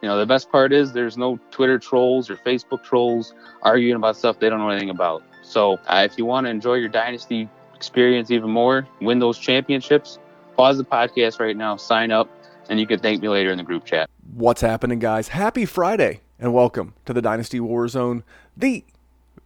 You 0.00 0.08
know, 0.08 0.16
the 0.16 0.26
best 0.26 0.52
part 0.52 0.72
is 0.72 0.92
there's 0.92 1.16
no 1.16 1.40
Twitter 1.50 1.76
trolls 1.76 2.30
or 2.30 2.36
Facebook 2.36 2.84
trolls 2.84 3.34
arguing 3.62 3.96
about 3.96 4.16
stuff 4.16 4.38
they 4.38 4.48
don't 4.48 4.60
know 4.60 4.68
anything 4.68 4.90
about. 4.90 5.24
So 5.42 5.74
uh, 5.88 6.06
if 6.08 6.16
you 6.16 6.24
want 6.24 6.46
to 6.46 6.50
enjoy 6.50 6.74
your 6.74 6.88
dynasty 6.88 7.48
experience 7.74 8.30
even 8.30 8.50
more, 8.50 8.86
win 9.00 9.18
those 9.18 9.38
championships, 9.38 10.20
pause 10.56 10.78
the 10.78 10.84
podcast 10.84 11.40
right 11.40 11.56
now, 11.56 11.76
sign 11.76 12.12
up, 12.12 12.30
and 12.68 12.78
you 12.78 12.86
can 12.86 13.00
thank 13.00 13.20
me 13.20 13.28
later 13.28 13.50
in 13.50 13.58
the 13.58 13.64
group 13.64 13.84
chat. 13.84 14.08
What's 14.34 14.60
happening, 14.60 15.00
guys? 15.00 15.28
Happy 15.28 15.64
Friday 15.64 16.20
and 16.38 16.54
welcome 16.54 16.94
to 17.04 17.12
the 17.12 17.22
Dynasty 17.22 17.58
Warzone, 17.58 18.22
the 18.56 18.84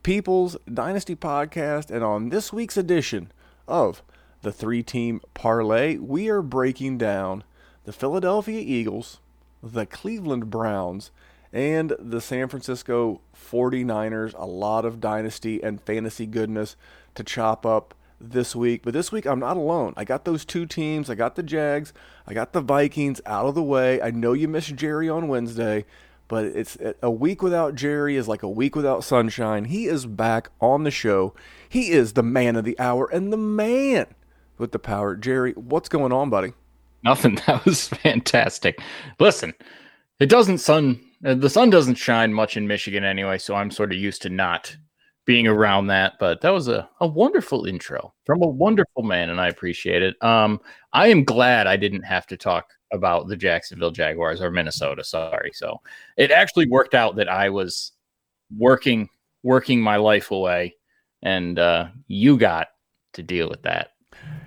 People's 0.03 0.59
Dynasty 0.73 1.17
podcast. 1.17 1.91
And 1.91 2.05
on 2.05 2.29
this 2.29 2.53
week's 2.53 2.77
edition 2.77 3.33
of 3.67 4.03
the 4.43 4.53
three 4.53 4.83
team 4.83 5.23
parlay, 5.33 5.97
we 5.97 6.29
are 6.29 6.43
breaking 6.43 6.99
down 6.99 7.43
the 7.85 7.93
Philadelphia 7.93 8.61
Eagles, 8.61 9.19
the 9.63 9.87
Cleveland 9.87 10.51
Browns, 10.51 11.11
and 11.53 11.95
the 11.99 12.21
San 12.21 12.49
Francisco 12.49 13.21
49ers. 13.37 14.35
A 14.39 14.47
lot 14.47 14.85
of 14.85 15.01
dynasty 15.01 15.63
and 15.63 15.81
fantasy 15.81 16.27
goodness 16.27 16.77
to 17.15 17.23
chop 17.23 17.67
up 17.67 17.95
this 18.21 18.57
week. 18.57 18.83
But 18.85 18.95
this 18.95 19.13
week, 19.13 19.27
I'm 19.27 19.41
not 19.41 19.57
alone. 19.57 19.93
I 19.97 20.05
got 20.05 20.25
those 20.25 20.45
two 20.45 20.65
teams. 20.65 21.11
I 21.11 21.15
got 21.15 21.37
the 21.37 21.43
Jags. 21.43 21.93
I 22.27 22.35
got 22.35 22.53
the 22.53 22.61
Vikings 22.61 23.21
out 23.27 23.47
of 23.47 23.55
the 23.55 23.63
way. 23.63 24.01
I 24.01 24.11
know 24.11 24.33
you 24.33 24.49
missed 24.49 24.75
Jerry 24.77 25.09
on 25.09 25.29
Wednesday, 25.29 25.85
but 26.29 26.45
it's 26.47 26.79
a 27.03 27.11
week 27.11 27.43
without 27.43 27.75
Jerry 27.75 28.17
is 28.17 28.29
like 28.29 28.43
a 28.43 28.49
week 28.49 28.75
without 28.75 29.05
sunshine. 29.05 29.67
He 29.67 29.87
is 29.87 30.07
back 30.07 30.51
on 30.61 30.85
the 30.85 30.91
show. 30.91 31.35
He 31.69 31.91
is 31.91 32.15
the 32.15 32.23
man 32.23 32.57
of 32.57 32.65
the 32.65 32.79
hour 32.79 33.07
and 33.13 33.33
the 33.33 33.37
man 33.37 34.07
with 34.57 34.73
the 34.73 34.79
power. 34.79 35.17
Jerry, 35.17 35.53
what's 35.53 35.89
going 35.89 36.13
on, 36.13 36.31
buddy? 36.31 36.55
Nothing. 37.05 37.37
That 37.47 37.65
was 37.65 37.89
fantastic. 37.89 38.79
Listen, 39.19 39.53
it 40.21 40.27
doesn't 40.29 40.59
sun. 40.59 41.01
uh, 41.25 41.35
The 41.35 41.51
sun 41.51 41.71
doesn't 41.71 41.97
shine 41.97 42.33
much 42.33 42.57
in 42.57 42.67
Michigan 42.67 43.05
anyway, 43.05 43.39
so 43.39 43.55
I'm 43.55 43.71
sort 43.71 43.93
of 43.93 43.99
used 43.99 44.23
to 44.23 44.31
not 44.31 44.77
being 45.25 45.47
around 45.47 45.89
that. 45.89 46.15
But 46.21 46.41
that 46.43 46.51
was 46.51 46.69
a, 46.69 46.89
a 47.01 47.07
wonderful 47.07 47.65
intro 47.67 48.15
from 48.25 48.43
a 48.43 48.47
wonderful 48.49 49.03
man, 49.03 49.31
and 49.31 49.41
I 49.41 49.49
appreciate 49.49 50.03
it. 50.03 50.23
Um, 50.23 50.61
I 50.93 51.09
am 51.09 51.25
glad 51.25 51.67
I 51.67 51.77
didn't 51.77 52.03
have 52.03 52.27
to 52.29 52.37
talk 52.37 52.67
about 52.93 53.27
the 53.29 53.37
Jacksonville 53.37 53.91
Jaguars 53.91 54.41
or 54.43 54.51
Minnesota. 54.51 55.03
Sorry. 55.03 55.51
So 55.55 55.81
it 56.19 56.31
actually 56.31 56.69
worked 56.69 56.95
out 56.95 57.17
that 57.17 57.29
I 57.29 57.49
was 57.51 57.93
working 58.57 59.09
working 59.43 59.81
my 59.81 59.97
life 59.97 60.31
away, 60.31 60.77
and 61.23 61.59
uh, 61.59 61.89
you 62.07 62.37
got 62.37 62.69
to 63.15 63.23
deal 63.23 63.49
with 63.49 63.63
that. 63.63 63.92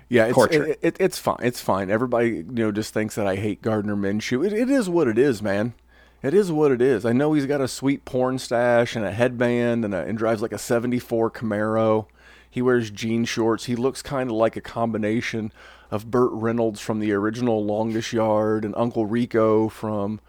Yeah, 0.08 0.26
it's 0.26 0.54
it, 0.54 0.78
it, 0.82 0.96
it's 1.00 1.18
fine. 1.18 1.38
It's 1.42 1.60
fine. 1.60 1.90
Everybody, 1.90 2.28
you 2.28 2.44
know, 2.46 2.72
just 2.72 2.94
thinks 2.94 3.16
that 3.16 3.26
I 3.26 3.36
hate 3.36 3.60
Gardner 3.60 3.96
Minshew. 3.96 4.46
It, 4.46 4.52
it 4.52 4.70
is 4.70 4.88
what 4.88 5.08
it 5.08 5.18
is, 5.18 5.42
man. 5.42 5.74
It 6.22 6.32
is 6.32 6.50
what 6.50 6.70
it 6.70 6.80
is. 6.80 7.04
I 7.04 7.12
know 7.12 7.32
he's 7.32 7.46
got 7.46 7.60
a 7.60 7.68
sweet 7.68 8.04
porn 8.04 8.38
stash 8.38 8.96
and 8.96 9.04
a 9.04 9.12
headband 9.12 9.84
and, 9.84 9.94
a, 9.94 9.98
and 9.98 10.16
drives 10.16 10.42
like 10.42 10.52
a 10.52 10.58
'74 10.58 11.30
Camaro. 11.30 12.06
He 12.48 12.62
wears 12.62 12.90
jean 12.90 13.24
shorts. 13.24 13.64
He 13.64 13.76
looks 13.76 14.00
kind 14.00 14.30
of 14.30 14.36
like 14.36 14.56
a 14.56 14.60
combination 14.60 15.52
of 15.90 16.10
Burt 16.10 16.30
Reynolds 16.32 16.80
from 16.80 17.00
the 17.00 17.12
original 17.12 17.64
Longest 17.64 18.12
Yard 18.12 18.64
and 18.64 18.74
Uncle 18.76 19.06
Rico 19.06 19.68
from 19.68 20.20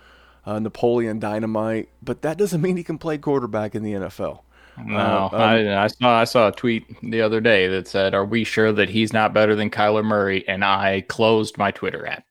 uh, 0.45 0.59
Napoleon 0.59 1.19
Dynamite. 1.19 1.89
But 2.01 2.21
that 2.23 2.37
doesn't 2.37 2.61
mean 2.61 2.77
he 2.77 2.83
can 2.83 2.97
play 2.97 3.17
quarterback 3.17 3.75
in 3.75 3.83
the 3.83 3.93
NFL. 3.93 4.41
No, 4.85 5.29
Uh, 5.31 5.35
um, 5.35 5.41
I, 5.41 5.83
I 5.83 5.87
saw 5.87 6.19
I 6.19 6.23
saw 6.23 6.47
a 6.49 6.51
tweet 6.51 6.85
the 7.01 7.21
other 7.21 7.41
day 7.41 7.67
that 7.67 7.87
said, 7.87 8.13
"Are 8.13 8.25
we 8.25 8.43
sure 8.43 8.71
that 8.71 8.89
he's 8.89 9.11
not 9.13 9.33
better 9.33 9.55
than 9.55 9.69
Kyler 9.69 10.03
Murray?" 10.03 10.47
And 10.47 10.63
I 10.63 11.01
closed 11.07 11.57
my 11.57 11.71
Twitter 11.71 12.05
app. 12.05 12.23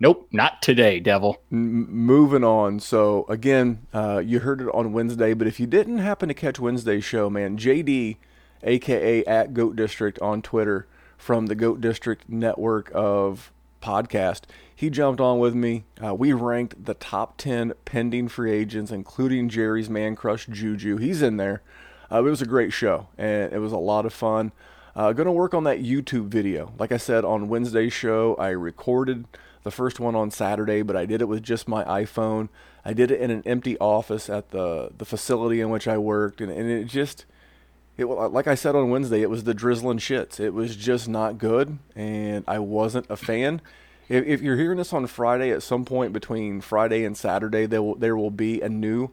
Nope, 0.00 0.28
not 0.32 0.60
today, 0.60 0.98
devil. 0.98 1.40
M- 1.52 1.88
moving 1.90 2.42
on. 2.44 2.80
So 2.80 3.26
again, 3.28 3.86
uh, 3.94 4.20
you 4.24 4.40
heard 4.40 4.60
it 4.60 4.68
on 4.74 4.92
Wednesday, 4.92 5.34
but 5.34 5.46
if 5.46 5.60
you 5.60 5.66
didn't 5.66 5.98
happen 5.98 6.28
to 6.28 6.34
catch 6.34 6.58
Wednesday's 6.58 7.04
show, 7.04 7.30
man, 7.30 7.56
JD, 7.56 8.16
aka 8.64 9.24
at 9.24 9.54
Goat 9.54 9.76
District 9.76 10.18
on 10.20 10.42
Twitter 10.42 10.86
from 11.16 11.46
the 11.46 11.54
Goat 11.54 11.80
District 11.80 12.28
network 12.28 12.90
of 12.92 13.52
podcast, 13.80 14.42
he 14.74 14.90
jumped 14.90 15.20
on 15.20 15.38
with 15.38 15.54
me. 15.54 15.84
Uh, 16.04 16.12
we 16.14 16.32
ranked 16.32 16.84
the 16.84 16.94
top 16.94 17.36
ten 17.36 17.72
pending 17.84 18.26
free 18.28 18.52
agents, 18.52 18.90
including 18.90 19.48
Jerry's 19.48 19.88
man 19.88 20.16
crush 20.16 20.46
Juju. 20.46 20.96
He's 20.96 21.22
in 21.22 21.36
there. 21.36 21.62
Uh, 22.10 22.18
it 22.18 22.30
was 22.30 22.42
a 22.42 22.46
great 22.46 22.72
show, 22.72 23.08
and 23.18 23.52
it 23.52 23.58
was 23.58 23.72
a 23.72 23.78
lot 23.78 24.06
of 24.06 24.12
fun. 24.12 24.52
Uh, 24.96 25.12
going 25.12 25.26
to 25.26 25.32
work 25.32 25.54
on 25.54 25.64
that 25.64 25.82
YouTube 25.82 26.26
video. 26.26 26.72
Like 26.78 26.92
I 26.92 26.98
said 26.98 27.24
on 27.24 27.48
Wednesday's 27.48 27.92
show, 27.92 28.36
I 28.36 28.50
recorded 28.50 29.24
the 29.64 29.70
first 29.70 29.98
one 29.98 30.14
on 30.14 30.30
Saturday, 30.30 30.82
but 30.82 30.94
I 30.94 31.04
did 31.06 31.20
it 31.20 31.24
with 31.26 31.42
just 31.42 31.66
my 31.66 31.82
iPhone. 31.84 32.48
I 32.84 32.92
did 32.92 33.10
it 33.10 33.20
in 33.20 33.30
an 33.30 33.42
empty 33.46 33.76
office 33.78 34.28
at 34.28 34.50
the, 34.50 34.90
the 34.96 35.04
facility 35.04 35.60
in 35.60 35.70
which 35.70 35.88
I 35.88 35.98
worked, 35.98 36.40
and, 36.40 36.52
and 36.52 36.70
it 36.70 36.84
just, 36.84 37.24
it 37.96 38.04
like 38.04 38.46
I 38.46 38.54
said 38.54 38.76
on 38.76 38.90
Wednesday, 38.90 39.22
it 39.22 39.30
was 39.30 39.44
the 39.44 39.54
drizzling 39.54 39.98
shits. 39.98 40.38
It 40.38 40.50
was 40.50 40.76
just 40.76 41.08
not 41.08 41.38
good, 41.38 41.78
and 41.96 42.44
I 42.46 42.58
wasn't 42.58 43.06
a 43.08 43.16
fan. 43.16 43.60
If, 44.08 44.24
if 44.26 44.42
you're 44.42 44.58
hearing 44.58 44.78
this 44.78 44.92
on 44.92 45.06
Friday, 45.06 45.50
at 45.50 45.62
some 45.62 45.84
point 45.84 46.12
between 46.12 46.60
Friday 46.60 47.04
and 47.04 47.16
Saturday, 47.16 47.66
there 47.66 47.82
will 47.82 47.94
there 47.94 48.16
will 48.16 48.30
be 48.30 48.60
a 48.60 48.68
new 48.68 49.10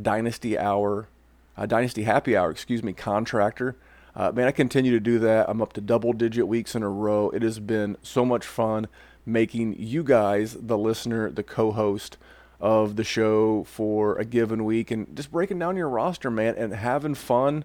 Dynasty 0.00 0.58
Hour, 0.58 1.06
uh, 1.56 1.66
Dynasty 1.66 2.02
Happy 2.02 2.36
Hour, 2.36 2.50
excuse 2.50 2.82
me, 2.82 2.92
contractor. 2.92 3.76
Uh, 4.14 4.30
man, 4.32 4.46
I 4.46 4.52
continue 4.52 4.90
to 4.92 5.00
do 5.00 5.18
that. 5.20 5.48
I'm 5.48 5.62
up 5.62 5.72
to 5.74 5.80
double 5.80 6.12
digit 6.12 6.46
weeks 6.46 6.74
in 6.74 6.82
a 6.82 6.88
row. 6.88 7.30
It 7.30 7.42
has 7.42 7.58
been 7.58 7.96
so 8.02 8.24
much 8.24 8.44
fun 8.46 8.88
making 9.24 9.76
you 9.78 10.02
guys, 10.02 10.56
the 10.60 10.76
listener, 10.76 11.30
the 11.30 11.42
co 11.42 11.72
host 11.72 12.18
of 12.60 12.96
the 12.96 13.04
show 13.04 13.64
for 13.64 14.16
a 14.18 14.24
given 14.24 14.64
week 14.64 14.90
and 14.90 15.16
just 15.16 15.32
breaking 15.32 15.58
down 15.58 15.76
your 15.76 15.88
roster, 15.88 16.30
man, 16.30 16.54
and 16.56 16.72
having 16.74 17.14
fun. 17.14 17.64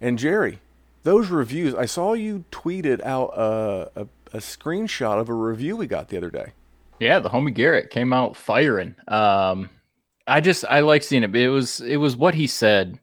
And 0.00 0.18
Jerry, 0.18 0.58
those 1.02 1.28
reviews, 1.28 1.74
I 1.74 1.86
saw 1.86 2.14
you 2.14 2.44
tweeted 2.50 3.00
out 3.02 3.32
a, 3.36 3.90
a, 3.94 4.06
a 4.32 4.38
screenshot 4.38 5.20
of 5.20 5.28
a 5.28 5.34
review 5.34 5.76
we 5.76 5.86
got 5.86 6.08
the 6.08 6.16
other 6.16 6.30
day. 6.30 6.52
Yeah, 6.98 7.20
the 7.20 7.30
homie 7.30 7.54
Garrett 7.54 7.90
came 7.90 8.12
out 8.12 8.36
firing. 8.36 8.94
Um, 9.08 9.70
I 10.26 10.40
just 10.40 10.64
I 10.66 10.80
like 10.80 11.02
seeing 11.02 11.22
it. 11.22 11.34
It 11.34 11.48
was 11.48 11.80
it 11.80 11.96
was 11.96 12.16
what 12.16 12.34
he 12.34 12.46
said 12.46 12.98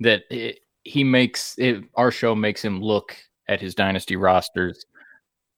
that 0.00 0.22
it, 0.30 0.60
he 0.84 1.04
makes 1.04 1.58
it. 1.58 1.84
Our 1.94 2.10
show 2.10 2.34
makes 2.34 2.64
him 2.64 2.80
look 2.80 3.16
at 3.48 3.60
his 3.60 3.74
dynasty 3.74 4.16
rosters, 4.16 4.84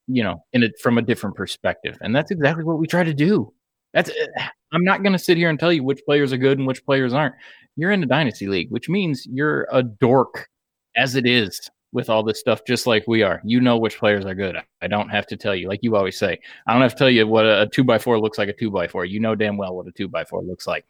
you 0.07 0.23
know, 0.23 0.43
in 0.53 0.63
it 0.63 0.79
from 0.79 0.97
a 0.97 1.01
different 1.01 1.35
perspective, 1.35 1.97
and 2.01 2.15
that's 2.15 2.31
exactly 2.31 2.63
what 2.63 2.79
we 2.79 2.87
try 2.87 3.03
to 3.03 3.13
do. 3.13 3.53
That's 3.93 4.09
eh, 4.09 4.47
I'm 4.71 4.83
not 4.83 5.03
going 5.03 5.13
to 5.13 5.19
sit 5.19 5.37
here 5.37 5.49
and 5.49 5.59
tell 5.59 5.71
you 5.71 5.83
which 5.83 6.03
players 6.05 6.33
are 6.33 6.37
good 6.37 6.57
and 6.57 6.67
which 6.67 6.85
players 6.85 7.13
aren't. 7.13 7.35
You're 7.75 7.91
in 7.91 8.01
the 8.01 8.07
dynasty 8.07 8.47
league, 8.47 8.71
which 8.71 8.89
means 8.89 9.25
you're 9.25 9.67
a 9.71 9.83
dork 9.83 10.49
as 10.95 11.15
it 11.15 11.25
is 11.25 11.69
with 11.93 12.09
all 12.09 12.23
this 12.23 12.39
stuff, 12.39 12.65
just 12.65 12.87
like 12.87 13.05
we 13.07 13.21
are. 13.21 13.39
You 13.45 13.61
know 13.61 13.77
which 13.77 13.99
players 13.99 14.25
are 14.25 14.35
good. 14.35 14.57
I 14.81 14.87
don't 14.87 15.09
have 15.09 15.27
to 15.27 15.37
tell 15.37 15.55
you, 15.55 15.69
like 15.69 15.79
you 15.83 15.95
always 15.95 16.17
say. 16.17 16.39
I 16.67 16.73
don't 16.73 16.81
have 16.81 16.93
to 16.93 16.97
tell 16.97 17.09
you 17.09 17.27
what 17.27 17.45
a, 17.45 17.69
two 17.71 17.83
by 17.83 17.99
four 17.99 18.19
looks 18.19 18.37
like. 18.37 18.49
A 18.49 18.53
two 18.53 18.71
by 18.71 18.87
four, 18.87 19.05
you 19.05 19.19
know 19.19 19.35
damn 19.35 19.57
well 19.57 19.75
what 19.75 19.87
a 19.87 19.91
two 19.91 20.07
by 20.07 20.25
four 20.25 20.41
looks 20.41 20.67
like. 20.67 20.85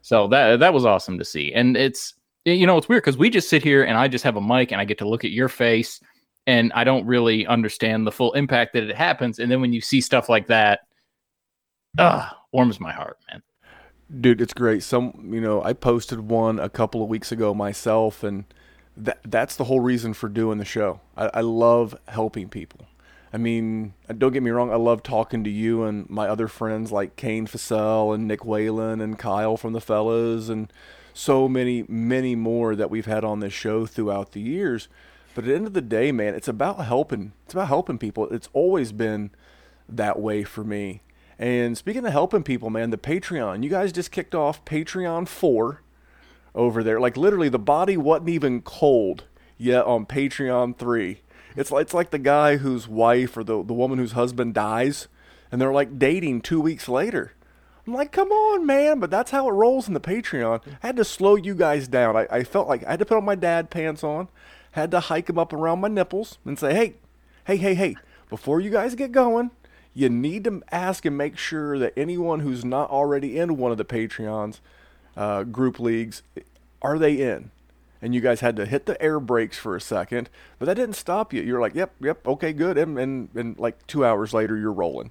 So 0.00 0.28
that 0.28 0.60
that 0.60 0.72
was 0.72 0.86
awesome 0.86 1.18
to 1.18 1.24
see, 1.24 1.52
and 1.52 1.76
it's 1.76 2.14
you 2.44 2.66
know 2.66 2.78
it's 2.78 2.88
weird 2.88 3.02
because 3.02 3.18
we 3.18 3.28
just 3.28 3.50
sit 3.50 3.62
here 3.62 3.84
and 3.84 3.98
I 3.98 4.08
just 4.08 4.24
have 4.24 4.36
a 4.36 4.40
mic 4.40 4.72
and 4.72 4.80
I 4.80 4.84
get 4.84 4.98
to 4.98 5.08
look 5.08 5.24
at 5.24 5.32
your 5.32 5.48
face, 5.48 6.00
and 6.46 6.72
I 6.72 6.84
don't 6.84 7.06
really 7.06 7.46
understand 7.46 8.06
the 8.06 8.12
full 8.12 8.32
impact 8.32 8.72
that 8.74 8.84
it 8.84 8.96
happens. 8.96 9.38
And 9.38 9.50
then 9.50 9.60
when 9.60 9.72
you 9.72 9.80
see 9.80 10.00
stuff 10.00 10.28
like 10.28 10.46
that, 10.46 10.80
ah, 11.98 12.38
warms 12.52 12.80
my 12.80 12.92
heart, 12.92 13.18
man. 13.30 13.42
Dude, 14.20 14.40
it's 14.40 14.54
great. 14.54 14.82
Some, 14.82 15.30
you 15.34 15.40
know, 15.40 15.62
I 15.62 15.74
posted 15.74 16.20
one 16.20 16.58
a 16.58 16.70
couple 16.70 17.02
of 17.02 17.10
weeks 17.10 17.30
ago 17.30 17.52
myself, 17.52 18.22
and 18.22 18.44
that 18.98 19.20
that's 19.24 19.56
the 19.56 19.64
whole 19.64 19.80
reason 19.80 20.12
for 20.12 20.28
doing 20.28 20.58
the 20.58 20.64
show. 20.64 21.00
I, 21.16 21.30
I 21.34 21.40
love 21.40 21.98
helping 22.08 22.48
people. 22.48 22.86
I 23.32 23.36
mean, 23.36 23.94
uh, 24.08 24.14
don't 24.14 24.32
get 24.32 24.42
me 24.42 24.50
wrong. 24.50 24.70
I 24.70 24.76
love 24.76 25.02
talking 25.02 25.44
to 25.44 25.50
you 25.50 25.84
and 25.84 26.08
my 26.08 26.28
other 26.28 26.48
friends 26.48 26.90
like 26.90 27.16
Kane 27.16 27.46
Fassell 27.46 28.14
and 28.14 28.26
Nick 28.26 28.44
Whalen 28.44 29.00
and 29.00 29.18
Kyle 29.18 29.56
from 29.56 29.72
the 29.72 29.80
Fellas 29.80 30.48
and 30.48 30.72
so 31.12 31.48
many, 31.48 31.84
many 31.88 32.34
more 32.34 32.74
that 32.74 32.90
we've 32.90 33.06
had 33.06 33.24
on 33.24 33.40
this 33.40 33.52
show 33.52 33.86
throughout 33.86 34.32
the 34.32 34.40
years. 34.40 34.88
But 35.34 35.44
at 35.44 35.48
the 35.48 35.54
end 35.54 35.66
of 35.66 35.74
the 35.74 35.82
day, 35.82 36.10
man, 36.10 36.34
it's 36.34 36.48
about 36.48 36.84
helping. 36.84 37.32
It's 37.44 37.54
about 37.54 37.68
helping 37.68 37.98
people. 37.98 38.28
It's 38.28 38.48
always 38.52 38.92
been 38.92 39.30
that 39.88 40.18
way 40.18 40.42
for 40.42 40.64
me. 40.64 41.02
And 41.38 41.78
speaking 41.78 42.04
of 42.04 42.12
helping 42.12 42.42
people, 42.42 42.70
man, 42.70 42.90
the 42.90 42.98
Patreon. 42.98 43.62
You 43.62 43.70
guys 43.70 43.92
just 43.92 44.10
kicked 44.10 44.34
off 44.34 44.64
Patreon 44.64 45.28
4 45.28 45.82
over 46.54 46.82
there. 46.82 47.00
Like 47.00 47.16
literally, 47.16 47.48
the 47.48 47.58
body 47.58 47.96
wasn't 47.96 48.30
even 48.30 48.62
cold 48.62 49.24
yet 49.56 49.84
on 49.84 50.06
Patreon 50.06 50.76
three. 50.76 51.20
It's 51.56 51.70
like, 51.70 51.82
it's 51.82 51.94
like 51.94 52.10
the 52.10 52.18
guy 52.18 52.58
whose 52.58 52.86
wife 52.86 53.36
or 53.36 53.44
the 53.44 53.62
the 53.64 53.74
woman 53.74 53.98
whose 53.98 54.12
husband 54.12 54.54
dies, 54.54 55.08
and 55.50 55.60
they're 55.60 55.72
like 55.72 55.98
dating 55.98 56.42
two 56.42 56.60
weeks 56.60 56.88
later. 56.88 57.32
I'm 57.86 57.94
like, 57.94 58.12
come 58.12 58.30
on, 58.30 58.66
man! 58.66 59.00
But 59.00 59.10
that's 59.10 59.30
how 59.30 59.48
it 59.48 59.52
rolls 59.52 59.88
in 59.88 59.94
the 59.94 60.00
Patreon. 60.00 60.60
I 60.82 60.86
had 60.86 60.96
to 60.96 61.04
slow 61.04 61.36
you 61.36 61.54
guys 61.54 61.88
down. 61.88 62.16
I, 62.16 62.26
I 62.30 62.44
felt 62.44 62.68
like 62.68 62.84
I 62.84 62.90
had 62.90 62.98
to 62.98 63.06
put 63.06 63.16
on 63.16 63.24
my 63.24 63.34
dad 63.34 63.70
pants 63.70 64.04
on, 64.04 64.28
had 64.72 64.90
to 64.90 65.00
hike 65.00 65.26
them 65.26 65.38
up 65.38 65.52
around 65.52 65.80
my 65.80 65.88
nipples, 65.88 66.38
and 66.44 66.58
say, 66.58 66.74
hey, 66.74 66.94
hey, 67.46 67.56
hey, 67.56 67.74
hey! 67.74 67.96
Before 68.28 68.60
you 68.60 68.70
guys 68.70 68.94
get 68.94 69.10
going, 69.10 69.52
you 69.94 70.10
need 70.10 70.44
to 70.44 70.62
ask 70.70 71.06
and 71.06 71.16
make 71.16 71.38
sure 71.38 71.78
that 71.78 71.94
anyone 71.96 72.40
who's 72.40 72.62
not 72.64 72.90
already 72.90 73.38
in 73.38 73.56
one 73.56 73.72
of 73.72 73.78
the 73.78 73.86
Patreons 73.86 74.60
uh, 75.16 75.44
group 75.44 75.78
leagues, 75.78 76.22
are 76.82 76.98
they 76.98 77.14
in? 77.14 77.50
And 78.00 78.14
you 78.14 78.20
guys 78.20 78.40
had 78.40 78.56
to 78.56 78.66
hit 78.66 78.86
the 78.86 79.00
air 79.02 79.18
brakes 79.18 79.58
for 79.58 79.74
a 79.74 79.80
second, 79.80 80.30
but 80.58 80.66
that 80.66 80.74
didn't 80.74 80.94
stop 80.94 81.32
you. 81.32 81.42
You're 81.42 81.60
like, 81.60 81.74
yep, 81.74 81.92
yep, 82.00 82.26
okay, 82.26 82.52
good. 82.52 82.78
And, 82.78 82.98
and, 82.98 83.28
and 83.34 83.58
like 83.58 83.84
two 83.88 84.04
hours 84.04 84.32
later, 84.32 84.56
you're 84.56 84.72
rolling. 84.72 85.10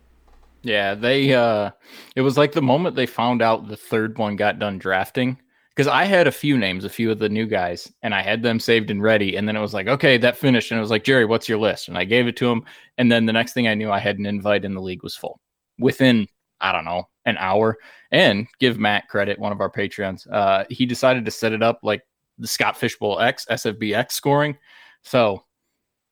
Yeah, 0.64 0.96
they, 0.96 1.34
uh, 1.34 1.72
it 2.16 2.22
was 2.22 2.38
like 2.38 2.54
the 2.54 2.62
moment 2.62 2.96
they 2.96 3.06
found 3.06 3.42
out 3.42 3.68
the 3.68 3.78
third 3.78 4.18
one 4.18 4.36
got 4.38 4.60
done 4.60 4.80
drafting. 4.80 5.38
Because 5.76 5.88
I 5.88 6.06
had 6.06 6.26
a 6.26 6.32
few 6.32 6.58
names, 6.58 6.86
a 6.86 6.90
few 6.90 7.12
of 7.12 7.20
the 7.20 7.30
new 7.30 7.46
guys, 7.46 7.94
and 8.02 8.16
I 8.16 8.24
had 8.24 8.42
them 8.42 8.60
saved 8.60 8.90
and 8.90 9.04
ready. 9.04 9.36
And 9.36 9.48
then 9.48 9.56
it 9.56 9.62
was 9.62 9.76
like, 9.76 9.88
okay, 9.88 10.18
that 10.18 10.36
finished. 10.36 10.72
And 10.72 10.80
it 10.80 10.82
was 10.82 10.90
like, 10.90 11.04
Jerry, 11.04 11.26
what's 11.26 11.48
your 11.48 11.60
list? 11.60 11.88
And 11.88 11.96
I 11.96 12.04
gave 12.04 12.26
it 12.26 12.36
to 12.38 12.50
him. 12.50 12.64
And 12.98 13.12
then 13.12 13.28
the 13.28 13.34
next 13.34 13.54
thing 13.54 13.68
I 13.68 13.76
knew, 13.76 13.92
I 13.92 14.00
had 14.00 14.18
an 14.18 14.26
invite 14.26 14.66
and 14.66 14.76
the 14.76 14.82
league 14.82 15.04
was 15.04 15.16
full 15.16 15.40
within 15.78 16.28
I 16.60 16.72
don't 16.72 16.86
know, 16.86 17.08
an 17.28 17.38
hour. 17.38 17.78
And 18.12 18.48
give 18.60 18.80
Matt 18.80 19.10
credit, 19.10 19.38
one 19.38 19.52
of 19.52 19.60
our 19.60 19.70
Patreons. 19.70 20.26
Uh, 20.32 20.64
he 20.70 20.86
decided 20.86 21.26
to 21.26 21.32
set 21.32 21.52
it 21.52 21.62
up 21.62 21.80
like 21.84 22.02
the 22.40 22.48
Scott 22.48 22.78
Fishbowl 22.78 23.20
X, 23.20 23.46
SFBX 23.52 24.14
scoring. 24.14 24.58
So 25.04 25.44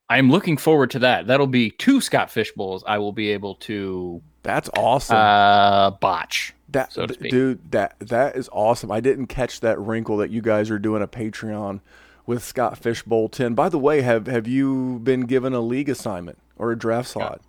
I'm 0.10 0.30
looking 0.30 0.58
forward 0.58 0.92
to 0.92 1.00
that. 1.00 1.26
That'll 1.28 1.48
be 1.48 1.72
two 1.72 2.02
Scott 2.02 2.30
Fishbowls 2.30 2.84
I 2.86 2.98
will 2.98 3.14
be 3.14 3.32
able 3.32 3.56
to 3.56 4.22
That's 4.44 4.70
awesome. 4.78 5.16
uh, 5.16 5.92
botch. 5.92 6.54
that 6.70 6.92
so 6.92 7.06
dude, 7.08 7.72
that 7.72 7.96
that 8.02 8.36
is 8.36 8.50
awesome. 8.52 8.92
I 8.92 9.00
didn't 9.00 9.28
catch 9.28 9.62
that 9.62 9.80
wrinkle 9.80 10.18
that 10.18 10.30
you 10.30 10.42
guys 10.42 10.70
are 10.70 10.80
doing 10.80 11.02
a 11.02 11.08
Patreon 11.08 11.80
with 12.26 12.44
Scott 12.44 12.78
Fishbowl 12.78 13.30
10. 13.30 13.56
By 13.56 13.70
the 13.70 13.80
way, 13.80 14.02
have 14.02 14.28
have 14.28 14.48
you 14.48 15.00
been 15.04 15.22
given 15.22 15.54
a 15.54 15.62
league 15.62 15.90
assignment 15.90 16.38
or 16.58 16.72
a 16.72 16.78
draft 16.78 17.10
slot? 17.10 17.42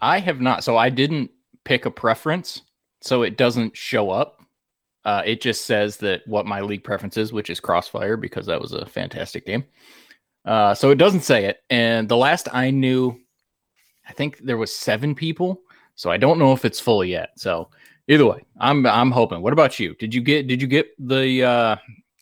I 0.00 0.20
have 0.20 0.40
not. 0.40 0.62
So 0.64 0.76
I 0.76 0.90
didn't 0.90 1.30
pick 1.64 1.84
a 1.84 1.90
preference, 1.90 2.62
so 3.00 3.22
it 3.22 3.36
doesn't 3.36 3.76
show 3.76 4.10
up. 4.10 4.40
Uh, 5.04 5.22
it 5.24 5.40
just 5.40 5.64
says 5.64 5.96
that 5.98 6.22
what 6.26 6.44
my 6.46 6.60
league 6.60 6.84
preference 6.84 7.16
is, 7.16 7.32
which 7.32 7.48
is 7.50 7.60
Crossfire, 7.60 8.16
because 8.16 8.46
that 8.46 8.60
was 8.60 8.72
a 8.72 8.84
fantastic 8.86 9.46
game. 9.46 9.64
Uh, 10.44 10.74
so 10.74 10.90
it 10.90 10.96
doesn't 10.98 11.20
say 11.22 11.44
it. 11.46 11.58
And 11.70 12.08
the 12.08 12.16
last 12.16 12.48
I 12.52 12.70
knew, 12.70 13.18
I 14.08 14.12
think 14.12 14.38
there 14.38 14.56
was 14.56 14.74
seven 14.74 15.14
people. 15.14 15.60
So 15.94 16.10
I 16.10 16.16
don't 16.16 16.38
know 16.38 16.52
if 16.52 16.64
it's 16.64 16.80
full 16.80 17.04
yet. 17.04 17.30
So 17.36 17.70
either 18.08 18.24
way, 18.26 18.44
I'm 18.60 18.86
I'm 18.86 19.10
hoping. 19.10 19.40
What 19.42 19.52
about 19.52 19.78
you? 19.80 19.94
Did 19.94 20.14
you 20.14 20.20
get 20.20 20.46
did 20.46 20.60
you 20.62 20.68
get 20.68 20.88
the 20.98 21.42
uh 21.44 21.76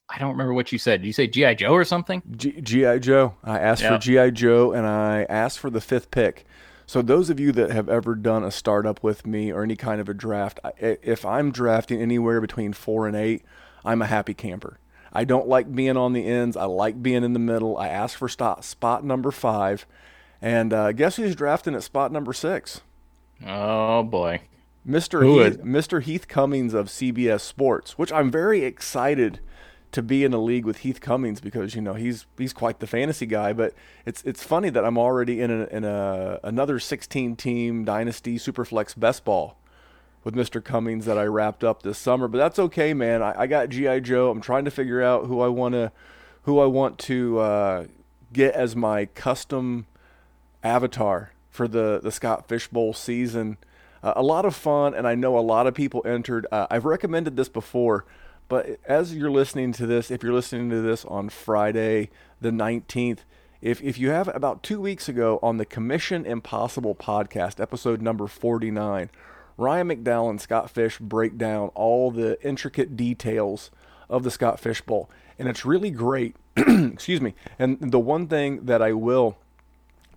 I 0.08 0.18
don't 0.18 0.30
remember 0.30 0.54
what 0.54 0.70
you 0.72 0.78
said. 0.78 1.02
Did 1.02 1.06
you 1.08 1.12
say 1.12 1.26
GI 1.26 1.56
Joe 1.56 1.72
or 1.74 1.84
something? 1.84 2.22
G- 2.36 2.60
GI 2.60 3.00
Joe. 3.00 3.34
I 3.44 3.58
asked 3.58 3.82
Yeah. 3.82 3.96
for 3.96 3.98
GI 3.98 4.30
Joe 4.30 4.72
and 4.72 4.86
I 4.86 5.26
asked 5.28 5.58
for 5.58 5.68
the 5.70 5.80
fifth 5.80 6.10
pick. 6.10 6.46
So 6.86 7.02
those 7.02 7.30
of 7.30 7.40
you 7.40 7.50
that 7.52 7.72
have 7.72 7.88
ever 7.88 8.14
done 8.14 8.44
a 8.44 8.50
startup 8.52 9.02
with 9.02 9.26
me 9.26 9.52
or 9.52 9.64
any 9.64 9.74
kind 9.74 10.00
of 10.00 10.08
a 10.08 10.14
draft, 10.14 10.60
if 10.78 11.26
I'm 11.26 11.50
drafting 11.50 12.00
anywhere 12.00 12.40
between 12.40 12.72
four 12.72 13.08
and 13.08 13.16
eight, 13.16 13.42
I'm 13.84 14.00
a 14.02 14.06
happy 14.06 14.34
camper. 14.34 14.78
I 15.12 15.24
don't 15.24 15.48
like 15.48 15.74
being 15.74 15.96
on 15.96 16.12
the 16.12 16.24
ends. 16.26 16.56
I 16.56 16.64
like 16.66 17.02
being 17.02 17.24
in 17.24 17.32
the 17.32 17.38
middle. 17.40 17.76
I 17.76 17.88
asked 17.88 18.16
for 18.16 18.28
spot, 18.28 18.64
spot 18.64 19.04
number 19.04 19.32
five, 19.32 19.84
and 20.40 20.72
uh, 20.72 20.92
guess 20.92 21.16
who's 21.16 21.34
drafting 21.34 21.74
at 21.74 21.82
spot 21.82 22.12
number 22.12 22.32
six? 22.32 22.82
Oh 23.44 24.04
boy. 24.04 24.42
Mr. 24.86 25.24
Heath, 25.26 25.60
Mr. 25.62 26.00
Heath 26.00 26.28
Cummings 26.28 26.72
of 26.72 26.86
CBS 26.86 27.40
Sports, 27.40 27.98
which 27.98 28.12
I'm 28.12 28.30
very 28.30 28.62
excited 28.64 29.40
to 29.96 30.02
be 30.02 30.24
in 30.24 30.34
a 30.34 30.38
league 30.38 30.66
with 30.66 30.80
Heath 30.80 31.00
Cummings 31.00 31.40
because 31.40 31.74
you 31.74 31.80
know 31.80 31.94
he's 31.94 32.26
he's 32.36 32.52
quite 32.52 32.80
the 32.80 32.86
fantasy 32.86 33.24
guy. 33.24 33.54
But 33.54 33.72
it's 34.04 34.22
it's 34.24 34.42
funny 34.42 34.68
that 34.68 34.84
I'm 34.84 34.98
already 34.98 35.40
in 35.40 35.50
a, 35.50 35.64
in 35.68 35.84
a 35.84 36.38
another 36.44 36.78
16 36.78 37.34
team 37.36 37.82
dynasty 37.86 38.36
superflex 38.36 38.98
best 38.98 39.24
ball 39.24 39.56
with 40.22 40.34
Mr. 40.34 40.62
Cummings 40.62 41.06
that 41.06 41.16
I 41.16 41.24
wrapped 41.24 41.64
up 41.64 41.82
this 41.82 41.96
summer. 41.96 42.28
But 42.28 42.36
that's 42.36 42.58
okay, 42.58 42.92
man. 42.92 43.22
I, 43.22 43.40
I 43.40 43.46
got 43.46 43.70
GI 43.70 44.02
Joe. 44.02 44.30
I'm 44.30 44.42
trying 44.42 44.66
to 44.66 44.70
figure 44.70 45.02
out 45.02 45.24
who 45.24 45.40
I 45.40 45.48
want 45.48 45.72
to 45.72 45.90
who 46.42 46.58
I 46.58 46.66
want 46.66 46.98
to 46.98 47.38
uh, 47.38 47.86
get 48.34 48.54
as 48.54 48.76
my 48.76 49.06
custom 49.06 49.86
avatar 50.62 51.32
for 51.48 51.66
the 51.66 52.00
the 52.02 52.12
Scott 52.12 52.48
Fishbowl 52.48 52.92
season. 52.92 53.56
Uh, 54.02 54.12
a 54.14 54.22
lot 54.22 54.44
of 54.44 54.54
fun, 54.54 54.92
and 54.92 55.08
I 55.08 55.14
know 55.14 55.38
a 55.38 55.40
lot 55.40 55.66
of 55.66 55.72
people 55.72 56.02
entered. 56.04 56.46
Uh, 56.52 56.66
I've 56.70 56.84
recommended 56.84 57.36
this 57.36 57.48
before, 57.48 58.04
but 58.48 58.78
as 58.86 59.14
you're 59.14 59.30
listening 59.30 59.72
to 59.72 59.86
this, 59.86 60.10
if 60.10 60.22
you're 60.22 60.32
listening 60.32 60.70
to 60.70 60.80
this 60.80 61.04
on 61.04 61.28
Friday 61.28 62.10
the 62.40 62.50
19th, 62.50 63.20
if 63.60 63.82
if 63.82 63.98
you 63.98 64.10
have 64.10 64.28
about 64.34 64.62
two 64.62 64.80
weeks 64.80 65.08
ago 65.08 65.38
on 65.42 65.56
the 65.56 65.64
Commission 65.64 66.24
Impossible 66.26 66.94
podcast, 66.94 67.60
episode 67.60 68.00
number 68.00 68.26
49, 68.26 69.10
Ryan 69.56 69.88
McDowell 69.88 70.30
and 70.30 70.40
Scott 70.40 70.70
Fish 70.70 70.98
break 70.98 71.38
down 71.38 71.68
all 71.74 72.10
the 72.10 72.40
intricate 72.46 72.96
details 72.96 73.70
of 74.08 74.22
the 74.22 74.30
Scott 74.30 74.60
Fish 74.60 74.80
Bowl, 74.82 75.10
and 75.38 75.48
it's 75.48 75.64
really 75.64 75.90
great. 75.90 76.36
Excuse 76.56 77.20
me. 77.20 77.34
And 77.58 77.78
the 77.80 77.98
one 77.98 78.28
thing 78.28 78.66
that 78.66 78.82
I 78.82 78.92
will 78.92 79.36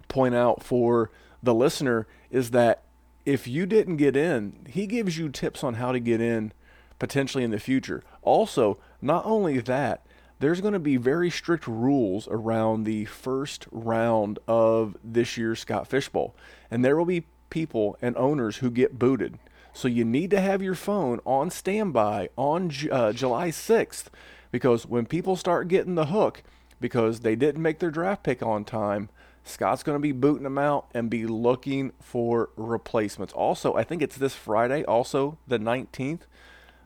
point 0.08 0.36
out 0.36 0.64
for 0.64 1.10
the 1.42 1.54
listener 1.54 2.08
is 2.30 2.52
that 2.52 2.84
if 3.26 3.48
you 3.48 3.66
didn't 3.66 3.98
get 3.98 4.16
in, 4.16 4.66
he 4.68 4.88
gives 4.88 5.18
you 5.18 5.30
tips 5.30 5.64
on 5.64 5.76
how 5.76 5.92
to 5.92 6.00
get 6.00 6.22
in 6.22 6.52
potentially 7.00 7.44
in 7.44 7.52
the 7.52 7.60
future. 7.60 8.04
Also, 8.30 8.78
not 9.02 9.26
only 9.26 9.58
that, 9.58 10.06
there's 10.38 10.62
going 10.62 10.74
to 10.74 10.80
be 10.80 10.98
very 10.98 11.32
strict 11.32 11.68
rules 11.68 12.28
around 12.30 12.84
the 12.84 13.06
first 13.06 13.66
round 13.72 14.38
of 14.48 14.96
this 15.04 15.36
year's 15.36 15.62
Scott 15.62 15.88
Fish 15.88 16.10
Bowl. 16.10 16.36
And 16.70 16.86
there 16.86 16.96
will 16.96 17.06
be 17.06 17.26
people 17.50 17.98
and 18.04 18.16
owners 18.18 18.58
who 18.58 18.70
get 18.70 19.00
booted. 19.00 19.40
So 19.74 19.88
you 19.88 20.06
need 20.06 20.30
to 20.30 20.40
have 20.40 20.62
your 20.62 20.76
phone 20.76 21.20
on 21.26 21.50
standby 21.50 22.30
on 22.38 22.72
uh, 22.92 23.14
July 23.14 23.50
6th 23.50 24.06
because 24.52 24.86
when 24.86 25.08
people 25.08 25.36
start 25.36 25.68
getting 25.68 25.96
the 25.96 26.06
hook 26.06 26.44
because 26.80 27.22
they 27.22 27.36
didn't 27.36 27.64
make 27.64 27.80
their 27.80 27.90
draft 27.90 28.22
pick 28.22 28.44
on 28.44 28.64
time, 28.64 29.10
Scott's 29.44 29.82
going 29.82 29.96
to 29.96 30.02
be 30.02 30.12
booting 30.12 30.44
them 30.44 30.60
out 30.60 30.86
and 30.94 31.10
be 31.10 31.26
looking 31.26 31.94
for 32.00 32.52
replacements. 32.56 33.34
Also, 33.34 33.74
I 33.74 33.84
think 33.84 34.04
it's 34.04 34.18
this 34.18 34.36
Friday, 34.36 34.84
also 34.84 35.40
the 35.48 35.58
19th, 35.58 36.22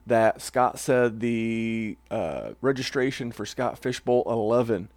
that 0.05 0.41
Scott 0.41 0.79
said 0.79 1.19
the 1.19 1.98
uh, 2.12 2.51
registration 2.62 3.31
for 3.31 3.45
Scott 3.45 3.77
Fishbowl 3.77 4.24
11 4.27 4.89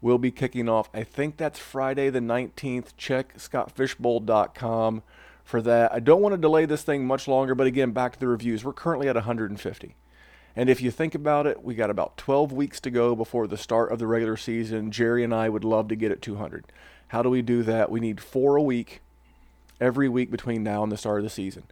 will 0.00 0.18
be 0.18 0.30
kicking 0.30 0.68
off. 0.68 0.88
I 0.92 1.02
think 1.02 1.36
that's 1.36 1.58
Friday 1.58 2.10
the 2.10 2.20
19th. 2.20 2.96
Check 2.96 3.36
scottfishbowl.com. 3.36 5.02
for 5.44 5.62
that. 5.62 5.92
I 5.92 6.00
don't 6.00 6.22
want 6.22 6.34
to 6.34 6.40
delay 6.40 6.66
this 6.66 6.82
thing 6.82 7.06
much 7.06 7.28
longer, 7.28 7.54
but 7.54 7.66
again, 7.66 7.90
back 7.90 8.12
to 8.12 8.20
the 8.20 8.28
reviews. 8.28 8.64
We're 8.64 8.72
currently 8.72 9.08
at 9.08 9.16
150. 9.16 9.94
And 10.56 10.70
if 10.70 10.80
you 10.80 10.90
think 10.90 11.14
about 11.14 11.46
it, 11.46 11.64
we 11.64 11.74
got 11.74 11.90
about 11.90 12.16
12 12.16 12.52
weeks 12.52 12.80
to 12.80 12.90
go 12.90 13.16
before 13.16 13.46
the 13.46 13.56
start 13.56 13.90
of 13.90 13.98
the 13.98 14.06
regular 14.06 14.36
season. 14.36 14.90
Jerry 14.90 15.24
and 15.24 15.34
I 15.34 15.48
would 15.48 15.64
love 15.64 15.88
to 15.88 15.96
get 15.96 16.12
at 16.12 16.22
200. 16.22 16.64
How 17.08 17.22
do 17.22 17.30
we 17.30 17.42
do 17.42 17.62
that? 17.64 17.90
We 17.90 18.00
need 18.00 18.20
four 18.20 18.56
a 18.56 18.62
week, 18.62 19.00
every 19.80 20.08
week 20.08 20.30
between 20.30 20.62
now 20.62 20.82
and 20.82 20.92
the 20.92 20.96
start 20.96 21.18
of 21.18 21.24
the 21.24 21.30
season. 21.30 21.64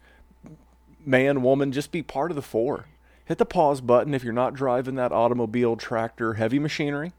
Man, 1.05 1.43
woman, 1.43 1.73
just 1.73 1.93
be 1.93 2.03
part 2.03 2.31
of 2.31 2.37
the 2.37 2.43
four. 2.43 2.87
Hit 3.25 3.39
the 3.39 3.47
pause 3.47 3.81
button 3.81 4.15
if 4.15 4.25
you're 4.25 4.33
not 4.33 4.55
driving 4.55 4.95
that 4.97 5.13
automobile, 5.13 5.77
tractor, 5.77 6.35
heavy 6.35 6.59
machinery. 6.59 7.13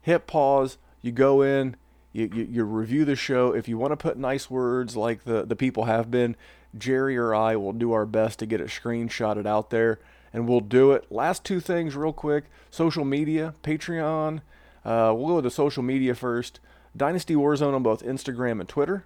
Hit 0.00 0.26
pause. 0.26 0.78
You 1.00 1.12
go 1.12 1.42
in, 1.42 1.76
you, 2.12 2.30
you, 2.32 2.48
you 2.50 2.64
review 2.64 3.04
the 3.04 3.16
show. 3.16 3.52
If 3.52 3.68
you 3.68 3.76
want 3.76 3.92
to 3.92 3.96
put 3.96 4.16
nice 4.16 4.48
words 4.48 4.96
like 4.96 5.24
the, 5.24 5.44
the 5.44 5.56
people 5.56 5.84
have 5.84 6.10
been, 6.10 6.36
Jerry 6.76 7.16
or 7.16 7.34
I 7.34 7.56
will 7.56 7.72
do 7.72 7.92
our 7.92 8.06
best 8.06 8.38
to 8.38 8.46
get 8.46 8.60
it 8.60 8.68
screenshotted 8.68 9.46
out 9.46 9.70
there 9.70 9.98
and 10.32 10.48
we'll 10.48 10.60
do 10.60 10.92
it. 10.92 11.10
Last 11.10 11.44
two 11.44 11.60
things, 11.60 11.94
real 11.94 12.12
quick 12.12 12.44
social 12.70 13.04
media, 13.04 13.54
Patreon. 13.62 14.40
Uh, 14.84 15.12
we'll 15.14 15.28
go 15.28 15.40
the 15.40 15.50
social 15.50 15.82
media 15.82 16.14
first. 16.14 16.60
Dynasty 16.96 17.34
Warzone 17.34 17.74
on 17.74 17.82
both 17.82 18.02
Instagram 18.02 18.60
and 18.60 18.68
Twitter. 18.68 19.04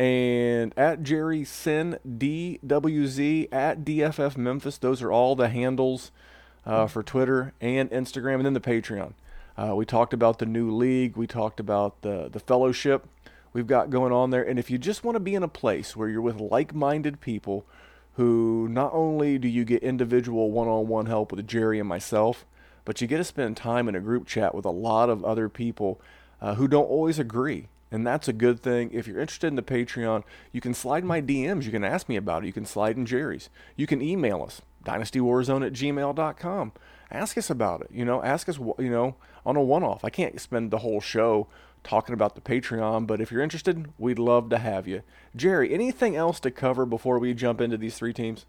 And 0.00 0.72
at 0.78 1.02
Jerry 1.02 1.44
Sin 1.44 1.98
DWZ 2.08 3.48
at 3.52 3.84
DFF 3.84 4.34
Memphis. 4.38 4.78
Those 4.78 5.02
are 5.02 5.12
all 5.12 5.36
the 5.36 5.50
handles 5.50 6.10
uh, 6.64 6.86
for 6.86 7.02
Twitter 7.02 7.52
and 7.60 7.90
Instagram, 7.90 8.36
and 8.36 8.46
then 8.46 8.54
the 8.54 8.60
Patreon. 8.60 9.12
Uh, 9.58 9.74
we 9.76 9.84
talked 9.84 10.14
about 10.14 10.38
the 10.38 10.46
new 10.46 10.70
league. 10.70 11.18
We 11.18 11.26
talked 11.26 11.60
about 11.60 12.00
the 12.00 12.30
the 12.32 12.40
fellowship 12.40 13.06
we've 13.52 13.66
got 13.66 13.90
going 13.90 14.10
on 14.10 14.30
there. 14.30 14.42
And 14.42 14.58
if 14.58 14.70
you 14.70 14.78
just 14.78 15.04
want 15.04 15.16
to 15.16 15.20
be 15.20 15.34
in 15.34 15.42
a 15.42 15.48
place 15.48 15.94
where 15.94 16.08
you're 16.08 16.22
with 16.22 16.40
like-minded 16.40 17.20
people 17.20 17.66
who 18.14 18.68
not 18.70 18.94
only 18.94 19.36
do 19.36 19.48
you 19.48 19.66
get 19.66 19.82
individual 19.82 20.50
one-on-one 20.50 21.06
help 21.06 21.30
with 21.30 21.46
Jerry 21.46 21.78
and 21.78 21.86
myself, 21.86 22.46
but 22.86 23.02
you 23.02 23.06
get 23.06 23.18
to 23.18 23.24
spend 23.24 23.58
time 23.58 23.86
in 23.86 23.94
a 23.94 24.00
group 24.00 24.26
chat 24.26 24.54
with 24.54 24.64
a 24.64 24.70
lot 24.70 25.10
of 25.10 25.22
other 25.26 25.50
people 25.50 26.00
uh, 26.40 26.54
who 26.54 26.66
don't 26.66 26.88
always 26.88 27.18
agree. 27.18 27.68
And 27.90 28.06
that's 28.06 28.28
a 28.28 28.32
good 28.32 28.60
thing. 28.60 28.90
If 28.92 29.06
you're 29.06 29.20
interested 29.20 29.48
in 29.48 29.56
the 29.56 29.62
Patreon, 29.62 30.22
you 30.52 30.60
can 30.60 30.74
slide 30.74 31.04
my 31.04 31.20
DMs. 31.20 31.64
You 31.64 31.72
can 31.72 31.84
ask 31.84 32.08
me 32.08 32.16
about 32.16 32.44
it. 32.44 32.46
You 32.46 32.52
can 32.52 32.64
slide 32.66 32.96
in 32.96 33.06
Jerry's. 33.06 33.50
You 33.76 33.86
can 33.86 34.00
email 34.00 34.42
us, 34.42 34.62
dynastywarzone 34.84 35.66
at 35.66 35.72
gmail.com. 35.72 36.72
Ask 37.10 37.36
us 37.36 37.50
about 37.50 37.80
it. 37.80 37.88
You 37.92 38.04
know, 38.04 38.22
ask 38.22 38.48
us, 38.48 38.58
you 38.58 38.90
know, 38.90 39.16
on 39.44 39.56
a 39.56 39.62
one 39.62 39.82
off. 39.82 40.04
I 40.04 40.10
can't 40.10 40.40
spend 40.40 40.70
the 40.70 40.78
whole 40.78 41.00
show 41.00 41.48
talking 41.82 42.12
about 42.12 42.34
the 42.34 42.40
Patreon, 42.40 43.06
but 43.06 43.20
if 43.20 43.32
you're 43.32 43.42
interested, 43.42 43.92
we'd 43.98 44.18
love 44.18 44.50
to 44.50 44.58
have 44.58 44.86
you. 44.86 45.02
Jerry, 45.34 45.72
anything 45.72 46.14
else 46.14 46.38
to 46.40 46.50
cover 46.50 46.86
before 46.86 47.18
we 47.18 47.34
jump 47.34 47.60
into 47.60 47.76
these 47.76 47.96
three 47.96 48.12
teams? 48.12 48.46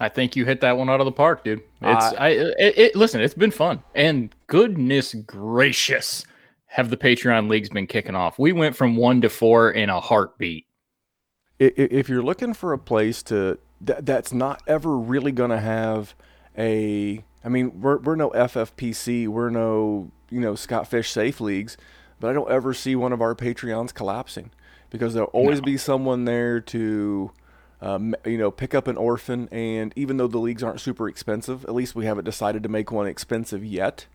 I 0.00 0.08
think 0.08 0.34
you 0.34 0.44
hit 0.44 0.60
that 0.62 0.76
one 0.76 0.90
out 0.90 1.00
of 1.00 1.04
the 1.04 1.12
park, 1.12 1.44
dude. 1.44 1.62
It's 1.80 2.04
uh, 2.04 2.14
I 2.18 2.28
it, 2.30 2.78
it, 2.78 2.96
listen, 2.96 3.20
it's 3.20 3.34
been 3.34 3.52
fun. 3.52 3.84
And 3.94 4.34
goodness 4.48 5.14
gracious, 5.14 6.24
have 6.72 6.90
the 6.90 6.96
Patreon 6.96 7.48
leagues 7.48 7.68
been 7.68 7.86
kicking 7.86 8.14
off. 8.14 8.38
We 8.38 8.52
went 8.52 8.76
from 8.76 8.96
1 8.96 9.22
to 9.22 9.28
4 9.28 9.70
in 9.70 9.90
a 9.90 10.00
heartbeat. 10.00 10.66
If 11.58 12.08
you're 12.08 12.22
looking 12.22 12.54
for 12.54 12.72
a 12.72 12.78
place 12.78 13.22
to 13.24 13.58
that, 13.82 14.04
that's 14.04 14.32
not 14.32 14.62
ever 14.66 14.96
really 14.96 15.32
going 15.32 15.50
to 15.50 15.60
have 15.60 16.14
a 16.58 17.24
I 17.44 17.48
mean, 17.48 17.80
we're 17.80 17.98
we're 17.98 18.16
no 18.16 18.30
FFPC, 18.30 19.28
we're 19.28 19.50
no, 19.50 20.10
you 20.30 20.40
know, 20.40 20.54
Scott 20.54 20.88
Fish 20.88 21.10
safe 21.10 21.40
leagues 21.40 21.76
but 22.22 22.30
I 22.30 22.34
don't 22.34 22.50
ever 22.52 22.72
see 22.72 22.94
one 22.94 23.12
of 23.12 23.20
our 23.20 23.34
Patreons 23.34 23.92
collapsing 23.92 24.52
because 24.90 25.12
there'll 25.12 25.28
always 25.30 25.58
no. 25.58 25.64
be 25.64 25.76
someone 25.76 26.24
there 26.24 26.60
to, 26.60 27.32
um, 27.80 28.14
you 28.24 28.38
know, 28.38 28.52
pick 28.52 28.76
up 28.76 28.86
an 28.86 28.96
orphan. 28.96 29.48
And 29.50 29.92
even 29.96 30.18
though 30.18 30.28
the 30.28 30.38
leagues 30.38 30.62
aren't 30.62 30.80
super 30.80 31.08
expensive, 31.08 31.64
at 31.64 31.74
least 31.74 31.96
we 31.96 32.06
haven't 32.06 32.24
decided 32.24 32.62
to 32.62 32.68
make 32.68 32.92
one 32.92 33.08
expensive 33.08 33.64
yet. 33.64 34.06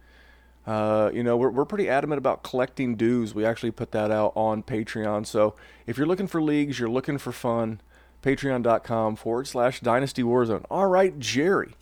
Uh, 0.68 1.10
you 1.14 1.24
know, 1.24 1.38
we're, 1.38 1.50
we're 1.50 1.66
pretty 1.66 1.88
adamant 1.88 2.18
about 2.18 2.44
collecting 2.44 2.96
dues. 2.96 3.34
We 3.34 3.46
actually 3.46 3.72
put 3.72 3.92
that 3.92 4.12
out 4.12 4.34
on 4.36 4.62
Patreon. 4.64 5.26
So 5.26 5.56
if 5.86 5.98
you're 5.98 6.06
looking 6.06 6.28
for 6.28 6.42
leagues, 6.42 6.78
you're 6.78 6.90
looking 6.90 7.18
for 7.18 7.32
fun, 7.32 7.80
patreon.com 8.22 9.16
forward 9.16 9.48
slash 9.48 9.80
dynasty 9.80 10.24
warzone. 10.24 10.66
All 10.70 10.88
right, 10.88 11.18
Jerry. 11.18 11.76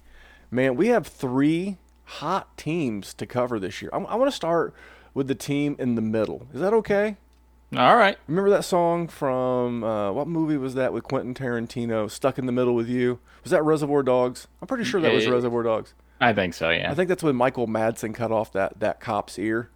Man, 0.52 0.76
we 0.76 0.90
have 0.90 1.08
three 1.08 1.78
hot 2.04 2.56
teams 2.58 3.16
to 3.16 3.26
cover 3.26 3.60
this 3.60 3.82
year. 3.82 3.90
I, 3.92 3.98
I 3.98 4.16
want 4.16 4.30
to 4.30 4.36
start 4.36 4.76
with 5.16 5.28
the 5.28 5.36
team 5.36 5.76
in 5.80 5.96
the 5.96 6.02
middle. 6.02 6.46
Is 6.54 6.62
that 6.62 6.74
okay? 6.74 7.18
All 7.76 7.98
right. 7.98 8.18
Remember 8.28 8.52
that 8.52 8.64
song 8.64 9.08
from 9.08 9.84
uh, 9.84 10.12
what 10.12 10.28
movie 10.28 10.58
was 10.58 10.76
that 10.76 10.94
with 10.94 11.04
Quentin 11.04 11.34
Tarantino? 11.34 12.10
Stuck 12.10 12.38
in 12.38 12.46
the 12.46 12.52
Middle 12.52 12.76
with 12.76 12.88
You. 12.88 13.20
Was 13.44 13.50
that 13.50 13.64
Reservoir 13.64 14.04
Dogs? 14.04 14.48
I'm 14.62 14.68
pretty 14.68 14.84
sure 14.84 15.02
that 15.02 15.12
was 15.12 15.26
Reservoir 15.28 15.64
Dogs. 15.64 15.94
I 16.26 16.34
think 16.34 16.56
so. 16.56 16.72
Yeah. 16.72 16.90
I 16.92 16.96
think 16.96 17.08
that's 17.08 17.22
when 17.22 17.36
Michael 17.36 17.68
Madsen 17.68 18.14
cut 18.16 18.32
off 18.32 18.52
that 18.54 18.80
that 18.80 19.00
cop's 19.00 19.38
ear. 19.38 19.70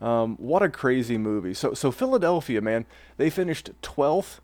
Um, 0.00 0.36
what 0.36 0.62
a 0.62 0.68
crazy 0.68 1.18
movie. 1.18 1.52
So 1.52 1.74
so 1.74 1.90
Philadelphia, 1.90 2.60
man, 2.60 2.86
they 3.16 3.28
finished 3.28 3.70
12th 3.82 4.38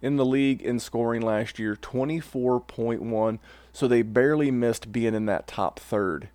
in 0.00 0.16
the 0.16 0.24
league 0.24 0.62
in 0.62 0.78
scoring 0.78 1.20
last 1.20 1.58
year, 1.58 1.74
24.1. 1.74 3.38
So 3.72 3.88
they 3.88 4.02
barely 4.02 4.52
missed 4.52 4.92
being 4.92 5.14
in 5.14 5.26
that 5.26 5.48
top 5.48 5.80
third 5.80 6.28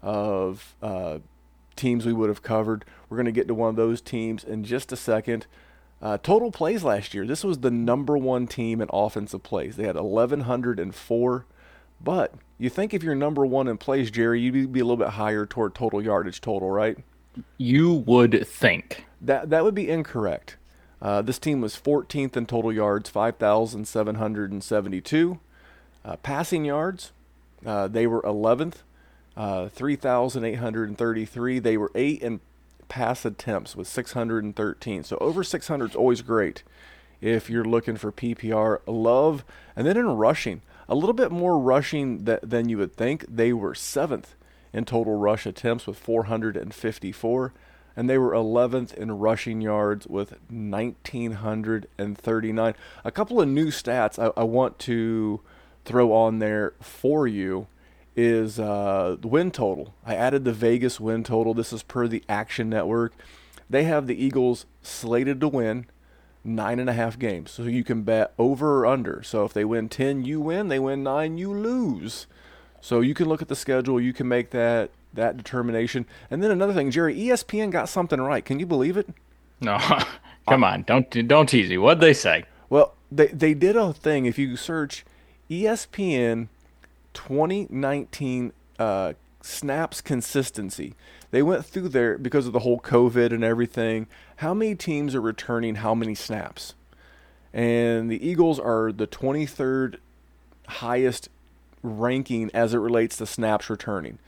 of 0.00 0.74
uh, 0.80 1.18
teams 1.76 2.06
we 2.06 2.14
would 2.14 2.30
have 2.30 2.42
covered. 2.42 2.86
We're 3.10 3.18
going 3.18 3.26
to 3.26 3.32
get 3.32 3.48
to 3.48 3.54
one 3.54 3.68
of 3.68 3.76
those 3.76 4.00
teams 4.00 4.44
in 4.44 4.64
just 4.64 4.92
a 4.92 4.96
second. 4.96 5.46
Uh, 6.00 6.16
total 6.18 6.50
plays 6.50 6.82
last 6.82 7.12
year. 7.12 7.26
This 7.26 7.44
was 7.44 7.58
the 7.58 7.70
number 7.70 8.16
one 8.16 8.46
team 8.46 8.80
in 8.80 8.88
offensive 8.92 9.42
plays. 9.42 9.76
They 9.76 9.84
had 9.84 9.96
1,104. 9.96 11.46
But 12.02 12.34
you 12.62 12.70
think 12.70 12.94
if 12.94 13.02
you're 13.02 13.14
number 13.14 13.44
one 13.44 13.68
in 13.68 13.76
plays, 13.78 14.10
Jerry, 14.10 14.40
you'd 14.40 14.72
be 14.72 14.80
a 14.80 14.84
little 14.84 14.96
bit 14.96 15.10
higher 15.10 15.44
toward 15.46 15.74
total 15.74 16.02
yardage 16.02 16.40
total, 16.40 16.70
right? 16.70 16.96
You 17.58 17.92
would 17.92 18.46
think. 18.46 19.04
That, 19.20 19.50
that 19.50 19.64
would 19.64 19.74
be 19.74 19.90
incorrect. 19.90 20.56
Uh, 21.00 21.22
this 21.22 21.38
team 21.38 21.60
was 21.60 21.76
14th 21.76 22.36
in 22.36 22.46
total 22.46 22.72
yards, 22.72 23.08
5,772. 23.10 25.38
Uh, 26.04 26.16
passing 26.16 26.64
yards, 26.64 27.12
uh, 27.64 27.86
they 27.88 28.06
were 28.06 28.22
11th 28.22 28.76
uh, 29.36 29.68
3,833. 29.68 31.58
They 31.58 31.76
were 31.76 31.90
eight 31.94 32.22
in 32.22 32.40
pass 32.88 33.24
attempts 33.24 33.74
with 33.74 33.88
613. 33.88 35.04
So 35.04 35.16
over 35.20 35.42
600 35.42 35.90
is 35.90 35.96
always 35.96 36.22
great 36.22 36.62
if 37.20 37.48
you're 37.48 37.64
looking 37.64 37.96
for 37.96 38.12
PPR 38.12 38.80
love. 38.86 39.44
And 39.74 39.86
then 39.86 39.96
in 39.96 40.06
rushing, 40.06 40.60
a 40.92 40.94
little 40.94 41.14
bit 41.14 41.32
more 41.32 41.58
rushing 41.58 42.24
th- 42.26 42.40
than 42.42 42.68
you 42.68 42.76
would 42.76 42.94
think. 42.94 43.24
They 43.26 43.54
were 43.54 43.74
seventh 43.74 44.34
in 44.74 44.84
total 44.84 45.16
rush 45.16 45.46
attempts 45.46 45.86
with 45.86 45.98
454. 45.98 47.54
And 47.96 48.10
they 48.10 48.18
were 48.18 48.32
11th 48.32 48.92
in 48.92 49.12
rushing 49.12 49.62
yards 49.62 50.06
with 50.06 50.32
1,939. 50.50 52.74
A 53.04 53.10
couple 53.10 53.40
of 53.40 53.48
new 53.48 53.68
stats 53.68 54.18
I, 54.18 54.32
I 54.38 54.44
want 54.44 54.78
to 54.80 55.40
throw 55.86 56.12
on 56.12 56.40
there 56.40 56.74
for 56.80 57.26
you 57.26 57.68
is 58.14 58.60
uh, 58.60 59.16
the 59.18 59.28
win 59.28 59.50
total. 59.50 59.94
I 60.04 60.14
added 60.14 60.44
the 60.44 60.52
Vegas 60.52 61.00
win 61.00 61.24
total. 61.24 61.54
This 61.54 61.72
is 61.72 61.82
per 61.82 62.06
the 62.06 62.22
Action 62.28 62.68
Network. 62.68 63.14
They 63.70 63.84
have 63.84 64.06
the 64.06 64.22
Eagles 64.22 64.66
slated 64.82 65.40
to 65.40 65.48
win 65.48 65.86
nine 66.44 66.78
and 66.78 66.88
a 66.90 66.92
half 66.92 67.18
games. 67.18 67.50
So 67.50 67.64
you 67.64 67.84
can 67.84 68.02
bet 68.02 68.32
over 68.38 68.80
or 68.80 68.86
under. 68.86 69.22
So 69.22 69.44
if 69.44 69.52
they 69.52 69.64
win 69.64 69.88
10, 69.88 70.24
you 70.24 70.40
win. 70.40 70.68
They 70.68 70.78
win 70.78 71.02
nine, 71.02 71.38
you 71.38 71.52
lose. 71.52 72.26
So 72.80 73.00
you 73.00 73.14
can 73.14 73.28
look 73.28 73.42
at 73.42 73.48
the 73.48 73.56
schedule. 73.56 74.00
You 74.00 74.12
can 74.12 74.28
make 74.28 74.50
that 74.50 74.90
that 75.14 75.36
determination. 75.36 76.06
And 76.30 76.42
then 76.42 76.50
another 76.50 76.72
thing, 76.72 76.90
Jerry, 76.90 77.14
ESPN 77.14 77.70
got 77.70 77.88
something 77.88 78.20
right. 78.20 78.44
Can 78.44 78.58
you 78.58 78.66
believe 78.66 78.96
it? 78.96 79.08
No, 79.64 79.78
come 80.48 80.64
on, 80.64 80.82
don't 80.82 81.08
don't 81.28 81.48
tease 81.48 81.70
me. 81.70 81.78
What'd 81.78 82.00
they 82.00 82.14
say? 82.14 82.42
Well, 82.68 82.94
they 83.12 83.28
they 83.28 83.54
did 83.54 83.76
a 83.76 83.92
thing. 83.92 84.26
If 84.26 84.36
you 84.36 84.56
search 84.56 85.04
ESPN 85.48 86.48
2019 87.14 88.52
uh, 88.80 89.12
snaps 89.40 90.00
consistency. 90.00 90.94
They 91.30 91.42
went 91.42 91.64
through 91.64 91.90
there 91.90 92.18
because 92.18 92.46
of 92.46 92.52
the 92.52 92.60
whole 92.60 92.80
COVID 92.80 93.32
and 93.32 93.44
everything. 93.44 94.06
How 94.42 94.52
many 94.54 94.74
teams 94.74 95.14
are 95.14 95.20
returning 95.20 95.76
how 95.76 95.94
many 95.94 96.16
snaps? 96.16 96.74
And 97.52 98.10
the 98.10 98.28
Eagles 98.28 98.58
are 98.58 98.90
the 98.90 99.06
23rd 99.06 99.98
highest 100.66 101.28
ranking 101.80 102.50
as 102.52 102.74
it 102.74 102.78
relates 102.78 103.18
to 103.18 103.26
snaps 103.26 103.70
returning. 103.70 104.18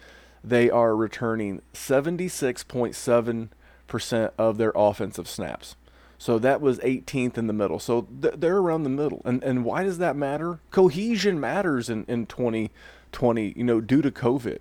They 0.45 0.71
are 0.71 0.95
returning 0.95 1.63
76.7% 1.73 4.31
of 4.39 4.57
their 4.57 4.73
offensive 4.77 5.29
snaps. 5.29 5.75
So 6.17 6.39
that 6.39 6.61
was 6.61 6.79
18th 6.79 7.37
in 7.37 7.49
the 7.49 7.53
middle. 7.53 7.81
So 7.81 8.07
th- 8.23 8.35
they're 8.37 8.59
around 8.59 8.85
the 8.85 8.91
middle. 8.91 9.21
And 9.25 9.43
and 9.43 9.65
why 9.65 9.83
does 9.83 9.99
that 9.99 10.15
matter? 10.15 10.61
Cohesion 10.71 11.41
matters 11.41 11.91
in, 11.91 12.05
in 12.05 12.27
2020, 12.27 13.53
you 13.57 13.65
know, 13.65 13.81
due 13.81 14.01
to 14.01 14.13
COVID. 14.13 14.61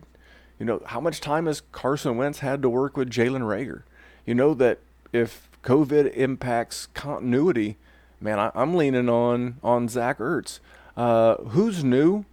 You 0.58 0.66
know, 0.66 0.82
how 0.88 1.00
much 1.00 1.22
time 1.22 1.46
has 1.46 1.62
Carson 1.72 2.18
Wentz 2.18 2.40
had 2.40 2.64
to 2.64 2.72
work 2.72 2.98
with 2.98 3.12
Jalen 3.12 3.42
Reagor? 3.42 3.84
You 4.26 4.34
know 4.34 4.56
that 4.56 4.80
if 5.14 5.50
COVID 5.64 6.14
impacts 6.16 6.88
continuity, 6.88 7.78
man, 8.20 8.40
I, 8.40 8.52
am 8.56 8.76
leaning 8.76 9.08
on 9.08 9.58
on 9.64 9.88
Zach 9.88 10.18
Ertz. 10.18 10.60
Uh, 10.98 11.36
who's 11.36 11.84
new? 11.84 12.26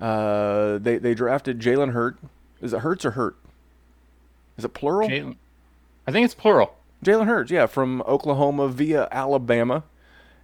Uh, 0.00 0.78
they 0.78 0.98
they 0.98 1.14
drafted 1.14 1.60
Jalen 1.60 1.92
Hurt. 1.92 2.18
Is 2.60 2.72
it 2.72 2.80
Hurts 2.80 3.04
or 3.04 3.12
Hurt? 3.12 3.36
Is 4.56 4.64
it 4.64 4.70
plural? 4.70 5.08
Jalen. 5.08 5.36
I 6.06 6.12
think 6.12 6.24
it's 6.24 6.34
plural. 6.34 6.76
Jalen 7.04 7.26
Hurts, 7.26 7.50
yeah, 7.50 7.66
from 7.66 8.02
Oklahoma 8.02 8.68
via 8.68 9.08
Alabama, 9.12 9.84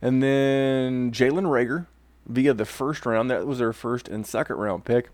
and 0.03 0.23
then 0.23 1.11
Jalen 1.11 1.47
Reagor 1.47 1.87
via 2.27 2.55
the 2.55 2.65
first 2.65 3.07
round. 3.07 3.31
That 3.31 3.47
was 3.47 3.59
their 3.59 3.73
first 3.73 4.09
and 4.09 4.27
second 4.27 4.57
round 4.57 4.85
pick. 4.85 5.09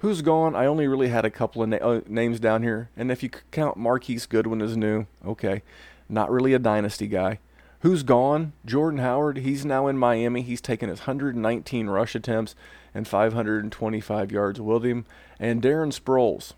Who's 0.00 0.20
gone? 0.20 0.54
I 0.54 0.66
only 0.66 0.86
really 0.86 1.08
had 1.08 1.24
a 1.24 1.30
couple 1.30 1.62
of 1.62 1.70
na- 1.70 1.76
uh, 1.76 2.00
names 2.06 2.38
down 2.38 2.62
here, 2.62 2.90
and 2.96 3.10
if 3.10 3.22
you 3.22 3.30
count 3.50 3.76
Marquise 3.76 4.26
Goodwin 4.26 4.60
as 4.60 4.76
new, 4.76 5.06
okay, 5.24 5.62
not 6.08 6.30
really 6.30 6.54
a 6.54 6.58
dynasty 6.58 7.06
guy. 7.06 7.38
Who's 7.80 8.02
gone? 8.02 8.52
Jordan 8.64 9.00
Howard. 9.00 9.38
He's 9.38 9.64
now 9.64 9.86
in 9.86 9.98
Miami. 9.98 10.42
He's 10.42 10.60
taken 10.60 10.88
his 10.88 11.00
119 11.00 11.86
rush 11.88 12.14
attempts 12.14 12.54
and 12.94 13.06
525 13.06 14.32
yards 14.32 14.60
with 14.60 14.84
him. 14.84 15.04
And 15.38 15.62
Darren 15.62 15.92
Sproles, 15.92 16.54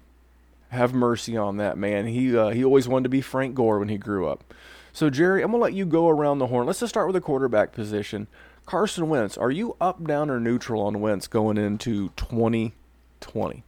have 0.70 0.92
mercy 0.92 1.36
on 1.36 1.56
that 1.56 1.78
man. 1.78 2.06
He 2.06 2.36
uh, 2.36 2.50
he 2.50 2.64
always 2.64 2.88
wanted 2.88 3.04
to 3.04 3.08
be 3.08 3.20
Frank 3.20 3.54
Gore 3.54 3.78
when 3.78 3.88
he 3.88 3.98
grew 3.98 4.28
up. 4.28 4.44
So 4.92 5.10
Jerry, 5.10 5.42
I'm 5.42 5.50
gonna 5.50 5.62
let 5.62 5.74
you 5.74 5.86
go 5.86 6.08
around 6.08 6.38
the 6.38 6.48
horn. 6.48 6.66
Let's 6.66 6.80
just 6.80 6.92
start 6.92 7.06
with 7.06 7.14
the 7.14 7.20
quarterback 7.20 7.72
position. 7.72 8.26
Carson 8.66 9.08
Wentz, 9.08 9.38
are 9.38 9.50
you 9.50 9.76
up, 9.80 10.04
down, 10.04 10.28
or 10.28 10.38
neutral 10.38 10.82
on 10.82 11.00
Wentz 11.00 11.26
going 11.26 11.56
into 11.56 12.10
2020? 12.16 13.64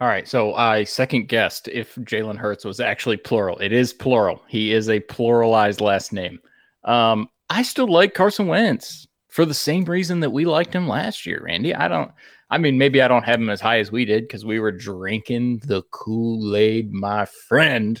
All 0.00 0.06
right, 0.06 0.28
so 0.28 0.54
I 0.54 0.84
second 0.84 1.26
guessed 1.26 1.66
if 1.66 1.96
Jalen 1.96 2.36
Hurts 2.36 2.64
was 2.64 2.78
actually 2.78 3.16
plural. 3.16 3.58
It 3.58 3.72
is 3.72 3.92
plural. 3.92 4.40
He 4.46 4.72
is 4.72 4.88
a 4.88 5.00
pluralized 5.00 5.80
last 5.80 6.12
name. 6.12 6.38
Um, 6.84 7.28
I 7.50 7.62
still 7.62 7.88
like 7.88 8.14
Carson 8.14 8.46
Wentz 8.46 9.08
for 9.28 9.44
the 9.44 9.54
same 9.54 9.84
reason 9.84 10.20
that 10.20 10.30
we 10.30 10.44
liked 10.44 10.72
him 10.72 10.86
last 10.86 11.26
year, 11.26 11.42
Randy. 11.44 11.74
I 11.74 11.88
don't. 11.88 12.12
I 12.50 12.58
mean, 12.58 12.78
maybe 12.78 13.02
I 13.02 13.08
don't 13.08 13.24
have 13.24 13.40
him 13.40 13.50
as 13.50 13.60
high 13.60 13.80
as 13.80 13.90
we 13.90 14.04
did 14.04 14.22
because 14.22 14.44
we 14.44 14.60
were 14.60 14.72
drinking 14.72 15.62
the 15.64 15.82
Kool 15.90 16.54
Aid, 16.54 16.92
my 16.92 17.26
friend. 17.26 18.00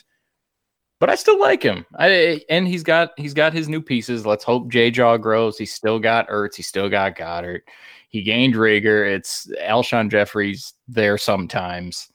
But 1.00 1.10
I 1.10 1.16
still 1.16 1.38
like 1.38 1.62
him. 1.62 1.84
I, 1.98 2.42
and 2.48 2.66
he's 2.66 2.82
got 2.84 3.10
he's 3.16 3.34
got 3.34 3.52
his 3.52 3.68
new 3.68 3.82
pieces. 3.82 4.24
Let's 4.24 4.44
hope 4.44 4.70
J 4.70 4.92
Jaw 4.92 5.16
grows. 5.16 5.58
He's 5.58 5.74
still 5.74 5.98
got 5.98 6.28
Ertz. 6.28 6.54
He's 6.54 6.68
still 6.68 6.88
got 6.88 7.16
Goedert. 7.16 7.62
He 8.08 8.22
gained 8.22 8.54
Reagor. 8.54 9.10
It's 9.10 9.46
Alshon 9.62 10.10
Jeffries 10.10 10.74
there 10.88 11.18
sometimes. 11.18 12.08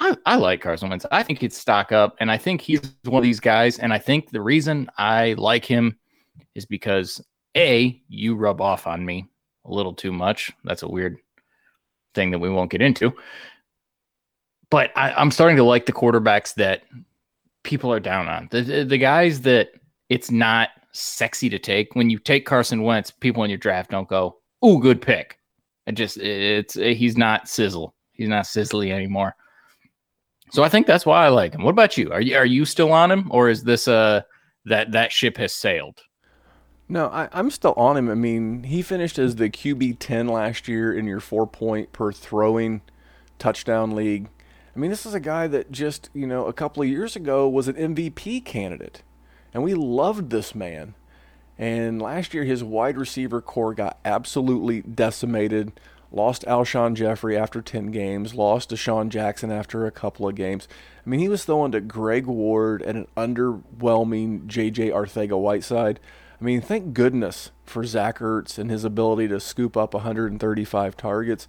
I, 0.00 0.16
I 0.26 0.36
like 0.36 0.60
Carson 0.60 0.90
Wentz. 0.90 1.06
I 1.10 1.22
think 1.22 1.40
he'd 1.40 1.52
stock 1.52 1.90
up, 1.90 2.16
and 2.20 2.30
I 2.30 2.36
think 2.36 2.60
he's 2.60 2.80
one 3.04 3.18
of 3.18 3.24
these 3.24 3.40
guys. 3.40 3.78
And 3.78 3.92
I 3.92 3.98
think 3.98 4.30
the 4.30 4.40
reason 4.40 4.88
I 4.96 5.34
like 5.38 5.64
him 5.64 5.98
is 6.54 6.66
because 6.66 7.20
a 7.56 8.00
you 8.08 8.36
rub 8.36 8.60
off 8.60 8.86
on 8.86 9.04
me 9.04 9.26
a 9.64 9.72
little 9.72 9.94
too 9.94 10.12
much. 10.12 10.52
That's 10.64 10.82
a 10.82 10.88
weird 10.88 11.16
thing 12.14 12.30
that 12.30 12.38
we 12.38 12.50
won't 12.50 12.70
get 12.70 12.82
into. 12.82 13.12
But 14.70 14.90
I, 14.96 15.12
I'm 15.12 15.30
starting 15.30 15.56
to 15.56 15.64
like 15.64 15.86
the 15.86 15.92
quarterbacks 15.92 16.54
that 16.54 16.82
people 17.62 17.92
are 17.92 18.00
down 18.00 18.28
on. 18.28 18.48
The, 18.50 18.84
the 18.84 18.98
guys 18.98 19.40
that 19.42 19.70
it's 20.08 20.30
not 20.30 20.70
sexy 20.92 21.48
to 21.50 21.58
take. 21.58 21.94
When 21.94 22.10
you 22.10 22.18
take 22.18 22.46
Carson 22.46 22.82
Wentz, 22.82 23.10
people 23.10 23.44
in 23.44 23.50
your 23.50 23.58
draft 23.58 23.90
don't 23.90 24.08
go, 24.08 24.38
"Ooh, 24.64 24.80
good 24.80 25.00
pick." 25.00 25.38
It 25.86 25.92
just 25.92 26.18
it's 26.18 26.74
he's 26.74 27.16
not 27.16 27.48
sizzle. 27.48 27.94
He's 28.12 28.28
not 28.28 28.44
sizzly 28.44 28.92
anymore. 28.92 29.34
So 30.50 30.62
I 30.62 30.68
think 30.68 30.86
that's 30.86 31.06
why 31.06 31.24
I 31.24 31.28
like 31.28 31.54
him. 31.54 31.62
What 31.62 31.70
about 31.70 31.96
you? 31.96 32.10
Are 32.12 32.20
you 32.20 32.36
are 32.36 32.46
you 32.46 32.64
still 32.64 32.92
on 32.92 33.10
him, 33.10 33.28
or 33.30 33.48
is 33.48 33.64
this 33.64 33.88
uh 33.88 34.22
that 34.64 34.92
that 34.92 35.12
ship 35.12 35.36
has 35.36 35.54
sailed? 35.54 36.02
No, 36.90 37.08
I, 37.08 37.28
am 37.38 37.50
still 37.50 37.74
on 37.76 37.98
him. 37.98 38.08
I 38.08 38.14
mean, 38.14 38.62
he 38.62 38.80
finished 38.80 39.18
as 39.18 39.36
the 39.36 39.50
QB 39.50 39.96
ten 39.98 40.26
last 40.26 40.68
year 40.68 40.92
in 40.92 41.06
your 41.06 41.20
four 41.20 41.46
point 41.46 41.92
per 41.92 42.12
throwing 42.12 42.80
touchdown 43.38 43.94
league. 43.94 44.28
I 44.74 44.78
mean, 44.78 44.90
this 44.90 45.04
is 45.04 45.14
a 45.14 45.20
guy 45.20 45.46
that 45.48 45.70
just 45.70 46.08
you 46.14 46.26
know 46.26 46.46
a 46.46 46.52
couple 46.52 46.82
of 46.82 46.88
years 46.88 47.14
ago 47.14 47.48
was 47.48 47.68
an 47.68 47.74
MVP 47.74 48.44
candidate, 48.44 49.02
and 49.52 49.62
we 49.62 49.74
loved 49.74 50.30
this 50.30 50.54
man. 50.54 50.94
And 51.58 52.00
last 52.00 52.34
year, 52.34 52.44
his 52.44 52.62
wide 52.62 52.96
receiver 52.96 53.40
core 53.40 53.74
got 53.74 53.98
absolutely 54.04 54.82
decimated 54.82 55.72
lost 56.10 56.44
Alshon 56.46 56.94
Jeffery 56.94 57.36
after 57.36 57.60
10 57.60 57.90
games, 57.90 58.34
lost 58.34 58.70
DeSean 58.70 59.08
Jackson 59.08 59.50
after 59.50 59.86
a 59.86 59.90
couple 59.90 60.28
of 60.28 60.34
games. 60.34 60.68
I 61.04 61.10
mean, 61.10 61.20
he 61.20 61.28
was 61.28 61.44
throwing 61.44 61.72
to 61.72 61.80
Greg 61.80 62.26
Ward 62.26 62.82
and 62.82 62.98
an 62.98 63.06
underwhelming 63.16 64.46
J.J. 64.46 64.90
Arcega-Whiteside. 64.90 66.00
I 66.40 66.44
mean, 66.44 66.60
thank 66.60 66.94
goodness 66.94 67.50
for 67.64 67.84
Zach 67.84 68.20
Ertz 68.20 68.58
and 68.58 68.70
his 68.70 68.84
ability 68.84 69.28
to 69.28 69.40
scoop 69.40 69.76
up 69.76 69.92
135 69.92 70.96
targets. 70.96 71.48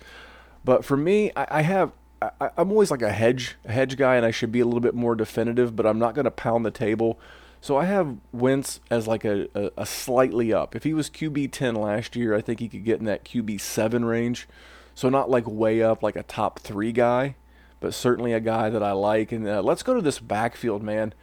But 0.66 0.84
for 0.84 0.98
me, 0.98 1.32
I, 1.36 1.48
I 1.50 1.62
have 1.62 1.92
I, 2.22 2.50
am 2.58 2.72
always 2.72 2.92
like 2.92 3.02
a 3.02 3.14
hedge 3.14 3.56
a 3.64 3.72
hedge 3.72 3.96
guy, 3.96 4.18
and 4.18 4.26
I 4.26 4.32
should 4.32 4.52
be 4.52 4.60
a 4.60 4.66
little 4.66 4.82
bit 4.82 4.96
more 4.96 5.16
definitive. 5.16 5.76
But 5.76 5.86
I'm 5.86 6.00
not 6.00 6.16
going 6.16 6.26
to 6.26 6.32
pound 6.32 6.66
the 6.66 6.72
table. 6.72 7.20
So 7.62 7.78
I 7.78 7.86
have 7.86 8.18
Wentz 8.32 8.80
as 8.90 9.08
like 9.08 9.26
a, 9.26 9.48
a, 9.54 9.72
a, 9.80 9.86
slightly 9.86 10.54
up. 10.54 10.76
If 10.76 10.84
he 10.84 10.94
was 10.94 11.10
QB 11.10 11.52
10 11.52 11.76
last 11.76 12.16
year, 12.16 12.34
I 12.34 12.42
think 12.42 12.60
he 12.60 12.70
could 12.70 12.86
get 12.86 13.00
in 13.00 13.06
that 13.06 13.26
QB 13.26 13.60
7 13.60 14.06
range. 14.06 14.48
So 14.96 15.10
not 15.10 15.30
like 15.30 15.46
way 15.48 15.82
up 15.82 16.02
like 16.02 16.16
a 16.16 16.24
top 16.24 16.60
three 16.60 16.92
guy, 16.92 17.36
but 17.80 17.94
certainly 17.94 18.32
a 18.34 18.40
guy 18.40 18.70
that 18.70 18.84
I 18.84 18.94
like. 18.94 19.32
And 19.32 19.48
uh, 19.48 19.62
let's 19.62 19.84
go 19.84 19.94
to 19.94 20.02
this 20.02 20.20
backfield, 20.20 20.84
man. 20.84 21.14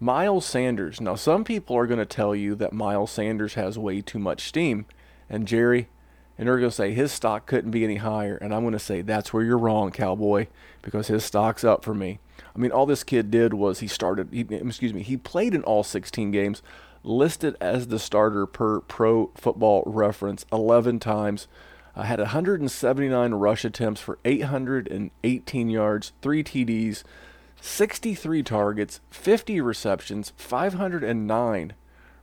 Miles 0.00 0.46
Sanders. 0.46 1.00
Now, 1.00 1.14
some 1.14 1.44
people 1.44 1.76
are 1.76 1.86
going 1.86 1.98
to 1.98 2.06
tell 2.06 2.34
you 2.34 2.54
that 2.56 2.72
Miles 2.72 3.10
Sanders 3.10 3.54
has 3.54 3.78
way 3.78 4.00
too 4.00 4.18
much 4.18 4.48
steam. 4.48 4.86
And 5.28 5.46
Jerry, 5.46 5.88
and 6.36 6.48
they're 6.48 6.58
going 6.58 6.70
to 6.70 6.74
say 6.74 6.92
his 6.92 7.12
stock 7.12 7.46
couldn't 7.46 7.70
be 7.70 7.84
any 7.84 7.96
higher. 7.96 8.36
And 8.36 8.54
I'm 8.54 8.62
going 8.62 8.72
to 8.72 8.78
say 8.78 9.02
that's 9.02 9.32
where 9.32 9.44
you're 9.44 9.58
wrong, 9.58 9.90
cowboy, 9.90 10.48
because 10.82 11.06
his 11.06 11.24
stock's 11.24 11.64
up 11.64 11.84
for 11.84 11.94
me. 11.94 12.18
I 12.54 12.58
mean, 12.58 12.72
all 12.72 12.86
this 12.86 13.04
kid 13.04 13.30
did 13.30 13.54
was 13.54 13.80
he 13.80 13.86
started, 13.86 14.28
he, 14.32 14.40
excuse 14.50 14.92
me, 14.92 15.02
he 15.02 15.16
played 15.16 15.54
in 15.54 15.62
all 15.62 15.84
16 15.84 16.30
games, 16.30 16.62
listed 17.02 17.56
as 17.60 17.88
the 17.88 17.98
starter 17.98 18.46
per 18.46 18.80
pro 18.80 19.30
football 19.34 19.82
reference 19.86 20.44
11 20.52 21.00
times, 21.00 21.46
uh, 21.94 22.02
had 22.02 22.18
179 22.18 23.34
rush 23.34 23.64
attempts 23.64 24.00
for 24.00 24.18
818 24.24 25.70
yards, 25.70 26.12
three 26.20 26.42
TDs, 26.42 27.04
63 27.60 28.42
targets, 28.42 29.00
50 29.10 29.60
receptions, 29.60 30.32
509 30.36 31.74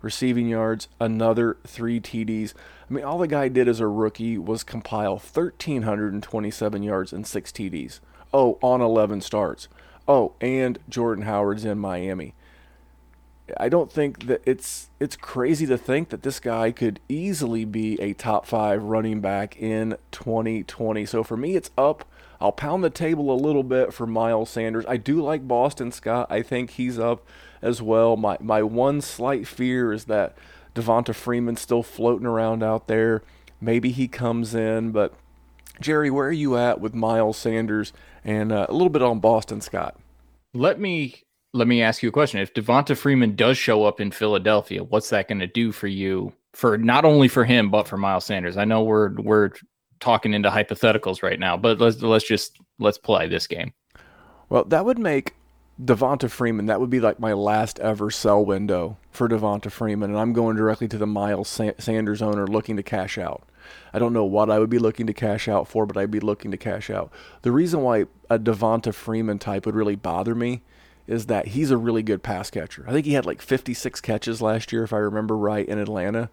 receiving 0.01 0.47
yards, 0.47 0.87
another 0.99 1.57
three 1.65 1.99
TDs. 1.99 2.53
I 2.91 2.93
mean, 2.93 3.05
all 3.05 3.19
the 3.19 3.27
guy 3.27 3.47
did 3.47 3.69
as 3.69 3.79
a 3.79 3.87
rookie 3.87 4.37
was 4.37 4.65
compile 4.65 5.13
1,327 5.13 6.83
yards 6.83 7.13
and 7.13 7.25
six 7.25 7.49
TDs. 7.49 8.01
Oh, 8.33 8.59
on 8.61 8.81
11 8.81 9.21
starts. 9.21 9.69
Oh, 10.09 10.33
and 10.41 10.77
Jordan 10.89 11.23
Howard's 11.23 11.63
in 11.63 11.79
Miami. 11.79 12.33
I 13.57 13.69
don't 13.69 13.89
think 13.89 14.27
that 14.27 14.41
it's 14.45 14.89
it's 14.99 15.15
crazy 15.15 15.65
to 15.67 15.77
think 15.77 16.09
that 16.09 16.23
this 16.23 16.41
guy 16.41 16.71
could 16.71 16.99
easily 17.07 17.63
be 17.63 17.99
a 18.01 18.11
top 18.11 18.45
5 18.45 18.83
running 18.83 19.21
back 19.21 19.55
in 19.57 19.95
2020. 20.11 21.05
So 21.05 21.23
for 21.23 21.37
me 21.37 21.55
it's 21.55 21.71
up. 21.77 22.03
I'll 22.41 22.51
pound 22.51 22.83
the 22.83 22.89
table 22.89 23.31
a 23.31 23.35
little 23.35 23.63
bit 23.63 23.93
for 23.93 24.05
Miles 24.05 24.49
Sanders. 24.49 24.85
I 24.87 24.97
do 24.97 25.21
like 25.21 25.47
Boston 25.47 25.93
Scott. 25.93 26.27
I 26.29 26.41
think 26.41 26.71
he's 26.71 26.99
up 26.99 27.25
as 27.61 27.81
well. 27.81 28.17
My 28.17 28.37
my 28.41 28.61
one 28.63 28.99
slight 28.99 29.47
fear 29.47 29.93
is 29.93 30.05
that 30.05 30.35
Devonta 30.75 31.13
Freeman 31.13 31.55
still 31.55 31.83
floating 31.83 32.25
around 32.25 32.63
out 32.63 32.87
there. 32.87 33.21
Maybe 33.59 33.91
he 33.91 34.07
comes 34.07 34.55
in, 34.55 34.91
but 34.91 35.13
Jerry, 35.79 36.09
where 36.09 36.27
are 36.27 36.31
you 36.31 36.57
at 36.57 36.79
with 36.79 36.93
Miles 36.93 37.37
Sanders 37.37 37.93
and 38.23 38.51
uh, 38.51 38.67
a 38.69 38.73
little 38.73 38.89
bit 38.89 39.01
on 39.01 39.19
Boston 39.19 39.61
Scott? 39.61 39.97
Let 40.53 40.79
me 40.79 41.23
let 41.53 41.67
me 41.67 41.81
ask 41.81 42.01
you 42.01 42.09
a 42.09 42.13
question. 42.13 42.39
If 42.39 42.53
Devonta 42.53 42.95
Freeman 42.95 43.35
does 43.35 43.57
show 43.57 43.83
up 43.83 43.99
in 43.99 44.11
Philadelphia, 44.11 44.83
what's 44.83 45.09
that 45.09 45.27
going 45.27 45.39
to 45.39 45.47
do 45.47 45.71
for 45.71 45.87
you? 45.87 46.33
For 46.53 46.77
not 46.77 47.05
only 47.05 47.27
for 47.27 47.43
him, 47.43 47.69
but 47.69 47.87
for 47.87 47.97
Miles 47.97 48.25
Sanders. 48.25 48.57
I 48.57 48.65
know 48.65 48.83
we're 48.83 49.13
we're 49.15 49.51
talking 49.99 50.33
into 50.33 50.49
hypotheticals 50.49 51.23
right 51.23 51.39
now, 51.39 51.57
but 51.57 51.79
let's 51.79 52.01
let's 52.01 52.27
just 52.27 52.57
let's 52.79 52.97
play 52.97 53.27
this 53.27 53.47
game. 53.47 53.73
Well, 54.49 54.65
that 54.65 54.85
would 54.85 54.99
make 54.99 55.35
Devonta 55.83 56.29
Freeman. 56.29 56.67
That 56.67 56.79
would 56.79 56.89
be 56.89 56.99
like 56.99 57.19
my 57.19 57.33
last 57.33 57.79
ever 57.79 58.11
sell 58.11 58.43
window 58.45 58.97
for 59.09 59.27
Devonta 59.27 59.71
Freeman, 59.71 60.11
and 60.11 60.19
I'm 60.19 60.33
going 60.33 60.55
directly 60.55 60.87
to 60.89 60.97
the 60.97 61.07
Miles 61.07 61.47
Sanders 61.79 62.21
owner 62.21 62.45
looking 62.45 62.77
to 62.77 62.83
cash 62.83 63.17
out. 63.17 63.43
I 63.93 63.99
don't 63.99 64.13
know 64.13 64.25
what 64.25 64.49
I 64.49 64.59
would 64.59 64.69
be 64.69 64.79
looking 64.79 65.07
to 65.07 65.13
cash 65.13 65.47
out 65.47 65.67
for, 65.67 65.85
but 65.85 65.97
I'd 65.97 66.11
be 66.11 66.19
looking 66.19 66.51
to 66.51 66.57
cash 66.57 66.89
out. 66.89 67.11
The 67.41 67.51
reason 67.51 67.81
why 67.81 68.05
a 68.29 68.37
Devonta 68.37 68.93
Freeman 68.93 69.39
type 69.39 69.65
would 69.65 69.75
really 69.75 69.95
bother 69.95 70.35
me 70.35 70.61
is 71.07 71.25
that 71.25 71.47
he's 71.47 71.71
a 71.71 71.77
really 71.77 72.03
good 72.03 72.21
pass 72.21 72.49
catcher. 72.51 72.85
I 72.87 72.91
think 72.91 73.05
he 73.05 73.13
had 73.13 73.25
like 73.25 73.41
56 73.41 74.01
catches 74.01 74.41
last 74.41 74.71
year, 74.71 74.83
if 74.83 74.93
I 74.93 74.97
remember 74.97 75.35
right, 75.35 75.67
in 75.67 75.79
Atlanta, 75.79 76.29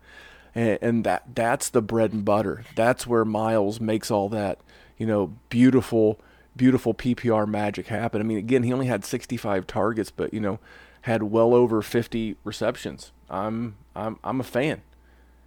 and, 0.54 0.78
and 0.82 1.04
that 1.04 1.34
that's 1.34 1.70
the 1.70 1.82
bread 1.82 2.12
and 2.12 2.24
butter. 2.24 2.64
That's 2.74 3.06
where 3.06 3.24
Miles 3.24 3.80
makes 3.80 4.10
all 4.10 4.28
that, 4.28 4.60
you 4.98 5.06
know, 5.06 5.34
beautiful, 5.48 6.20
beautiful 6.58 6.92
PPR 6.92 7.48
magic 7.48 7.86
happen. 7.86 8.20
I 8.20 8.24
mean, 8.24 8.36
again, 8.38 8.64
he 8.64 8.72
only 8.74 8.86
had 8.86 9.06
65 9.06 9.66
targets, 9.66 10.10
but 10.10 10.34
you 10.34 10.40
know, 10.40 10.58
had 11.02 11.22
well 11.22 11.54
over 11.54 11.80
50 11.80 12.36
receptions. 12.44 13.12
I'm 13.30 13.76
I'm 13.96 14.18
I'm 14.22 14.40
a 14.40 14.44
fan. 14.44 14.82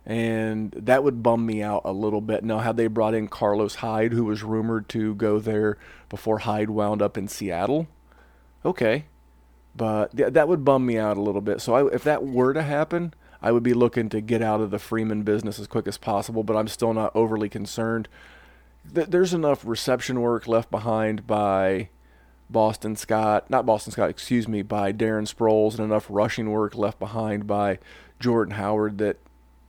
and 0.05 0.71
that 0.71 1.03
would 1.03 1.21
bum 1.21 1.45
me 1.45 1.61
out 1.61 1.83
a 1.85 1.91
little 1.91 2.21
bit. 2.21 2.43
Now, 2.43 2.59
had 2.59 2.77
they 2.77 2.87
brought 2.87 3.13
in 3.13 3.27
Carlos 3.27 3.75
Hyde, 3.75 4.13
who 4.13 4.25
was 4.25 4.41
rumored 4.43 4.89
to 4.89 5.13
go 5.15 5.37
there 5.39 5.77
before 6.09 6.39
Hyde 6.39 6.71
wound 6.71 7.01
up 7.03 7.17
in 7.17 7.27
Seattle, 7.27 7.87
okay, 8.65 9.05
but 9.75 10.15
th- 10.17 10.33
that 10.33 10.47
would 10.47 10.65
bum 10.65 10.85
me 10.85 10.97
out 10.97 11.17
a 11.17 11.21
little 11.21 11.41
bit. 11.41 11.61
So 11.61 11.73
I, 11.75 11.93
if 11.93 12.03
that 12.03 12.25
were 12.25 12.53
to 12.53 12.63
happen, 12.63 13.13
I 13.41 13.51
would 13.51 13.63
be 13.63 13.73
looking 13.73 14.09
to 14.09 14.21
get 14.21 14.41
out 14.41 14.61
of 14.61 14.71
the 14.71 14.79
Freeman 14.79 15.23
business 15.23 15.59
as 15.59 15.67
quick 15.67 15.87
as 15.87 15.97
possible. 15.97 16.43
But 16.43 16.57
I'm 16.57 16.67
still 16.67 16.93
not 16.93 17.15
overly 17.15 17.49
concerned. 17.49 18.07
Th- 18.93 19.07
there's 19.07 19.33
enough 19.33 19.65
reception 19.65 20.21
work 20.21 20.47
left 20.47 20.71
behind 20.71 21.27
by 21.27 21.89
Boston 22.49 22.95
Scott, 22.95 23.49
not 23.49 23.65
Boston 23.65 23.91
Scott, 23.91 24.09
excuse 24.09 24.47
me, 24.47 24.61
by 24.61 24.91
Darren 24.91 25.31
Sproles, 25.31 25.75
and 25.75 25.85
enough 25.85 26.07
rushing 26.09 26.51
work 26.51 26.75
left 26.75 26.99
behind 26.99 27.47
by 27.47 27.79
Jordan 28.19 28.55
Howard 28.55 28.97
that 28.97 29.17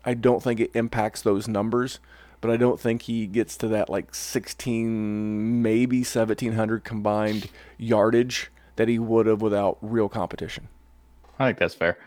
I 0.04 0.14
don't 0.14 0.42
think 0.42 0.60
it 0.60 0.72
impacts 0.74 1.22
those 1.22 1.46
numbers, 1.46 2.00
but 2.40 2.50
I 2.50 2.56
don't 2.56 2.80
think 2.80 3.02
he 3.02 3.26
gets 3.26 3.56
to 3.58 3.68
that 3.68 3.88
like 3.88 4.14
16, 4.14 5.62
maybe 5.62 5.98
1700 5.98 6.82
combined 6.82 7.48
yardage 7.78 8.50
that 8.76 8.88
he 8.88 8.98
would 8.98 9.26
have 9.26 9.40
without 9.40 9.78
real 9.80 10.08
competition. 10.08 10.68
I 11.38 11.46
think 11.46 11.58
that's 11.58 11.74
fair. 11.74 11.98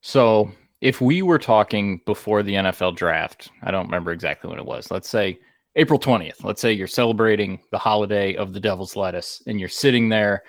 So 0.00 0.52
if 0.80 1.00
we 1.00 1.22
were 1.22 1.38
talking 1.38 2.00
before 2.06 2.42
the 2.42 2.54
NFL 2.54 2.94
draft, 2.94 3.50
I 3.62 3.70
don't 3.72 3.86
remember 3.86 4.12
exactly 4.12 4.48
when 4.48 4.58
it 4.58 4.64
was. 4.64 4.90
Let's 4.90 5.08
say 5.08 5.38
April 5.78 6.00
20th. 6.00 6.42
Let's 6.42 6.60
say 6.60 6.72
you're 6.72 6.88
celebrating 6.88 7.60
the 7.70 7.78
holiday 7.78 8.34
of 8.34 8.52
the 8.52 8.58
devil's 8.58 8.96
lettuce 8.96 9.40
and 9.46 9.60
you're 9.60 9.68
sitting 9.68 10.08
there 10.08 10.42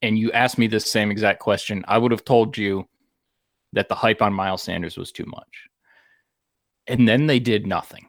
and 0.00 0.18
you 0.18 0.32
asked 0.32 0.56
me 0.56 0.66
this 0.66 0.90
same 0.90 1.10
exact 1.10 1.40
question. 1.40 1.84
I 1.86 1.98
would 1.98 2.10
have 2.10 2.24
told 2.24 2.56
you 2.56 2.88
that 3.74 3.90
the 3.90 3.94
hype 3.94 4.22
on 4.22 4.32
Miles 4.32 4.62
Sanders 4.62 4.96
was 4.96 5.12
too 5.12 5.26
much. 5.26 5.68
And 6.86 7.06
then 7.06 7.26
they 7.26 7.38
did 7.38 7.66
nothing. 7.66 8.08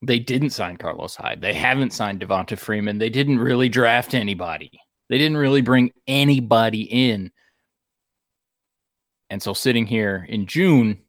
They 0.00 0.18
didn't 0.18 0.50
sign 0.50 0.78
Carlos 0.78 1.16
Hyde. 1.16 1.42
They 1.42 1.52
haven't 1.52 1.92
signed 1.92 2.20
Devonta 2.20 2.58
Freeman. 2.58 2.96
They 2.96 3.10
didn't 3.10 3.38
really 3.38 3.68
draft 3.68 4.14
anybody. 4.14 4.72
They 5.10 5.18
didn't 5.18 5.36
really 5.36 5.60
bring 5.60 5.92
anybody 6.06 6.84
in. 6.84 7.30
And 9.28 9.42
so 9.42 9.52
sitting 9.52 9.86
here 9.86 10.26
in 10.30 10.46
June, 10.46 11.02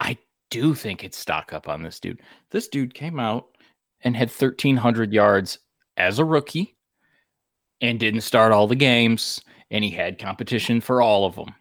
I 0.00 0.16
do 0.50 0.74
think 0.74 1.04
it's 1.04 1.18
stock 1.18 1.52
up 1.52 1.68
on 1.68 1.82
this 1.82 2.00
dude. 2.00 2.22
This 2.50 2.68
dude 2.68 2.94
came 2.94 3.20
out 3.20 3.48
and 4.02 4.16
had 4.16 4.30
1,300 4.30 5.12
yards 5.12 5.58
as 5.96 6.18
a 6.18 6.24
rookie 6.24 6.76
and 7.80 8.00
didn't 8.00 8.22
start 8.22 8.52
all 8.52 8.66
the 8.66 8.74
games, 8.74 9.40
and 9.70 9.84
he 9.84 9.90
had 9.90 10.18
competition 10.18 10.80
for 10.80 11.02
all 11.02 11.24
of 11.24 11.36
them. 11.36 11.54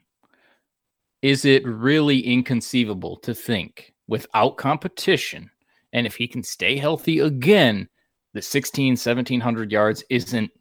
Is 1.21 1.45
it 1.45 1.65
really 1.65 2.19
inconceivable 2.19 3.17
to 3.17 3.34
think 3.34 3.93
without 4.08 4.58
competition, 4.58 5.50
and 5.93 6.06
if 6.06 6.15
he 6.15 6.28
can 6.28 6.43
stay 6.43 6.78
healthy 6.78 7.19
again, 7.19 7.88
the 8.34 8.41
16, 8.41 8.91
1700 8.91 9.71
yards 9.71 10.04
isn't, 10.10 10.52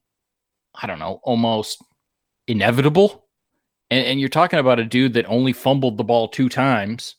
I 0.74 0.86
don't 0.86 0.98
know, 0.98 1.20
almost 1.22 1.82
inevitable? 2.48 3.26
And, 3.90 4.06
and 4.06 4.20
you're 4.20 4.28
talking 4.28 4.58
about 4.58 4.80
a 4.80 4.84
dude 4.84 5.14
that 5.14 5.26
only 5.26 5.52
fumbled 5.52 5.96
the 5.96 6.04
ball 6.04 6.28
two 6.28 6.48
times 6.48 7.16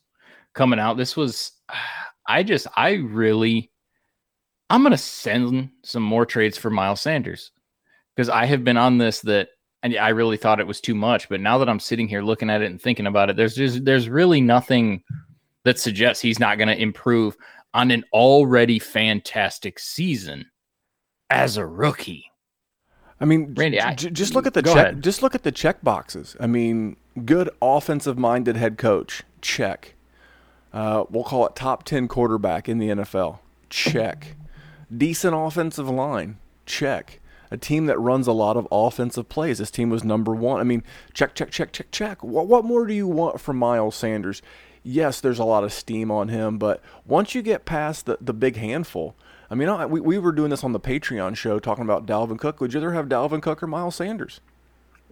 coming 0.54 0.80
out. 0.80 0.98
This 0.98 1.16
was, 1.16 1.52
I 2.28 2.44
just, 2.44 2.68
I 2.76 2.94
really, 2.96 3.72
I'm 4.70 4.82
going 4.82 4.92
to 4.92 4.98
send 4.98 5.70
some 5.84 6.04
more 6.04 6.26
trades 6.26 6.58
for 6.58 6.70
Miles 6.70 7.02
Sanders 7.02 7.52
because 8.16 8.30
I 8.30 8.46
have 8.46 8.64
been 8.64 8.78
on 8.78 8.98
this 8.98 9.22
that, 9.22 9.50
and 9.84 9.96
I 9.96 10.10
really 10.10 10.38
thought 10.38 10.60
it 10.60 10.68
was 10.68 10.82
too 10.82 10.96
much. 10.96 11.30
But 11.30 11.40
now 11.42 11.58
that 11.60 11.70
I'm 11.70 11.80
sitting 11.80 12.08
here 12.08 12.22
looking 12.22 12.50
at 12.50 12.62
it 12.62 12.70
and 12.72 12.82
thinking 12.82 13.08
about 13.08 13.30
it, 13.30 13.36
there's 13.38 13.56
just, 13.56 13.86
there's 13.86 14.10
really 14.10 14.42
nothing 14.42 15.04
that 15.64 15.80
suggests 15.80 16.22
he's 16.22 16.40
not 16.40 16.58
going 16.58 16.68
to 16.68 16.82
improve 16.82 17.38
on 17.74 17.92
an 17.92 18.04
already 18.14 18.80
fantastic 18.80 19.80
season 19.80 20.46
as 21.30 21.58
a 21.58 21.66
rookie. 21.66 22.26
I 23.20 23.26
mean, 23.26 23.54
Randy, 23.56 23.80
I- 23.82 23.94
j- 23.96 24.10
just 24.10 24.36
look 24.36 24.46
at 24.48 24.54
the 24.54 24.62
check. 24.62 24.76
ahead. 24.76 25.04
Just 25.04 25.22
look 25.22 25.34
at 25.36 25.44
the 25.44 25.52
check 25.52 25.82
boxes. 25.84 26.36
I 26.40 26.48
mean, 26.48 26.98
good 27.26 27.50
offensive-minded 27.62 28.56
head 28.58 28.78
coach. 28.78 29.24
Check. 29.42 29.96
Uh, 30.74 31.06
we'll 31.10 31.24
call 31.24 31.46
it 31.48 31.56
top 31.56 31.84
ten 31.84 32.08
quarterback 32.08 32.68
in 32.70 32.78
the 32.78 32.90
NFL. 32.90 33.40
Check. 33.70 34.36
Decent 34.96 35.36
offensive 35.36 35.90
line. 35.90 36.38
Check. 36.66 37.20
A 37.50 37.58
team 37.58 37.86
that 37.86 38.00
runs 38.00 38.28
a 38.28 38.34
lot 38.34 38.58
of 38.58 38.68
offensive 38.72 39.30
plays. 39.30 39.60
This 39.60 39.72
team 39.72 39.90
was 39.90 40.04
number 40.04 40.34
one. 40.34 40.60
I 40.60 40.64
mean, 40.64 40.84
check, 41.14 41.34
check, 41.34 41.50
check, 41.50 41.72
check, 41.72 41.92
check. 41.92 42.24
What, 42.24 42.48
what 42.48 42.66
more 42.66 42.86
do 42.86 42.94
you 42.94 43.08
want 43.08 43.40
from 43.40 43.58
Miles 43.58 43.96
Sanders? 43.96 44.42
Yes, 44.84 45.22
there's 45.22 45.40
a 45.40 45.46
lot 45.46 45.64
of 45.64 45.74
steam 45.74 46.12
on 46.12 46.30
him, 46.30 46.58
but 46.58 46.82
once 47.06 47.36
you 47.36 47.42
get 47.42 47.66
past 47.66 48.06
the, 48.06 48.18
the 48.22 48.34
big 48.34 48.56
handful, 48.56 49.16
I 49.50 49.56
mean, 49.56 49.70
I, 49.70 49.86
we, 49.86 50.00
we 50.00 50.18
were 50.18 50.32
doing 50.32 50.50
this 50.50 50.64
on 50.64 50.74
the 50.74 50.80
Patreon 50.80 51.36
show 51.36 51.60
talking 51.60 51.84
about 51.84 52.06
Dalvin 52.06 52.40
Cook. 52.40 52.62
Would 52.62 52.74
you 52.74 52.80
rather 52.80 52.94
have 52.94 53.08
Dalvin 53.08 53.42
Cook 53.42 53.64
or 53.64 53.68
Miles 53.68 53.96
Sanders? 53.96 54.40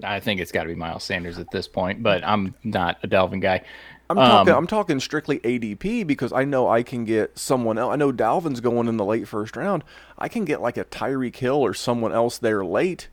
I 0.04 0.20
think 0.20 0.42
it's 0.42 0.52
got 0.52 0.64
to 0.64 0.70
be 0.70 0.76
Miles 0.76 1.04
Sanders 1.04 1.40
at 1.40 1.52
this 1.52 1.68
point, 1.68 2.04
but 2.04 2.24
I'm 2.26 2.54
not 2.64 2.98
a 3.04 3.08
Dalvin 3.08 3.42
guy. 3.42 3.62
I'm 4.10 4.18
talking. 4.18 4.54
I'm 4.54 4.68
talking 4.68 5.00
strictly 5.00 5.40
ADP 5.40 6.06
because 6.06 6.32
I 6.32 6.44
know 6.44 6.70
I 6.70 6.84
can 6.84 7.06
get 7.06 7.38
someone 7.38 7.78
else. 7.78 7.94
I 7.94 7.96
know 7.96 8.12
Dalvin's 8.12 8.60
going 8.60 8.88
in 8.88 8.98
the 8.98 9.06
late 9.06 9.28
first 9.28 9.56
round. 9.56 9.84
I 10.18 10.28
can 10.28 10.46
get 10.46 10.62
like 10.62 10.78
a 10.78 10.86
Tyreek 10.86 11.36
Hill 11.36 11.56
or 11.56 11.74
someone 11.74 12.14
else 12.14 12.38
there 12.38 12.64
late, 12.64 13.08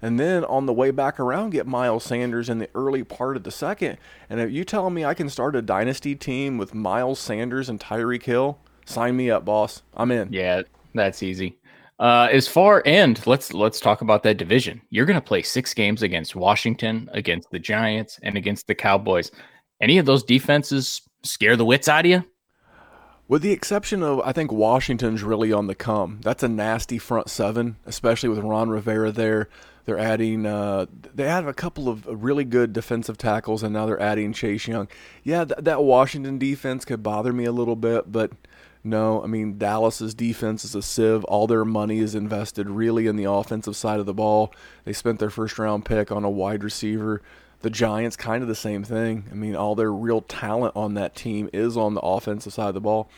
and 0.00 0.18
then 0.18 0.44
on 0.44 0.66
the 0.66 0.72
way 0.72 0.90
back 0.90 1.20
around 1.20 1.50
get 1.50 1.66
Miles 1.66 2.04
Sanders 2.04 2.48
in 2.48 2.58
the 2.58 2.70
early 2.74 3.04
part 3.04 3.36
of 3.36 3.42
the 3.42 3.50
second. 3.50 3.98
And 4.30 4.40
if 4.40 4.50
you 4.50 4.64
tell 4.64 4.88
me 4.90 5.04
I 5.04 5.14
can 5.14 5.28
start 5.28 5.56
a 5.56 5.62
dynasty 5.62 6.14
team 6.14 6.56
with 6.56 6.74
Miles 6.74 7.18
Sanders 7.18 7.68
and 7.68 7.78
Tyreek 7.78 8.22
Hill, 8.22 8.58
sign 8.86 9.16
me 9.16 9.30
up, 9.30 9.44
boss. 9.44 9.82
I'm 9.94 10.10
in. 10.10 10.32
Yeah, 10.32 10.62
that's 10.94 11.22
easy. 11.22 11.58
Uh, 11.98 12.28
as 12.30 12.46
far 12.46 12.80
and 12.86 13.26
let's 13.26 13.52
let's 13.52 13.80
talk 13.80 14.02
about 14.02 14.22
that 14.22 14.36
division. 14.36 14.80
You're 14.90 15.04
going 15.04 15.20
to 15.20 15.26
play 15.26 15.42
six 15.42 15.74
games 15.74 16.02
against 16.02 16.36
Washington, 16.36 17.10
against 17.12 17.50
the 17.50 17.58
Giants, 17.58 18.20
and 18.22 18.36
against 18.36 18.68
the 18.68 18.74
Cowboys. 18.74 19.32
Any 19.80 19.98
of 19.98 20.06
those 20.06 20.24
defenses 20.24 21.02
scare 21.22 21.56
the 21.56 21.64
wits 21.64 21.88
out 21.88 22.04
of 22.04 22.10
you? 22.10 22.24
With 23.28 23.42
the 23.42 23.52
exception 23.52 24.02
of, 24.02 24.20
I 24.20 24.32
think 24.32 24.50
Washington's 24.50 25.22
really 25.22 25.52
on 25.52 25.66
the 25.66 25.74
come. 25.74 26.20
That's 26.22 26.42
a 26.42 26.48
nasty 26.48 26.98
front 26.98 27.28
seven, 27.28 27.76
especially 27.84 28.30
with 28.30 28.38
Ron 28.38 28.70
Rivera 28.70 29.12
there. 29.12 29.48
They're 29.84 29.98
adding, 29.98 30.46
uh, 30.46 30.86
they 31.14 31.24
have 31.24 31.46
a 31.46 31.54
couple 31.54 31.88
of 31.88 32.06
really 32.06 32.44
good 32.44 32.72
defensive 32.72 33.18
tackles, 33.18 33.62
and 33.62 33.72
now 33.72 33.86
they're 33.86 34.00
adding 34.00 34.32
Chase 34.32 34.66
Young. 34.66 34.88
Yeah, 35.24 35.44
th- 35.44 35.60
that 35.60 35.82
Washington 35.82 36.38
defense 36.38 36.84
could 36.84 37.02
bother 37.02 37.32
me 37.32 37.44
a 37.44 37.52
little 37.52 37.76
bit, 37.76 38.10
but 38.10 38.32
no, 38.84 39.22
I 39.22 39.26
mean, 39.26 39.58
Dallas's 39.58 40.14
defense 40.14 40.64
is 40.64 40.74
a 40.74 40.82
sieve. 40.82 41.24
All 41.24 41.46
their 41.46 41.64
money 41.64 41.98
is 41.98 42.14
invested 42.14 42.70
really 42.70 43.06
in 43.06 43.16
the 43.16 43.24
offensive 43.24 43.76
side 43.76 44.00
of 44.00 44.06
the 44.06 44.14
ball. 44.14 44.52
They 44.84 44.92
spent 44.92 45.18
their 45.18 45.30
first 45.30 45.58
round 45.58 45.84
pick 45.84 46.10
on 46.12 46.24
a 46.24 46.30
wide 46.30 46.64
receiver. 46.64 47.22
The 47.60 47.70
Giants, 47.70 48.16
kind 48.16 48.42
of 48.42 48.48
the 48.48 48.54
same 48.54 48.84
thing. 48.84 49.24
I 49.30 49.34
mean, 49.34 49.56
all 49.56 49.74
their 49.74 49.92
real 49.92 50.20
talent 50.20 50.76
on 50.76 50.94
that 50.94 51.16
team 51.16 51.50
is 51.52 51.76
on 51.76 51.94
the 51.94 52.00
offensive 52.00 52.52
side 52.52 52.68
of 52.68 52.74
the 52.74 52.80
ball. 52.80 53.10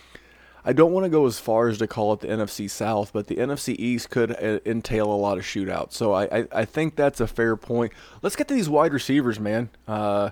I 0.64 0.72
don't 0.72 0.92
want 0.92 1.04
to 1.04 1.10
go 1.10 1.26
as 1.26 1.38
far 1.38 1.68
as 1.68 1.78
to 1.78 1.86
call 1.86 2.12
it 2.12 2.20
the 2.20 2.26
NFC 2.26 2.68
South, 2.68 3.12
but 3.12 3.26
the 3.26 3.36
NFC 3.36 3.74
East 3.78 4.10
could 4.10 4.32
uh, 4.32 4.60
entail 4.66 5.10
a 5.10 5.16
lot 5.16 5.38
of 5.38 5.44
shootouts. 5.44 5.92
So 5.92 6.12
I, 6.12 6.40
I, 6.40 6.48
I 6.52 6.64
think 6.64 6.96
that's 6.96 7.20
a 7.20 7.26
fair 7.26 7.56
point. 7.56 7.92
Let's 8.22 8.36
get 8.36 8.48
to 8.48 8.54
these 8.54 8.68
wide 8.68 8.92
receivers, 8.92 9.40
man. 9.40 9.70
Uh, 9.88 10.30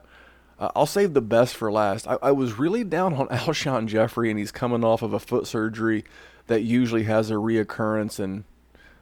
I'll 0.59 0.87
save 0.87 1.15
the 1.15 1.23
best 1.23 1.55
for 1.55 1.71
last. 1.71 2.07
I, 2.07 2.19
I 2.23 2.33
was 2.33 2.59
really 2.59 2.85
down 2.85 3.15
on 3.15 3.29
Alshon 3.29 3.87
Jeffery, 3.87 4.31
and 4.31 4.39
he's 4.39 4.53
coming 4.53 4.85
off 4.85 5.03
of 5.03 5.13
a 5.13 5.21
foot 5.21 5.47
surgery 5.47 6.05
that 6.47 6.63
usually 6.63 7.05
has 7.05 7.31
a 7.31 7.35
reoccurrence 7.35 8.19
and 8.19 8.45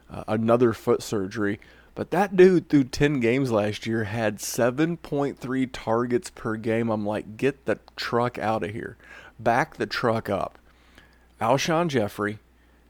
uh, 0.09 0.23
another 0.27 0.71
foot 0.71 1.01
surgery. 1.01 1.59
But 1.97 2.11
that 2.11 2.35
dude, 2.35 2.69
through 2.69 2.83
10 2.83 3.21
games 3.21 3.49
last 3.49 3.87
year, 3.87 4.03
had 4.03 4.37
7.3 4.37 5.69
targets 5.73 6.29
per 6.29 6.55
game. 6.55 6.91
I'm 6.91 7.07
like, 7.07 7.37
get 7.37 7.65
the 7.65 7.79
truck 7.95 8.37
out 8.37 8.63
of 8.63 8.69
here. 8.69 8.97
Back 9.39 9.77
the 9.77 9.87
truck 9.87 10.29
up. 10.29 10.59
Alshon 11.41 11.87
Jeffery 11.87 12.37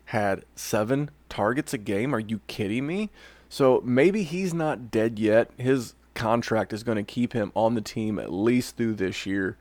had 0.07 0.43
seven 0.57 1.09
targets 1.29 1.73
a 1.73 1.77
game. 1.77 2.13
Are 2.13 2.19
you 2.19 2.41
kidding 2.47 2.85
me? 2.85 3.09
So 3.47 3.81
maybe 3.85 4.23
he's 4.23 4.53
not 4.53 4.91
dead 4.91 5.19
yet. 5.19 5.51
His 5.55 5.93
contract 6.13 6.73
is 6.73 6.83
going 6.83 6.97
to 6.97 7.03
keep 7.03 7.31
him 7.31 7.53
on 7.55 7.75
the 7.75 7.81
team 7.81 8.19
at 8.19 8.33
least 8.33 8.75
through 8.75 8.95
this 8.95 9.25
year. 9.25 9.55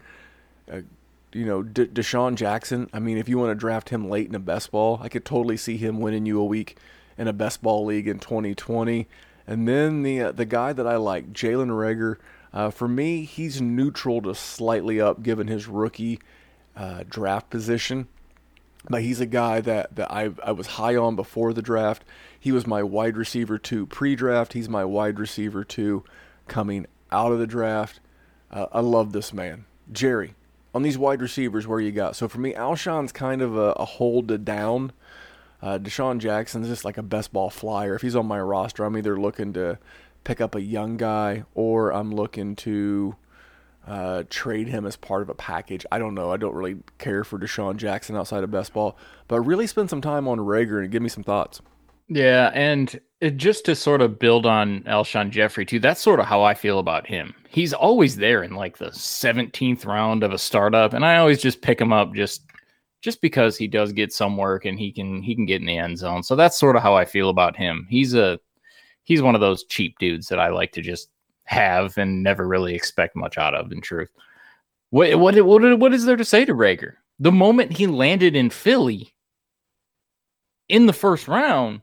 Uh, 0.68 0.80
you 1.32 1.44
know, 1.44 1.62
De- 1.62 1.86
DeSean 1.86 2.34
Jackson. 2.34 2.90
I 2.92 2.98
mean, 2.98 3.16
if 3.16 3.28
you 3.28 3.38
want 3.38 3.52
to 3.52 3.54
draft 3.54 3.90
him 3.90 4.10
late 4.10 4.26
in 4.26 4.34
a 4.34 4.40
best 4.40 4.72
ball, 4.72 4.98
I 5.00 5.08
could 5.08 5.24
totally 5.24 5.56
see 5.56 5.76
him 5.76 6.00
winning 6.00 6.26
you 6.26 6.40
a 6.40 6.44
week 6.44 6.76
in 7.16 7.28
a 7.28 7.32
best 7.32 7.62
ball 7.62 7.84
league 7.84 8.08
in 8.08 8.18
2020. 8.18 9.06
And 9.46 9.66
then 9.68 10.02
the 10.02 10.22
uh, 10.22 10.32
the 10.32 10.44
guy 10.44 10.72
that 10.72 10.86
I 10.86 10.96
like, 10.96 11.32
Jalen 11.32 11.68
Reagor. 11.68 12.16
Uh, 12.52 12.70
for 12.70 12.88
me, 12.88 13.24
he's 13.24 13.60
neutral 13.60 14.22
to 14.22 14.34
slightly 14.34 14.98
up 14.98 15.22
given 15.22 15.46
his 15.46 15.68
rookie 15.68 16.20
uh, 16.74 17.04
draft 17.06 17.50
position 17.50 18.08
but 18.88 19.02
he's 19.02 19.20
a 19.20 19.26
guy 19.26 19.60
that, 19.60 19.96
that 19.96 20.10
I, 20.10 20.30
I 20.42 20.52
was 20.52 20.66
high 20.66 20.96
on 20.96 21.16
before 21.16 21.52
the 21.52 21.62
draft. 21.62 22.04
He 22.38 22.52
was 22.52 22.66
my 22.66 22.82
wide 22.82 23.16
receiver 23.16 23.58
two 23.58 23.86
pre-draft. 23.86 24.52
He's 24.52 24.68
my 24.68 24.84
wide 24.84 25.18
receiver 25.18 25.64
two 25.64 26.04
coming 26.48 26.86
out 27.10 27.32
of 27.32 27.38
the 27.38 27.46
draft. 27.46 28.00
Uh, 28.50 28.66
I 28.72 28.80
love 28.80 29.12
this 29.12 29.32
man. 29.32 29.64
Jerry, 29.90 30.34
on 30.74 30.82
these 30.82 30.98
wide 30.98 31.20
receivers, 31.20 31.66
where 31.66 31.80
you 31.80 31.92
got? 31.92 32.16
So 32.16 32.28
for 32.28 32.38
me, 32.38 32.54
Alshon's 32.54 33.12
kind 33.12 33.42
of 33.42 33.56
a, 33.56 33.72
a 33.72 33.84
hold 33.84 34.28
to 34.28 34.38
down. 34.38 34.92
Uh, 35.62 35.78
DeSean 35.78 36.18
Jackson's 36.18 36.68
just 36.68 36.84
like 36.84 36.98
a 36.98 37.02
best 37.02 37.32
ball 37.32 37.50
flyer. 37.50 37.94
If 37.94 38.02
he's 38.02 38.16
on 38.16 38.26
my 38.26 38.40
roster, 38.40 38.84
I'm 38.84 38.96
either 38.96 39.18
looking 39.18 39.52
to 39.54 39.78
pick 40.24 40.40
up 40.40 40.54
a 40.54 40.60
young 40.60 40.96
guy 40.96 41.44
or 41.54 41.92
I'm 41.92 42.14
looking 42.14 42.56
to 42.56 43.16
uh, 43.86 44.24
trade 44.28 44.68
him 44.68 44.84
as 44.84 44.96
part 44.96 45.22
of 45.22 45.28
a 45.28 45.34
package. 45.34 45.86
I 45.92 45.98
don't 45.98 46.14
know. 46.14 46.32
I 46.32 46.36
don't 46.36 46.54
really 46.54 46.76
care 46.98 47.24
for 47.24 47.38
DeSean 47.38 47.76
Jackson 47.76 48.16
outside 48.16 48.44
of 48.44 48.50
best 48.50 48.72
ball, 48.72 48.98
but 49.28 49.40
really 49.40 49.66
spend 49.66 49.90
some 49.90 50.00
time 50.00 50.26
on 50.28 50.38
Reagor 50.38 50.82
and 50.82 50.90
give 50.90 51.02
me 51.02 51.08
some 51.08 51.22
thoughts. 51.22 51.60
Yeah, 52.08 52.50
and 52.54 53.00
it, 53.20 53.36
just 53.36 53.64
to 53.64 53.74
sort 53.74 54.00
of 54.00 54.18
build 54.18 54.46
on 54.46 54.82
Alshon 54.82 55.30
Jeffery 55.30 55.66
too, 55.66 55.80
that's 55.80 56.00
sort 56.00 56.20
of 56.20 56.26
how 56.26 56.42
I 56.42 56.54
feel 56.54 56.78
about 56.78 57.06
him. 57.06 57.34
He's 57.48 57.72
always 57.72 58.16
there 58.16 58.42
in 58.42 58.54
like 58.54 58.78
the 58.78 58.90
17th 58.90 59.86
round 59.86 60.22
of 60.22 60.32
a 60.32 60.38
startup, 60.38 60.92
and 60.92 61.04
I 61.04 61.16
always 61.16 61.40
just 61.40 61.62
pick 61.62 61.80
him 61.80 61.92
up 61.92 62.14
just 62.14 62.42
just 63.02 63.20
because 63.20 63.56
he 63.56 63.68
does 63.68 63.92
get 63.92 64.12
some 64.12 64.36
work 64.36 64.64
and 64.64 64.78
he 64.78 64.92
can 64.92 65.22
he 65.22 65.34
can 65.34 65.46
get 65.46 65.60
in 65.60 65.66
the 65.66 65.78
end 65.78 65.98
zone. 65.98 66.22
So 66.22 66.36
that's 66.36 66.58
sort 66.58 66.76
of 66.76 66.82
how 66.82 66.94
I 66.94 67.04
feel 67.04 67.28
about 67.28 67.56
him. 67.56 67.86
He's 67.88 68.14
a 68.14 68.38
he's 69.04 69.22
one 69.22 69.34
of 69.34 69.40
those 69.40 69.64
cheap 69.64 69.98
dudes 69.98 70.28
that 70.28 70.40
I 70.40 70.48
like 70.48 70.72
to 70.72 70.82
just 70.82 71.08
have 71.44 71.96
and 71.96 72.22
never 72.22 72.46
really 72.46 72.74
expect 72.74 73.16
much 73.16 73.38
out 73.38 73.54
of. 73.54 73.70
In 73.72 73.80
truth, 73.80 74.10
what 74.90 75.18
what 75.18 75.40
what 75.44 75.78
what 75.78 75.94
is 75.94 76.04
there 76.04 76.16
to 76.16 76.24
say 76.24 76.44
to 76.44 76.54
Reagor? 76.54 76.94
The 77.18 77.32
moment 77.32 77.72
he 77.72 77.86
landed 77.86 78.36
in 78.36 78.50
Philly 78.50 79.14
in 80.68 80.86
the 80.86 80.92
first 80.92 81.28
round, 81.28 81.80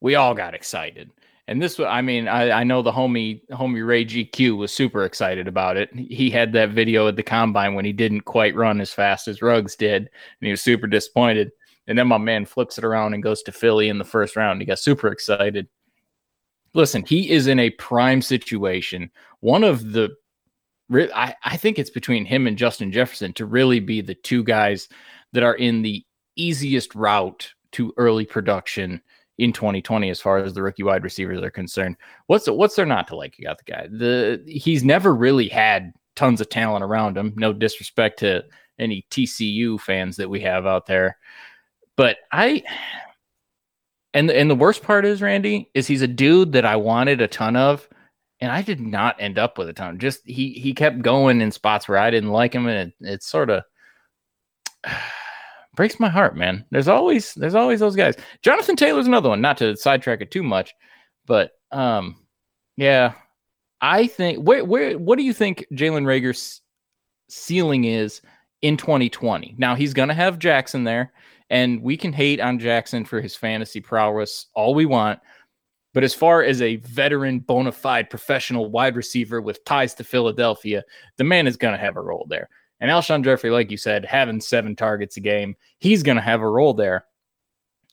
we 0.00 0.14
all 0.14 0.34
got 0.34 0.54
excited. 0.54 1.10
And 1.48 1.62
this, 1.62 1.78
I 1.78 2.02
mean, 2.02 2.26
I, 2.26 2.50
I 2.50 2.64
know 2.64 2.82
the 2.82 2.90
homie, 2.90 3.40
homie 3.52 3.86
Ray 3.86 4.04
GQ 4.04 4.56
was 4.56 4.72
super 4.72 5.04
excited 5.04 5.46
about 5.46 5.76
it. 5.76 5.94
He 5.94 6.28
had 6.28 6.52
that 6.52 6.70
video 6.70 7.06
at 7.06 7.14
the 7.14 7.22
combine 7.22 7.74
when 7.74 7.84
he 7.84 7.92
didn't 7.92 8.22
quite 8.22 8.56
run 8.56 8.80
as 8.80 8.92
fast 8.92 9.28
as 9.28 9.42
Ruggs 9.42 9.76
did, 9.76 10.02
and 10.02 10.10
he 10.40 10.50
was 10.50 10.60
super 10.60 10.88
disappointed. 10.88 11.52
And 11.86 11.96
then 11.96 12.08
my 12.08 12.18
man 12.18 12.46
flips 12.46 12.78
it 12.78 12.84
around 12.84 13.14
and 13.14 13.22
goes 13.22 13.44
to 13.44 13.52
Philly 13.52 13.88
in 13.88 13.98
the 13.98 14.04
first 14.04 14.34
round. 14.34 14.60
He 14.60 14.66
got 14.66 14.80
super 14.80 15.06
excited. 15.06 15.68
Listen, 16.74 17.04
he 17.06 17.30
is 17.30 17.46
in 17.46 17.60
a 17.60 17.70
prime 17.70 18.22
situation. 18.22 19.08
One 19.38 19.62
of 19.62 19.92
the, 19.92 20.10
I, 20.92 21.36
I 21.44 21.56
think 21.56 21.78
it's 21.78 21.90
between 21.90 22.24
him 22.24 22.48
and 22.48 22.58
Justin 22.58 22.90
Jefferson 22.90 23.32
to 23.34 23.46
really 23.46 23.78
be 23.78 24.00
the 24.00 24.16
two 24.16 24.42
guys 24.42 24.88
that 25.32 25.44
are 25.44 25.54
in 25.54 25.82
the 25.82 26.04
easiest 26.34 26.92
route 26.96 27.52
to 27.72 27.94
early 27.96 28.24
production 28.24 29.00
in 29.38 29.52
2020 29.52 30.10
as 30.10 30.20
far 30.20 30.38
as 30.38 30.54
the 30.54 30.62
rookie 30.62 30.82
wide 30.82 31.04
receivers 31.04 31.42
are 31.42 31.50
concerned. 31.50 31.96
What's 32.26 32.48
what's 32.48 32.76
there 32.76 32.86
not 32.86 33.08
to 33.08 33.16
like? 33.16 33.38
You 33.38 33.44
got 33.44 33.58
the 33.58 33.70
guy. 33.70 33.88
The 33.90 34.42
he's 34.46 34.84
never 34.84 35.14
really 35.14 35.48
had 35.48 35.92
tons 36.14 36.40
of 36.40 36.48
talent 36.48 36.84
around 36.84 37.16
him. 37.16 37.34
No 37.36 37.52
disrespect 37.52 38.18
to 38.20 38.44
any 38.78 39.06
TCU 39.10 39.80
fans 39.80 40.16
that 40.16 40.30
we 40.30 40.40
have 40.40 40.66
out 40.66 40.86
there, 40.86 41.18
but 41.96 42.18
I 42.32 42.62
and 44.14 44.30
and 44.30 44.50
the 44.50 44.54
worst 44.54 44.82
part 44.82 45.04
is 45.04 45.20
Randy 45.20 45.70
is 45.74 45.86
he's 45.86 46.02
a 46.02 46.08
dude 46.08 46.52
that 46.52 46.64
I 46.64 46.76
wanted 46.76 47.20
a 47.20 47.28
ton 47.28 47.56
of, 47.56 47.88
and 48.40 48.50
I 48.50 48.62
did 48.62 48.80
not 48.80 49.16
end 49.18 49.38
up 49.38 49.58
with 49.58 49.68
a 49.68 49.74
ton. 49.74 49.98
Just 49.98 50.20
he 50.24 50.52
he 50.52 50.72
kept 50.72 51.02
going 51.02 51.40
in 51.42 51.50
spots 51.50 51.88
where 51.88 51.98
I 51.98 52.10
didn't 52.10 52.30
like 52.30 52.54
him, 52.54 52.66
and 52.66 52.90
it, 52.90 53.06
it's 53.06 53.26
sort 53.26 53.50
of 53.50 53.62
breaks 55.76 56.00
my 56.00 56.08
heart, 56.08 56.36
man. 56.36 56.64
There's 56.70 56.88
always 56.88 57.34
there's 57.34 57.54
always 57.54 57.80
those 57.80 57.94
guys. 57.94 58.16
Jonathan 58.42 58.76
Taylor's 58.76 59.06
another 59.06 59.28
one. 59.28 59.40
Not 59.40 59.58
to 59.58 59.76
sidetrack 59.76 60.20
it 60.20 60.30
too 60.30 60.42
much, 60.42 60.74
but 61.26 61.52
um, 61.70 62.16
yeah, 62.76 63.12
I 63.80 64.06
think 64.06 64.38
where 64.38 64.64
where 64.64 64.98
what 64.98 65.18
do 65.18 65.24
you 65.24 65.32
think 65.32 65.64
Jalen 65.72 66.04
Reagor's 66.04 66.62
ceiling 67.28 67.84
is 67.84 68.22
in 68.62 68.76
2020? 68.76 69.54
Now 69.58 69.74
he's 69.74 69.94
gonna 69.94 70.14
have 70.14 70.38
Jackson 70.38 70.84
there, 70.84 71.12
and 71.50 71.82
we 71.82 71.96
can 71.96 72.12
hate 72.12 72.40
on 72.40 72.58
Jackson 72.58 73.04
for 73.04 73.20
his 73.20 73.36
fantasy 73.36 73.80
prowess 73.80 74.46
all 74.54 74.74
we 74.74 74.86
want. 74.86 75.20
But 75.92 76.04
as 76.04 76.12
far 76.12 76.42
as 76.42 76.60
a 76.60 76.76
veteran, 76.76 77.38
bona 77.38 77.72
fide 77.72 78.10
professional 78.10 78.70
wide 78.70 78.96
receiver 78.96 79.40
with 79.40 79.64
ties 79.64 79.94
to 79.94 80.04
Philadelphia, 80.04 80.84
the 81.16 81.24
man 81.24 81.46
is 81.46 81.56
going 81.56 81.72
to 81.72 81.80
have 81.80 81.96
a 81.96 82.02
role 82.02 82.26
there. 82.28 82.50
And 82.80 82.90
Alshon 82.90 83.24
Jeffery, 83.24 83.50
like 83.50 83.70
you 83.70 83.76
said, 83.76 84.04
having 84.04 84.40
seven 84.40 84.76
targets 84.76 85.16
a 85.16 85.20
game, 85.20 85.56
he's 85.78 86.02
going 86.02 86.16
to 86.16 86.22
have 86.22 86.42
a 86.42 86.50
role 86.50 86.74
there. 86.74 87.06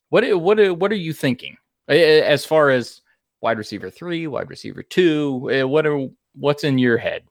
What 0.10 0.24
what 0.39 0.78
what 0.78 0.91
are 0.91 0.96
you 0.96 1.13
thinking 1.13 1.58
as 1.88 2.46
far 2.46 2.69
as 2.69 3.02
wide 3.41 3.58
receiver 3.58 3.89
three, 3.89 4.28
wide 4.28 4.50
receiver 4.50 4.84
two? 4.84 5.50
Eh, 5.52 5.63
what 5.63 5.88
are 5.88 6.08
what's 6.36 6.63
in 6.63 6.78
your 6.78 6.98
head? 6.98 7.24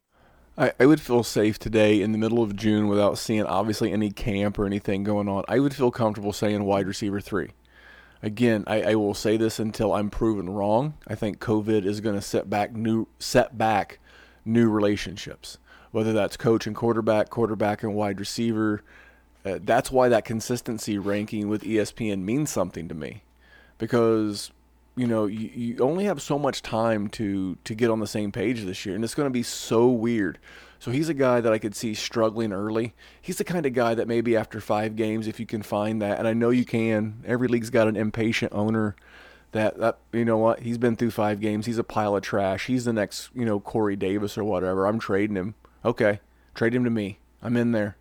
I, 0.58 0.72
I 0.80 0.86
would 0.86 1.00
feel 1.00 1.22
safe 1.22 1.58
today 1.58 2.02
in 2.02 2.12
the 2.12 2.18
middle 2.18 2.42
of 2.42 2.56
June 2.56 2.88
without 2.88 3.18
seeing 3.18 3.44
obviously 3.44 3.92
any 3.92 4.10
camp 4.10 4.58
or 4.58 4.66
anything 4.66 5.04
going 5.04 5.28
on. 5.28 5.44
I 5.48 5.60
would 5.60 5.74
feel 5.74 5.90
comfortable 5.90 6.32
saying 6.32 6.64
wide 6.64 6.86
receiver 6.86 7.20
three. 7.20 7.50
Again, 8.22 8.64
I, 8.66 8.82
I 8.82 8.94
will 8.94 9.14
say 9.14 9.36
this 9.36 9.58
until 9.58 9.92
I'm 9.92 10.10
proven 10.10 10.50
wrong. 10.50 10.94
I 11.08 11.14
think 11.14 11.40
COVID 11.40 11.84
is 11.84 12.00
going 12.00 12.14
to 12.14 12.22
set 12.22 12.50
back 12.50 12.72
new 12.72 13.08
set 13.18 13.56
back 13.56 13.98
new 14.44 14.68
relationships 14.68 15.58
whether 15.92 16.12
that's 16.12 16.36
coach 16.36 16.66
and 16.66 16.74
quarterback, 16.74 17.30
quarterback 17.30 17.82
and 17.82 17.94
wide 17.94 18.18
receiver. 18.18 18.82
Uh, 19.44 19.58
that's 19.62 19.90
why 19.90 20.08
that 20.08 20.24
consistency 20.24 20.98
ranking 20.98 21.48
with 21.48 21.62
ESPN 21.62 22.22
means 22.22 22.50
something 22.50 22.88
to 22.88 22.94
me, 22.94 23.22
because 23.78 24.50
you 24.96 25.06
know 25.06 25.26
you, 25.26 25.50
you 25.54 25.78
only 25.78 26.04
have 26.04 26.20
so 26.20 26.38
much 26.38 26.62
time 26.62 27.08
to 27.08 27.56
to 27.64 27.74
get 27.74 27.90
on 27.90 28.00
the 28.00 28.06
same 28.06 28.32
page 28.32 28.64
this 28.64 28.84
year, 28.86 28.94
and 28.94 29.04
it's 29.04 29.14
going 29.14 29.26
to 29.26 29.30
be 29.30 29.42
so 29.42 29.88
weird. 29.88 30.38
So 30.78 30.90
he's 30.90 31.08
a 31.08 31.14
guy 31.14 31.40
that 31.40 31.52
I 31.52 31.58
could 31.58 31.76
see 31.76 31.94
struggling 31.94 32.52
early. 32.52 32.94
He's 33.20 33.38
the 33.38 33.44
kind 33.44 33.66
of 33.66 33.72
guy 33.72 33.94
that 33.94 34.08
maybe 34.08 34.36
after 34.36 34.60
five 34.60 34.96
games, 34.96 35.28
if 35.28 35.38
you 35.38 35.46
can 35.46 35.62
find 35.62 36.02
that, 36.02 36.18
and 36.18 36.26
I 36.26 36.32
know 36.32 36.50
you 36.50 36.64
can. 36.64 37.22
Every 37.24 37.46
league's 37.46 37.70
got 37.70 37.86
an 37.86 37.96
impatient 37.96 38.52
owner 38.52 38.96
that 39.50 39.78
that 39.78 39.98
you 40.12 40.24
know 40.24 40.38
what 40.38 40.60
he's 40.60 40.78
been 40.78 40.94
through 40.94 41.10
five 41.10 41.40
games. 41.40 41.66
He's 41.66 41.78
a 41.78 41.84
pile 41.84 42.14
of 42.14 42.22
trash. 42.22 42.66
He's 42.66 42.84
the 42.84 42.92
next 42.92 43.30
you 43.34 43.44
know 43.44 43.58
Corey 43.58 43.96
Davis 43.96 44.38
or 44.38 44.44
whatever. 44.44 44.86
I'm 44.86 45.00
trading 45.00 45.36
him 45.36 45.56
okay, 45.84 46.20
trade 46.54 46.74
him 46.74 46.84
to 46.84 46.90
me. 46.90 47.18
I'm 47.42 47.56
in 47.56 47.72
there. 47.72 47.96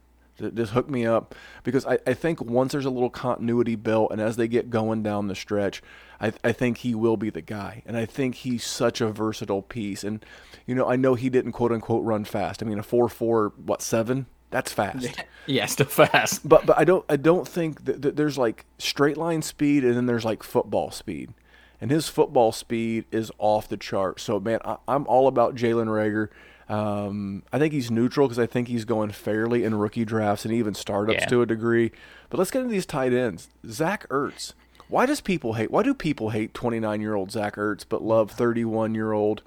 Just 0.54 0.74
hook 0.74 0.90
me 0.90 1.06
up 1.06 1.36
because 1.64 1.86
I, 1.86 2.00
I 2.08 2.14
think 2.14 2.42
once 2.42 2.72
there's 2.72 2.86
a 2.86 2.90
little 2.90 3.12
continuity 3.12 3.76
built 3.76 4.12
and 4.12 4.20
as 4.20 4.38
they 4.38 4.48
get 4.48 4.72
going 4.72 5.04
down 5.04 5.28
the 5.28 5.36
stretch, 5.36 5.84
I, 6.20 6.34
I 6.44 6.52
think 6.52 6.78
he 6.78 6.96
will 6.96 7.18
be 7.18 7.30
the 7.30 7.42
guy. 7.42 7.84
And 7.86 7.96
I 7.96 8.06
think 8.06 8.36
he's 8.36 8.66
such 8.66 9.02
a 9.02 9.12
versatile 9.12 9.62
piece. 9.62 10.04
And, 10.04 10.26
you 10.66 10.74
know, 10.74 10.90
I 10.90 10.96
know 10.96 11.14
he 11.14 11.30
didn't 11.30 11.52
quote 11.52 11.72
unquote 11.72 12.04
run 12.04 12.26
fast. 12.26 12.64
I 12.64 12.66
mean, 12.66 12.80
a 12.80 12.84
4 12.84 13.08
4, 13.08 13.54
what, 13.66 13.84
7? 13.84 14.26
That's 14.50 14.72
fast. 14.72 15.24
Yeah, 15.48 15.66
still 15.66 15.88
fast. 15.88 16.42
But 16.48 16.68
but 16.68 16.78
I 16.78 16.84
don't 16.84 17.04
I 17.10 17.16
don't 17.16 17.48
think 17.48 17.86
that, 17.86 18.04
that 18.04 18.16
there's 18.16 18.38
like 18.38 18.66
straight 18.78 19.18
line 19.18 19.42
speed 19.42 19.84
and 19.84 19.96
then 19.96 20.06
there's 20.06 20.24
like 20.24 20.44
football 20.44 20.92
speed 20.92 21.34
and 21.82 21.90
his 21.90 22.08
football 22.08 22.52
speed 22.52 23.06
is 23.12 23.32
off 23.40 23.68
the 23.68 23.76
chart. 23.76 24.20
So 24.20 24.40
man, 24.40 24.60
I, 24.64 24.78
am 24.88 25.08
all 25.08 25.28
about 25.28 25.56
Jalen 25.56 25.88
Reagor. 25.88 26.30
Um, 26.72 27.44
I 27.52 27.60
think 27.60 27.74
he's 27.74 27.92
neutral 27.92 28.28
because 28.28 28.40
I 28.40 28.46
think 28.46 28.70
he's 28.70 28.86
going 28.86 29.12
fairly 29.12 29.66
in 29.66 29.76
rookie 29.76 30.06
drafts 30.06 30.46
and 30.46 30.54
even 30.54 30.74
startups 30.74 31.24
yeah. 31.24 31.28
to 31.28 31.42
a 31.42 31.46
degree. 31.46 31.92
But 32.30 32.38
let's 32.38 32.50
get 32.50 32.60
into 32.60 32.72
these 32.72 32.86
tight 32.86 33.12
ends. 33.12 33.50
Zach 33.68 34.08
Ertz. 34.08 34.54
Why 34.88 35.06
does 35.06 35.20
people 35.20 35.54
hate? 35.54 35.70
Why 35.70 35.84
do 35.84 35.94
people 35.94 36.30
hate 36.30 36.54
29 36.54 37.02
year 37.02 37.14
old 37.14 37.30
Zach 37.30 37.58
Ertz 37.58 37.84
but 37.88 38.02
love 38.02 38.32
31 38.32 38.96
year 38.96 39.12
old 39.12 39.44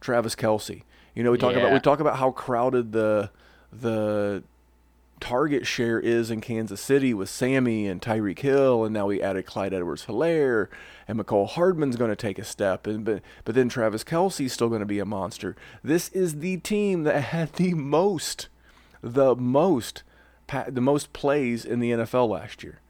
Travis 0.00 0.36
Kelce? 0.36 0.82
You 1.16 1.24
know, 1.24 1.32
we 1.32 1.38
talk 1.38 1.54
yeah. 1.54 1.58
about 1.58 1.72
we 1.72 1.80
talk 1.80 1.98
about 1.98 2.16
how 2.16 2.30
crowded 2.30 2.92
the 2.92 3.30
the 3.72 4.44
target 5.20 5.66
share 5.66 6.00
is 6.00 6.30
in 6.30 6.40
Kansas 6.40 6.80
City 6.80 7.12
with 7.14 7.28
Sammy 7.28 7.86
and 7.86 8.00
Tyreek 8.00 8.38
Hill, 8.38 8.84
and 8.84 8.94
now 8.94 9.06
we 9.06 9.22
added 9.22 9.46
Clyde 9.46 9.74
Edwards 9.74 10.06
Helaire, 10.06 10.68
and 11.06 11.18
Mecole 11.18 11.48
Hardman's 11.48 11.96
going 11.96 12.10
to 12.10 12.16
take 12.16 12.38
a 12.38 12.44
step, 12.44 12.86
and 12.86 13.04
but 13.04 13.22
but 13.44 13.54
then 13.54 13.68
Travis 13.68 14.04
Kelce's 14.04 14.52
still 14.52 14.68
going 14.68 14.80
to 14.80 14.86
be 14.86 14.98
a 14.98 15.04
monster. 15.04 15.56
This 15.82 16.08
is 16.10 16.40
the 16.40 16.58
team 16.58 17.04
that 17.04 17.20
had 17.20 17.52
the 17.54 17.74
most, 17.74 18.48
the 19.02 19.34
most, 19.34 20.02
the 20.68 20.80
most 20.80 21.12
plays 21.12 21.64
in 21.64 21.80
the 21.80 21.92
NFL 21.92 22.28
last 22.28 22.62
year. 22.62 22.80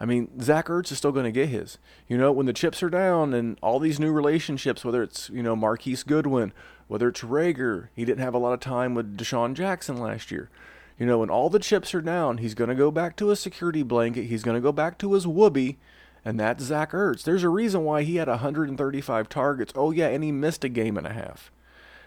I 0.00 0.06
mean, 0.06 0.40
Zach 0.40 0.66
Ertz 0.66 0.90
is 0.92 0.98
still 0.98 1.12
going 1.12 1.24
to 1.24 1.32
get 1.32 1.48
his. 1.48 1.78
You 2.08 2.18
know, 2.18 2.32
when 2.32 2.46
the 2.46 2.52
chips 2.52 2.82
are 2.82 2.90
down 2.90 3.32
and 3.32 3.56
all 3.62 3.78
these 3.78 4.00
new 4.00 4.12
relationships, 4.12 4.84
whether 4.84 5.02
it's, 5.02 5.30
you 5.30 5.42
know, 5.42 5.54
Marquise 5.54 6.02
Goodwin, 6.02 6.52
whether 6.88 7.08
it's 7.08 7.20
Reagor, 7.20 7.88
he 7.94 8.04
didn't 8.04 8.22
have 8.22 8.34
a 8.34 8.38
lot 8.38 8.52
of 8.52 8.60
time 8.60 8.94
with 8.94 9.16
DeSean 9.16 9.54
Jackson 9.54 9.96
last 9.96 10.30
year. 10.30 10.50
You 10.98 11.06
know, 11.06 11.18
when 11.18 11.30
all 11.30 11.50
the 11.50 11.58
chips 11.58 11.94
are 11.94 12.00
down, 12.00 12.38
he's 12.38 12.54
going 12.54 12.70
to 12.70 12.76
go 12.76 12.90
back 12.90 13.16
to 13.16 13.28
his 13.28 13.40
security 13.40 13.82
blanket. 13.82 14.26
He's 14.26 14.44
going 14.44 14.56
to 14.56 14.60
go 14.60 14.72
back 14.72 14.96
to 14.98 15.14
his 15.14 15.26
whoopee, 15.26 15.78
and 16.24 16.38
that's 16.38 16.64
Zach 16.64 16.92
Ertz. 16.92 17.24
There's 17.24 17.42
a 17.42 17.48
reason 17.48 17.84
why 17.84 18.02
he 18.02 18.16
had 18.16 18.28
135 18.28 19.28
targets. 19.28 19.72
Oh, 19.74 19.90
yeah, 19.90 20.08
and 20.08 20.22
he 20.22 20.30
missed 20.30 20.62
a 20.62 20.68
game 20.68 20.96
and 20.96 21.06
a 21.06 21.12
half. 21.12 21.50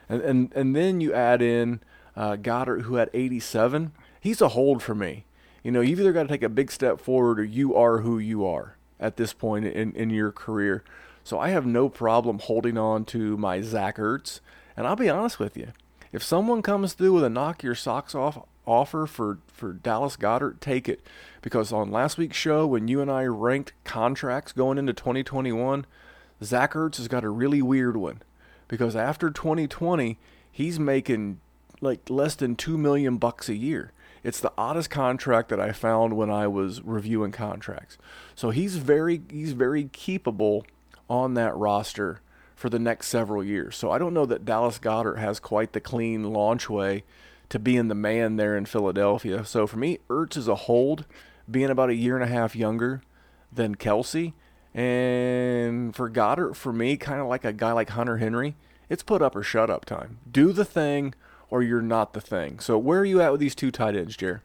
And, 0.07 0.21
and, 0.21 0.53
and 0.55 0.75
then 0.75 1.01
you 1.01 1.13
add 1.13 1.41
in 1.41 1.81
uh, 2.15 2.37
Goedert, 2.37 2.83
who 2.83 2.95
had 2.95 3.09
87. 3.13 3.91
He's 4.19 4.41
a 4.41 4.49
hold 4.49 4.81
for 4.81 4.95
me. 4.95 5.25
You 5.63 5.71
know, 5.71 5.81
you've 5.81 5.99
either 5.99 6.13
got 6.13 6.23
to 6.23 6.29
take 6.29 6.43
a 6.43 6.49
big 6.49 6.71
step 6.71 7.01
forward 7.01 7.41
or 7.41 7.43
you 7.43 7.75
are 7.75 7.99
who 7.99 8.19
you 8.19 8.45
are 8.45 8.77
at 9.01 9.17
this 9.17 9.33
point 9.33 9.65
in, 9.65 9.91
in 9.93 10.09
your 10.09 10.31
career. 10.31 10.83
So 11.25 11.37
I 11.39 11.49
have 11.49 11.65
no 11.65 11.89
problem 11.89 12.39
holding 12.39 12.77
on 12.77 13.03
to 13.05 13.35
my 13.35 13.59
Zach 13.59 13.97
Ertz. 13.97 14.39
And 14.77 14.87
I'll 14.87 14.95
be 14.95 15.09
honest 15.09 15.39
with 15.39 15.57
you, 15.57 15.73
If 16.13 16.23
someone 16.23 16.61
comes 16.61 16.93
through 16.93 17.13
with 17.13 17.25
a 17.25 17.29
knock 17.29 17.63
your 17.63 17.75
socks 17.75 18.15
off 18.15 18.39
offer 18.67 19.07
for, 19.07 19.39
for 19.47 19.73
Dallas 19.73 20.17
Goedert, 20.17 20.59
take 20.59 20.87
it. 20.87 21.01
Because 21.41 21.71
on 21.71 21.89
last 21.89 22.17
week's 22.17 22.37
show, 22.37 22.67
when 22.67 22.87
you 22.87 23.01
and 23.01 23.09
I 23.09 23.25
ranked 23.25 23.73
contracts 23.83 24.51
going 24.51 24.77
into 24.77 24.93
2021, 24.93 25.85
Zach 26.43 26.73
Ertz 26.73 26.97
has 26.97 27.07
got 27.07 27.23
a 27.23 27.29
really 27.29 27.61
weird 27.61 27.97
one. 27.97 28.21
Because 28.67 28.95
after 28.95 29.31
2020, 29.31 30.19
he's 30.51 30.79
making 30.79 31.39
like 31.81 32.09
less 32.09 32.35
than 32.35 32.55
two 32.55 32.77
million 32.77 33.17
bucks 33.17 33.49
a 33.49 33.55
year. 33.55 33.91
It's 34.23 34.39
the 34.39 34.51
oddest 34.57 34.89
contract 34.89 35.49
that 35.49 35.59
I 35.59 35.71
found 35.71 36.17
when 36.17 36.29
I 36.29 36.47
was 36.47 36.81
reviewing 36.81 37.31
contracts. 37.31 37.97
So 38.35 38.49
he's 38.49 38.77
very 38.77 39.21
he's 39.29 39.53
very 39.53 39.85
keepable 39.85 40.63
on 41.09 41.35
that 41.35 41.55
roster 41.55 42.21
for 42.55 42.69
the 42.69 42.79
next 42.79 43.07
several 43.07 43.43
years. 43.43 43.75
So 43.75 43.91
I 43.91 43.99
don't 43.99 44.13
know 44.13 44.25
that 44.25 44.43
Dallas 44.43 44.79
Goedert 44.79 45.19
has 45.19 45.39
quite 45.39 45.73
the 45.73 45.79
clean 45.79 46.23
launchway 46.23 47.03
to 47.49 47.59
being 47.59 47.87
the 47.87 47.95
man 47.95 48.35
there 48.35 48.57
in 48.57 48.65
Philadelphia. 48.65 49.45
So 49.45 49.67
for 49.67 49.77
me, 49.77 49.99
Ertz 50.09 50.37
is 50.37 50.47
a 50.47 50.55
hold, 50.55 51.05
being 51.49 51.69
about 51.69 51.89
a 51.89 51.95
year 51.95 52.15
and 52.15 52.23
a 52.23 52.33
half 52.33 52.55
younger 52.55 53.01
than 53.51 53.75
Kelce. 53.75 54.33
And 54.73 55.95
for 55.95 56.09
Goedert, 56.09 56.55
for 56.55 56.73
me, 56.73 56.97
kind 56.97 57.19
of 57.21 57.27
like 57.27 57.45
a 57.45 57.53
guy 57.53 57.71
like 57.71 57.89
Hunter 57.89 58.17
Henry, 58.17 58.55
it's 58.89 59.03
put 59.03 59.21
up 59.21 59.35
or 59.35 59.43
shut 59.43 59.69
up 59.69 59.85
time. 59.85 60.19
Do 60.29 60.51
the 60.51 60.65
thing 60.65 61.13
or 61.49 61.63
you're 61.63 61.81
not 61.81 62.13
the 62.13 62.21
thing. 62.21 62.59
So 62.59 62.77
where 62.77 62.99
are 62.99 63.05
you 63.05 63.21
at 63.21 63.31
with 63.31 63.39
these 63.39 63.55
two 63.55 63.71
tight 63.71 63.95
ends, 63.95 64.17
Jer? 64.17 64.43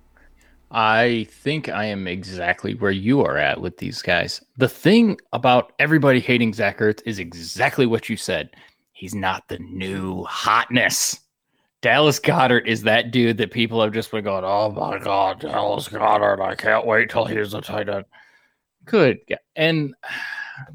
I 0.70 1.26
think 1.30 1.68
I 1.68 1.84
am 1.84 2.06
exactly 2.06 2.74
where 2.74 2.90
you 2.90 3.22
are 3.22 3.36
at 3.36 3.60
with 3.60 3.76
these 3.76 4.00
guys. 4.00 4.42
The 4.56 4.68
thing 4.68 5.18
about 5.34 5.72
everybody 5.78 6.18
hating 6.18 6.54
Zach 6.54 6.78
Ertz 6.78 7.02
is 7.04 7.18
exactly 7.18 7.84
what 7.84 8.08
you 8.08 8.16
said. 8.16 8.48
He's 8.92 9.14
not 9.14 9.48
the 9.48 9.58
new 9.58 10.24
hotness. 10.24 11.20
Dallas 11.82 12.20
Goedert 12.20 12.66
is 12.66 12.82
that 12.82 13.10
dude 13.10 13.38
that 13.38 13.50
people 13.50 13.82
have 13.82 13.92
just 13.92 14.12
been 14.12 14.22
going, 14.22 14.44
oh 14.44 14.70
my 14.70 14.98
God, 14.98 15.40
Dallas 15.40 15.88
Goedert. 15.88 16.40
I 16.40 16.54
can't 16.54 16.86
wait 16.86 17.10
till 17.10 17.24
he's 17.24 17.54
a 17.54 17.60
tight 17.60 17.88
end. 17.88 18.04
Good. 18.84 19.18
And 19.56 19.94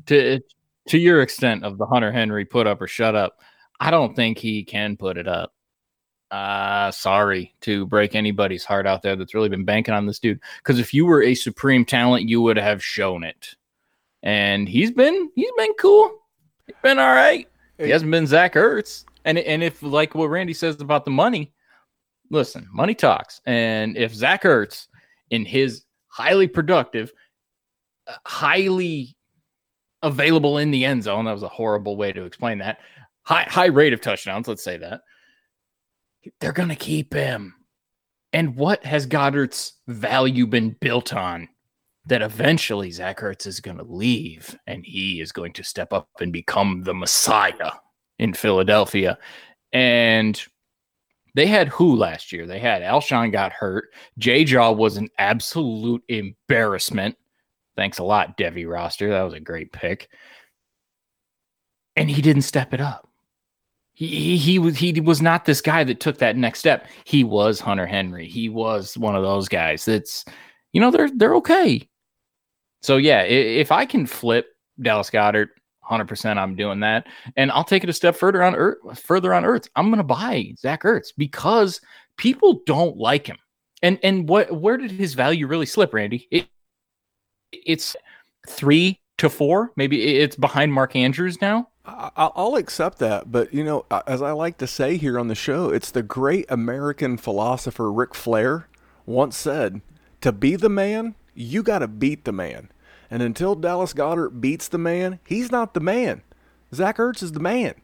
to 0.08 0.42
to 0.90 0.98
your 0.98 1.22
extent 1.22 1.64
of 1.64 1.78
the 1.78 1.86
Hunter 1.86 2.12
Henry 2.12 2.46
put 2.46 2.68
up 2.68 2.82
or 2.82 2.88
shut 2.88 3.16
up, 3.16 3.40
I 3.80 3.90
don't 3.90 4.16
think 4.16 4.38
he 4.38 4.64
can 4.64 4.98
put 4.98 5.18
it 5.18 5.28
up. 5.28 5.54
Uh 6.30 6.92
sorry 6.92 7.56
to 7.62 7.86
break 7.86 8.14
anybody's 8.14 8.66
heart 8.66 8.86
out 8.86 9.02
there 9.02 9.16
that's 9.16 9.34
really 9.34 9.50
been 9.50 9.66
banking 9.66 9.94
on 9.94 10.06
this 10.06 10.20
dude. 10.20 10.42
Because 10.58 10.78
if 10.78 10.94
you 10.94 11.06
were 11.06 11.24
a 11.24 11.36
supreme 11.36 11.86
talent, 11.86 12.28
you 12.28 12.42
would 12.42 12.58
have 12.58 12.84
shown 12.84 13.24
it. 13.24 13.56
And 14.24 14.68
he's 14.68 14.92
been 14.92 15.32
he's 15.36 15.52
been 15.58 15.74
cool. 15.80 16.20
He's 16.66 16.76
been 16.84 17.00
all 17.00 17.16
right. 17.16 17.48
He 17.78 17.90
hasn't 17.92 18.12
been 18.12 18.28
Zach 18.28 18.56
Ertz. 18.56 19.06
And 19.28 19.38
and 19.38 19.62
if 19.62 19.84
like 19.84 20.16
what 20.16 20.30
Randy 20.30 20.54
says 20.54 20.80
about 20.80 21.04
the 21.04 21.12
money, 21.12 21.54
listen, 22.32 22.66
money 22.72 22.96
talks. 22.96 23.42
And 23.46 23.98
if 23.98 24.16
Zach 24.16 24.44
Ertz 24.44 24.88
in 25.30 25.44
his 25.44 25.84
highly 26.08 26.48
productive, 26.48 27.12
uh, 28.08 28.16
highly 28.26 29.18
available 30.02 30.60
in 30.60 30.72
the 30.72 30.86
end 30.86 31.04
zone, 31.04 31.26
that 31.26 31.34
was 31.34 31.44
a 31.44 31.50
horrible 31.50 31.98
way 31.98 32.14
to 32.14 32.24
explain 32.24 32.60
that. 32.60 32.80
High 33.24 33.44
high 33.44 33.66
rate 33.66 33.92
of 33.92 34.00
touchdowns, 34.00 34.48
let's 34.48 34.64
say 34.64 34.78
that 34.78 35.02
they're 36.40 36.54
to 36.54 36.76
keep 36.76 37.14
him. 37.14 37.54
And 38.32 38.56
what 38.56 38.86
has 38.86 39.06
Goedert's 39.06 39.74
value 39.88 40.48
been 40.48 40.76
built 40.80 41.14
on? 41.14 41.50
That 42.06 42.22
eventually 42.22 42.90
Zach 42.92 43.20
Ertz 43.20 43.46
is 43.46 43.60
going 43.60 43.76
to 43.76 43.84
leave 43.84 44.58
and 44.66 44.86
he 44.86 45.20
is 45.20 45.34
going 45.34 45.52
to 45.54 45.64
step 45.66 45.92
up 45.92 46.08
and 46.22 46.32
become 46.32 46.84
the 46.84 46.94
Messiah 46.94 47.72
in 48.20 48.34
Philadelphia. 48.34 49.18
And 49.74 50.42
they 51.36 51.46
had 51.46 51.68
who 51.68 51.96
last 51.96 52.32
year? 52.32 52.48
They 52.48 52.60
had 52.60 52.82
Alshon 52.82 53.32
got 53.32 53.52
hurt. 53.52 53.90
J 54.18 54.44
Jaw 54.44 54.72
was 54.72 54.98
an 54.98 55.10
absolute 55.20 56.04
embarrassment. 56.08 57.16
Thanks 57.76 58.00
a 58.00 58.04
lot, 58.04 58.38
Devi 58.38 58.66
Roster. 58.66 59.10
That 59.10 59.22
was 59.22 59.36
a 59.36 59.40
great 59.40 59.72
pick. 59.72 60.10
And 61.96 62.10
he 62.10 62.22
didn't 62.22 62.42
step 62.42 62.74
it 62.74 62.82
up. 62.82 63.08
He, 63.94 64.08
he, 64.08 64.38
he 64.38 64.60
was 64.60 64.78
he 64.78 65.00
was 65.02 65.22
not 65.22 65.46
this 65.46 65.62
guy 65.62 65.84
that 65.84 66.00
took 66.00 66.20
that 66.20 66.38
next 66.38 66.60
step. 66.60 66.88
He 67.04 67.24
was 67.24 67.60
Hunter 67.60 67.88
Henry. 67.88 68.28
He 68.28 68.50
was 68.50 68.98
one 68.98 69.16
of 69.16 69.24
those 69.24 69.48
guys 69.48 69.86
that's 69.86 70.24
you 70.72 70.82
know 70.82 70.92
they're 70.92 71.10
they're 71.10 71.36
okay. 71.36 71.88
So 72.82 72.98
yeah, 72.98 73.22
if 73.24 73.72
I 73.72 73.86
can 73.86 74.06
flip 74.06 74.50
Dallas 74.82 75.10
Goedert, 75.10 75.50
100% 75.90 76.38
I'm 76.38 76.56
doing 76.56 76.80
that. 76.82 77.08
And 77.36 77.52
I'll 77.52 77.64
take 77.64 77.84
it 77.84 77.90
a 77.90 77.94
step 77.94 78.16
further 78.16 78.44
on 78.44 78.54
Ertz, 78.54 78.98
further 79.00 79.34
on 79.34 79.44
Ertz. 79.44 79.68
I'm 79.76 79.88
going 79.88 79.98
to 79.98 80.04
buy 80.04 80.54
Zach 80.60 80.84
Ertz 80.84 81.10
because 81.18 81.82
people 82.18 82.62
don't 82.66 82.98
like 82.98 83.28
him. 83.28 83.38
And 83.84 84.00
and 84.02 84.28
what 84.28 84.52
where 84.52 84.78
did 84.78 84.90
his 84.90 85.14
value 85.14 85.46
really 85.46 85.68
slip, 85.68 85.94
Randy? 85.94 86.28
It, 86.32 86.48
it's 87.52 87.96
3 88.48 89.00
to 89.18 89.30
4, 89.30 89.72
maybe 89.76 90.18
it's 90.18 90.36
behind 90.36 90.74
Mark 90.74 90.96
Andrews 90.96 91.42
now. 91.42 91.70
I'll 91.86 92.56
accept 92.56 93.00
that, 93.00 93.32
but 93.32 93.54
you 93.54 93.64
know, 93.64 93.86
as 94.06 94.22
I 94.22 94.32
like 94.32 94.58
to 94.58 94.68
say 94.68 94.98
here 94.98 95.18
on 95.18 95.30
the 95.30 95.36
show, 95.36 95.70
it's 95.70 95.90
the 95.90 96.04
great 96.04 96.46
American 96.50 97.16
philosopher 97.16 97.92
Ric 97.92 98.14
Flair 98.14 98.68
once 99.06 99.38
said, 99.38 99.82
"To 100.20 100.34
be 100.34 100.58
the 100.58 100.68
man, 100.68 101.16
you 101.34 101.64
got 101.64 101.80
to 101.80 101.88
beat 101.88 102.26
the 102.26 102.34
man." 102.34 102.70
And 103.10 103.22
until 103.22 103.56
Dallas 103.56 103.94
Goedert 103.94 104.42
beats 104.42 104.68
the 104.68 104.78
man, 104.78 105.20
he's 105.26 105.52
not 105.52 105.74
the 105.74 105.80
man. 105.80 106.22
Zach 106.74 106.98
Ertz 106.98 107.24
is 107.24 107.32
the 107.32 107.40
man. 107.40 107.76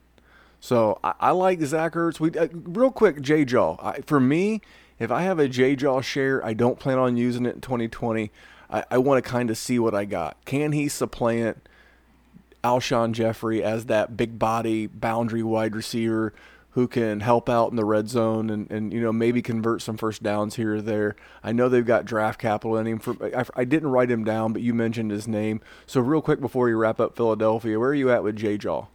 So 0.59 0.99
I, 1.03 1.13
I 1.19 1.31
like 1.31 1.61
Zach 1.61 1.93
Ertz. 1.93 2.19
We 2.19 2.31
uh, 2.31 2.47
real 2.51 2.91
quick, 2.91 3.21
J 3.21 3.45
Jaw. 3.45 3.93
For 4.05 4.19
me, 4.19 4.61
if 4.99 5.11
I 5.11 5.23
have 5.23 5.39
a 5.39 5.47
J 5.47 5.75
Jaw 5.75 6.01
share, 6.01 6.45
I 6.45 6.53
don't 6.53 6.79
plan 6.79 6.97
on 6.97 7.17
using 7.17 7.45
it 7.45 7.55
in 7.55 7.61
2020. 7.61 8.31
I, 8.69 8.83
I 8.91 8.97
want 8.97 9.23
to 9.23 9.29
kind 9.29 9.49
of 9.49 9.57
see 9.57 9.79
what 9.79 9.95
I 9.95 10.05
got. 10.05 10.43
Can 10.45 10.71
he 10.71 10.87
supplant? 10.87 11.57
Alshon 12.63 13.11
Jeffery 13.11 13.61
as 13.61 13.85
that 13.85 14.15
big 14.15 14.39
body 14.39 14.87
boundary 14.87 15.43
wide 15.43 15.75
receiver 15.75 16.33
who 16.73 16.87
can 16.87 17.19
help 17.19 17.49
out 17.49 17.69
in 17.69 17.75
the 17.75 17.85
red 17.85 18.09
zone 18.09 18.49
and, 18.49 18.69
and 18.71 18.91
you 18.91 18.99
know 18.99 19.13
maybe 19.13 19.41
convert 19.41 19.81
some 19.81 19.95
first 19.95 20.23
downs 20.23 20.55
here 20.55 20.75
or 20.75 20.81
there. 20.81 21.15
I 21.43 21.51
know 21.51 21.69
they've 21.69 21.85
got 21.85 22.05
draft 22.05 22.39
capital 22.39 22.77
in 22.77 22.87
him. 22.87 22.99
For 22.99 23.15
I, 23.35 23.45
I 23.55 23.63
didn't 23.63 23.89
write 23.89 24.09
him 24.09 24.23
down, 24.23 24.53
but 24.53 24.61
you 24.61 24.73
mentioned 24.73 25.11
his 25.11 25.27
name. 25.27 25.61
So 25.85 26.01
real 26.01 26.21
quick 26.21 26.41
before 26.41 26.69
you 26.69 26.77
wrap 26.77 26.99
up 26.99 27.15
Philadelphia, 27.15 27.79
where 27.79 27.89
are 27.89 27.95
you 27.95 28.11
at 28.11 28.23
with 28.23 28.35
Jay 28.35 28.57
Jaw? 28.57 28.87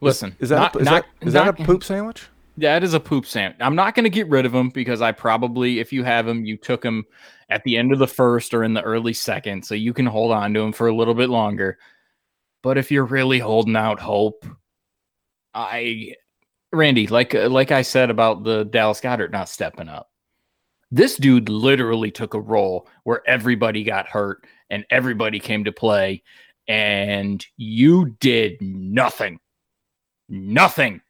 Listen, 0.00 0.36
is, 0.40 0.50
that 0.50 0.56
not, 0.56 0.76
a, 0.76 0.78
is, 0.78 0.84
not, 0.84 1.04
that, 1.20 1.26
is 1.26 1.34
not, 1.34 1.56
that 1.56 1.62
a 1.62 1.66
poop 1.66 1.82
sandwich? 1.82 2.28
Yeah, 2.58 2.74
that 2.74 2.84
is 2.84 2.94
a 2.94 3.00
poop 3.00 3.26
sandwich. 3.26 3.58
I'm 3.60 3.74
not 3.74 3.94
going 3.94 4.04
to 4.04 4.10
get 4.10 4.28
rid 4.28 4.44
of 4.44 4.54
him 4.54 4.70
because 4.70 5.00
I 5.00 5.12
probably, 5.12 5.78
if 5.78 5.92
you 5.92 6.04
have 6.04 6.26
him, 6.26 6.44
you 6.44 6.56
took 6.56 6.84
him 6.84 7.04
at 7.48 7.62
the 7.64 7.76
end 7.76 7.92
of 7.92 7.98
the 7.98 8.06
first 8.06 8.54
or 8.54 8.64
in 8.64 8.74
the 8.74 8.82
early 8.82 9.12
second, 9.12 9.64
so 9.64 9.74
you 9.74 9.92
can 9.92 10.06
hold 10.06 10.32
on 10.32 10.52
to 10.54 10.60
him 10.60 10.72
for 10.72 10.88
a 10.88 10.94
little 10.94 11.14
bit 11.14 11.30
longer. 11.30 11.78
But 12.62 12.76
if 12.76 12.90
you're 12.90 13.04
really 13.04 13.38
holding 13.38 13.76
out 13.76 14.00
hope, 14.00 14.44
I, 15.56 16.14
Randy, 16.72 17.06
like 17.06 17.34
uh, 17.34 17.48
like 17.48 17.72
I 17.72 17.82
said 17.82 18.10
about 18.10 18.44
the 18.44 18.64
Dallas 18.64 19.00
Goedert 19.00 19.32
not 19.32 19.48
stepping 19.48 19.88
up, 19.88 20.10
this 20.90 21.16
dude 21.16 21.48
literally 21.48 22.10
took 22.10 22.34
a 22.34 22.40
role 22.40 22.88
where 23.04 23.22
everybody 23.26 23.82
got 23.82 24.06
hurt 24.06 24.46
and 24.70 24.84
everybody 24.90 25.40
came 25.40 25.64
to 25.64 25.72
play, 25.72 26.22
and 26.68 27.44
you 27.56 28.16
did 28.20 28.60
nothing, 28.60 29.40
nothing 30.28 31.00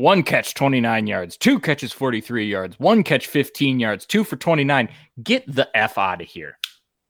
one 0.00 0.22
catch, 0.22 0.54
29 0.54 1.06
yards. 1.06 1.36
Two 1.36 1.60
catches, 1.60 1.92
43 1.92 2.46
yards. 2.46 2.80
One 2.80 3.02
catch, 3.02 3.26
15 3.26 3.78
yards. 3.78 4.06
Two 4.06 4.24
for 4.24 4.36
29. 4.36 4.88
Get 5.22 5.44
the 5.46 5.68
F 5.76 5.98
out 5.98 6.22
of 6.22 6.26
here. 6.26 6.58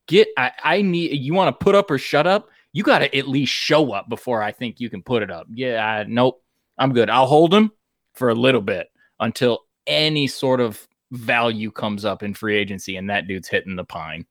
Get, 0.08 0.26
I, 0.36 0.50
I 0.64 0.82
need, 0.82 1.12
you 1.12 1.32
want 1.32 1.56
to 1.56 1.64
put 1.64 1.76
up 1.76 1.88
or 1.88 1.98
shut 1.98 2.26
up? 2.26 2.49
You 2.72 2.82
got 2.82 3.00
to 3.00 3.16
at 3.16 3.28
least 3.28 3.52
show 3.52 3.92
up 3.92 4.08
before 4.08 4.42
I 4.42 4.52
think 4.52 4.80
you 4.80 4.90
can 4.90 5.02
put 5.02 5.22
it 5.22 5.30
up. 5.30 5.46
Yeah, 5.52 5.84
I, 5.84 6.04
nope. 6.04 6.42
I'm 6.78 6.92
good. 6.92 7.10
I'll 7.10 7.26
hold 7.26 7.52
him 7.52 7.72
for 8.14 8.30
a 8.30 8.34
little 8.34 8.60
bit 8.60 8.88
until 9.18 9.60
any 9.86 10.26
sort 10.26 10.60
of 10.60 10.86
value 11.10 11.70
comes 11.70 12.04
up 12.04 12.22
in 12.22 12.34
free 12.34 12.56
agency 12.56 12.96
and 12.96 13.10
that 13.10 13.26
dude's 13.26 13.48
hitting 13.48 13.76
the 13.76 13.84
pine. 13.84 14.26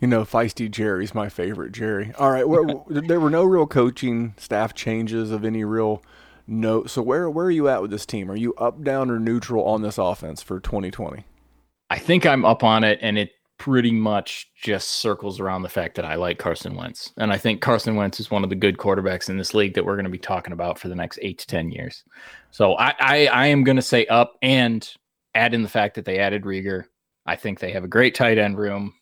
You 0.00 0.08
know, 0.08 0.22
feisty 0.22 0.70
Jerry's 0.70 1.14
my 1.14 1.28
favorite 1.28 1.72
Jerry. 1.72 2.12
All 2.18 2.30
right, 2.30 2.48
well, 2.48 2.86
there 2.88 3.20
were 3.20 3.30
no 3.30 3.44
real 3.44 3.66
coaching 3.66 4.34
staff 4.38 4.74
changes 4.74 5.30
of 5.30 5.44
any 5.44 5.64
real 5.64 6.02
note. 6.46 6.88
So 6.88 7.02
where 7.02 7.28
where 7.28 7.46
are 7.46 7.50
you 7.50 7.68
at 7.68 7.82
with 7.82 7.90
this 7.90 8.06
team? 8.06 8.30
Are 8.30 8.36
you 8.36 8.54
up, 8.54 8.82
down, 8.82 9.10
or 9.10 9.18
neutral 9.18 9.64
on 9.64 9.82
this 9.82 9.98
offense 9.98 10.42
for 10.42 10.58
2020? 10.58 11.24
I 11.90 11.98
think 11.98 12.24
I'm 12.24 12.46
up 12.46 12.64
on 12.64 12.82
it, 12.82 12.98
and 13.02 13.18
it 13.18 13.32
pretty 13.60 13.92
much 13.92 14.50
just 14.56 14.88
circles 14.88 15.38
around 15.38 15.60
the 15.60 15.68
fact 15.68 15.94
that 15.94 16.04
I 16.06 16.14
like 16.14 16.38
Carson 16.38 16.74
Wentz, 16.74 17.12
and 17.18 17.30
I 17.30 17.36
think 17.36 17.60
Carson 17.60 17.94
Wentz 17.94 18.18
is 18.18 18.30
one 18.30 18.42
of 18.42 18.48
the 18.48 18.56
good 18.56 18.78
quarterbacks 18.78 19.28
in 19.28 19.36
this 19.36 19.52
league 19.52 19.74
that 19.74 19.84
we're 19.84 19.96
going 19.96 20.04
to 20.04 20.10
be 20.10 20.16
talking 20.16 20.54
about 20.54 20.78
for 20.78 20.88
the 20.88 20.94
next 20.94 21.18
eight 21.20 21.38
to 21.40 21.46
ten 21.46 21.70
years. 21.70 22.02
So 22.50 22.74
I 22.78 22.94
I, 22.98 23.26
I 23.26 23.46
am 23.48 23.62
going 23.62 23.76
to 23.76 23.82
say 23.82 24.06
up 24.06 24.38
and 24.40 24.90
add 25.34 25.52
in 25.52 25.62
the 25.62 25.68
fact 25.68 25.94
that 25.96 26.06
they 26.06 26.18
added 26.18 26.44
Reagor. 26.44 26.84
I 27.26 27.36
think 27.36 27.60
they 27.60 27.70
have 27.72 27.84
a 27.84 27.88
great 27.88 28.14
tight 28.14 28.38
end 28.38 28.56
room, 28.58 28.94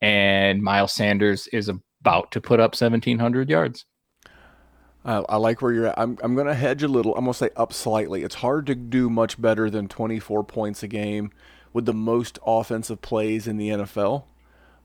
and 0.00 0.62
Miles 0.62 0.92
Sanders 0.92 1.48
is 1.48 1.68
about 1.68 2.30
to 2.30 2.40
put 2.40 2.60
up 2.60 2.80
1,700 2.80 3.50
yards. 3.50 3.86
I, 5.04 5.16
I 5.28 5.36
like 5.36 5.62
where 5.62 5.72
you're 5.72 5.88
at. 5.88 5.98
I'm, 5.98 6.16
I'm 6.22 6.36
going 6.36 6.46
to 6.46 6.54
hedge 6.54 6.84
a 6.84 6.88
little. 6.88 7.12
I'm 7.16 7.24
going 7.24 7.32
to 7.32 7.38
say 7.38 7.50
up 7.56 7.72
slightly. 7.72 8.22
It's 8.22 8.36
hard 8.36 8.66
to 8.66 8.76
do 8.76 9.10
much 9.10 9.40
better 9.40 9.68
than 9.68 9.88
24 9.88 10.44
points 10.44 10.84
a 10.84 10.88
game 10.88 11.32
with 11.74 11.84
the 11.84 11.92
most 11.92 12.38
offensive 12.46 13.02
plays 13.02 13.46
in 13.46 13.58
the 13.58 13.68
NFL, 13.68 14.24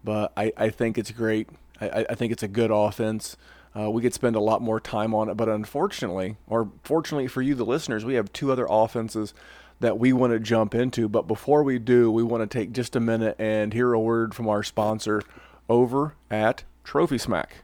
but 0.03 0.33
I, 0.35 0.51
I 0.57 0.69
think 0.69 0.97
it's 0.97 1.11
great. 1.11 1.47
I, 1.79 2.05
I 2.09 2.15
think 2.15 2.33
it's 2.33 2.43
a 2.43 2.47
good 2.49 2.71
offense. 2.71 3.37
Uh, 3.77 3.89
we 3.89 4.01
could 4.01 4.13
spend 4.13 4.35
a 4.35 4.41
lot 4.41 4.61
more 4.61 4.79
time 4.79 5.13
on 5.13 5.29
it, 5.29 5.37
but 5.37 5.47
unfortunately, 5.47 6.35
or 6.47 6.71
fortunately 6.83 7.27
for 7.27 7.41
you, 7.41 7.55
the 7.55 7.65
listeners, 7.65 8.03
we 8.03 8.15
have 8.15 8.33
two 8.33 8.51
other 8.51 8.67
offenses 8.69 9.33
that 9.79 9.99
we 9.99 10.11
want 10.11 10.33
to 10.33 10.39
jump 10.39 10.75
into. 10.75 11.07
But 11.07 11.27
before 11.27 11.63
we 11.63 11.79
do, 11.79 12.11
we 12.11 12.23
want 12.23 12.49
to 12.49 12.57
take 12.57 12.73
just 12.73 12.95
a 12.95 12.99
minute 12.99 13.35
and 13.39 13.71
hear 13.71 13.93
a 13.93 13.99
word 13.99 14.33
from 14.33 14.49
our 14.49 14.63
sponsor 14.63 15.21
over 15.69 16.15
at 16.29 16.63
Trophy 16.83 17.19
Smack. 17.19 17.57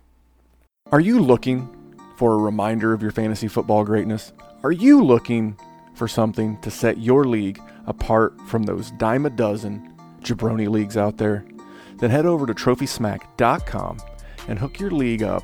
Are 0.92 1.00
you 1.00 1.20
looking 1.20 1.68
for 2.18 2.34
a 2.34 2.38
reminder 2.38 2.94
of 2.94 3.02
your 3.02 3.12
fantasy 3.12 3.48
football 3.48 3.84
greatness? 3.84 4.32
Are 4.64 4.72
you 4.72 5.04
looking 5.04 5.58
for 5.96 6.08
something 6.08 6.60
to 6.62 6.70
set 6.70 6.98
your 6.98 7.26
league 7.26 7.62
apart 7.88 8.40
from 8.48 8.64
those 8.64 8.92
dime 8.92 9.26
a 9.26 9.30
dozen 9.30 9.94
jabroni 10.22 10.70
leagues 10.70 10.98
out 10.98 11.18
there? 11.18 11.46
Then 11.98 12.10
head 12.10 12.26
over 12.26 12.46
to 12.46 12.54
trophysmack.com 12.54 13.98
and 14.48 14.60
hook 14.60 14.80
your 14.80 14.92
league 14.92 15.24
up 15.24 15.44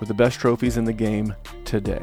with 0.00 0.08
the 0.08 0.14
best 0.14 0.38
trophies 0.38 0.76
in 0.76 0.84
the 0.84 0.92
game 0.92 1.34
today. 1.64 2.02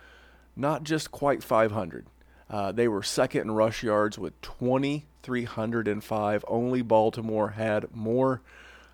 not 0.56 0.84
just 0.84 1.12
quite 1.12 1.44
500. 1.44 2.08
Uh, 2.50 2.72
they 2.72 2.88
were 2.88 3.04
second 3.04 3.42
in 3.42 3.52
rush 3.52 3.84
yards 3.84 4.18
with 4.18 4.40
2,305. 4.44 6.46
Only 6.48 6.82
Baltimore 6.82 7.50
had 7.50 7.94
more. 7.94 8.42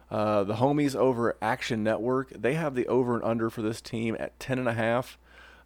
Uh, 0.10 0.44
the 0.44 0.56
homies 0.56 0.96
over 0.96 1.38
Action 1.44 1.84
Network, 1.84 2.32
they 2.32 2.56
have 2.56 2.74
the 2.74 2.88
over 2.88 3.14
and 3.14 3.24
under 3.24 3.52
for 3.52 3.62
this 3.62 3.82
team 3.82 4.18
at 4.20 4.40
10 4.40 4.58
and 4.58 4.68
a 4.68 4.74
half. 4.74 5.20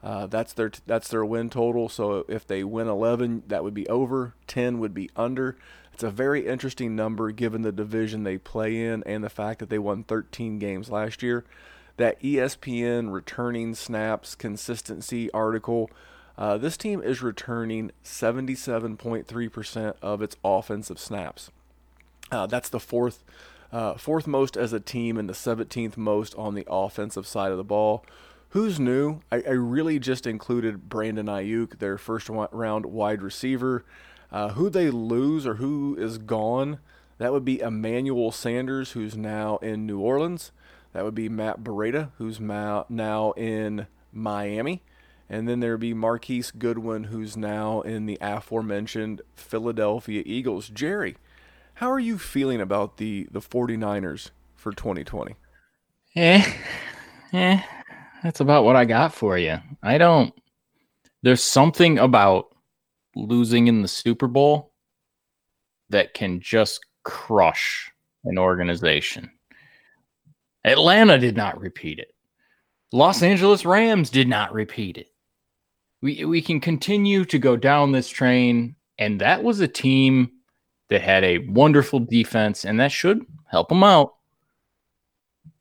Uh, 0.04 0.28
that's 0.28 0.52
their 0.52 0.74
that's 0.86 1.08
their 1.08 1.24
win 1.26 1.50
total. 1.50 1.88
So 1.88 2.26
if 2.28 2.46
they 2.46 2.66
win 2.66 2.90
11, 2.90 3.44
that 3.48 3.64
would 3.64 3.74
be 3.74 3.88
over. 3.88 4.34
10 4.48 4.80
would 4.80 4.94
be 4.94 5.10
under. 5.16 5.56
It's 5.96 6.04
a 6.04 6.12
very 6.12 6.46
interesting 6.46 6.94
number 6.94 7.32
given 7.32 7.62
the 7.62 7.72
division 7.72 8.24
they 8.24 8.38
play 8.38 8.82
in 8.82 9.02
and 9.06 9.24
the 9.24 9.30
fact 9.30 9.60
that 9.60 9.70
they 9.70 9.80
won 9.80 10.04
13 10.04 10.60
games 10.60 10.90
last 10.90 11.24
year. 11.24 11.46
That 11.96 12.22
ESPN 12.22 13.14
returning 13.14 13.76
snaps 13.76 14.36
consistency 14.36 15.32
article, 15.32 15.90
uh, 16.38 16.58
this 16.58 16.76
team 16.76 17.02
is 17.02 17.22
returning 17.22 17.92
77.3% 18.04 19.94
of 20.02 20.22
its 20.22 20.36
offensive 20.44 21.00
snaps. 21.00 21.50
Uh, 22.30 22.46
that's 22.46 22.68
the 22.68 22.82
fourth 22.82 23.24
uh, 23.72 23.94
fourth 23.94 24.28
most 24.28 24.58
as 24.58 24.74
a 24.74 24.82
team 24.82 25.18
and 25.18 25.30
the 25.30 25.34
17th 25.34 25.96
most 25.96 26.36
on 26.36 26.56
the 26.56 26.68
offensive 26.70 27.26
side 27.26 27.52
of 27.52 27.58
the 27.58 27.64
ball. 27.64 28.06
Who's 28.50 28.82
new? 28.82 29.22
I, 29.32 29.44
I 29.48 29.52
really 29.52 30.00
just 30.00 30.28
included 30.28 30.90
Brandon 30.90 31.28
Aiyuk, 31.28 31.80
their 31.80 31.98
first 31.98 32.28
round 32.28 32.86
wide 32.86 33.22
receiver. 33.22 33.86
Uh, 34.36 34.50
who 34.50 34.70
they 34.70 34.90
lose 34.90 35.48
or 35.48 35.56
who 35.56 35.96
is 35.98 36.18
gone, 36.18 36.80
that 37.20 37.32
would 37.32 37.46
be 37.46 37.62
Emmanuel 37.62 38.34
Sanders, 38.34 38.92
who's 38.92 39.16
now 39.16 39.56
in 39.62 39.86
New 39.86 40.02
Orleans. 40.02 40.52
That 40.92 41.06
would 41.06 41.16
be 41.16 41.30
Matt 41.30 41.64
Breida, 41.64 42.10
who's 42.18 42.38
ma- 42.38 42.84
now 42.90 43.32
in 43.38 43.88
Miami. 44.12 44.84
And 45.30 45.48
then 45.48 45.62
there 45.62 45.72
would 45.72 45.80
be 45.80 45.94
Marquise 45.94 46.52
Goodwin, 46.52 47.06
who's 47.06 47.38
now 47.38 47.80
in 47.80 48.08
the 48.08 48.18
aforementioned 48.20 49.22
Philadelphia 49.36 50.22
Eagles. 50.26 50.68
Jerry, 50.68 51.16
how 51.76 51.90
are 51.90 51.98
you 51.98 52.18
feeling 52.18 52.60
about 52.60 52.98
the, 52.98 53.30
the 53.32 53.40
49ers 53.40 54.32
for 54.54 54.74
2020? 54.74 55.38
Eh, 56.18 56.54
eh, 57.32 57.62
that's 58.22 58.42
about 58.42 58.66
what 58.66 58.76
I 58.76 58.84
got 58.84 59.14
for 59.14 59.38
you. 59.38 59.60
I 59.82 59.98
don't, 59.98 60.34
there's 61.24 61.42
something 61.42 62.00
about 62.00 62.55
losing 63.16 63.68
in 63.68 63.82
the 63.82 63.88
Super 63.88 64.28
Bowl 64.28 64.74
that 65.90 66.14
can 66.14 66.40
just 66.40 66.86
crush 67.04 67.92
an 68.26 68.38
organization. 68.38 69.32
Atlanta 70.66 71.18
did 71.18 71.38
not 71.38 71.60
repeat 71.60 72.00
it. 72.00 72.14
Los 72.92 73.22
Angeles 73.22 73.66
Rams 73.66 74.10
did 74.10 74.28
not 74.28 74.54
repeat 74.54 74.98
it. 74.98 75.12
We 76.02 76.26
we 76.26 76.42
can 76.42 76.60
continue 76.60 77.26
to 77.26 77.40
go 77.40 77.56
down 77.56 77.92
this 77.92 78.10
train 78.10 78.76
and 78.98 79.20
that 79.22 79.44
was 79.44 79.60
a 79.60 79.68
team 79.68 80.32
that 80.90 81.02
had 81.02 81.24
a 81.24 81.40
wonderful 81.40 82.00
defense 82.00 82.66
and 82.66 82.80
that 82.80 82.92
should 82.92 83.26
help 83.48 83.70
them 83.70 83.84
out. 83.84 84.16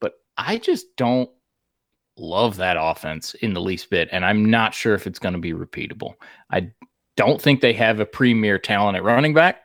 But 0.01 0.15
I 0.37 0.59
just 0.59 0.97
don't 0.97 1.31
love 2.17 2.57
that 2.57 2.77
offense 2.79 3.35
in 3.35 3.55
the 3.55 3.61
least 3.61 3.91
bit 3.91 4.09
and 4.13 4.25
I'm 4.25 4.51
not 4.51 4.75
sure 4.75 4.95
if 4.95 5.07
it's 5.07 5.19
going 5.19 5.35
to 5.35 5.41
be 5.41 5.53
repeatable. 5.53 6.15
I 6.51 6.71
don't 7.17 7.41
think 7.41 7.61
they 7.61 7.73
have 7.73 8.01
a 8.01 8.07
premier 8.07 8.59
talent 8.59 8.97
at 8.97 9.05
running 9.05 9.35
back. 9.35 9.63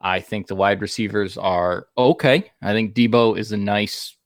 I 0.00 0.20
think 0.20 0.46
the 0.46 0.54
wide 0.54 0.82
receivers 0.82 1.38
are 1.38 1.86
okay. 1.96 2.50
I 2.62 2.72
think 2.72 2.94
Deebo 2.94 3.38
is 3.38 3.52
a 3.52 3.56
nice 3.56 4.16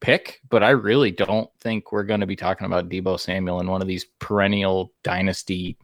pick, 0.00 0.40
but 0.48 0.62
I 0.62 0.70
really 0.70 1.10
don't 1.10 1.50
think 1.60 1.92
we're 1.92 2.04
going 2.04 2.20
to 2.20 2.26
be 2.26 2.36
talking 2.36 2.66
about 2.66 2.88
Deebo 2.88 3.20
Samuel 3.20 3.60
in 3.60 3.66
one 3.66 3.82
of 3.82 3.88
these 3.88 4.06
perennial 4.20 4.92
dynasty 5.02 5.76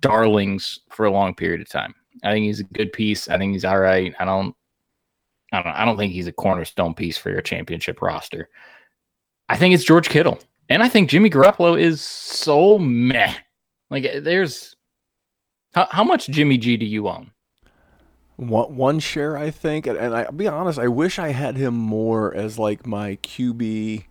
darlings 0.00 0.80
for 0.90 1.06
a 1.06 1.10
long 1.10 1.34
period 1.34 1.60
of 1.60 1.68
time. 1.68 1.94
I 2.24 2.32
think 2.32 2.44
he's 2.44 2.60
a 2.60 2.64
good 2.64 2.92
piece. 2.92 3.28
I 3.28 3.38
think 3.38 3.52
he's 3.52 3.64
all 3.64 3.78
right. 3.78 4.14
I 4.18 4.24
don't 4.24 4.54
I 5.52 5.62
don't 5.62 5.72
I 5.72 5.84
don't 5.84 5.96
think 5.96 6.12
he's 6.12 6.26
a 6.26 6.32
cornerstone 6.32 6.94
piece 6.94 7.18
for 7.18 7.30
your 7.30 7.42
championship 7.42 8.00
roster. 8.00 8.48
I 9.48 9.56
think 9.56 9.74
it's 9.74 9.84
George 9.84 10.08
Kittle. 10.08 10.38
And 10.68 10.82
I 10.82 10.88
think 10.88 11.10
Jimmy 11.10 11.28
Garoppolo 11.28 11.78
is 11.78 12.00
so 12.00 12.78
meh. 12.78 13.34
Like 13.90 14.06
there's 14.20 14.76
how, 15.74 15.88
how 15.90 16.04
much 16.04 16.28
Jimmy 16.28 16.58
G 16.58 16.76
do 16.76 16.86
you 16.86 17.08
own? 17.08 17.32
one 18.36 18.76
one 18.76 18.98
share, 18.98 19.36
I 19.36 19.50
think, 19.50 19.86
and, 19.86 19.96
and 19.96 20.14
I, 20.14 20.24
will 20.24 20.32
be 20.32 20.48
honest, 20.48 20.78
I 20.78 20.88
wish 20.88 21.18
I 21.18 21.28
had 21.28 21.56
him 21.56 21.74
more 21.74 22.34
as 22.34 22.58
like 22.58 22.86
my 22.86 23.16
QB 23.16 24.04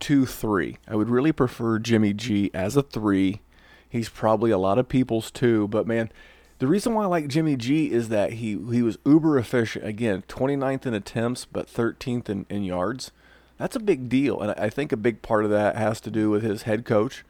two 0.00 0.26
three. 0.26 0.78
I 0.88 0.96
would 0.96 1.08
really 1.08 1.32
prefer 1.32 1.78
Jimmy 1.78 2.12
G 2.12 2.50
as 2.52 2.76
a 2.76 2.82
three. 2.82 3.40
He's 3.88 4.08
probably 4.08 4.50
a 4.50 4.58
lot 4.58 4.78
of 4.78 4.88
people's 4.88 5.30
two, 5.30 5.68
but 5.68 5.86
man, 5.86 6.10
the 6.58 6.66
reason 6.66 6.94
why 6.94 7.04
I 7.04 7.06
like 7.06 7.28
Jimmy 7.28 7.56
G 7.56 7.90
is 7.90 8.08
that 8.08 8.34
he 8.34 8.58
he 8.70 8.82
was 8.82 8.98
uber 9.04 9.38
efficient. 9.38 9.86
Again, 9.86 10.24
29th 10.28 10.86
in 10.86 10.94
attempts, 10.94 11.44
but 11.44 11.68
13th 11.68 12.28
in, 12.28 12.46
in 12.48 12.64
yards. 12.64 13.12
That's 13.58 13.76
a 13.76 13.80
big 13.80 14.08
deal, 14.08 14.40
and 14.40 14.52
I 14.52 14.70
think 14.70 14.90
a 14.90 14.96
big 14.96 15.22
part 15.22 15.44
of 15.44 15.50
that 15.50 15.76
has 15.76 16.00
to 16.00 16.10
do 16.10 16.30
with 16.30 16.42
his 16.42 16.62
head 16.62 16.84
coach, 16.84 17.24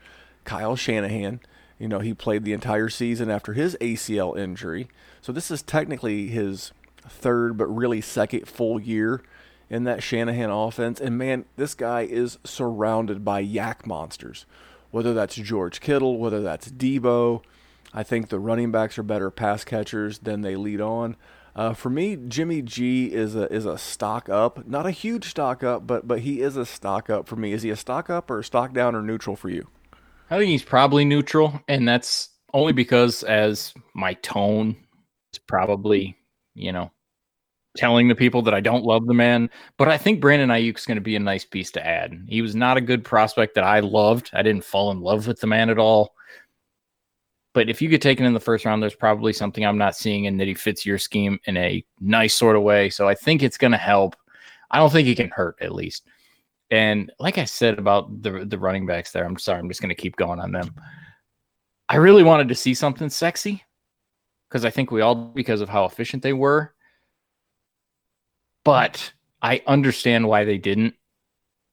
Kyle 0.44 0.76
Shanahan. 0.76 1.40
You 1.82 1.88
know, 1.88 1.98
he 1.98 2.14
played 2.14 2.44
the 2.44 2.52
entire 2.52 2.88
season 2.88 3.28
after 3.28 3.54
his 3.54 3.76
ACL 3.80 4.38
injury. 4.38 4.86
So 5.20 5.32
this 5.32 5.50
is 5.50 5.62
technically 5.62 6.28
his 6.28 6.70
third, 7.08 7.56
but 7.56 7.66
really 7.66 8.00
second 8.00 8.46
full 8.46 8.80
year 8.80 9.20
in 9.68 9.82
that 9.82 10.00
Shanahan 10.00 10.48
offense. 10.48 11.00
And 11.00 11.18
man, 11.18 11.44
this 11.56 11.74
guy 11.74 12.02
is 12.02 12.38
surrounded 12.44 13.24
by 13.24 13.42
YAC 13.42 13.84
monsters. 13.84 14.46
Whether 14.92 15.12
that's 15.12 15.34
George 15.34 15.80
Kittle, 15.80 16.18
whether 16.18 16.40
that's 16.40 16.70
Deebo. 16.70 17.42
I 17.92 18.04
think 18.04 18.28
the 18.28 18.38
running 18.38 18.70
backs 18.70 18.96
are 18.96 19.02
better 19.02 19.32
pass 19.32 19.64
catchers 19.64 20.20
than 20.20 20.42
they 20.42 20.54
lead 20.54 20.80
on. 20.80 21.16
Uh, 21.56 21.74
for 21.74 21.90
me, 21.90 22.14
Jimmy 22.14 22.62
G 22.62 23.12
is 23.12 23.34
a 23.34 23.52
is 23.52 23.66
a 23.66 23.76
stock 23.76 24.28
up, 24.28 24.68
not 24.68 24.86
a 24.86 24.92
huge 24.92 25.30
stock 25.30 25.64
up, 25.64 25.84
but 25.84 26.06
but 26.06 26.20
he 26.20 26.42
is 26.42 26.56
a 26.56 26.64
stock 26.64 27.10
up 27.10 27.26
for 27.26 27.34
me. 27.34 27.52
Is 27.52 27.62
he 27.62 27.70
a 27.70 27.76
stock 27.76 28.08
up 28.08 28.30
or 28.30 28.38
a 28.38 28.44
stock 28.44 28.72
down 28.72 28.94
or 28.94 29.02
neutral 29.02 29.34
for 29.34 29.50
you? 29.50 29.66
I 30.32 30.38
think 30.38 30.48
he's 30.48 30.62
probably 30.62 31.04
neutral, 31.04 31.60
and 31.68 31.86
that's 31.86 32.30
only 32.54 32.72
because 32.72 33.22
as 33.22 33.74
my 33.92 34.14
tone 34.14 34.74
is 35.34 35.38
probably, 35.38 36.16
you 36.54 36.72
know, 36.72 36.90
telling 37.76 38.08
the 38.08 38.14
people 38.14 38.40
that 38.40 38.54
I 38.54 38.60
don't 38.60 38.82
love 38.82 39.06
the 39.06 39.12
man. 39.12 39.50
But 39.76 39.88
I 39.88 39.98
think 39.98 40.22
Brandon 40.22 40.48
Aiyuk's 40.48 40.86
going 40.86 40.96
to 40.96 41.02
be 41.02 41.16
a 41.16 41.20
nice 41.20 41.44
piece 41.44 41.70
to 41.72 41.86
add. 41.86 42.18
He 42.26 42.40
was 42.40 42.54
not 42.54 42.78
a 42.78 42.80
good 42.80 43.04
prospect 43.04 43.54
that 43.56 43.64
I 43.64 43.80
loved. 43.80 44.30
I 44.32 44.40
didn't 44.40 44.64
fall 44.64 44.90
in 44.90 45.02
love 45.02 45.26
with 45.26 45.38
the 45.38 45.46
man 45.46 45.68
at 45.68 45.78
all. 45.78 46.14
But 47.52 47.68
if 47.68 47.82
you 47.82 47.90
get 47.90 48.00
taken 48.00 48.24
in 48.24 48.32
the 48.32 48.40
first 48.40 48.64
round, 48.64 48.82
there's 48.82 48.94
probably 48.94 49.34
something 49.34 49.66
I'm 49.66 49.76
not 49.76 49.96
seeing 49.96 50.24
in 50.24 50.38
that 50.38 50.48
he 50.48 50.54
fits 50.54 50.86
your 50.86 50.96
scheme 50.96 51.40
in 51.44 51.58
a 51.58 51.84
nice 52.00 52.34
sort 52.34 52.56
of 52.56 52.62
way. 52.62 52.88
So 52.88 53.06
I 53.06 53.14
think 53.14 53.42
it's 53.42 53.58
going 53.58 53.72
to 53.72 53.76
help. 53.76 54.16
I 54.70 54.78
don't 54.78 54.90
think 54.90 55.08
it 55.08 55.16
can 55.18 55.28
hurt 55.28 55.56
at 55.60 55.74
least. 55.74 56.06
And 56.72 57.12
like 57.20 57.36
I 57.36 57.44
said 57.44 57.78
about 57.78 58.22
the 58.22 58.46
the 58.46 58.58
running 58.58 58.86
backs 58.86 59.12
there, 59.12 59.26
I'm 59.26 59.38
sorry, 59.38 59.60
I'm 59.60 59.68
just 59.68 59.82
going 59.82 59.90
to 59.90 59.94
keep 59.94 60.16
going 60.16 60.40
on 60.40 60.52
them. 60.52 60.74
I 61.90 61.96
really 61.96 62.22
wanted 62.22 62.48
to 62.48 62.54
see 62.54 62.72
something 62.72 63.10
sexy 63.10 63.62
because 64.48 64.64
I 64.64 64.70
think 64.70 64.90
we 64.90 65.02
all 65.02 65.14
because 65.14 65.60
of 65.60 65.68
how 65.68 65.84
efficient 65.84 66.22
they 66.22 66.32
were. 66.32 66.72
But 68.64 69.12
I 69.42 69.62
understand 69.66 70.26
why 70.26 70.44
they 70.44 70.56
didn't. 70.56 70.94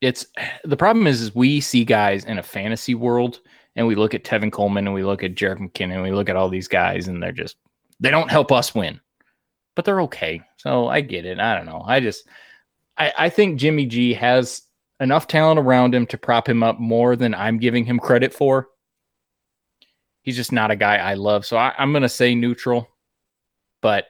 It's 0.01 0.25
the 0.65 0.75
problem 0.75 1.07
is, 1.07 1.21
is 1.21 1.33
we 1.33 1.61
see 1.61 1.85
guys 1.85 2.25
in 2.25 2.37
a 2.37 2.43
fantasy 2.43 2.93
world 2.93 3.39
and 3.77 3.87
we 3.87 3.95
look 3.95 4.13
at 4.13 4.25
Tevin 4.25 4.51
Coleman 4.51 4.85
and 4.85 4.93
we 4.93 5.03
look 5.03 5.23
at 5.23 5.35
Jerick 5.35 5.59
McKinnon 5.59 5.93
and 5.95 6.03
we 6.03 6.11
look 6.11 6.27
at 6.27 6.35
all 6.35 6.49
these 6.49 6.67
guys 6.67 7.07
and 7.07 7.23
they're 7.23 7.31
just 7.31 7.55
they 8.01 8.11
don't 8.11 8.29
help 8.29 8.51
us 8.51 8.75
win. 8.75 8.99
But 9.77 9.85
they're 9.85 10.01
okay. 10.01 10.41
So 10.57 10.89
I 10.89 10.99
get 10.99 11.25
it. 11.25 11.39
I 11.39 11.55
don't 11.55 11.67
know. 11.67 11.85
I 11.87 12.01
just 12.01 12.27
I, 12.97 13.13
I 13.17 13.29
think 13.29 13.57
Jimmy 13.57 13.85
G 13.85 14.13
has 14.13 14.63
enough 14.99 15.27
talent 15.27 15.59
around 15.59 15.95
him 15.95 16.05
to 16.07 16.17
prop 16.17 16.47
him 16.47 16.63
up 16.63 16.79
more 16.79 17.15
than 17.15 17.33
I'm 17.33 17.57
giving 17.57 17.85
him 17.85 17.99
credit 17.99 18.33
for. 18.33 18.67
He's 20.23 20.35
just 20.35 20.51
not 20.51 20.71
a 20.71 20.75
guy 20.75 20.97
I 20.97 21.13
love. 21.13 21.45
So 21.45 21.57
I, 21.57 21.73
I'm 21.77 21.91
going 21.91 22.03
to 22.03 22.09
say 22.09 22.35
neutral, 22.35 22.87
but 23.81 24.07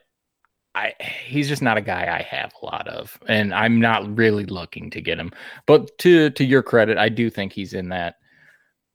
I 0.75 0.93
he's 1.25 1.47
just 1.47 1.61
not 1.61 1.77
a 1.77 1.81
guy 1.81 2.15
I 2.15 2.21
have 2.23 2.51
a 2.61 2.65
lot 2.65 2.87
of, 2.87 3.17
and 3.27 3.53
I'm 3.53 3.79
not 3.79 4.17
really 4.17 4.45
looking 4.45 4.89
to 4.91 5.01
get 5.01 5.19
him. 5.19 5.31
But 5.65 5.97
to 5.99 6.29
to 6.31 6.43
your 6.43 6.63
credit, 6.63 6.97
I 6.97 7.09
do 7.09 7.29
think 7.29 7.53
he's 7.53 7.73
in 7.73 7.89
that. 7.89 8.15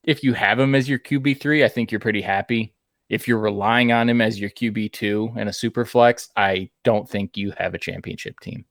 If 0.04 0.22
you 0.22 0.34
have 0.34 0.58
him 0.58 0.74
as 0.74 0.88
your 0.88 0.98
QB 0.98 1.40
three, 1.40 1.64
I 1.64 1.68
think 1.68 1.90
you're 1.90 2.00
pretty 2.00 2.20
happy. 2.20 2.74
If 3.08 3.28
you're 3.28 3.38
relying 3.38 3.92
on 3.92 4.08
him 4.08 4.20
as 4.20 4.40
your 4.40 4.50
QB 4.50 4.92
two 4.92 5.32
and 5.36 5.48
a 5.48 5.52
super 5.52 5.84
flex, 5.84 6.28
I 6.36 6.70
don't 6.84 7.08
think 7.08 7.36
you 7.36 7.52
have 7.58 7.74
a 7.74 7.78
championship 7.78 8.40
team. 8.40 8.64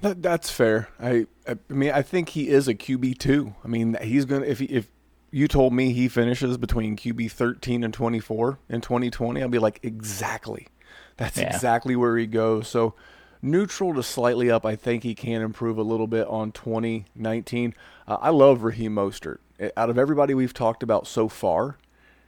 That, 0.00 0.22
that's 0.22 0.50
fair. 0.50 0.88
I, 1.00 1.26
I 1.46 1.56
mean 1.68 1.90
I 1.90 2.02
think 2.02 2.30
he 2.30 2.48
is 2.48 2.68
a 2.68 2.74
QB 2.74 3.18
two. 3.18 3.54
I 3.64 3.68
mean 3.68 3.96
he's 4.02 4.24
gonna 4.24 4.46
if 4.46 4.60
he, 4.60 4.66
if 4.66 4.90
you 5.30 5.48
told 5.48 5.72
me 5.72 5.92
he 5.92 6.08
finishes 6.08 6.56
between 6.56 6.96
QB 6.96 7.30
thirteen 7.30 7.84
and 7.84 7.92
twenty 7.92 8.20
four 8.20 8.58
in 8.68 8.80
twenty 8.80 9.10
twenty, 9.10 9.42
I'd 9.42 9.50
be 9.50 9.58
like 9.58 9.80
exactly. 9.82 10.68
That's 11.16 11.36
yeah. 11.36 11.52
exactly 11.54 11.96
where 11.96 12.16
he 12.16 12.26
goes. 12.26 12.68
So 12.68 12.94
neutral 13.42 13.94
to 13.94 14.02
slightly 14.02 14.50
up. 14.50 14.64
I 14.64 14.76
think 14.76 15.02
he 15.02 15.14
can 15.14 15.42
improve 15.42 15.78
a 15.78 15.82
little 15.82 16.06
bit 16.06 16.26
on 16.28 16.52
2019. 16.52 17.74
Uh, 18.06 18.16
I 18.20 18.30
love 18.30 18.62
Raheem 18.62 18.94
Mostert. 18.94 19.38
Out 19.76 19.90
of 19.90 19.98
everybody 19.98 20.34
we've 20.34 20.54
talked 20.54 20.82
about 20.82 21.06
so 21.06 21.28
far, 21.28 21.76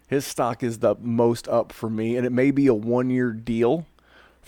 his 0.09 0.27
stock 0.27 0.62
is 0.62 0.81
the 0.81 0.97
most 0.97 1.47
up 1.49 1.73
for 1.73 1.89
me, 1.89 2.16
and 2.16 2.27
it 2.27 2.33
may 2.33 2.51
be 2.51 2.66
a 2.66 2.75
one 2.75 3.11
year 3.11 3.33
deal 3.33 3.87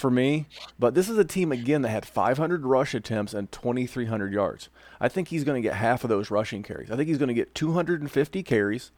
for 0.02 0.10
me. 0.10 0.46
But 0.78 0.94
this 0.94 1.08
is 1.08 1.16
a 1.16 1.24
team 1.24 1.50
again 1.50 1.80
that 1.82 1.88
had 1.88 2.04
500 2.04 2.66
rush 2.66 2.92
attempts 2.92 3.32
and 3.32 3.50
2,300 3.50 4.34
yards. 4.34 4.68
I 5.00 5.08
think 5.08 5.28
he's 5.28 5.44
going 5.44 5.62
to 5.62 5.66
get 5.66 5.76
half 5.76 6.04
of 6.04 6.10
those 6.10 6.30
rushing 6.30 6.62
carries. 6.62 6.90
I 6.90 6.96
think 6.96 7.08
he's 7.08 7.16
going 7.16 7.28
to 7.28 7.34
get 7.34 7.54
250 7.54 8.42
carries. 8.42 8.90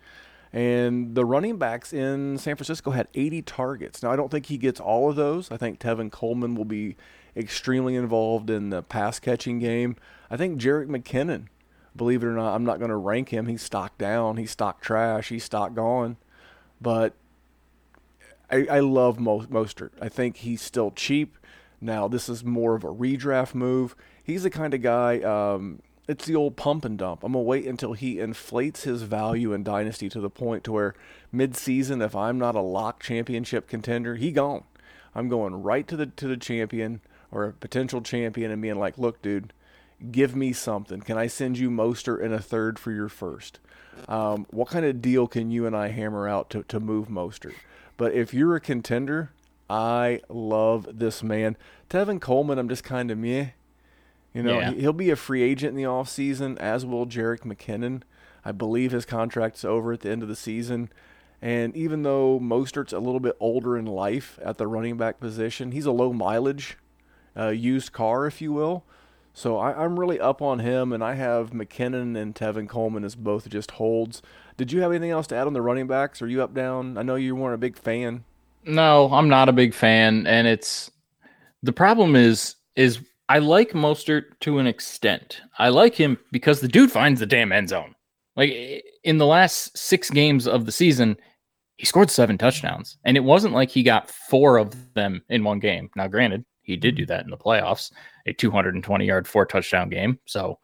And 0.53 1.15
the 1.15 1.25
running 1.25 1.59
backs 1.59 1.93
in 1.93 2.39
San 2.39 2.57
Francisco 2.57 2.93
had 2.93 3.09
80 3.15 3.43
targets. 3.43 4.03
Now, 4.03 4.11
I 4.11 4.17
don't 4.17 4.31
think 4.31 4.47
he 4.47 4.57
gets 4.57 4.81
all 4.81 5.11
of 5.11 5.17
those. 5.17 5.51
I 5.51 5.57
think 5.57 5.79
Tevin 5.79 6.11
Coleman 6.11 6.55
will 6.55 6.65
be 6.65 6.97
extremely 7.37 7.97
involved 7.97 8.49
in 8.49 8.71
the 8.71 8.83
pass 8.83 9.19
catching 9.19 9.59
game. 9.59 9.97
I 10.31 10.37
think 10.37 10.61
Jerick 10.61 10.87
McKinnon, 10.87 11.47
believe 11.95 12.23
it 12.23 12.27
or 12.27 12.33
not, 12.33 12.55
I'm 12.55 12.65
not 12.65 12.79
going 12.79 12.91
to 12.91 12.97
rank 12.97 13.31
him. 13.31 13.47
He's 13.47 13.63
stock 13.63 13.99
down, 13.99 14.37
he's 14.37 14.53
stock 14.53 14.81
trash, 14.81 15.29
he's 15.29 15.45
stock 15.45 15.75
gone. 15.75 16.17
But 16.81 17.15
I, 18.51 18.67
I 18.71 18.81
love 18.81 19.19
Mo- 19.19 19.47
Mostert. 19.47 19.91
I 20.01 20.09
think 20.09 20.39
he's 20.39 20.63
still 20.63 20.91
cheap. 20.91 21.39
Now, 21.81 22.09
this 22.09 22.29
is 22.29 22.45
more 22.45 22.75
of 22.75 22.85
a 22.85 22.89
redraft 22.89 23.55
move. 23.55 23.95
He's 24.23 24.43
the 24.43 24.51
kind 24.51 24.73
of 24.73 24.83
guy, 24.83 25.21
um, 25.21 25.83
it's 26.09 26.25
the 26.27 26.35
old 26.35 26.57
pump 26.57 26.85
and 26.85 26.99
dump. 26.99 27.23
I'm 27.23 27.33
going 27.33 27.45
to 27.45 27.49
wait 27.49 27.67
until 27.67 27.95
he 27.95 28.21
inflates 28.21 28.85
his 28.85 29.03
value 29.03 29.53
in 29.53 29.63
Dynasty 29.63 30.09
to 30.11 30.21
the 30.21 30.31
point 30.31 30.65
to 30.65 30.73
where 30.73 30.95
mid-season, 31.33 32.01
if 32.03 32.15
I'm 32.15 32.39
not 32.39 32.55
a 32.55 32.61
lock 32.61 33.03
championship 33.03 33.69
contender, 33.69 34.17
he 34.17 34.31
gone. 34.31 34.65
I'm 35.15 35.29
going 35.29 35.63
right 35.63 35.87
to 35.89 35.97
the 35.97 36.07
to 36.07 36.27
the 36.27 36.37
champion 36.37 37.01
or 37.31 37.45
a 37.45 37.53
potential 37.53 38.01
champion 38.01 38.51
and 38.51 38.61
being 38.61 38.79
like, 38.79 38.99
look, 38.99 39.23
dude, 39.23 39.53
give 40.11 40.35
me 40.35 40.53
something. 40.53 41.01
Can 41.01 41.17
I 41.17 41.27
send 41.27 41.59
you 41.59 41.71
Mostert 41.71 42.23
in 42.23 42.33
a 42.33 42.41
third 42.41 42.79
for 42.79 42.93
your 42.93 43.09
first? 43.09 43.61
Um, 44.09 44.47
what 44.51 44.69
kind 44.69 44.85
of 44.85 45.01
deal 45.01 45.27
can 45.27 45.51
you 45.51 45.67
and 45.67 45.77
I 45.77 45.89
hammer 45.89 46.29
out 46.29 46.51
to, 46.51 46.65
to 46.65 46.81
move 46.81 47.09
Mostert? 47.09 47.55
But 47.97 48.13
if 48.13 48.35
you're 48.35 48.57
a 48.57 48.61
contender, 48.61 49.31
I 49.69 50.21
love 50.29 50.99
this 50.99 51.23
man. 51.23 51.57
Tevin 51.89 52.21
Coleman, 52.21 52.59
I'm 52.59 52.69
just 52.69 52.85
kind 52.85 53.11
of 53.11 53.19
meh. 53.19 53.49
You 54.33 54.43
know, 54.43 54.59
yeah. 54.59 54.73
he'll 54.73 54.93
be 54.93 55.11
a 55.11 55.17
free 55.17 55.43
agent 55.43 55.71
in 55.71 55.77
the 55.77 55.89
offseason, 55.89 56.59
as 56.59 56.85
will 56.85 57.07
Jerick 57.07 57.41
McKinnon. 57.41 58.03
I 58.45 58.53
believe 58.53 58.91
his 58.91 59.05
contract's 59.05 59.65
over 59.65 59.93
at 59.93 60.01
the 60.01 60.11
end 60.11 60.23
of 60.23 60.29
the 60.29 60.37
season. 60.37 60.91
And 61.41 61.77
even 61.77 62.03
though 62.03 62.41
Mostert's 62.41 62.93
a 62.93 62.99
little 62.99 63.21
bit 63.21 63.37
older 63.39 63.77
in 63.77 63.87
life 63.87 64.39
at 64.43 64.59
the 64.59 64.67
running 64.67 64.97
back 64.97 65.21
position, 65.21 65.73
he's 65.73 65.87
a 65.87 65.93
low 65.93 66.13
mileage 66.13 66.79
uh, 67.37 67.49
used 67.49 67.93
car, 67.93 68.27
if 68.27 68.41
you 68.41 68.53
will. 68.53 68.85
So 69.37 69.59
I, 69.59 69.85
am 69.85 69.99
really 69.99 70.21
up 70.21 70.41
on 70.41 70.61
him, 70.61 70.93
and 70.93 71.03
I 71.03 71.15
have 71.15 71.51
McKinnon 71.51 72.17
and 72.17 72.35
Tevin 72.37 72.69
Coleman 72.69 73.05
as 73.05 73.17
both 73.17 73.49
just 73.49 73.73
holds. 73.73 74.23
Did 74.57 74.71
you 74.71 74.81
have 74.83 74.93
anything 74.93 75.11
else 75.11 75.27
to 75.27 75.37
add 75.37 75.49
on 75.49 75.53
the 75.53 75.61
running 75.61 75.89
backs? 75.89 76.23
Are 76.23 76.29
you 76.29 76.41
up 76.41 76.55
down? 76.55 76.97
I 76.97 77.03
know 77.03 77.17
you 77.17 77.35
weren't 77.35 77.57
a 77.57 77.59
big 77.59 77.77
fan. 77.77 78.23
No, 78.65 79.13
I'm 79.13 79.29
not 79.29 79.49
a 79.49 79.53
big 79.53 79.75
fan, 79.75 80.27
and 80.29 80.47
it's 80.47 80.91
the 81.65 81.73
problem 81.73 82.15
is 82.15 82.55
is 82.77 83.01
I 83.29 83.41
like 83.41 83.73
Mostert 83.73 84.39
to 84.41 84.59
an 84.59 84.69
extent. 84.69 85.41
I 85.59 85.69
like 85.69 85.97
him 85.97 86.17
because 86.31 86.61
the 86.61 86.69
dude 86.69 86.93
finds 86.93 87.19
the 87.19 87.27
damn 87.27 87.51
end 87.53 87.71
zone. 87.71 87.95
Like 88.37 88.85
in 89.03 89.19
the 89.19 89.27
last 89.27 89.77
six 89.77 90.11
games 90.11 90.47
of 90.47 90.65
the 90.65 90.73
season, 90.73 91.17
he 91.77 91.87
scored 91.87 92.11
seven 92.11 92.39
touchdowns, 92.39 92.99
and 93.05 93.17
it 93.17 93.25
wasn't 93.25 93.55
like 93.55 93.71
he 93.71 93.83
got 93.83 94.11
four 94.11 94.59
of 94.59 94.95
them 94.95 95.23
in 95.29 95.43
one 95.43 95.59
game. 95.59 95.91
Now, 95.97 96.07
granted, 96.07 96.45
he 96.65 96.77
did 96.77 96.97
do 96.97 97.03
mm-hmm. 97.03 97.09
that 97.09 97.25
in 97.25 97.31
the 97.31 97.37
playoffs, 97.37 97.93
a 98.27 98.33
220 98.33 99.07
yard, 99.07 99.29
four 99.29 99.47
touchdown 99.47 99.89
game. 99.89 100.19
So 100.27 100.59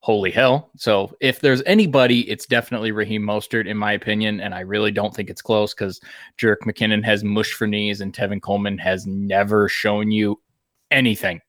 holy 0.00 0.30
hell. 0.32 0.70
So 0.76 1.14
if 1.20 1.40
there's 1.40 1.62
anybody, 1.64 2.28
it's 2.28 2.46
definitely 2.46 2.90
Raheem 2.90 3.22
Mostert, 3.22 3.66
in 3.66 3.76
my 3.76 3.92
opinion. 3.92 4.40
And 4.40 4.54
I 4.54 4.60
really 4.60 4.90
don't 4.90 5.14
think 5.14 5.30
it's 5.30 5.42
close 5.42 5.74
because 5.74 6.00
Jerick 6.38 6.62
McKinnon 6.66 7.04
has 7.04 7.22
mush 7.22 7.52
for 7.52 7.66
knees 7.66 8.00
and 8.00 8.12
Tevin 8.12 8.42
Coleman 8.42 8.78
has 8.78 9.06
never 9.06 9.68
shown 9.68 10.10
you 10.10 10.40
anything. 10.90 11.40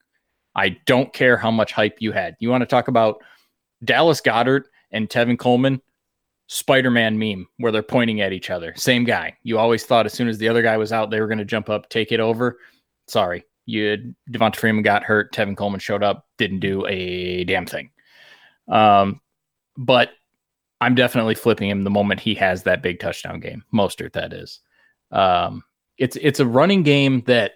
I 0.55 0.77
don't 0.85 1.11
care 1.13 1.35
how 1.35 1.49
much 1.49 1.71
hype 1.71 1.97
you 1.99 2.11
had. 2.11 2.35
You 2.39 2.49
want 2.49 2.61
to 2.61 2.67
talk 2.67 2.87
about 2.87 3.23
Dallas 3.83 4.21
Goedert 4.21 4.65
and 4.91 5.09
Tevin 5.09 5.37
Coleman? 5.37 5.81
Spider-Man 6.47 7.17
meme 7.17 7.47
where 7.57 7.71
they're 7.71 7.81
pointing 7.81 8.21
at 8.21 8.33
each 8.33 8.51
other. 8.51 8.73
Same 8.75 9.05
guy. 9.05 9.35
You 9.41 9.57
always 9.57 9.85
thought 9.85 10.05
as 10.05 10.13
soon 10.13 10.27
as 10.27 10.37
the 10.37 10.49
other 10.49 10.61
guy 10.61 10.77
was 10.77 10.91
out, 10.91 11.09
they 11.09 11.19
were 11.19 11.27
going 11.27 11.39
to 11.39 11.45
jump 11.45 11.69
up, 11.69 11.89
take 11.89 12.11
it 12.11 12.19
over. 12.19 12.59
Sorry, 13.07 13.43
you 13.65 13.89
had, 13.89 14.15
Devonta 14.31 14.55
Freeman 14.55 14.83
got 14.83 15.03
hurt. 15.03 15.33
Tevin 15.33 15.57
Coleman 15.57 15.79
showed 15.79 16.03
up, 16.03 16.27
didn't 16.37 16.59
do 16.59 16.85
a 16.87 17.43
damn 17.45 17.65
thing. 17.65 17.89
Um, 18.67 19.21
but 19.77 20.11
I'm 20.81 20.95
definitely 20.95 21.35
flipping 21.35 21.69
him 21.69 21.83
the 21.83 21.89
moment 21.89 22.19
he 22.19 22.35
has 22.35 22.63
that 22.63 22.83
big 22.83 22.99
touchdown 22.99 23.39
game. 23.39 23.63
Mostert, 23.73 24.13
that 24.13 24.33
is. 24.33 24.59
Um, 25.11 25.63
it's 25.97 26.17
it's 26.17 26.39
a 26.39 26.45
running 26.45 26.83
game 26.83 27.21
that 27.27 27.53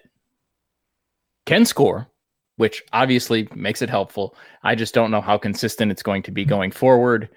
can 1.44 1.64
score, 1.64 2.08
which 2.56 2.82
obviously 2.92 3.48
makes 3.54 3.82
it 3.82 3.90
helpful. 3.90 4.34
I 4.62 4.74
just 4.74 4.94
don't 4.94 5.10
know 5.10 5.20
how 5.20 5.38
consistent 5.38 5.90
it's 5.90 6.02
going 6.02 6.22
to 6.24 6.30
be 6.30 6.44
going 6.44 6.70
forward. 6.70 7.28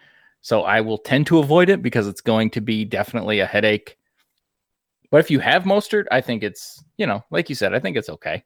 So 0.41 0.63
I 0.63 0.81
will 0.81 0.97
tend 0.97 1.27
to 1.27 1.39
avoid 1.39 1.69
it 1.69 1.81
because 1.81 2.07
it's 2.07 2.21
going 2.21 2.49
to 2.51 2.61
be 2.61 2.83
definitely 2.85 3.39
a 3.39 3.45
headache. 3.45 3.97
But 5.11 5.17
if 5.19 5.29
you 5.29 5.39
have 5.39 5.63
Mostert, 5.63 6.05
I 6.09 6.21
think 6.21 6.41
it's, 6.41 6.83
you 6.97 7.05
know, 7.05 7.23
like 7.31 7.49
you 7.49 7.55
said, 7.55 7.73
I 7.73 7.79
think 7.79 7.97
it's 7.97 8.09
okay. 8.09 8.43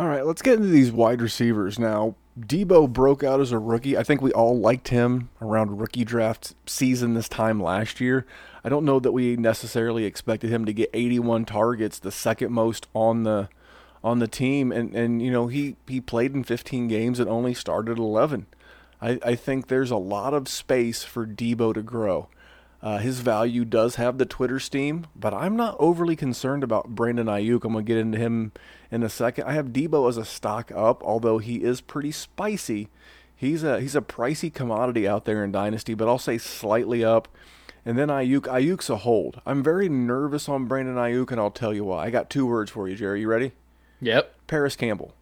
All 0.00 0.08
right, 0.08 0.24
let's 0.24 0.40
get 0.40 0.54
into 0.54 0.68
these 0.68 0.90
wide 0.90 1.20
receivers 1.20 1.78
now. 1.78 2.14
Deebo 2.40 2.90
broke 2.90 3.22
out 3.22 3.38
as 3.38 3.52
a 3.52 3.58
rookie. 3.58 3.98
I 3.98 4.02
think 4.02 4.22
we 4.22 4.32
all 4.32 4.58
liked 4.58 4.88
him 4.88 5.28
around 5.42 5.78
rookie 5.78 6.06
draft 6.06 6.54
season 6.64 7.12
this 7.12 7.28
time 7.28 7.62
last 7.62 8.00
year. 8.00 8.24
I 8.64 8.70
don't 8.70 8.86
know 8.86 8.98
that 8.98 9.12
we 9.12 9.36
necessarily 9.36 10.06
expected 10.06 10.48
him 10.48 10.64
to 10.64 10.72
get 10.72 10.88
81 10.94 11.44
targets, 11.44 11.98
the 11.98 12.10
second 12.10 12.50
most 12.50 12.86
on 12.94 13.24
the 13.24 13.50
on 14.02 14.20
the 14.20 14.26
team, 14.26 14.72
and 14.72 14.94
and 14.94 15.20
you 15.20 15.30
know 15.30 15.48
he 15.48 15.76
he 15.86 16.00
played 16.00 16.32
in 16.32 16.44
15 16.44 16.88
games 16.88 17.20
and 17.20 17.28
only 17.28 17.52
started 17.52 17.98
11. 17.98 18.46
I, 19.02 19.18
I 19.22 19.34
think 19.34 19.66
there's 19.66 19.90
a 19.90 19.96
lot 19.96 20.32
of 20.32 20.48
space 20.48 21.02
for 21.02 21.26
Deebo 21.26 21.74
to 21.74 21.82
grow. 21.82 22.30
Uh, 22.82 22.98
his 22.98 23.20
value 23.20 23.64
does 23.64 23.96
have 23.96 24.16
the 24.16 24.24
Twitter 24.24 24.58
steam, 24.58 25.06
but 25.14 25.34
I'm 25.34 25.54
not 25.54 25.76
overly 25.78 26.16
concerned 26.16 26.64
about 26.64 26.94
Brandon 26.94 27.26
Aiyuk. 27.26 27.64
I'm 27.64 27.72
going 27.72 27.84
to 27.84 27.88
get 27.88 27.98
into 27.98 28.18
him 28.18 28.52
in 28.90 29.02
a 29.02 29.10
second. 29.10 29.44
I 29.44 29.52
have 29.52 29.68
Deebo 29.68 30.08
as 30.08 30.16
a 30.16 30.24
stock 30.24 30.72
up, 30.74 31.02
although 31.02 31.38
he 31.38 31.62
is 31.62 31.82
pretty 31.82 32.10
spicy. 32.10 32.88
He's 33.36 33.62
a 33.62 33.80
he's 33.80 33.96
a 33.96 34.00
pricey 34.00 34.52
commodity 34.52 35.06
out 35.06 35.24
there 35.24 35.44
in 35.44 35.52
Dynasty, 35.52 35.94
but 35.94 36.08
I'll 36.08 36.18
say 36.18 36.38
slightly 36.38 37.04
up. 37.04 37.28
And 37.84 37.98
then 37.98 38.08
Aiyuk, 38.08 38.42
Aiyuk's 38.42 38.90
a 38.90 38.98
hold. 38.98 39.40
I'm 39.46 39.62
very 39.62 39.88
nervous 39.88 40.48
on 40.48 40.66
Brandon 40.66 40.96
Aiyuk, 40.96 41.30
and 41.30 41.40
I'll 41.40 41.50
tell 41.50 41.72
you 41.72 41.84
why. 41.84 42.04
I 42.04 42.10
got 42.10 42.28
two 42.28 42.46
words 42.46 42.70
for 42.70 42.88
you, 42.88 42.96
Jerry. 42.96 43.22
You 43.22 43.28
ready? 43.28 43.52
Yep. 44.02 44.34
Parris 44.46 44.76
Campbell. 44.76 45.14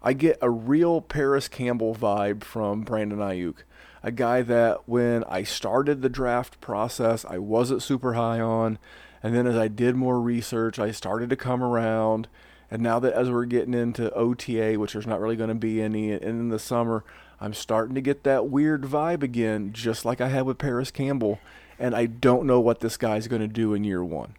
I 0.00 0.12
get 0.12 0.38
a 0.40 0.50
real 0.50 1.00
Parris 1.00 1.48
Campbell 1.48 1.94
vibe 1.94 2.44
from 2.44 2.82
Brandon 2.82 3.18
Aiyuk 3.18 3.56
a 4.02 4.10
guy 4.10 4.42
that 4.42 4.88
when 4.88 5.24
I 5.24 5.42
started 5.42 6.02
the 6.02 6.08
draft 6.08 6.60
process, 6.60 7.24
I 7.24 7.38
wasn't 7.38 7.82
super 7.82 8.14
high 8.14 8.40
on. 8.40 8.78
And 9.22 9.34
then 9.34 9.46
as 9.46 9.56
I 9.56 9.68
did 9.68 9.96
more 9.96 10.20
research, 10.20 10.78
I 10.78 10.90
started 10.90 11.30
to 11.30 11.36
come 11.36 11.62
around. 11.62 12.28
And 12.70 12.82
now 12.82 12.98
that 13.00 13.14
as 13.14 13.30
we're 13.30 13.46
getting 13.46 13.74
into 13.74 14.12
OTA, 14.12 14.74
which 14.78 14.92
there's 14.92 15.06
not 15.06 15.20
really 15.20 15.36
going 15.36 15.48
to 15.48 15.54
be 15.54 15.82
any 15.82 16.12
and 16.12 16.22
in 16.22 16.48
the 16.48 16.58
summer, 16.58 17.04
I'm 17.40 17.54
starting 17.54 17.94
to 17.94 18.00
get 18.00 18.24
that 18.24 18.48
weird 18.48 18.82
vibe 18.82 19.22
again, 19.22 19.72
just 19.72 20.04
like 20.04 20.20
I 20.20 20.28
had 20.28 20.42
with 20.42 20.58
Parris 20.58 20.90
Campbell. 20.90 21.40
And 21.78 21.94
I 21.94 22.06
don't 22.06 22.46
know 22.46 22.60
what 22.60 22.80
this 22.80 22.96
guy's 22.96 23.28
going 23.28 23.42
to 23.42 23.48
do 23.48 23.74
in 23.74 23.84
year 23.84 24.04
one. 24.04 24.34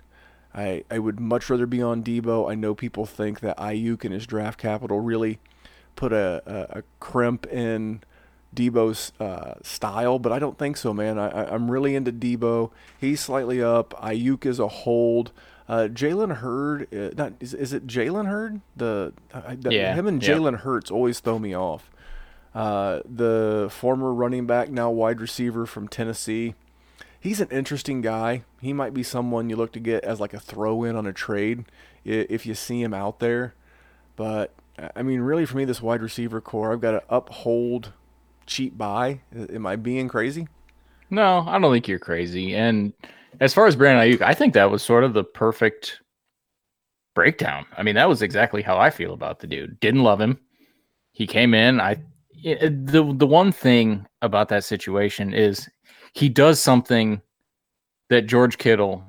I, 0.53 0.83
I 0.89 0.99
would 0.99 1.19
much 1.19 1.49
rather 1.49 1.65
be 1.65 1.81
on 1.81 2.03
Deebo. 2.03 2.49
I 2.49 2.55
know 2.55 2.75
people 2.75 3.05
think 3.05 3.39
that 3.41 3.57
Aiyuk 3.57 4.03
and 4.03 4.13
his 4.13 4.27
draft 4.27 4.59
capital 4.59 4.99
really 4.99 5.39
put 5.95 6.11
a, 6.11 6.41
a, 6.45 6.79
a 6.79 6.83
crimp 6.99 7.45
in 7.47 8.01
Deebo's 8.55 9.13
uh, 9.19 9.55
style, 9.61 10.19
but 10.19 10.31
I 10.31 10.39
don't 10.39 10.57
think 10.57 10.77
so, 10.77 10.93
man. 10.93 11.19
I, 11.19 11.53
am 11.53 11.69
really 11.69 11.95
into 11.95 12.11
Deebo. 12.11 12.71
He's 12.99 13.21
slightly 13.21 13.61
up. 13.61 13.93
Aiyuk 14.01 14.45
is 14.45 14.59
a 14.59 14.67
hold. 14.67 15.31
Uh, 15.67 15.87
Jalen 15.87 16.37
Hurd, 16.37 16.93
uh, 16.93 17.11
not 17.15 17.33
is, 17.39 17.53
is 17.53 17.73
it 17.73 17.85
Jalen 17.85 18.27
Hurd? 18.27 18.61
The, 18.75 19.13
the 19.31 19.69
yeah, 19.71 19.93
him 19.93 20.07
and 20.07 20.19
Jalen 20.19 20.53
yeah. 20.53 20.57
Hurts 20.59 20.89
always 20.89 21.19
throw 21.19 21.37
me 21.37 21.55
off. 21.55 21.91
Uh, 22.55 23.01
the 23.05 23.67
former 23.71 24.11
running 24.11 24.47
back, 24.47 24.69
now 24.69 24.89
wide 24.89 25.21
receiver 25.21 25.67
from 25.67 25.87
Tennessee. 25.87 26.55
He's 27.19 27.39
an 27.39 27.49
interesting 27.51 28.01
guy. 28.01 28.43
He 28.61 28.73
might 28.73 28.93
be 28.93 29.03
someone 29.03 29.49
you 29.49 29.57
look 29.57 29.71
to 29.73 29.79
get 29.79 30.03
as 30.03 30.19
like 30.19 30.33
a 30.33 30.39
throw 30.39 30.83
in 30.83 30.95
on 30.95 31.05
a 31.05 31.13
trade 31.13 31.65
if 32.03 32.45
you 32.45 32.55
see 32.55 32.81
him 32.81 32.93
out 32.93 33.19
there. 33.19 33.53
But 34.15 34.53
I 34.95 35.03
mean, 35.03 35.19
really, 35.19 35.45
for 35.45 35.57
me, 35.57 35.65
this 35.65 35.81
wide 35.81 36.01
receiver 36.01 36.41
corps, 36.41 36.73
I've 36.73 36.81
got 36.81 36.91
to 36.91 37.03
uphold 37.09 37.91
cheap 38.49 38.77
buy? 38.77 39.21
Am 39.53 39.65
I 39.65 39.75
being 39.75 40.07
crazy? 40.07 40.47
No, 41.09 41.45
I 41.47 41.57
don't 41.57 41.71
think 41.71 41.87
you're 41.87 41.99
crazy. 41.99 42.55
And 42.55 42.93
as 43.39 43.53
far 43.53 43.67
as 43.67 43.75
Brandon 43.75 44.05
Aiyuk, 44.05 44.21
I 44.21 44.33
think 44.33 44.53
that 44.53 44.69
was 44.69 44.83
sort 44.83 45.03
of 45.03 45.13
the 45.13 45.23
perfect 45.23 46.01
breakdown. 47.15 47.65
I 47.77 47.83
mean, 47.83 47.95
that 47.95 48.09
was 48.09 48.21
exactly 48.21 48.61
how 48.61 48.77
I 48.77 48.89
feel 48.89 49.13
about 49.13 49.39
the 49.39 49.47
dude. 49.47 49.79
Didn't 49.79 50.03
love 50.03 50.19
him. 50.19 50.39
He 51.11 51.25
came 51.27 51.53
in. 51.53 51.79
I 51.79 51.97
the 52.43 53.13
the 53.17 53.27
one 53.27 53.51
thing 53.51 54.05
about 54.21 54.49
that 54.49 54.63
situation 54.63 55.33
is 55.33 55.67
he 56.13 56.29
does 56.29 56.59
something 56.59 57.21
that 58.09 58.27
George 58.27 58.57
Kittle 58.57 59.03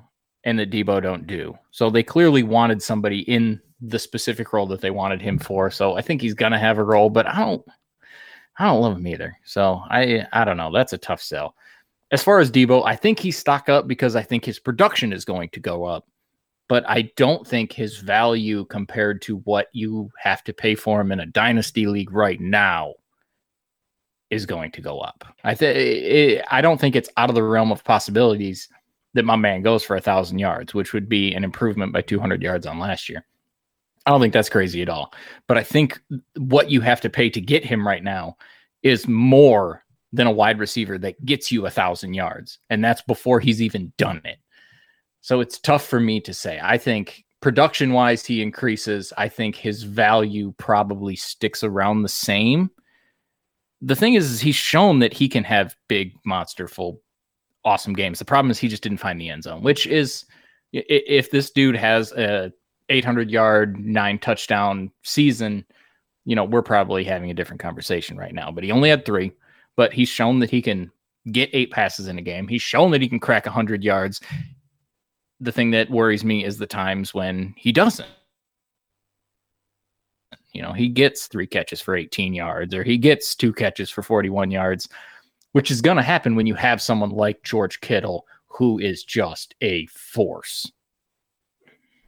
and 0.44 0.58
that 0.58 0.70
Deebo 0.70 1.02
don't 1.02 1.26
do. 1.26 1.56
So 1.70 1.90
they 1.90 2.02
clearly 2.02 2.42
wanted 2.42 2.82
somebody 2.82 3.20
in 3.20 3.60
the 3.80 3.98
specific 3.98 4.52
role 4.52 4.66
that 4.66 4.80
they 4.80 4.90
wanted 4.90 5.22
him 5.22 5.38
for. 5.38 5.70
So 5.70 5.96
I 5.96 6.02
think 6.02 6.20
he's 6.20 6.34
gonna 6.34 6.58
have 6.58 6.78
a 6.78 6.84
role, 6.84 7.10
but 7.10 7.26
I 7.26 7.38
don't 7.38 7.64
I 8.58 8.66
don't 8.66 8.80
love 8.80 8.96
him 8.96 9.06
either. 9.06 9.36
So 9.44 9.82
I 9.90 10.26
I 10.32 10.44
don't 10.44 10.56
know. 10.56 10.72
That's 10.72 10.92
a 10.92 10.98
tough 10.98 11.22
sell. 11.22 11.54
As 12.10 12.22
far 12.22 12.40
as 12.40 12.50
Deebo, 12.50 12.84
I 12.84 12.96
think 12.96 13.18
he's 13.18 13.38
stock 13.38 13.68
up 13.68 13.86
because 13.86 14.16
I 14.16 14.22
think 14.22 14.44
his 14.44 14.58
production 14.58 15.12
is 15.12 15.24
going 15.24 15.48
to 15.50 15.60
go 15.60 15.84
up. 15.84 16.06
But 16.68 16.88
I 16.88 17.10
don't 17.16 17.46
think 17.46 17.72
his 17.72 17.98
value 17.98 18.64
compared 18.66 19.22
to 19.22 19.38
what 19.38 19.68
you 19.72 20.10
have 20.18 20.44
to 20.44 20.52
pay 20.52 20.74
for 20.74 21.00
him 21.00 21.10
in 21.10 21.20
a 21.20 21.26
dynasty 21.26 21.86
league 21.86 22.12
right 22.12 22.40
now 22.40 22.94
is 24.30 24.46
going 24.46 24.70
to 24.72 24.80
go 24.80 25.00
up. 25.00 25.24
I 25.42 25.54
think 25.54 26.42
I 26.50 26.60
don't 26.60 26.80
think 26.80 26.96
it's 26.96 27.10
out 27.16 27.28
of 27.28 27.34
the 27.34 27.42
realm 27.42 27.72
of 27.72 27.84
possibilities 27.84 28.68
that 29.14 29.24
my 29.24 29.36
man 29.36 29.62
goes 29.62 29.82
for 29.82 29.96
a 29.96 30.00
thousand 30.00 30.38
yards, 30.38 30.72
which 30.72 30.92
would 30.92 31.08
be 31.08 31.34
an 31.34 31.42
improvement 31.42 31.92
by 31.92 32.02
200 32.02 32.42
yards 32.42 32.66
on 32.66 32.78
last 32.78 33.08
year. 33.08 33.26
I 34.06 34.10
don't 34.10 34.20
think 34.20 34.32
that's 34.32 34.48
crazy 34.48 34.82
at 34.82 34.88
all. 34.88 35.12
But 35.46 35.58
I 35.58 35.62
think 35.62 36.00
what 36.36 36.70
you 36.70 36.80
have 36.80 37.00
to 37.02 37.10
pay 37.10 37.30
to 37.30 37.40
get 37.40 37.64
him 37.64 37.86
right 37.86 38.02
now 38.02 38.36
is 38.82 39.06
more 39.06 39.84
than 40.12 40.26
a 40.26 40.32
wide 40.32 40.58
receiver 40.58 40.98
that 40.98 41.24
gets 41.24 41.52
you 41.52 41.66
a 41.66 41.70
thousand 41.70 42.14
yards. 42.14 42.58
And 42.70 42.82
that's 42.82 43.02
before 43.02 43.40
he's 43.40 43.62
even 43.62 43.92
done 43.98 44.20
it. 44.24 44.38
So 45.20 45.40
it's 45.40 45.58
tough 45.58 45.86
for 45.86 46.00
me 46.00 46.20
to 46.22 46.32
say. 46.32 46.58
I 46.62 46.78
think 46.78 47.24
production 47.40 47.92
wise, 47.92 48.24
he 48.24 48.42
increases. 48.42 49.12
I 49.18 49.28
think 49.28 49.54
his 49.54 49.82
value 49.82 50.54
probably 50.56 51.14
sticks 51.14 51.62
around 51.62 52.02
the 52.02 52.08
same. 52.08 52.70
The 53.82 53.96
thing 53.96 54.14
is, 54.14 54.30
is 54.30 54.40
he's 54.40 54.56
shown 54.56 54.98
that 55.00 55.12
he 55.12 55.28
can 55.28 55.44
have 55.44 55.76
big, 55.88 56.12
monsterful, 56.26 56.98
awesome 57.64 57.92
games. 57.92 58.18
The 58.18 58.24
problem 58.24 58.50
is 58.50 58.58
he 58.58 58.68
just 58.68 58.82
didn't 58.82 58.98
find 58.98 59.20
the 59.20 59.28
end 59.28 59.44
zone, 59.44 59.62
which 59.62 59.86
is 59.86 60.24
if 60.72 61.30
this 61.30 61.50
dude 61.50 61.76
has 61.76 62.12
a 62.12 62.52
800 62.90 63.30
yard, 63.30 63.78
nine 63.78 64.18
touchdown 64.18 64.90
season, 65.02 65.64
you 66.24 66.36
know, 66.36 66.44
we're 66.44 66.62
probably 66.62 67.04
having 67.04 67.30
a 67.30 67.34
different 67.34 67.60
conversation 67.60 68.16
right 68.16 68.34
now. 68.34 68.50
But 68.50 68.64
he 68.64 68.70
only 68.70 68.90
had 68.90 69.04
three, 69.04 69.32
but 69.76 69.92
he's 69.92 70.08
shown 70.08 70.38
that 70.40 70.50
he 70.50 70.60
can 70.60 70.90
get 71.32 71.50
eight 71.52 71.70
passes 71.70 72.08
in 72.08 72.18
a 72.18 72.22
game. 72.22 72.48
He's 72.48 72.62
shown 72.62 72.90
that 72.90 73.00
he 73.00 73.08
can 73.08 73.20
crack 73.20 73.46
100 73.46 73.82
yards. 73.82 74.20
The 75.40 75.52
thing 75.52 75.70
that 75.70 75.90
worries 75.90 76.24
me 76.24 76.44
is 76.44 76.58
the 76.58 76.66
times 76.66 77.14
when 77.14 77.54
he 77.56 77.72
doesn't. 77.72 78.08
You 80.52 80.62
know, 80.62 80.72
he 80.72 80.88
gets 80.88 81.26
three 81.26 81.46
catches 81.46 81.80
for 81.80 81.96
18 81.96 82.34
yards 82.34 82.74
or 82.74 82.82
he 82.82 82.98
gets 82.98 83.34
two 83.34 83.52
catches 83.52 83.88
for 83.88 84.02
41 84.02 84.50
yards, 84.50 84.88
which 85.52 85.70
is 85.70 85.80
going 85.80 85.96
to 85.96 86.02
happen 86.02 86.34
when 86.34 86.46
you 86.46 86.54
have 86.54 86.82
someone 86.82 87.10
like 87.10 87.42
George 87.44 87.80
Kittle 87.80 88.26
who 88.48 88.78
is 88.78 89.04
just 89.04 89.54
a 89.62 89.86
force. 89.86 90.70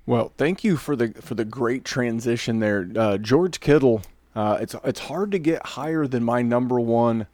Well, 0.05 0.33
thank 0.37 0.65
you 0.65 0.77
for 0.77 0.97
the 0.97 1.13
for 1.21 1.35
the 1.35 1.45
great 1.45 1.85
transition 1.85 2.59
there, 2.59 2.89
uh, 2.97 3.19
George 3.19 3.61
Kittle. 3.61 4.03
Uh, 4.35 4.59
it's 4.61 4.75
it's 4.83 5.01
hard 5.01 5.31
to 5.31 5.39
get 5.39 5.65
higher 5.65 6.07
than 6.09 6.25
my 6.25 6.43
number 6.43 6.81
one 6.81 7.27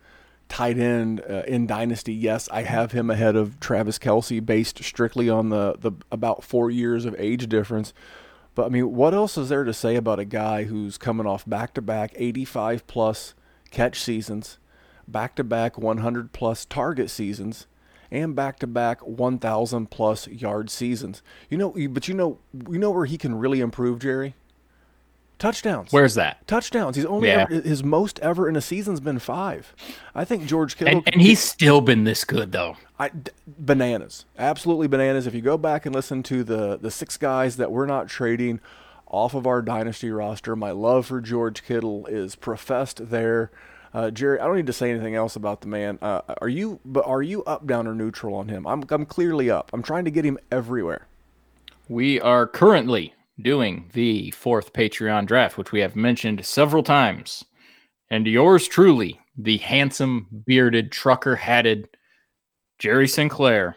tight 0.50 0.78
end 0.78 1.22
uh, 1.28 1.44
in 1.46 1.66
Dynasty. 1.66 2.12
Yes, 2.12 2.46
I 2.50 2.62
have 2.62 2.92
him 2.92 3.08
ahead 3.08 3.36
of 3.36 3.58
Travis 3.58 3.98
Kelce, 3.98 4.44
based 4.44 4.82
strictly 4.84 5.30
on 5.30 5.48
the 5.48 5.76
the 5.78 5.92
about 6.12 6.44
four 6.44 6.70
years 6.70 7.06
of 7.06 7.14
age 7.18 7.48
difference. 7.48 7.94
But 8.54 8.66
I 8.66 8.68
mean, 8.68 8.94
what 8.94 9.14
else 9.14 9.38
is 9.38 9.48
there 9.48 9.64
to 9.64 9.72
say 9.72 9.96
about 9.96 10.18
a 10.18 10.26
guy 10.26 10.64
who's 10.64 10.98
coming 10.98 11.26
off 11.26 11.46
back 11.46 11.72
to 11.74 11.82
back 11.82 12.12
85 12.16 12.86
plus 12.86 13.34
catch 13.70 14.00
seasons, 14.00 14.58
back 15.06 15.36
to 15.36 15.44
back 15.44 15.78
100 15.78 16.32
plus 16.32 16.66
target 16.66 17.08
seasons? 17.08 17.66
And 18.10 18.34
back-to-back 18.34 19.00
1,000 19.06 19.90
plus 19.90 20.26
yard 20.28 20.70
seasons. 20.70 21.22
You 21.50 21.58
know, 21.58 21.74
but 21.90 22.08
you 22.08 22.14
know, 22.14 22.38
you 22.70 22.78
know 22.78 22.90
where 22.90 23.04
he 23.06 23.18
can 23.18 23.34
really 23.36 23.60
improve, 23.60 23.98
Jerry. 24.00 24.34
touchdowns. 25.38 25.92
Where's 25.92 26.14
that? 26.14 26.44
touchdowns? 26.48 26.96
He's 26.96 27.04
only 27.04 27.28
Yeah. 27.28 27.46
ever, 27.48 27.60
his 27.60 27.84
most 27.84 28.18
ever 28.20 28.48
in 28.48 28.56
a 28.56 28.60
season's 28.60 28.98
been 28.98 29.20
five. 29.20 29.72
I 30.14 30.24
think 30.24 30.46
George 30.46 30.76
Kittle 30.76 30.94
And, 30.98 31.08
and 31.12 31.22
he's 31.22 31.38
still 31.38 31.80
been 31.80 32.02
this 32.04 32.24
good 32.24 32.50
though. 32.50 32.76
I, 32.98 33.10
d- 33.10 33.30
bananas, 33.46 34.24
absolutely 34.36 34.88
bananas. 34.88 35.28
If 35.28 35.34
you 35.34 35.40
go 35.40 35.56
back 35.56 35.86
and 35.86 35.94
listen 35.94 36.24
to 36.24 36.42
the 36.42 36.76
the 36.76 36.90
six 36.90 37.16
guys 37.16 37.56
that 37.56 37.70
we're 37.70 37.86
not 37.86 38.08
trading 38.08 38.58
off 39.06 39.32
of 39.34 39.46
our 39.46 39.62
dynasty 39.62 40.10
roster, 40.10 40.56
my 40.56 40.72
love 40.72 41.06
for 41.06 41.20
George 41.20 41.62
Kittle 41.62 42.06
is 42.06 42.34
professed 42.34 43.08
there. 43.10 43.52
Uh, 43.94 44.10
Jerry, 44.10 44.38
I 44.38 44.46
don't 44.46 44.56
need 44.56 44.66
to 44.66 44.72
say 44.72 44.90
anything 44.90 45.14
else 45.14 45.36
about 45.36 45.60
the 45.60 45.68
man. 45.68 45.98
Uh, 46.02 46.20
are 46.40 46.48
you? 46.48 46.80
But 46.84 47.06
are 47.06 47.22
you 47.22 47.42
up, 47.44 47.66
down, 47.66 47.86
or 47.86 47.94
neutral 47.94 48.34
on 48.34 48.48
him? 48.48 48.66
I'm 48.66 48.84
I'm 48.90 49.06
clearly 49.06 49.50
up. 49.50 49.70
I'm 49.72 49.82
trying 49.82 50.04
to 50.04 50.10
get 50.10 50.24
him 50.24 50.38
everywhere. 50.50 51.06
We 51.88 52.20
are 52.20 52.46
currently 52.46 53.14
doing 53.40 53.90
the 53.94 54.30
fourth 54.32 54.72
Patreon 54.72 55.26
draft, 55.26 55.56
which 55.56 55.72
we 55.72 55.80
have 55.80 55.96
mentioned 55.96 56.44
several 56.44 56.82
times. 56.82 57.44
And 58.10 58.26
yours 58.26 58.66
truly, 58.66 59.20
the 59.36 59.58
handsome, 59.58 60.26
bearded, 60.46 60.90
trucker 60.90 61.36
hatted 61.36 61.88
Jerry 62.78 63.08
Sinclair, 63.08 63.76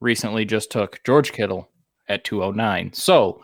recently 0.00 0.44
just 0.44 0.70
took 0.70 1.02
George 1.04 1.32
Kittle 1.32 1.70
at 2.08 2.24
209. 2.24 2.92
So 2.92 3.42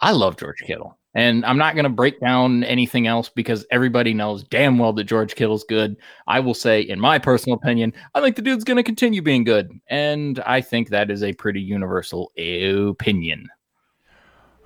I 0.00 0.12
love 0.12 0.36
George 0.36 0.60
Kittle. 0.66 0.97
And 1.14 1.44
I'm 1.44 1.58
not 1.58 1.74
going 1.74 1.84
to 1.84 1.90
break 1.90 2.20
down 2.20 2.64
anything 2.64 3.06
else 3.06 3.28
because 3.28 3.66
everybody 3.70 4.12
knows 4.12 4.44
damn 4.44 4.78
well 4.78 4.92
that 4.92 5.04
George 5.04 5.34
Kittle's 5.34 5.64
good. 5.64 5.96
I 6.26 6.40
will 6.40 6.54
say, 6.54 6.82
in 6.82 7.00
my 7.00 7.18
personal 7.18 7.56
opinion, 7.56 7.94
I 8.14 8.20
think 8.20 8.36
the 8.36 8.42
dude's 8.42 8.64
going 8.64 8.76
to 8.76 8.82
continue 8.82 9.22
being 9.22 9.44
good. 9.44 9.70
And 9.88 10.38
I 10.40 10.60
think 10.60 10.90
that 10.90 11.10
is 11.10 11.22
a 11.22 11.32
pretty 11.32 11.60
universal 11.60 12.30
opinion. 12.36 13.48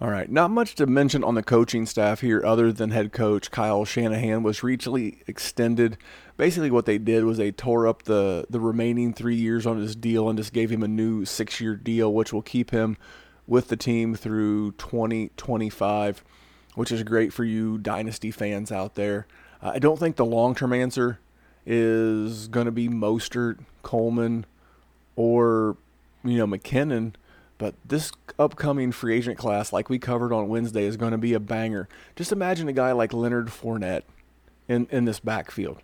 All 0.03 0.11
right, 0.11 0.28
not 0.28 0.51
much 0.51 0.74
to 0.74 0.86
mention 0.88 1.22
on 1.22 1.36
the 1.36 1.45
coaching 1.45 1.86
staff 1.86 2.22
here, 2.22 2.45
other 2.45 2.72
than 2.72 2.90
head 2.90 3.12
coach 3.12 3.53
Kyle 3.53 3.84
Shanahan 3.84 4.43
was 4.43 4.64
recently 4.64 5.22
extended. 5.28 5.97
Basically, 6.36 6.72
what 6.72 6.86
they 6.86 6.99
did 6.99 7.22
was 7.22 7.38
they 7.38 7.53
tore 7.53 7.86
up 7.86 8.03
the 8.03 8.45
the 8.51 8.59
remaining 8.59 9.14
three 9.14 9.36
years 9.36 9.64
on 9.64 9.78
his 9.78 9.95
deal 9.95 10.28
and 10.28 10.36
just 10.36 10.53
gave 10.53 10.70
him 10.70 10.82
a 10.82 10.88
new 10.88 11.24
six 11.24 11.61
year 11.61 11.76
deal, 11.76 12.12
which 12.12 12.32
will 12.32 12.43
keep 12.43 12.72
him 12.72 12.97
with 13.47 13.68
the 13.68 13.76
team 13.76 14.14
through 14.14 14.72
2025, 14.72 16.24
which 16.74 16.93
is 16.93 17.03
great 17.03 17.32
for 17.32 17.45
you 17.45 17.78
dynasty 17.78 18.30
fans 18.30 18.70
out 18.72 18.95
there. 18.95 19.26
I 19.61 19.78
don't 19.78 19.99
think 19.99 20.16
the 20.16 20.24
long 20.24 20.55
term 20.55 20.72
answer 20.72 21.18
is 21.64 22.49
going 22.49 22.66
to 22.66 22.72
be 22.72 22.88
Mostert, 22.88 23.59
Coleman, 23.82 24.47
or 25.16 25.76
you 26.24 26.38
know 26.38 26.47
McKinnon. 26.47 27.14
But 27.59 27.74
this 27.84 28.11
upcoming 28.40 28.90
free 28.90 29.16
agent 29.16 29.38
class, 29.38 29.72
like 29.72 29.88
we 29.88 29.99
covered 30.01 30.32
on 30.32 30.49
Wednesday, 30.49 30.84
is 30.84 30.97
going 30.97 31.12
to 31.12 31.18
be 31.18 31.32
a 31.32 31.40
banger. 31.40 31.88
Just 32.16 32.32
imagine 32.32 32.66
a 32.68 32.72
guy 32.72 32.90
like 32.90 33.12
Leonard 33.12 33.47
Fournette 33.49 34.03
in, 34.66 34.88
in 34.90 35.05
this 35.05 35.20
backfield, 35.20 35.78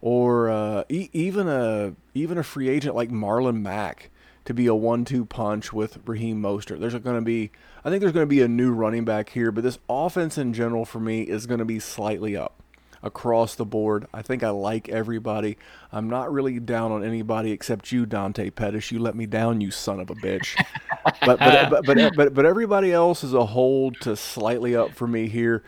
or 0.00 0.48
uh, 0.48 0.84
e- 0.88 1.10
even 1.12 1.46
a 1.46 1.94
even 2.14 2.38
a 2.38 2.42
free 2.42 2.70
agent 2.70 2.94
like 2.94 3.10
Marlon 3.10 3.60
Mack 3.60 4.10
to 4.48 4.54
be 4.54 4.66
a 4.66 4.74
one-two 4.74 5.26
punch 5.26 5.74
with 5.74 5.98
Raheem 6.06 6.40
Mostert. 6.40 6.80
There's 6.80 6.94
going 6.94 7.16
to 7.16 7.22
be, 7.22 7.50
I 7.84 7.90
think 7.90 8.00
there's 8.00 8.14
going 8.14 8.24
to 8.24 8.26
be 8.26 8.40
a 8.40 8.48
new 8.48 8.72
running 8.72 9.04
back 9.04 9.28
here, 9.28 9.52
but 9.52 9.62
this 9.62 9.78
offense 9.90 10.38
in 10.38 10.54
general 10.54 10.86
for 10.86 11.00
me 11.00 11.20
is 11.20 11.44
going 11.44 11.58
to 11.58 11.66
be 11.66 11.78
slightly 11.78 12.34
up 12.34 12.54
across 13.02 13.54
the 13.54 13.66
board. 13.66 14.06
I 14.10 14.22
think 14.22 14.42
I 14.42 14.48
like 14.48 14.88
everybody. 14.88 15.58
I'm 15.92 16.08
not 16.08 16.32
really 16.32 16.58
down 16.60 16.92
on 16.92 17.04
anybody 17.04 17.52
except 17.52 17.92
you, 17.92 18.06
Dante 18.06 18.48
Pettis. 18.48 18.90
You 18.90 19.00
let 19.00 19.14
me 19.14 19.26
down, 19.26 19.60
you 19.60 19.70
son 19.70 20.00
of 20.00 20.08
a 20.08 20.14
bitch. 20.14 20.56
but, 21.26 21.38
but, 21.38 21.68
but 21.68 21.84
but 21.84 22.16
but 22.16 22.34
but 22.34 22.46
everybody 22.46 22.90
else 22.90 23.22
is 23.22 23.34
a 23.34 23.44
hold 23.44 24.00
to 24.00 24.16
slightly 24.16 24.74
up 24.74 24.94
for 24.94 25.06
me 25.06 25.28
here, 25.28 25.62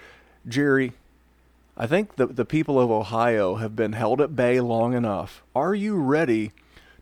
Jerry. 0.48 0.94
I 1.76 1.86
think 1.86 2.16
the 2.16 2.26
the 2.26 2.46
people 2.46 2.80
of 2.80 2.90
Ohio 2.90 3.56
have 3.56 3.76
been 3.76 3.92
held 3.92 4.22
at 4.22 4.34
bay 4.34 4.58
long 4.58 4.94
enough. 4.94 5.42
Are 5.54 5.74
you 5.74 5.96
ready 5.96 6.52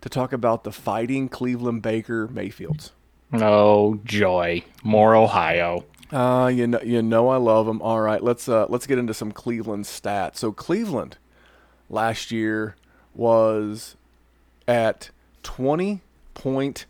to 0.00 0.08
talk 0.08 0.32
about 0.32 0.64
the 0.64 0.72
fighting 0.72 1.28
Cleveland 1.28 1.82
Baker 1.82 2.28
Mayfields? 2.28 2.92
Oh, 3.32 4.00
joy. 4.04 4.64
More 4.82 5.14
Ohio. 5.14 5.84
Uh, 6.10 6.50
you 6.52 6.66
know, 6.66 6.80
you 6.82 7.02
know 7.02 7.28
I 7.28 7.36
love 7.36 7.66
them. 7.66 7.82
All 7.82 8.00
right, 8.00 8.22
let's 8.22 8.48
uh, 8.48 8.66
let's 8.70 8.86
get 8.86 8.98
into 8.98 9.12
some 9.12 9.32
Cleveland 9.32 9.84
stats. 9.84 10.36
So 10.36 10.52
Cleveland 10.52 11.18
last 11.90 12.30
year 12.32 12.76
was 13.14 13.96
at 14.66 15.10
twenty 15.42 16.00
point 16.32 16.86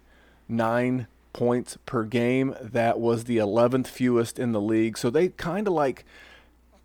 nine 0.49 1.09
points 1.33 1.79
per 1.87 2.05
game. 2.05 2.55
That 2.61 3.01
was 3.01 3.25
the 3.25 3.39
eleventh 3.39 3.89
fewest 3.89 4.39
in 4.39 4.53
the 4.53 4.61
league. 4.61 4.97
So 4.97 5.11
they 5.11 5.31
kind 5.31 5.67
of 5.67 5.75
like, 5.75 6.05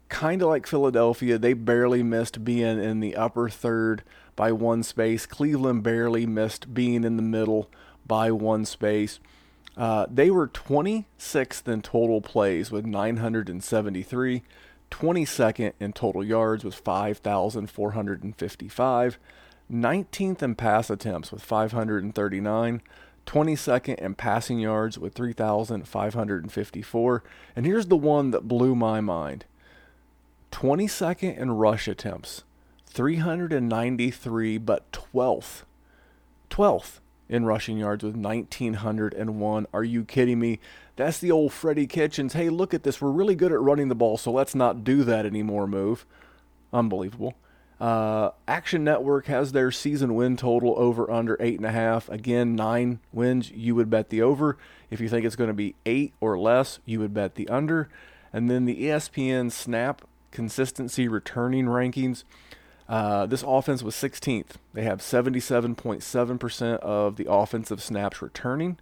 kind 0.09 0.41
of 0.41 0.49
like 0.49 0.65
Philadelphia. 0.65 1.38
They 1.38 1.53
barely 1.53 2.01
missed 2.01 2.43
being 2.43 2.82
in 2.82 2.99
the 2.99 3.15
upper 3.15 3.47
third 3.47 4.03
by 4.36 4.51
one 4.51 4.84
space. 4.84 5.25
Cleveland 5.25 5.84
barely 5.84 6.25
missed 6.25 6.73
being 6.73 7.03
in 7.03 7.17
the 7.17 7.23
middle 7.23 7.69
by 8.05 8.31
one 8.31 8.65
space. 8.65 9.19
Uh, 9.75 10.05
they 10.09 10.29
were 10.29 10.47
26th 10.47 11.67
in 11.67 11.81
total 11.81 12.21
plays 12.21 12.71
with 12.71 12.86
973, 12.86 14.43
22nd 14.91 15.73
in 15.79 15.93
total 15.93 16.23
yards 16.23 16.63
with 16.63 16.75
5,455, 16.75 19.19
19th 19.71 20.43
in 20.43 20.55
pass 20.55 20.91
attempts 20.91 21.31
with 21.31 21.41
539, 21.41 22.81
22nd 23.25 23.95
in 23.95 24.13
passing 24.13 24.59
yards 24.59 24.99
with 24.99 25.13
3,554. 25.13 27.23
And 27.55 27.65
here's 27.65 27.88
the 27.88 27.97
one 27.97 28.29
that 28.31 28.47
blew 28.47 28.75
my 28.75 29.01
mind 29.01 29.45
22nd 30.51 31.36
in 31.36 31.51
rush 31.51 31.88
attempts, 31.88 32.43
393, 32.93 34.57
but 34.59 34.91
12th. 34.91 35.63
12th 36.49 36.99
in 37.27 37.45
rushing 37.45 37.77
yards 37.77 38.03
with 38.03 38.15
1,901. 38.15 39.67
Are 39.73 39.83
you 39.83 40.05
kidding 40.05 40.39
me? 40.39 40.59
That's 40.95 41.17
the 41.17 41.31
old 41.31 41.51
Freddie 41.51 41.87
Kitchens. 41.87 42.33
Hey, 42.33 42.49
look 42.49 42.73
at 42.73 42.83
this. 42.83 43.01
We're 43.01 43.09
really 43.09 43.33
good 43.33 43.51
at 43.51 43.59
running 43.59 43.87
the 43.87 43.95
ball, 43.95 44.17
so 44.17 44.31
let's 44.31 44.53
not 44.53 44.83
do 44.83 45.03
that 45.03 45.25
anymore 45.25 45.65
move. 45.65 46.05
Unbelievable. 46.71 47.33
Uh, 47.81 48.29
Action 48.47 48.83
Network 48.83 49.25
has 49.25 49.51
their 49.51 49.71
season 49.71 50.13
win 50.13 50.37
total 50.37 50.75
over 50.77 51.09
under 51.09 51.35
eight 51.39 51.57
and 51.57 51.65
a 51.65 51.71
half. 51.71 52.07
Again, 52.09 52.55
nine 52.55 52.99
wins. 53.11 53.49
You 53.51 53.73
would 53.73 53.89
bet 53.89 54.09
the 54.09 54.21
over. 54.21 54.57
If 54.91 55.01
you 55.01 55.09
think 55.09 55.25
it's 55.25 55.35
going 55.35 55.49
to 55.49 55.53
be 55.55 55.75
eight 55.85 56.13
or 56.21 56.37
less, 56.37 56.79
you 56.85 56.99
would 56.99 57.13
bet 57.13 57.35
the 57.35 57.49
under. 57.49 57.89
And 58.31 58.49
then 58.49 58.65
the 58.65 58.83
ESPN 58.83 59.51
Snap 59.51 60.03
consistency 60.31 61.07
returning 61.07 61.65
rankings. 61.65 62.23
Uh, 62.93 63.25
this 63.25 63.41
offense 63.41 63.81
was 63.81 63.95
16th. 63.95 64.51
They 64.71 64.83
have 64.83 64.99
77.7% 64.99 66.75
of 66.77 67.15
the 67.15 67.25
offensive 67.27 67.81
snaps 67.81 68.21
returning. 68.21 68.77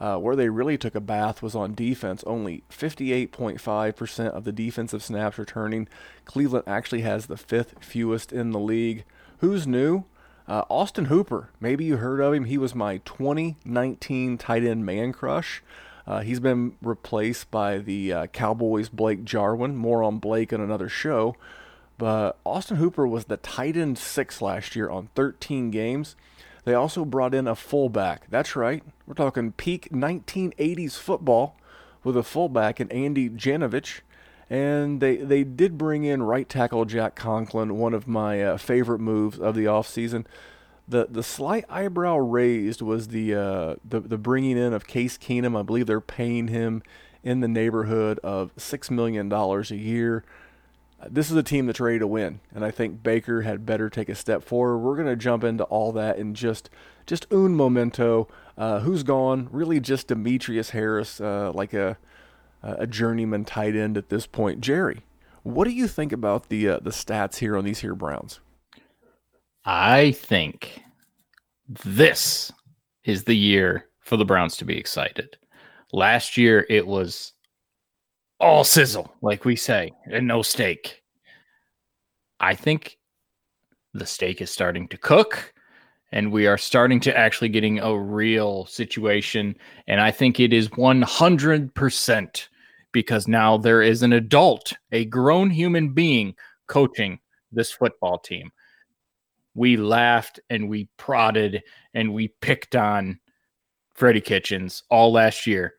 Uh, 0.00 0.16
where 0.16 0.34
they 0.34 0.48
really 0.48 0.76
took 0.76 0.96
a 0.96 1.00
bath 1.00 1.40
was 1.40 1.54
on 1.54 1.72
defense, 1.72 2.24
only 2.26 2.64
58.5% 2.68 4.26
of 4.30 4.42
the 4.42 4.50
defensive 4.50 5.04
snaps 5.04 5.38
returning. 5.38 5.86
Cleveland 6.24 6.64
actually 6.66 7.02
has 7.02 7.26
the 7.26 7.36
fifth 7.36 7.76
fewest 7.78 8.32
in 8.32 8.50
the 8.50 8.58
league. 8.58 9.04
Who's 9.38 9.68
new? 9.68 10.02
Uh, 10.48 10.64
Austin 10.68 11.04
Hooper. 11.04 11.50
Maybe 11.60 11.84
you 11.84 11.98
heard 11.98 12.20
of 12.20 12.34
him. 12.34 12.46
He 12.46 12.58
was 12.58 12.74
my 12.74 12.96
2019 13.04 14.36
tight 14.36 14.64
end 14.64 14.84
man 14.84 15.12
crush. 15.12 15.62
Uh, 16.08 16.22
he's 16.22 16.40
been 16.40 16.74
replaced 16.82 17.52
by 17.52 17.78
the 17.78 18.12
uh, 18.12 18.26
Cowboys' 18.26 18.88
Blake 18.88 19.22
Jarwin. 19.22 19.76
More 19.76 20.02
on 20.02 20.18
Blake 20.18 20.52
in 20.52 20.60
another 20.60 20.88
show. 20.88 21.36
But 21.96 22.38
Austin 22.44 22.76
Hooper 22.76 23.06
was 23.06 23.26
the 23.26 23.36
tight 23.36 23.76
end 23.76 23.98
six 23.98 24.42
last 24.42 24.74
year 24.74 24.90
on 24.90 25.08
13 25.14 25.70
games. 25.70 26.16
They 26.64 26.74
also 26.74 27.04
brought 27.04 27.34
in 27.34 27.46
a 27.46 27.54
fullback. 27.54 28.28
That's 28.30 28.56
right. 28.56 28.82
We're 29.06 29.14
talking 29.14 29.52
peak 29.52 29.90
1980s 29.90 30.96
football 30.96 31.56
with 32.02 32.16
a 32.16 32.22
fullback 32.22 32.80
in 32.80 32.90
Andy 32.90 33.28
Janovich. 33.28 34.00
And 34.50 35.00
they, 35.00 35.16
they 35.16 35.44
did 35.44 35.78
bring 35.78 36.04
in 36.04 36.22
right 36.22 36.48
tackle 36.48 36.84
Jack 36.84 37.14
Conklin, 37.14 37.78
one 37.78 37.94
of 37.94 38.06
my 38.06 38.42
uh, 38.42 38.56
favorite 38.56 38.98
moves 38.98 39.38
of 39.38 39.54
the 39.54 39.64
offseason. 39.64 40.26
The 40.86 41.06
the 41.10 41.22
slight 41.22 41.64
eyebrow 41.70 42.18
raised 42.18 42.82
was 42.82 43.08
the, 43.08 43.34
uh, 43.34 43.76
the 43.82 44.00
the 44.00 44.18
bringing 44.18 44.58
in 44.58 44.74
of 44.74 44.86
Case 44.86 45.16
Keenum. 45.16 45.58
I 45.58 45.62
believe 45.62 45.86
they're 45.86 46.02
paying 46.02 46.48
him 46.48 46.82
in 47.22 47.40
the 47.40 47.48
neighborhood 47.48 48.18
of 48.22 48.52
six 48.58 48.90
million 48.90 49.30
dollars 49.30 49.70
a 49.70 49.76
year 49.76 50.24
this 51.10 51.30
is 51.30 51.36
a 51.36 51.42
team 51.42 51.66
that's 51.66 51.80
ready 51.80 51.98
to 51.98 52.06
win, 52.06 52.40
and 52.54 52.64
I 52.64 52.70
think 52.70 53.02
Baker 53.02 53.42
had 53.42 53.66
better 53.66 53.90
take 53.90 54.08
a 54.08 54.14
step 54.14 54.42
forward. 54.42 54.78
We're 54.78 54.96
going 54.96 55.08
to 55.08 55.16
jump 55.16 55.44
into 55.44 55.64
all 55.64 55.92
that 55.92 56.18
in 56.18 56.34
just 56.34 56.70
just 57.06 57.26
un 57.32 57.54
momento. 57.54 58.28
Uh, 58.56 58.80
who's 58.80 59.02
gone? 59.02 59.48
Really, 59.50 59.80
just 59.80 60.08
Demetrius 60.08 60.70
Harris, 60.70 61.20
uh, 61.20 61.52
like 61.54 61.74
a 61.74 61.98
a 62.62 62.86
journeyman 62.86 63.44
tight 63.44 63.76
end 63.76 63.98
at 63.98 64.08
this 64.08 64.26
point. 64.26 64.60
Jerry, 64.60 65.02
what 65.42 65.64
do 65.64 65.70
you 65.70 65.86
think 65.86 66.12
about 66.12 66.48
the 66.48 66.68
uh, 66.68 66.78
the 66.80 66.90
stats 66.90 67.36
here 67.36 67.56
on 67.56 67.64
these 67.64 67.80
here 67.80 67.94
Browns? 67.94 68.40
I 69.64 70.12
think 70.12 70.82
this 71.68 72.50
is 73.04 73.24
the 73.24 73.36
year 73.36 73.86
for 74.00 74.16
the 74.16 74.24
Browns 74.24 74.56
to 74.58 74.64
be 74.64 74.78
excited. 74.78 75.36
Last 75.92 76.36
year, 76.36 76.66
it 76.68 76.86
was 76.86 77.33
all 78.40 78.64
sizzle, 78.64 79.14
like 79.22 79.44
we 79.44 79.56
say, 79.56 79.92
and 80.10 80.26
no 80.26 80.42
steak. 80.42 81.02
I 82.40 82.54
think 82.54 82.98
the 83.92 84.06
steak 84.06 84.42
is 84.42 84.50
starting 84.50 84.88
to 84.88 84.98
cook 84.98 85.54
and 86.14 86.30
we 86.30 86.46
are 86.46 86.58
starting 86.58 87.00
to 87.00 87.16
actually 87.16 87.48
getting 87.48 87.80
a 87.80 87.98
real 87.98 88.66
situation. 88.66 89.56
And 89.88 90.00
I 90.00 90.12
think 90.12 90.38
it 90.38 90.52
is 90.52 90.68
100% 90.68 92.48
because 92.92 93.26
now 93.26 93.58
there 93.58 93.82
is 93.82 94.02
an 94.02 94.12
adult, 94.12 94.72
a 94.92 95.04
grown 95.06 95.50
human 95.50 95.92
being 95.92 96.36
coaching 96.68 97.18
this 97.50 97.72
football 97.72 98.18
team. 98.18 98.52
We 99.54 99.76
laughed 99.76 100.38
and 100.50 100.68
we 100.68 100.88
prodded 100.96 101.62
and 101.94 102.14
we 102.14 102.28
picked 102.40 102.76
on 102.76 103.18
Freddie 103.94 104.20
Kitchens 104.20 104.84
all 104.90 105.12
last 105.12 105.48
year. 105.48 105.74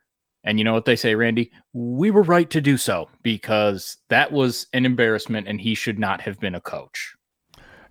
And 0.45 0.59
you 0.59 0.63
know 0.63 0.73
what 0.73 0.85
they 0.85 0.95
say, 0.95 1.15
Randy? 1.15 1.51
We 1.73 2.11
were 2.11 2.21
right 2.21 2.49
to 2.51 2.61
do 2.61 2.77
so 2.77 3.09
because 3.23 3.97
that 4.09 4.31
was 4.31 4.67
an 4.73 4.85
embarrassment 4.85 5.47
and 5.47 5.59
he 5.59 5.73
should 5.73 5.97
not 5.97 6.21
have 6.21 6.39
been 6.39 6.53
a 6.53 6.61
coach. 6.61 7.15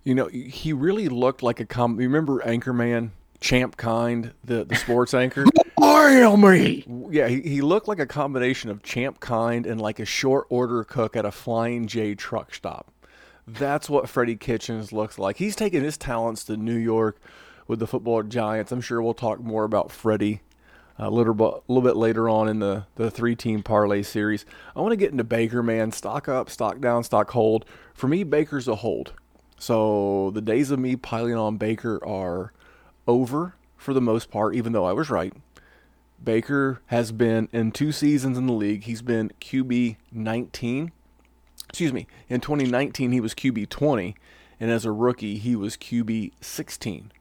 You 0.03 0.15
know, 0.15 0.27
he 0.27 0.71
really 0.71 1.09
looked 1.09 1.43
like 1.43 1.59
a 1.59 1.65
com. 1.65 1.97
Remember 1.97 2.41
Anchorman, 2.41 3.09
Champ 3.41 3.75
Kind, 3.75 4.33
the, 4.43 4.63
the 4.63 4.75
sports 4.75 5.13
anchor? 5.13 5.43
Oil 5.83 6.37
me! 6.37 6.85
Yeah, 7.11 7.27
he, 7.27 7.41
he 7.41 7.61
looked 7.61 7.89
like 7.89 7.99
a 7.99 8.05
combination 8.05 8.69
of 8.69 8.81
Champ 8.83 9.19
Kind 9.19 9.65
and 9.65 9.81
like 9.81 9.99
a 9.99 10.05
short 10.05 10.45
order 10.49 10.83
cook 10.85 11.17
at 11.17 11.25
a 11.25 11.31
Flying 11.31 11.87
J 11.87 12.15
truck 12.15 12.53
stop. 12.53 12.91
That's 13.45 13.89
what 13.89 14.07
Freddie 14.07 14.37
Kitchens 14.37 14.93
looks 14.93 15.19
like. 15.19 15.37
He's 15.37 15.55
taking 15.55 15.83
his 15.83 15.97
talents 15.97 16.45
to 16.45 16.55
New 16.55 16.77
York 16.77 17.19
with 17.67 17.79
the 17.79 17.87
football 17.87 18.23
giants. 18.23 18.71
I'm 18.71 18.81
sure 18.81 19.01
we'll 19.01 19.13
talk 19.13 19.39
more 19.39 19.65
about 19.65 19.91
Freddie 19.91 20.41
a 20.97 21.09
little 21.09 21.33
bit, 21.33 21.47
a 21.47 21.61
little 21.71 21.87
bit 21.87 21.95
later 21.95 22.29
on 22.29 22.47
in 22.47 22.59
the, 22.59 22.85
the 22.95 23.11
three 23.11 23.35
team 23.35 23.63
parlay 23.63 24.01
series. 24.01 24.45
I 24.75 24.81
want 24.81 24.91
to 24.93 24.97
get 24.97 25.11
into 25.11 25.23
Baker, 25.23 25.61
man. 25.61 25.91
Stock 25.91 26.27
up, 26.27 26.49
stock 26.49 26.79
down, 26.79 27.03
stock 27.03 27.31
hold. 27.31 27.65
For 27.93 28.07
me, 28.07 28.23
Baker's 28.23 28.67
a 28.67 28.75
hold. 28.75 29.13
So 29.57 30.31
the 30.33 30.41
days 30.41 30.71
of 30.71 30.79
me 30.79 30.95
piling 30.95 31.35
on 31.35 31.57
Baker 31.57 32.05
are 32.05 32.53
over 33.07 33.55
for 33.77 33.93
the 33.93 34.01
most 34.01 34.29
part, 34.29 34.55
even 34.55 34.73
though 34.73 34.85
I 34.85 34.93
was 34.93 35.09
right. 35.09 35.33
Baker 36.23 36.81
has 36.87 37.11
been 37.11 37.49
in 37.51 37.71
two 37.71 37.91
seasons 37.91 38.37
in 38.37 38.47
the 38.47 38.53
league. 38.53 38.83
He's 38.83 39.01
been 39.01 39.31
QB 39.41 39.97
19 40.11 40.91
excuse 41.69 41.91
me, 41.91 42.07
in 42.29 42.39
2019 42.39 43.11
he 43.11 43.19
was 43.19 43.33
QB 43.33 43.67
20, 43.69 44.15
and 44.59 44.71
as 44.71 44.85
a 44.85 44.91
rookie 44.91 45.37
he 45.37 45.57
was 45.57 45.75
QB 45.75 46.31
16. 46.39 47.11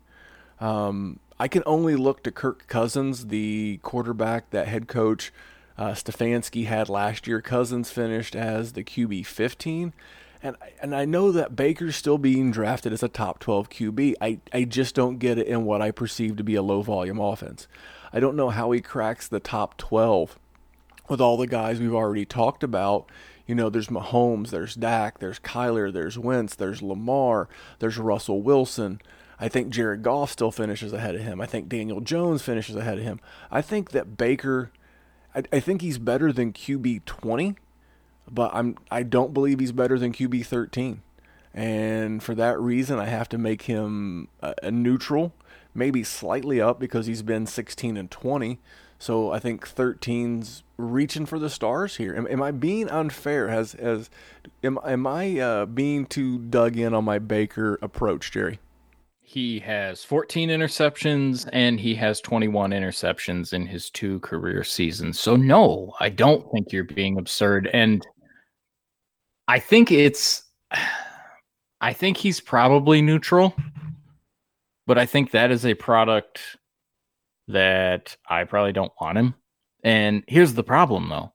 Um, 0.61 1.19
I 1.39 1.49
can 1.49 1.63
only 1.67 1.97
look 1.97 2.23
to 2.23 2.31
Kirk 2.31 2.67
Cousins, 2.69 3.27
the 3.27 3.79
quarterback 3.83 4.51
that 4.51 4.69
head 4.69 4.89
coach 4.89 5.33
uh, 5.77 5.91
Stefanski 5.91 6.67
had 6.67 6.89
last 6.89 7.27
year. 7.27 7.41
Cousins 7.41 7.91
finished 7.91 8.37
as 8.37 8.73
the 8.73 8.85
QB 8.85 9.27
15. 9.27 9.93
And, 10.43 10.57
and 10.81 10.95
I 10.95 11.05
know 11.05 11.33
that 11.33 11.57
Baker's 11.57 11.97
still 11.97 12.19
being 12.19 12.51
drafted 12.51 12.93
as 12.93 13.03
a 13.03 13.09
top 13.09 13.39
12 13.41 13.71
QB. 13.71 14.15
I, 14.21 14.39
I 14.53 14.65
just 14.65 14.95
don't 14.95 15.19
get 15.19 15.39
it 15.39 15.47
in 15.47 15.65
what 15.65 15.83
I 15.83 15.91
perceive 15.91 16.37
to 16.37 16.45
be 16.45 16.55
a 16.55 16.63
low 16.63 16.83
volume 16.83 17.19
offense. 17.19 17.67
I 18.13 18.21
don't 18.21 18.37
know 18.37 18.51
how 18.51 18.71
he 18.71 18.81
cracks 18.81 19.27
the 19.27 19.41
top 19.41 19.77
12 19.79 20.39
with 21.09 21.21
all 21.21 21.37
the 21.37 21.47
guys 21.47 21.81
we've 21.81 21.95
already 21.95 22.25
talked 22.25 22.63
about 22.63 23.11
you 23.47 23.55
know, 23.55 23.69
there's 23.69 23.89
Mahomes, 23.89 24.51
there's 24.51 24.75
Dak, 24.75 25.19
there's 25.19 25.39
Kyler, 25.39 25.93
there's 25.93 26.19
Wentz, 26.19 26.55
there's 26.55 26.83
Lamar, 26.83 27.49
there's 27.79 27.99
Russell 27.99 28.43
Wilson. 28.43 29.01
I 29.39 29.49
think 29.49 29.71
Jared 29.71 30.03
Goff 30.03 30.31
still 30.31 30.51
finishes 30.51 30.93
ahead 30.93 31.15
of 31.15 31.23
him. 31.23 31.41
I 31.41 31.47
think 31.47 31.69
Daniel 31.69 32.01
Jones 32.01 32.43
finishes 32.43 32.77
ahead 32.77 32.99
of 32.99 33.05
him. 33.05 33.21
I 33.51 33.63
think 33.63 33.91
that 33.91 34.17
Baker, 34.17 34.71
I, 35.35 35.43
I 35.53 35.61
think 35.61 35.83
he's 35.83 35.99
better 35.99 36.33
than 36.33 36.53
QB 36.53 37.05
20, 37.05 37.57
but 38.31 38.51
I'm 38.55 38.77
I 38.91 39.03
don't 39.03 39.35
believe 39.35 39.61
he's 39.61 39.73
better 39.73 39.99
than 39.99 40.13
QB 40.13 40.47
13. 40.47 41.03
And 41.53 42.23
for 42.23 42.35
that 42.35 42.59
reason, 42.59 42.99
I 42.99 43.07
have 43.07 43.29
to 43.29 43.39
make 43.39 43.63
him 43.63 44.29
a, 44.41 44.55
a 44.65 44.71
neutral, 44.71 45.33
maybe 45.73 46.03
slightly 46.03 46.61
up 46.61 46.81
because 46.81 47.07
he's 47.07 47.23
been 47.23 47.47
16 47.47 47.97
and 47.97 48.11
20. 48.11 48.59
So 48.99 49.31
I 49.31 49.39
think 49.39 49.69
13's 49.69 50.63
reaching 50.77 51.27
for 51.27 51.39
the 51.39 51.51
stars 51.51 51.97
here. 51.97 52.15
Am, 52.17 52.27
am 52.27 52.43
I 52.43 52.51
being 52.51 52.89
unfair? 52.89 53.49
Has 53.49 53.75
as 53.75 54.11
am 54.63 54.79
am 54.85 55.07
I 55.07 55.39
uh, 55.39 55.67
being 55.67 56.07
too 56.07 56.39
dug 56.39 56.77
in 56.77 56.95
on 56.95 57.05
my 57.05 57.19
Baker 57.19 57.79
approach, 57.83 58.33
Jerry? 58.33 58.59
He 59.27 59.59
has 59.61 60.05
14 60.05 60.51
interceptions 60.51 61.49
and 61.53 61.81
he 61.81 61.95
has 61.95 62.21
21 62.21 62.73
interceptions 62.73 63.55
in 63.55 63.67
his 63.67 63.89
two 63.89 64.21
career 64.21 64.63
seasons. 64.63 65.19
So 65.19 65.35
no, 65.35 65.95
I 65.99 66.11
don't 66.11 66.47
think 66.53 66.71
you're 66.71 66.85
being 66.85 67.19
absurd 67.19 67.71
and 67.73 68.07
I 69.49 69.59
think 69.59 69.91
it's 69.91 70.45
I 71.81 71.95
think 71.95 72.19
he's 72.19 72.41
probably 72.41 73.01
neutral. 73.01 73.57
But 74.87 74.99
I 74.99 75.07
think 75.07 75.31
that 75.31 75.51
is 75.51 75.65
a 75.65 75.73
product 75.73 76.41
that 77.49 78.17
I 78.29 78.45
probably 78.45 78.73
don't 78.73 78.93
want 79.01 79.17
him. 79.17 79.35
And 79.83 80.23
here's 80.29 80.53
the 80.53 80.63
problem 80.63 81.09
though, 81.09 81.33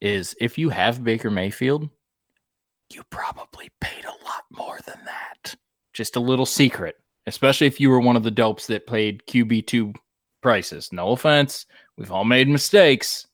is 0.00 0.34
if 0.40 0.56
you 0.56 0.70
have 0.70 1.04
Baker 1.04 1.30
Mayfield, 1.30 1.90
you 2.90 3.02
probably 3.10 3.70
paid 3.82 4.06
a 4.06 4.24
lot 4.24 4.44
more 4.50 4.78
than 4.86 5.00
that. 5.04 5.54
Just 5.92 6.16
a 6.16 6.20
little 6.20 6.46
secret, 6.46 6.96
especially 7.26 7.66
if 7.66 7.80
you 7.80 7.90
were 7.90 8.00
one 8.00 8.16
of 8.16 8.22
the 8.22 8.30
dopes 8.30 8.66
that 8.66 8.86
played 8.86 9.22
QB2 9.26 9.94
prices. 10.42 10.92
No 10.92 11.10
offense, 11.10 11.66
we've 11.96 12.12
all 12.12 12.24
made 12.24 12.48
mistakes, 12.48 13.26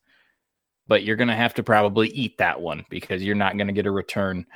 but 0.89 1.05
you're 1.05 1.17
going 1.17 1.29
to 1.29 1.35
have 1.35 1.55
to 1.55 1.63
probably 1.63 2.09
eat 2.09 2.39
that 2.39 2.61
one 2.61 2.85
because 2.91 3.23
you're 3.23 3.35
not 3.35 3.57
going 3.57 3.67
to 3.67 3.73
get 3.73 3.87
a 3.87 3.91
return. 3.91 4.47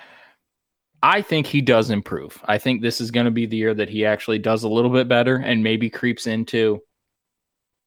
I 1.02 1.22
think 1.22 1.46
he 1.46 1.60
does 1.60 1.90
improve. 1.90 2.42
I 2.46 2.58
think 2.58 2.80
this 2.80 3.00
is 3.00 3.10
going 3.10 3.26
to 3.26 3.30
be 3.30 3.46
the 3.46 3.56
year 3.56 3.74
that 3.74 3.90
he 3.90 4.04
actually 4.04 4.38
does 4.38 4.64
a 4.64 4.68
little 4.68 4.90
bit 4.90 5.08
better 5.08 5.36
and 5.36 5.62
maybe 5.62 5.90
creeps 5.90 6.26
into 6.26 6.80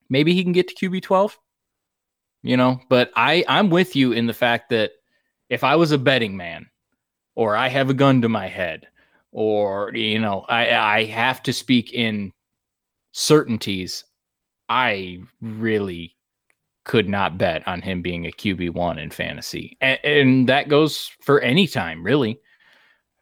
maybe 0.10 0.34
he 0.34 0.44
can 0.44 0.54
get 0.54 0.68
to 0.68 0.90
QB 0.90 1.02
12. 1.02 1.38
You 2.42 2.56
know, 2.56 2.80
but 2.88 3.12
I 3.18 3.44
I'm 3.50 3.70
with 3.70 3.98
you 3.98 4.14
in 4.14 4.26
the 4.26 4.34
fact 4.34 4.70
that 4.70 4.92
if 5.50 5.64
I 5.64 5.76
was 5.76 5.92
a 5.92 5.98
betting 5.98 6.38
man 6.38 6.68
or 7.36 7.58
I 7.58 7.68
have 7.68 7.90
a 7.90 7.94
gun 7.94 8.22
to 8.22 8.30
my 8.30 8.48
head 8.48 8.88
or 9.32 9.92
you 9.96 10.20
know, 10.20 10.46
I 10.50 10.76
I 10.76 11.04
have 11.06 11.44
to 11.44 11.54
speak 11.54 11.94
in 11.94 12.32
certainties, 13.12 14.04
I 14.70 15.20
really 15.42 16.16
could 16.86 17.10
not 17.10 17.38
bet 17.38 17.68
on 17.68 17.82
him 17.82 18.02
being 18.02 18.26
a 18.26 18.32
QB1 18.32 18.98
in 18.98 19.12
fantasy. 19.12 19.78
And, 19.82 20.00
and 20.04 20.50
that 20.50 20.70
goes 20.70 21.12
for 21.22 21.40
any 21.42 21.68
time, 21.68 22.04
really. 22.04 22.40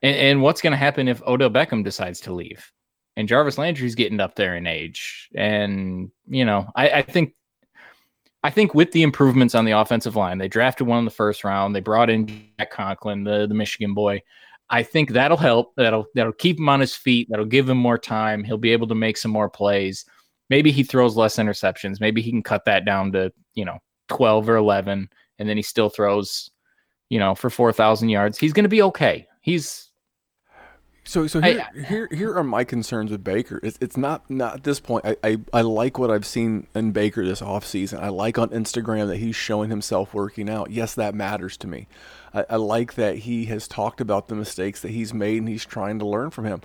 And, 0.01 0.15
and 0.15 0.41
what's 0.41 0.61
going 0.61 0.71
to 0.71 0.77
happen 0.77 1.07
if 1.07 1.21
Odell 1.23 1.49
Beckham 1.49 1.83
decides 1.83 2.21
to 2.21 2.33
leave? 2.33 2.71
and 3.17 3.27
Jarvis 3.27 3.57
Landry's 3.57 3.95
getting 3.95 4.19
up 4.19 4.35
there 4.35 4.55
in 4.55 4.67
age. 4.67 5.27
And, 5.35 6.11
you 6.27 6.45
know, 6.45 6.69
I, 6.75 6.89
I, 6.89 7.01
think 7.01 7.33
I 8.43 8.51
think 8.51 8.75
with 8.75 8.91
the 8.91 9.01
improvements 9.01 9.55
on 9.55 9.65
the 9.65 9.71
offensive 9.71 10.15
line, 10.15 10.37
they 10.37 10.47
drafted 10.47 10.85
one 10.85 10.99
in 10.99 11.05
the 11.05 11.11
first 11.11 11.43
round. 11.43 11.75
They 11.75 11.79
brought 11.79 12.11
in 12.11 12.27
Jack 12.59 12.69
Conklin, 12.69 13.23
the, 13.23 13.47
the 13.47 13.55
Michigan 13.55 13.95
boy. 13.95 14.21
I 14.69 14.83
think 14.83 15.11
that'll 15.11 15.37
help. 15.37 15.73
That'll 15.75 16.07
that'll 16.13 16.33
keep 16.33 16.59
him 16.59 16.69
on 16.69 16.79
his 16.79 16.95
feet. 16.95 17.27
That'll 17.29 17.45
give 17.45 17.69
him 17.69 17.77
more 17.77 17.97
time. 17.97 18.43
He'll 18.43 18.57
be 18.57 18.73
able 18.73 18.87
to 18.87 18.95
make 18.95 19.17
some 19.17 19.31
more 19.31 19.49
plays. 19.49 20.05
Maybe 20.49 20.71
he 20.71 20.83
throws 20.83 21.15
less 21.15 21.37
interceptions. 21.37 21.99
Maybe 21.99 22.21
he 22.21 22.31
can 22.31 22.43
cut 22.43 22.65
that 22.65 22.85
down 22.85 23.11
to, 23.13 23.31
you 23.53 23.65
know, 23.65 23.77
12 24.07 24.49
or 24.49 24.55
11 24.55 25.09
and 25.39 25.49
then 25.49 25.57
he 25.57 25.63
still 25.63 25.89
throws, 25.89 26.49
you 27.09 27.19
know, 27.19 27.35
for 27.35 27.49
4,000 27.49 28.09
yards. 28.09 28.37
He's 28.37 28.53
going 28.53 28.63
to 28.63 28.69
be 28.69 28.81
okay. 28.81 29.27
He's 29.41 29.87
so, 31.03 31.25
so 31.25 31.39
here, 31.39 31.65
I, 31.73 31.79
here, 31.85 32.09
here 32.11 32.35
are 32.35 32.43
my 32.43 32.65
concerns 32.65 33.11
with 33.11 33.23
Baker. 33.23 33.61
It's, 33.63 33.77
it's 33.79 33.95
not, 33.95 34.29
not 34.29 34.55
at 34.55 34.63
this 34.65 34.81
point. 34.81 35.05
I, 35.05 35.15
I, 35.23 35.37
I 35.53 35.61
like 35.61 35.97
what 35.97 36.11
I've 36.11 36.25
seen 36.25 36.67
in 36.75 36.91
Baker 36.91 37.25
this 37.25 37.39
offseason. 37.39 37.99
I 38.01 38.09
like 38.09 38.37
on 38.37 38.49
Instagram 38.49 39.07
that 39.07 39.17
he's 39.17 39.35
showing 39.35 39.69
himself 39.69 40.13
working 40.13 40.49
out. 40.49 40.69
Yes, 40.69 40.95
that 40.95 41.15
matters 41.15 41.55
to 41.57 41.67
me. 41.67 41.87
I, 42.37 42.45
I 42.51 42.55
like 42.57 42.93
that 42.95 43.19
he 43.19 43.45
has 43.45 43.67
talked 43.67 43.99
about 43.99 44.27
the 44.27 44.35
mistakes 44.35 44.81
that 44.81 44.91
he's 44.91 45.13
made 45.13 45.39
and 45.39 45.49
he's 45.49 45.65
trying 45.65 45.99
to 45.99 46.05
learn 46.05 46.29
from 46.29 46.45
him. 46.45 46.61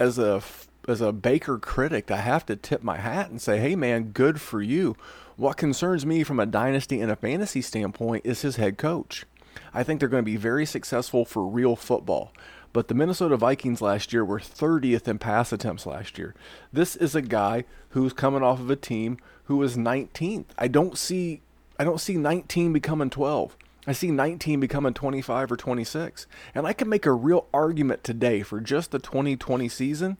As 0.00 0.18
a, 0.18 0.42
as 0.88 1.00
a 1.00 1.12
Baker 1.12 1.58
critic, 1.58 2.10
I 2.10 2.18
have 2.18 2.44
to 2.46 2.56
tip 2.56 2.82
my 2.82 2.96
hat 2.96 3.30
and 3.30 3.40
say, 3.40 3.58
hey, 3.58 3.76
man, 3.76 4.10
good 4.12 4.40
for 4.40 4.60
you. 4.60 4.96
What 5.36 5.56
concerns 5.56 6.04
me 6.04 6.24
from 6.24 6.40
a 6.40 6.46
dynasty 6.46 7.00
and 7.00 7.10
a 7.10 7.16
fantasy 7.16 7.62
standpoint 7.62 8.24
is 8.24 8.42
his 8.42 8.56
head 8.56 8.78
coach. 8.78 9.26
I 9.72 9.82
think 9.82 10.00
they're 10.00 10.08
going 10.08 10.24
to 10.24 10.30
be 10.30 10.36
very 10.36 10.66
successful 10.66 11.24
for 11.24 11.46
real 11.46 11.76
football. 11.76 12.32
But 12.72 12.88
the 12.88 12.94
Minnesota 12.94 13.36
Vikings 13.36 13.80
last 13.80 14.12
year 14.12 14.24
were 14.24 14.40
30th 14.40 15.06
in 15.06 15.18
pass 15.18 15.52
attempts 15.52 15.86
last 15.86 16.18
year. 16.18 16.34
This 16.72 16.96
is 16.96 17.14
a 17.14 17.22
guy 17.22 17.64
who's 17.90 18.12
coming 18.12 18.42
off 18.42 18.60
of 18.60 18.70
a 18.70 18.76
team 18.76 19.18
who 19.44 19.58
was 19.58 19.76
19th. 19.76 20.46
I 20.58 20.68
don't 20.68 20.98
see 20.98 21.42
I 21.78 21.84
don't 21.84 22.00
see 22.00 22.16
19 22.16 22.72
becoming 22.72 23.10
12. 23.10 23.56
I 23.86 23.92
see 23.92 24.10
19 24.10 24.60
becoming 24.60 24.94
25 24.94 25.52
or 25.52 25.56
26. 25.56 26.26
And 26.54 26.66
I 26.66 26.72
can 26.72 26.88
make 26.88 27.06
a 27.06 27.12
real 27.12 27.46
argument 27.54 28.02
today 28.02 28.42
for 28.42 28.60
just 28.60 28.90
the 28.90 28.98
2020 28.98 29.68
season 29.68 30.16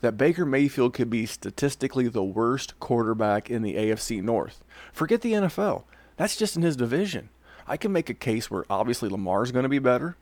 that 0.00 0.18
Baker 0.18 0.44
Mayfield 0.44 0.94
could 0.94 1.08
be 1.08 1.24
statistically 1.24 2.08
the 2.08 2.24
worst 2.24 2.78
quarterback 2.80 3.50
in 3.50 3.62
the 3.62 3.74
AFC 3.74 4.22
North. 4.22 4.64
Forget 4.92 5.20
the 5.20 5.32
NFL. 5.32 5.84
That's 6.16 6.36
just 6.36 6.56
in 6.56 6.62
his 6.62 6.76
division. 6.76 7.30
I 7.66 7.76
can 7.76 7.92
make 7.92 8.10
a 8.10 8.14
case 8.14 8.50
where 8.50 8.64
obviously 8.68 9.08
Lamar's 9.08 9.52
going 9.52 9.62
to 9.62 9.68
be 9.68 9.78
better. 9.78 10.16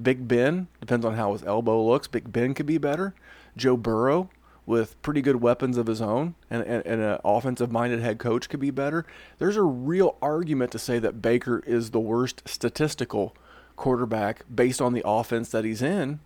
Big 0.00 0.28
Ben 0.28 0.68
depends 0.80 1.04
on 1.04 1.14
how 1.14 1.32
his 1.32 1.42
elbow 1.42 1.82
looks. 1.82 2.06
Big 2.06 2.32
Ben 2.32 2.54
could 2.54 2.66
be 2.66 2.78
better. 2.78 3.14
Joe 3.56 3.76
Burrow 3.76 4.30
with 4.66 5.00
pretty 5.00 5.22
good 5.22 5.36
weapons 5.36 5.78
of 5.78 5.86
his 5.86 6.02
own 6.02 6.34
and, 6.50 6.62
and, 6.64 6.84
an 6.84 7.18
offensive 7.24 7.70
minded 7.70 8.00
head 8.00 8.18
coach 8.18 8.48
could 8.48 8.58
be 8.58 8.72
better. 8.72 9.06
There's 9.38 9.56
a 9.56 9.62
real 9.62 10.16
argument 10.20 10.72
to 10.72 10.78
say 10.78 10.98
that 10.98 11.22
Baker 11.22 11.62
is 11.66 11.92
the 11.92 12.00
worst 12.00 12.42
statistical 12.46 13.34
quarterback 13.76 14.44
based 14.52 14.80
on 14.80 14.92
the 14.92 15.02
offense 15.06 15.50
that 15.50 15.64
he's 15.64 15.82
in, 15.82 16.18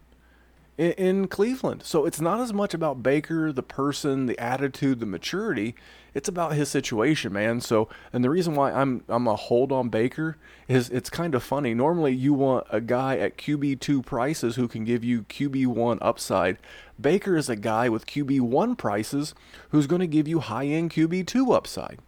in 0.78 1.28
Cleveland. 1.28 1.82
So 1.84 2.06
it's 2.06 2.20
not 2.20 2.40
as 2.40 2.54
much 2.54 2.72
about 2.72 3.02
Baker, 3.02 3.52
the 3.52 3.62
person, 3.62 4.24
the 4.24 4.38
attitude, 4.38 5.00
the 5.00 5.06
maturity. 5.06 5.74
It's 6.14 6.28
about 6.28 6.54
his 6.54 6.68
situation, 6.68 7.32
man. 7.32 7.60
So, 7.60 7.88
and 8.12 8.24
the 8.24 8.30
reason 8.30 8.54
why 8.54 8.72
I'm 8.72 9.04
I'm 9.08 9.26
a 9.26 9.36
hold 9.36 9.72
on 9.72 9.88
Baker 9.88 10.36
is 10.68 10.90
it's 10.90 11.10
kind 11.10 11.34
of 11.34 11.42
funny. 11.42 11.74
Normally, 11.74 12.14
you 12.14 12.34
want 12.34 12.66
a 12.70 12.80
guy 12.80 13.18
at 13.18 13.38
QB 13.38 13.80
two 13.80 14.02
prices 14.02 14.56
who 14.56 14.68
can 14.68 14.84
give 14.84 15.04
you 15.04 15.22
QB 15.22 15.66
one 15.68 15.98
upside. 16.00 16.58
Baker 17.00 17.36
is 17.36 17.48
a 17.48 17.56
guy 17.56 17.88
with 17.88 18.06
QB 18.06 18.40
one 18.40 18.76
prices 18.76 19.34
who's 19.70 19.86
going 19.86 20.00
to 20.00 20.06
give 20.06 20.28
you 20.28 20.40
high 20.40 20.66
end 20.66 20.90
QB 20.90 21.26
two 21.26 21.52
upside. 21.52 22.00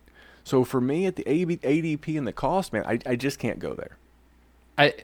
So 0.44 0.64
for 0.64 0.80
me, 0.80 1.06
at 1.06 1.16
the 1.16 1.24
ADP 1.24 2.18
and 2.18 2.26
the 2.26 2.32
cost, 2.32 2.72
man, 2.72 2.84
I, 2.86 2.98
I 3.06 3.16
just 3.16 3.38
can't 3.38 3.58
go 3.58 3.74
there. 3.74 3.96
I 4.76 4.94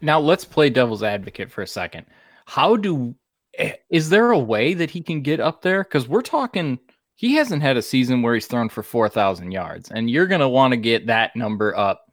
now 0.00 0.18
let's 0.18 0.44
play 0.44 0.70
devil's 0.70 1.02
advocate 1.02 1.50
for 1.50 1.62
a 1.62 1.66
second 1.66 2.06
how 2.46 2.76
do 2.76 3.14
eh, 3.58 3.72
is 3.90 4.10
there 4.10 4.30
a 4.30 4.38
way 4.38 4.74
that 4.74 4.90
he 4.90 5.00
can 5.00 5.22
get 5.22 5.40
up 5.40 5.62
there? 5.62 5.84
Because 5.84 6.08
we're 6.08 6.22
talking 6.22 6.78
he 7.16 7.34
hasn't 7.34 7.62
had 7.62 7.76
a 7.76 7.82
season 7.82 8.22
where 8.22 8.34
he's 8.34 8.46
thrown 8.46 8.68
for 8.68 8.82
4,000 8.82 9.50
yards, 9.52 9.90
and 9.90 10.10
you're 10.10 10.26
going 10.26 10.40
to 10.40 10.48
want 10.48 10.72
to 10.72 10.76
get 10.76 11.06
that 11.06 11.34
number 11.36 11.76
up 11.76 12.06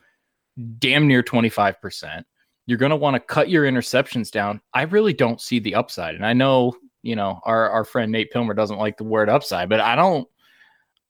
damn 0.80 1.08
near 1.08 1.24
25%. 1.24 2.24
You're 2.68 2.78
going 2.78 2.92
to 2.92 2.96
want 2.96 3.16
to 3.16 3.20
cut 3.20 3.50
your 3.50 3.66
interceptions 3.66 4.30
down. 4.30 4.62
I 4.74 4.84
really 4.84 5.14
don't 5.14 5.42
see 5.42 5.60
the 5.60 5.76
upside. 5.76 6.16
And 6.16 6.26
I 6.26 6.34
know, 6.34 6.76
you 7.02 7.16
know, 7.16 7.40
our, 7.44 7.70
our 7.70 7.84
friend 7.84 8.12
Nate 8.12 8.32
Pilmer 8.32 8.56
doesn't 8.56 8.78
like 8.78 8.98
the 8.98 9.04
word 9.04 9.30
upside, 9.30 9.70
but 9.70 9.80
I 9.80 9.96
don't 9.96 10.28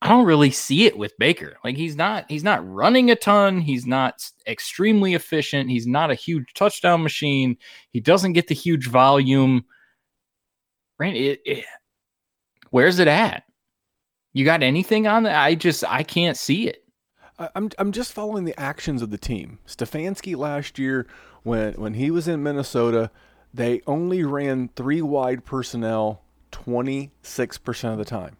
I 0.03 0.07
don't 0.07 0.25
really 0.25 0.49
see 0.49 0.85
it 0.85 0.97
with 0.97 1.17
Baker. 1.19 1.57
Like 1.63 1.77
he's 1.77 1.95
not 1.95 2.25
he's 2.27 2.43
not 2.43 2.67
running 2.67 3.11
a 3.11 3.15
ton, 3.15 3.61
he's 3.61 3.85
not 3.85 4.27
extremely 4.47 5.13
efficient, 5.13 5.69
he's 5.69 5.85
not 5.85 6.09
a 6.09 6.15
huge 6.15 6.53
touchdown 6.55 7.03
machine. 7.03 7.55
He 7.91 7.99
doesn't 7.99 8.33
get 8.33 8.47
the 8.47 8.55
huge 8.55 8.87
volume. 8.87 9.63
Randy, 10.97 11.29
it, 11.29 11.41
it, 11.45 11.65
where's 12.71 12.97
it 12.97 13.07
at? 13.07 13.43
You 14.33 14.45
got 14.45 14.63
anything 14.63 15.07
on 15.07 15.23
that? 15.23 15.41
I 15.41 15.55
just 15.55 15.83
I 15.87 16.03
can't 16.03 16.37
see 16.37 16.67
it. 16.67 16.83
I'm 17.55 17.69
I'm 17.77 17.91
just 17.91 18.13
following 18.13 18.45
the 18.45 18.59
actions 18.59 19.01
of 19.01 19.09
the 19.09 19.17
team. 19.17 19.59
Stefanski 19.67 20.35
last 20.35 20.79
year 20.79 21.07
when 21.43 21.73
when 21.73 21.95
he 21.95 22.11
was 22.11 22.27
in 22.27 22.43
Minnesota, 22.43 23.11
they 23.53 23.81
only 23.87 24.23
ran 24.23 24.69
three 24.75 25.01
wide 25.01 25.43
personnel 25.43 26.21
26% 26.51 27.91
of 27.91 27.97
the 27.97 28.05
time. 28.05 28.37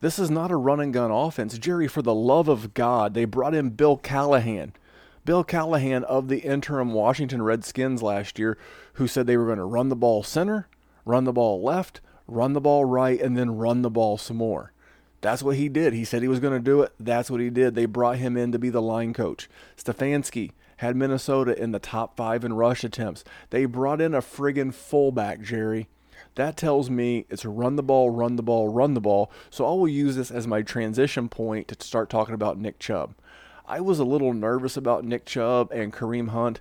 This 0.00 0.18
is 0.18 0.30
not 0.30 0.50
a 0.50 0.56
run 0.56 0.80
and 0.80 0.94
gun 0.94 1.10
offense. 1.10 1.58
Jerry, 1.58 1.86
for 1.86 2.00
the 2.00 2.14
love 2.14 2.48
of 2.48 2.72
God, 2.74 3.12
they 3.12 3.26
brought 3.26 3.54
in 3.54 3.70
Bill 3.70 3.96
Callahan. 3.96 4.72
Bill 5.26 5.44
Callahan 5.44 6.04
of 6.04 6.28
the 6.28 6.38
interim 6.38 6.92
Washington 6.94 7.42
Redskins 7.42 8.02
last 8.02 8.38
year, 8.38 8.56
who 8.94 9.06
said 9.06 9.26
they 9.26 9.36
were 9.36 9.44
going 9.44 9.58
to 9.58 9.64
run 9.64 9.90
the 9.90 9.96
ball 9.96 10.22
center, 10.22 10.68
run 11.04 11.24
the 11.24 11.32
ball 11.32 11.62
left, 11.62 12.00
run 12.26 12.54
the 12.54 12.60
ball 12.60 12.86
right, 12.86 13.20
and 13.20 13.36
then 13.36 13.50
run 13.50 13.82
the 13.82 13.90
ball 13.90 14.16
some 14.16 14.38
more. 14.38 14.72
That's 15.20 15.42
what 15.42 15.56
he 15.56 15.68
did. 15.68 15.92
He 15.92 16.04
said 16.04 16.22
he 16.22 16.28
was 16.28 16.40
going 16.40 16.54
to 16.54 16.64
do 16.64 16.82
it. 16.82 16.92
That's 16.98 17.30
what 17.30 17.40
he 17.40 17.50
did. 17.50 17.74
They 17.74 17.86
brought 17.86 18.16
him 18.16 18.36
in 18.36 18.52
to 18.52 18.58
be 18.58 18.70
the 18.70 18.82
line 18.82 19.12
coach. 19.12 19.48
Stefanski 19.76 20.52
had 20.78 20.96
Minnesota 20.96 21.60
in 21.62 21.72
the 21.72 21.78
top 21.78 22.16
five 22.16 22.42
in 22.42 22.54
rush 22.54 22.84
attempts. 22.84 23.22
They 23.50 23.66
brought 23.66 24.00
in 24.00 24.14
a 24.14 24.22
friggin' 24.22 24.72
fullback, 24.72 25.42
Jerry. 25.42 25.88
That 26.36 26.56
tells 26.56 26.88
me 26.88 27.26
it's 27.28 27.44
run 27.44 27.76
the 27.76 27.82
ball, 27.82 28.10
run 28.10 28.36
the 28.36 28.42
ball, 28.42 28.68
run 28.68 28.94
the 28.94 29.00
ball. 29.00 29.30
So 29.50 29.66
I 29.66 29.70
will 29.70 29.88
use 29.88 30.16
this 30.16 30.30
as 30.30 30.46
my 30.46 30.62
transition 30.62 31.28
point 31.28 31.68
to 31.68 31.84
start 31.84 32.08
talking 32.08 32.34
about 32.34 32.58
Nick 32.58 32.78
Chubb. 32.78 33.14
I 33.66 33.80
was 33.80 33.98
a 33.98 34.04
little 34.04 34.32
nervous 34.32 34.76
about 34.76 35.04
Nick 35.04 35.26
Chubb 35.26 35.70
and 35.70 35.92
Kareem 35.92 36.30
Hunt. 36.30 36.60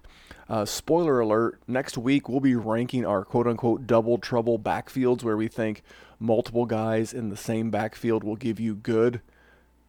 Uh, 0.49 0.65
spoiler 0.65 1.19
alert, 1.19 1.61
next 1.67 1.97
week 1.97 2.27
we'll 2.27 2.39
be 2.39 2.55
ranking 2.55 3.05
our 3.05 3.23
quote 3.23 3.47
unquote 3.47 3.87
double 3.87 4.17
trouble 4.17 4.59
backfields 4.59 5.23
where 5.23 5.37
we 5.37 5.47
think 5.47 5.83
multiple 6.19 6.65
guys 6.65 7.13
in 7.13 7.29
the 7.29 7.37
same 7.37 7.71
backfield 7.71 8.23
will 8.23 8.35
give 8.35 8.59
you 8.59 8.75
good 8.75 9.21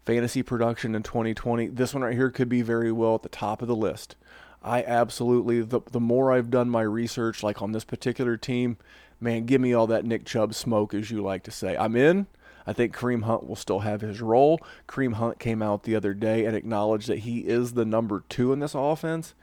fantasy 0.04 0.42
production 0.42 0.94
in 0.94 1.02
2020. 1.02 1.68
This 1.68 1.92
one 1.92 2.02
right 2.02 2.14
here 2.14 2.30
could 2.30 2.48
be 2.48 2.62
very 2.62 2.92
well 2.92 3.16
at 3.16 3.22
the 3.22 3.28
top 3.28 3.62
of 3.62 3.68
the 3.68 3.76
list. 3.76 4.16
I 4.62 4.82
absolutely, 4.82 5.62
the, 5.62 5.80
the 5.90 6.00
more 6.00 6.32
I've 6.32 6.50
done 6.50 6.68
my 6.68 6.82
research, 6.82 7.42
like 7.42 7.62
on 7.62 7.72
this 7.72 7.84
particular 7.84 8.36
team, 8.36 8.76
man, 9.20 9.46
give 9.46 9.60
me 9.60 9.72
all 9.72 9.86
that 9.86 10.04
Nick 10.04 10.24
Chubb 10.24 10.54
smoke, 10.54 10.94
as 10.94 11.10
you 11.10 11.22
like 11.22 11.42
to 11.44 11.50
say. 11.50 11.76
I'm 11.76 11.96
in. 11.96 12.26
I 12.66 12.72
think 12.72 12.94
Kareem 12.94 13.22
Hunt 13.22 13.46
will 13.46 13.56
still 13.56 13.80
have 13.80 14.00
his 14.02 14.20
role. 14.20 14.60
Kareem 14.86 15.14
Hunt 15.14 15.38
came 15.38 15.62
out 15.62 15.84
the 15.84 15.96
other 15.96 16.12
day 16.12 16.44
and 16.44 16.54
acknowledged 16.54 17.08
that 17.08 17.20
he 17.20 17.40
is 17.40 17.72
the 17.72 17.86
number 17.86 18.22
two 18.28 18.52
in 18.52 18.60
this 18.60 18.74
offense. 18.74 19.34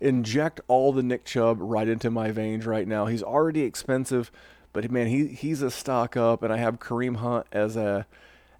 Inject 0.00 0.60
all 0.68 0.92
the 0.92 1.02
Nick 1.02 1.24
Chubb 1.24 1.58
right 1.60 1.86
into 1.86 2.10
my 2.10 2.30
veins 2.32 2.66
right 2.66 2.88
now. 2.88 3.06
He's 3.06 3.22
already 3.22 3.62
expensive, 3.62 4.32
but 4.72 4.90
man, 4.90 5.06
he 5.06 5.28
he's 5.28 5.62
a 5.62 5.70
stock 5.70 6.16
up, 6.16 6.42
and 6.42 6.52
I 6.52 6.56
have 6.56 6.78
Kareem 6.78 7.16
Hunt 7.16 7.46
as 7.52 7.76
a 7.76 8.06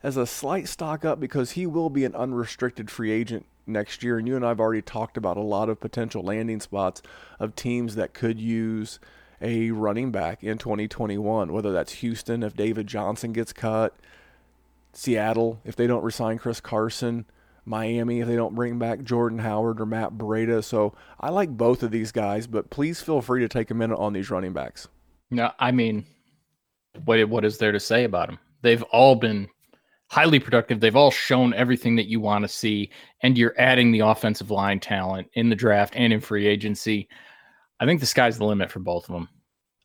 as 0.02 0.16
a 0.16 0.26
slight 0.26 0.68
stock 0.68 1.04
up 1.04 1.20
because 1.20 1.52
he 1.52 1.66
will 1.66 1.90
be 1.90 2.04
an 2.04 2.14
unrestricted 2.14 2.90
free 2.90 3.10
agent 3.10 3.46
next 3.66 4.02
year. 4.02 4.18
And 4.18 4.26
you 4.26 4.36
and 4.36 4.44
I 4.44 4.48
have 4.48 4.60
already 4.60 4.82
talked 4.82 5.16
about 5.16 5.36
a 5.36 5.42
lot 5.42 5.68
of 5.68 5.80
potential 5.80 6.22
landing 6.22 6.60
spots 6.60 7.02
of 7.38 7.54
teams 7.54 7.94
that 7.94 8.12
could 8.12 8.40
use 8.40 8.98
a 9.40 9.70
running 9.70 10.10
back 10.10 10.42
in 10.42 10.58
2021, 10.58 11.52
whether 11.52 11.72
that's 11.72 11.92
Houston 11.94 12.42
if 12.42 12.54
David 12.54 12.86
Johnson 12.86 13.32
gets 13.32 13.52
cut, 13.52 13.94
Seattle 14.92 15.60
if 15.64 15.76
they 15.76 15.86
don't 15.86 16.04
resign 16.04 16.38
Chris 16.38 16.60
Carson, 16.60 17.24
Miami 17.64 18.20
if 18.20 18.26
they 18.26 18.36
don't 18.36 18.54
bring 18.54 18.78
back 18.78 19.02
Jordan 19.02 19.38
Howard 19.40 19.80
or 19.80 19.86
Matt 19.86 20.12
Breida. 20.12 20.62
So 20.62 20.94
I 21.20 21.30
like 21.30 21.50
both 21.50 21.82
of 21.82 21.90
these 21.90 22.12
guys, 22.12 22.46
but 22.46 22.70
please 22.70 23.00
feel 23.00 23.22
free 23.22 23.40
to 23.40 23.48
take 23.48 23.70
a 23.70 23.74
minute 23.74 23.98
on 23.98 24.12
these 24.12 24.30
running 24.30 24.52
backs. 24.52 24.88
No, 25.32 25.50
I 25.58 25.72
mean, 25.72 26.04
what 27.06 27.26
what 27.28 27.44
is 27.44 27.56
there 27.56 27.72
to 27.72 27.80
say 27.80 28.04
about 28.04 28.28
them? 28.28 28.38
They've 28.60 28.82
all 28.84 29.16
been 29.16 29.48
highly 30.08 30.38
productive. 30.38 30.78
They've 30.78 30.94
all 30.94 31.10
shown 31.10 31.54
everything 31.54 31.96
that 31.96 32.06
you 32.06 32.20
want 32.20 32.42
to 32.44 32.48
see, 32.48 32.90
and 33.22 33.36
you're 33.36 33.54
adding 33.58 33.90
the 33.90 34.00
offensive 34.00 34.50
line 34.50 34.78
talent 34.78 35.28
in 35.32 35.48
the 35.48 35.56
draft 35.56 35.94
and 35.96 36.12
in 36.12 36.20
free 36.20 36.46
agency. 36.46 37.08
I 37.80 37.86
think 37.86 38.00
the 38.00 38.06
sky's 38.06 38.36
the 38.36 38.44
limit 38.44 38.70
for 38.70 38.80
both 38.80 39.08
of 39.08 39.14
them. 39.14 39.28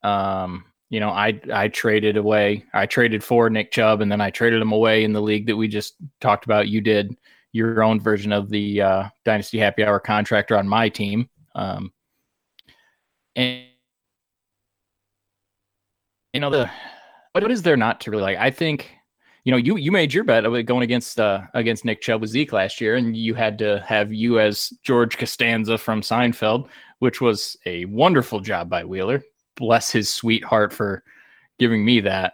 Um, 0.04 0.66
you 0.90 1.00
know, 1.00 1.10
I 1.12 1.40
I 1.54 1.70
traded 1.70 2.18
away, 2.18 2.66
I 2.74 2.86
traded 2.86 3.24
for 3.24 3.50
Nick 3.50 3.72
Chubb, 3.72 4.02
and 4.02 4.12
then 4.12 4.20
I 4.20 4.30
traded 4.30 4.62
him 4.62 4.74
away 4.74 5.06
in 5.06 5.14
the 5.14 5.22
league 5.22 5.48
that 5.48 5.56
we 5.56 5.70
just 5.70 5.96
talked 6.20 6.44
about. 6.44 6.68
You 6.68 6.82
did 6.82 7.16
your 7.54 7.84
own 7.84 8.02
version 8.02 8.34
of 8.34 8.50
the 8.50 8.82
uh, 8.82 9.04
Dynasty 9.24 9.60
Happy 9.60 9.86
Hour 9.86 10.02
contractor 10.02 10.58
on 10.58 10.68
my 10.68 10.90
team, 10.90 11.30
um, 11.56 11.94
and 13.38 13.64
you 16.34 16.40
know 16.40 16.50
the 16.50 16.70
what 17.32 17.50
is 17.52 17.62
there 17.62 17.78
not 17.78 18.02
to 18.02 18.12
really 18.12 18.24
like? 18.24 18.38
I 18.38 18.52
think 18.52 18.98
you 19.48 19.52
know, 19.52 19.58
you 19.58 19.78
you 19.78 19.94
made 19.94 20.14
your 20.14 20.26
bet 20.26 20.44
going 20.66 20.84
against 20.84 21.22
uh, 21.22 21.44
against 21.54 21.86
Nick 21.86 22.02
Chubb 22.02 22.20
with 22.20 22.32
Zeke 22.32 22.52
last 22.52 22.82
year, 22.82 22.98
and 22.98 23.16
you 23.16 23.34
had 23.34 23.58
to 23.60 23.82
have 23.88 24.12
you 24.12 24.42
as 24.42 24.74
George 24.84 25.18
Costanza 25.18 25.78
from 25.78 26.02
Seinfeld, 26.02 26.68
which 27.00 27.22
was 27.22 27.56
a 27.66 27.86
wonderful 27.86 28.42
job 28.42 28.70
by 28.70 28.84
Wheeler. 28.84 29.24
Bless 29.56 29.90
his 29.90 30.10
sweetheart 30.10 30.74
for 30.74 31.02
giving 31.60 31.86
me 31.86 32.02
that. 32.02 32.34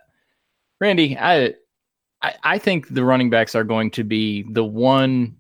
Randy, 0.82 1.16
I, 1.16 1.54
I 2.24 2.34
I 2.44 2.58
think 2.58 2.88
the 2.88 3.06
running 3.06 3.30
backs 3.30 3.54
are 3.54 3.64
going 3.64 3.91
to 3.91 4.04
be 4.04 4.44
the 4.52 4.66
one 4.66 5.36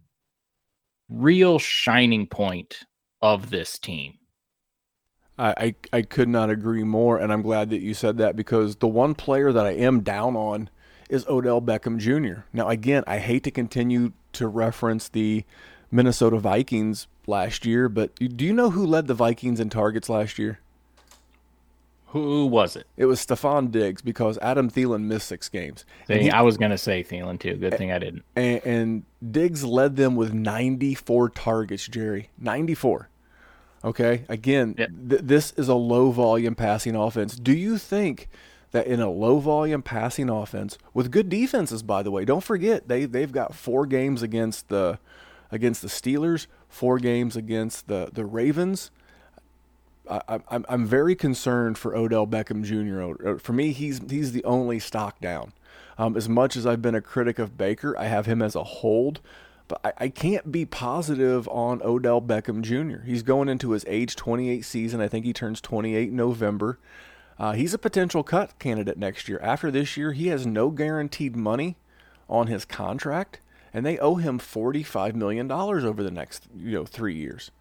real 1.09 1.57
shining 1.57 2.27
point 2.27 2.81
of 3.23 3.49
this 3.49 3.79
team. 3.79 4.13
I, 5.37 5.53
I, 5.57 5.75
I 5.97 6.01
could 6.03 6.29
not 6.29 6.49
agree 6.49 6.83
more, 6.83 7.17
and 7.17 7.33
I'm 7.33 7.41
glad 7.41 7.69
that 7.71 7.81
you 7.81 7.93
said 7.93 8.17
that 8.17 8.35
because 8.35 8.77
the 8.77 8.87
one 8.87 9.15
player 9.15 9.51
that 9.51 9.65
I 9.65 9.71
am 9.71 10.01
down 10.01 10.35
on 10.35 10.69
is 11.09 11.25
Odell 11.27 11.61
Beckham 11.61 11.97
Jr. 11.97 12.41
Now, 12.53 12.69
again, 12.69 13.03
I 13.07 13.17
hate 13.17 13.43
to 13.43 13.51
continue 13.51 14.13
to 14.33 14.47
reference 14.47 15.09
the 15.09 15.43
Minnesota 15.91 16.37
Vikings 16.37 17.07
last 17.27 17.65
year, 17.65 17.89
but 17.89 18.15
do 18.15 18.45
you 18.45 18.53
know 18.53 18.71
who 18.71 18.85
led 18.85 19.07
the 19.07 19.13
Vikings 19.13 19.59
in 19.59 19.69
targets 19.69 20.09
last 20.09 20.37
year? 20.37 20.59
Who 22.07 22.45
was 22.45 22.75
it? 22.75 22.85
It 22.95 23.05
was 23.05 23.25
Stefon 23.25 23.71
Diggs 23.71 24.03
because 24.03 24.37
Adam 24.37 24.69
Thielen 24.69 25.05
missed 25.05 25.27
six 25.27 25.49
games. 25.49 25.83
He, 26.07 26.29
I 26.29 26.41
was 26.41 26.57
going 26.57 26.69
to 26.69 26.77
say 26.77 27.03
Thielen 27.03 27.39
too. 27.39 27.55
Good 27.55 27.75
thing 27.75 27.91
I 27.91 27.97
didn't. 27.97 28.23
And, 28.35 28.61
and 28.63 29.03
Diggs 29.31 29.63
led 29.63 29.95
them 29.95 30.15
with 30.15 30.31
94 30.31 31.29
targets, 31.29 31.87
Jerry. 31.87 32.29
94. 32.37 33.09
Okay. 33.83 34.25
Again, 34.29 34.75
yep. 34.77 34.89
th- 35.09 35.21
this 35.23 35.53
is 35.57 35.67
a 35.67 35.75
low 35.75 36.11
volume 36.11 36.55
passing 36.55 36.95
offense. 36.95 37.35
Do 37.35 37.53
you 37.53 37.77
think 37.77 38.29
that 38.71 38.87
in 38.87 38.99
a 38.99 39.09
low 39.09 39.39
volume 39.39 39.81
passing 39.81 40.29
offense 40.29 40.77
with 40.93 41.11
good 41.11 41.29
defenses, 41.29 41.83
by 41.83 42.01
the 42.01 42.11
way, 42.11 42.25
don't 42.25 42.43
forget 42.43 42.87
they 42.87 43.05
they've 43.05 43.31
got 43.31 43.53
four 43.53 43.85
games 43.85 44.21
against 44.21 44.69
the 44.69 44.99
against 45.51 45.81
the 45.81 45.87
Steelers, 45.87 46.47
four 46.67 46.97
games 46.97 47.35
against 47.35 47.87
the 47.87 48.09
the 48.11 48.25
Ravens. 48.25 48.89
I, 50.09 50.39
I'm 50.49 50.65
I'm 50.67 50.85
very 50.85 51.15
concerned 51.15 51.77
for 51.77 51.95
Odell 51.95 52.27
Beckham 52.27 52.63
Jr. 52.63 53.29
Uh, 53.29 53.37
for 53.37 53.53
me, 53.53 53.71
he's 53.71 54.01
he's 54.09 54.31
the 54.31 54.43
only 54.43 54.79
stock 54.79 55.19
down. 55.21 55.53
Um, 55.97 56.17
as 56.17 56.27
much 56.27 56.55
as 56.55 56.65
I've 56.65 56.81
been 56.81 56.95
a 56.95 57.01
critic 57.01 57.37
of 57.37 57.57
Baker, 57.57 57.97
I 57.97 58.05
have 58.05 58.25
him 58.25 58.41
as 58.41 58.55
a 58.55 58.63
hold, 58.63 59.21
but 59.67 59.79
I, 59.83 60.05
I 60.05 60.09
can't 60.09 60.51
be 60.51 60.65
positive 60.65 61.47
on 61.49 61.81
Odell 61.83 62.21
Beckham 62.21 62.61
Jr. 62.61 63.05
He's 63.05 63.23
going 63.23 63.49
into 63.49 63.71
his 63.71 63.85
age 63.87 64.15
28 64.15 64.63
season. 64.63 65.01
I 65.01 65.07
think 65.07 65.25
he 65.25 65.33
turns 65.33 65.61
28 65.61 66.09
in 66.09 66.15
November. 66.15 66.79
Uh, 67.39 67.53
he's 67.53 67.73
a 67.73 67.79
potential 67.79 68.23
cut 68.23 68.57
candidate 68.59 68.97
next 68.97 69.27
year. 69.27 69.39
After 69.41 69.71
this 69.71 69.97
year, 69.97 70.11
he 70.13 70.27
has 70.27 70.45
no 70.45 70.69
guaranteed 70.69 71.35
money 71.35 71.77
on 72.29 72.47
his 72.47 72.65
contract, 72.65 73.39
and 73.73 73.85
they 73.85 73.97
owe 73.97 74.15
him 74.15 74.39
$45 74.39 75.15
million 75.15 75.51
over 75.51 76.03
the 76.03 76.11
next 76.11 76.47
you 76.55 76.71
know 76.71 76.85
three 76.85 77.15
years. 77.15 77.51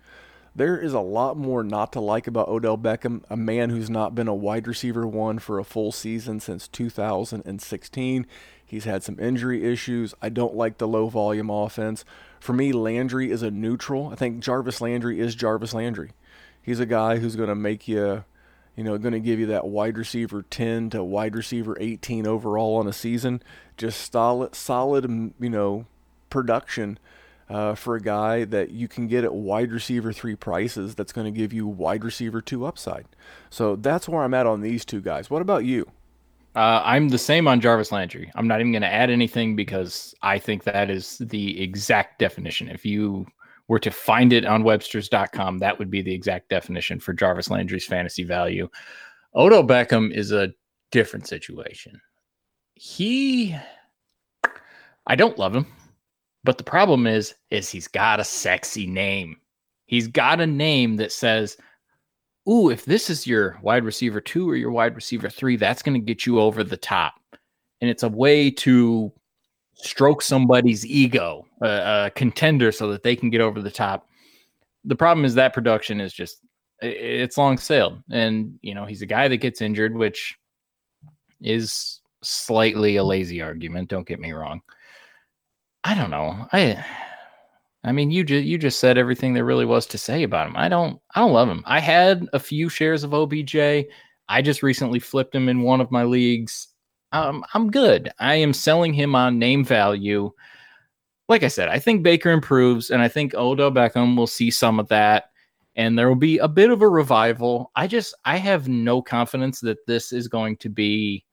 There 0.54 0.78
is 0.78 0.92
a 0.92 1.00
lot 1.00 1.38
more 1.38 1.64
not 1.64 1.92
to 1.94 2.00
like 2.00 2.26
about 2.26 2.48
Odell 2.48 2.76
Beckham, 2.76 3.22
a 3.30 3.36
man 3.38 3.70
who's 3.70 3.88
not 3.88 4.14
been 4.14 4.28
a 4.28 4.34
wide 4.34 4.68
receiver 4.68 5.06
one 5.06 5.38
for 5.38 5.58
a 5.58 5.64
full 5.64 5.92
season 5.92 6.40
since 6.40 6.68
2016. 6.68 8.26
He's 8.72 8.84
had 8.84 9.02
some 9.02 9.20
injury 9.20 9.64
issues. 9.70 10.14
I 10.22 10.30
don't 10.30 10.54
like 10.54 10.78
the 10.78 10.88
low 10.88 11.10
volume 11.10 11.50
offense. 11.50 12.06
For 12.40 12.54
me, 12.54 12.72
Landry 12.72 13.30
is 13.30 13.42
a 13.42 13.50
neutral. 13.50 14.08
I 14.08 14.14
think 14.14 14.42
Jarvis 14.42 14.80
Landry 14.80 15.20
is 15.20 15.34
Jarvis 15.34 15.74
Landry. 15.74 16.12
He's 16.62 16.80
a 16.80 16.86
guy 16.86 17.18
who's 17.18 17.36
going 17.36 17.50
to 17.50 17.54
make 17.54 17.86
you, 17.86 18.24
you 18.74 18.82
know, 18.82 18.96
going 18.96 19.12
to 19.12 19.20
give 19.20 19.38
you 19.38 19.44
that 19.44 19.66
wide 19.66 19.98
receiver 19.98 20.40
10 20.40 20.88
to 20.88 21.04
wide 21.04 21.36
receiver 21.36 21.76
18 21.78 22.26
overall 22.26 22.76
on 22.76 22.86
a 22.86 22.94
season. 22.94 23.42
Just 23.76 24.10
solid, 24.10 24.54
solid, 24.54 25.04
you 25.38 25.50
know, 25.50 25.84
production 26.30 26.98
uh, 27.50 27.74
for 27.74 27.94
a 27.94 28.00
guy 28.00 28.44
that 28.44 28.70
you 28.70 28.88
can 28.88 29.06
get 29.06 29.22
at 29.22 29.34
wide 29.34 29.70
receiver 29.70 30.14
three 30.14 30.34
prices 30.34 30.94
that's 30.94 31.12
going 31.12 31.26
to 31.30 31.38
give 31.38 31.52
you 31.52 31.66
wide 31.66 32.04
receiver 32.04 32.40
two 32.40 32.64
upside. 32.64 33.04
So 33.50 33.76
that's 33.76 34.08
where 34.08 34.22
I'm 34.22 34.32
at 34.32 34.46
on 34.46 34.62
these 34.62 34.86
two 34.86 35.02
guys. 35.02 35.28
What 35.28 35.42
about 35.42 35.66
you? 35.66 35.90
Uh, 36.54 36.82
I'm 36.84 37.08
the 37.08 37.18
same 37.18 37.48
on 37.48 37.60
Jarvis 37.60 37.92
Landry. 37.92 38.30
I'm 38.34 38.46
not 38.46 38.60
even 38.60 38.72
going 38.72 38.82
to 38.82 38.92
add 38.92 39.10
anything 39.10 39.56
because 39.56 40.14
I 40.22 40.38
think 40.38 40.64
that 40.64 40.90
is 40.90 41.16
the 41.18 41.60
exact 41.62 42.18
definition. 42.18 42.68
If 42.68 42.84
you 42.84 43.26
were 43.68 43.78
to 43.78 43.90
find 43.90 44.32
it 44.32 44.44
on 44.44 44.62
Webster's.com, 44.62 45.58
that 45.58 45.78
would 45.78 45.90
be 45.90 46.02
the 46.02 46.14
exact 46.14 46.50
definition 46.50 47.00
for 47.00 47.14
Jarvis 47.14 47.50
Landry's 47.50 47.86
fantasy 47.86 48.24
value. 48.24 48.68
Odo 49.34 49.62
Beckham 49.62 50.12
is 50.12 50.30
a 50.30 50.52
different 50.90 51.26
situation. 51.26 51.98
He, 52.74 53.56
I 55.06 55.16
don't 55.16 55.38
love 55.38 55.56
him. 55.56 55.66
But 56.44 56.58
the 56.58 56.64
problem 56.64 57.06
is, 57.06 57.34
is 57.50 57.70
he's 57.70 57.88
got 57.88 58.20
a 58.20 58.24
sexy 58.24 58.86
name. 58.86 59.36
He's 59.86 60.08
got 60.08 60.40
a 60.40 60.46
name 60.46 60.96
that 60.96 61.12
says, 61.12 61.56
"Ooh, 62.48 62.70
if 62.70 62.84
this 62.84 63.10
is 63.10 63.26
your 63.26 63.58
wide 63.62 63.84
receiver 63.84 64.20
two 64.20 64.48
or 64.48 64.56
your 64.56 64.70
wide 64.70 64.94
receiver 64.94 65.30
three, 65.30 65.56
that's 65.56 65.82
going 65.82 66.00
to 66.00 66.04
get 66.04 66.26
you 66.26 66.40
over 66.40 66.64
the 66.64 66.76
top." 66.76 67.14
And 67.80 67.90
it's 67.90 68.02
a 68.02 68.08
way 68.08 68.50
to 68.50 69.12
stroke 69.74 70.22
somebody's 70.22 70.86
ego, 70.86 71.46
a, 71.60 72.06
a 72.06 72.10
contender, 72.14 72.72
so 72.72 72.90
that 72.92 73.02
they 73.02 73.16
can 73.16 73.30
get 73.30 73.40
over 73.40 73.60
the 73.60 73.70
top. 73.70 74.08
The 74.84 74.96
problem 74.96 75.24
is 75.24 75.34
that 75.34 75.54
production 75.54 76.00
is 76.00 76.12
just 76.12 76.38
it's 76.80 77.38
long 77.38 77.58
sailed, 77.58 78.02
and 78.10 78.58
you 78.62 78.74
know 78.74 78.86
he's 78.86 79.02
a 79.02 79.06
guy 79.06 79.28
that 79.28 79.38
gets 79.38 79.60
injured, 79.60 79.94
which 79.96 80.36
is 81.40 82.00
slightly 82.22 82.96
a 82.96 83.04
lazy 83.04 83.42
argument. 83.42 83.88
Don't 83.88 84.06
get 84.06 84.20
me 84.20 84.32
wrong 84.32 84.62
I 85.84 85.94
don't 85.94 86.10
know. 86.10 86.46
I 86.52 86.84
I 87.84 87.92
mean, 87.92 88.10
you 88.10 88.22
just 88.24 88.44
you 88.44 88.58
just 88.58 88.78
said 88.78 88.96
everything 88.96 89.34
there 89.34 89.44
really 89.44 89.64
was 89.64 89.86
to 89.86 89.98
say 89.98 90.22
about 90.22 90.46
him. 90.46 90.56
I 90.56 90.68
don't 90.68 91.00
I 91.14 91.20
don't 91.20 91.32
love 91.32 91.48
him. 91.48 91.64
I 91.66 91.80
had 91.80 92.28
a 92.32 92.38
few 92.38 92.68
shares 92.68 93.02
of 93.02 93.12
OBJ. 93.14 93.56
I 94.28 94.42
just 94.42 94.62
recently 94.62 95.00
flipped 95.00 95.34
him 95.34 95.48
in 95.48 95.62
one 95.62 95.80
of 95.80 95.90
my 95.90 96.04
leagues. 96.04 96.68
Um, 97.10 97.44
I'm 97.54 97.70
good. 97.70 98.10
I 98.18 98.36
am 98.36 98.52
selling 98.52 98.94
him 98.94 99.14
on 99.14 99.38
name 99.38 99.64
value. 99.64 100.30
Like 101.28 101.42
I 101.42 101.48
said, 101.48 101.68
I 101.68 101.78
think 101.78 102.02
Baker 102.02 102.30
improves, 102.30 102.90
and 102.90 103.02
I 103.02 103.08
think 103.08 103.34
Odo 103.34 103.70
Beckham 103.70 104.16
will 104.16 104.26
see 104.26 104.50
some 104.50 104.78
of 104.78 104.88
that, 104.88 105.30
and 105.76 105.98
there 105.98 106.08
will 106.08 106.14
be 106.14 106.38
a 106.38 106.48
bit 106.48 106.70
of 106.70 106.82
a 106.82 106.88
revival. 106.88 107.70
I 107.74 107.86
just 107.86 108.14
I 108.24 108.36
have 108.36 108.68
no 108.68 109.02
confidence 109.02 109.60
that 109.60 109.86
this 109.86 110.12
is 110.12 110.28
going 110.28 110.56
to 110.58 110.68
be 110.68 111.24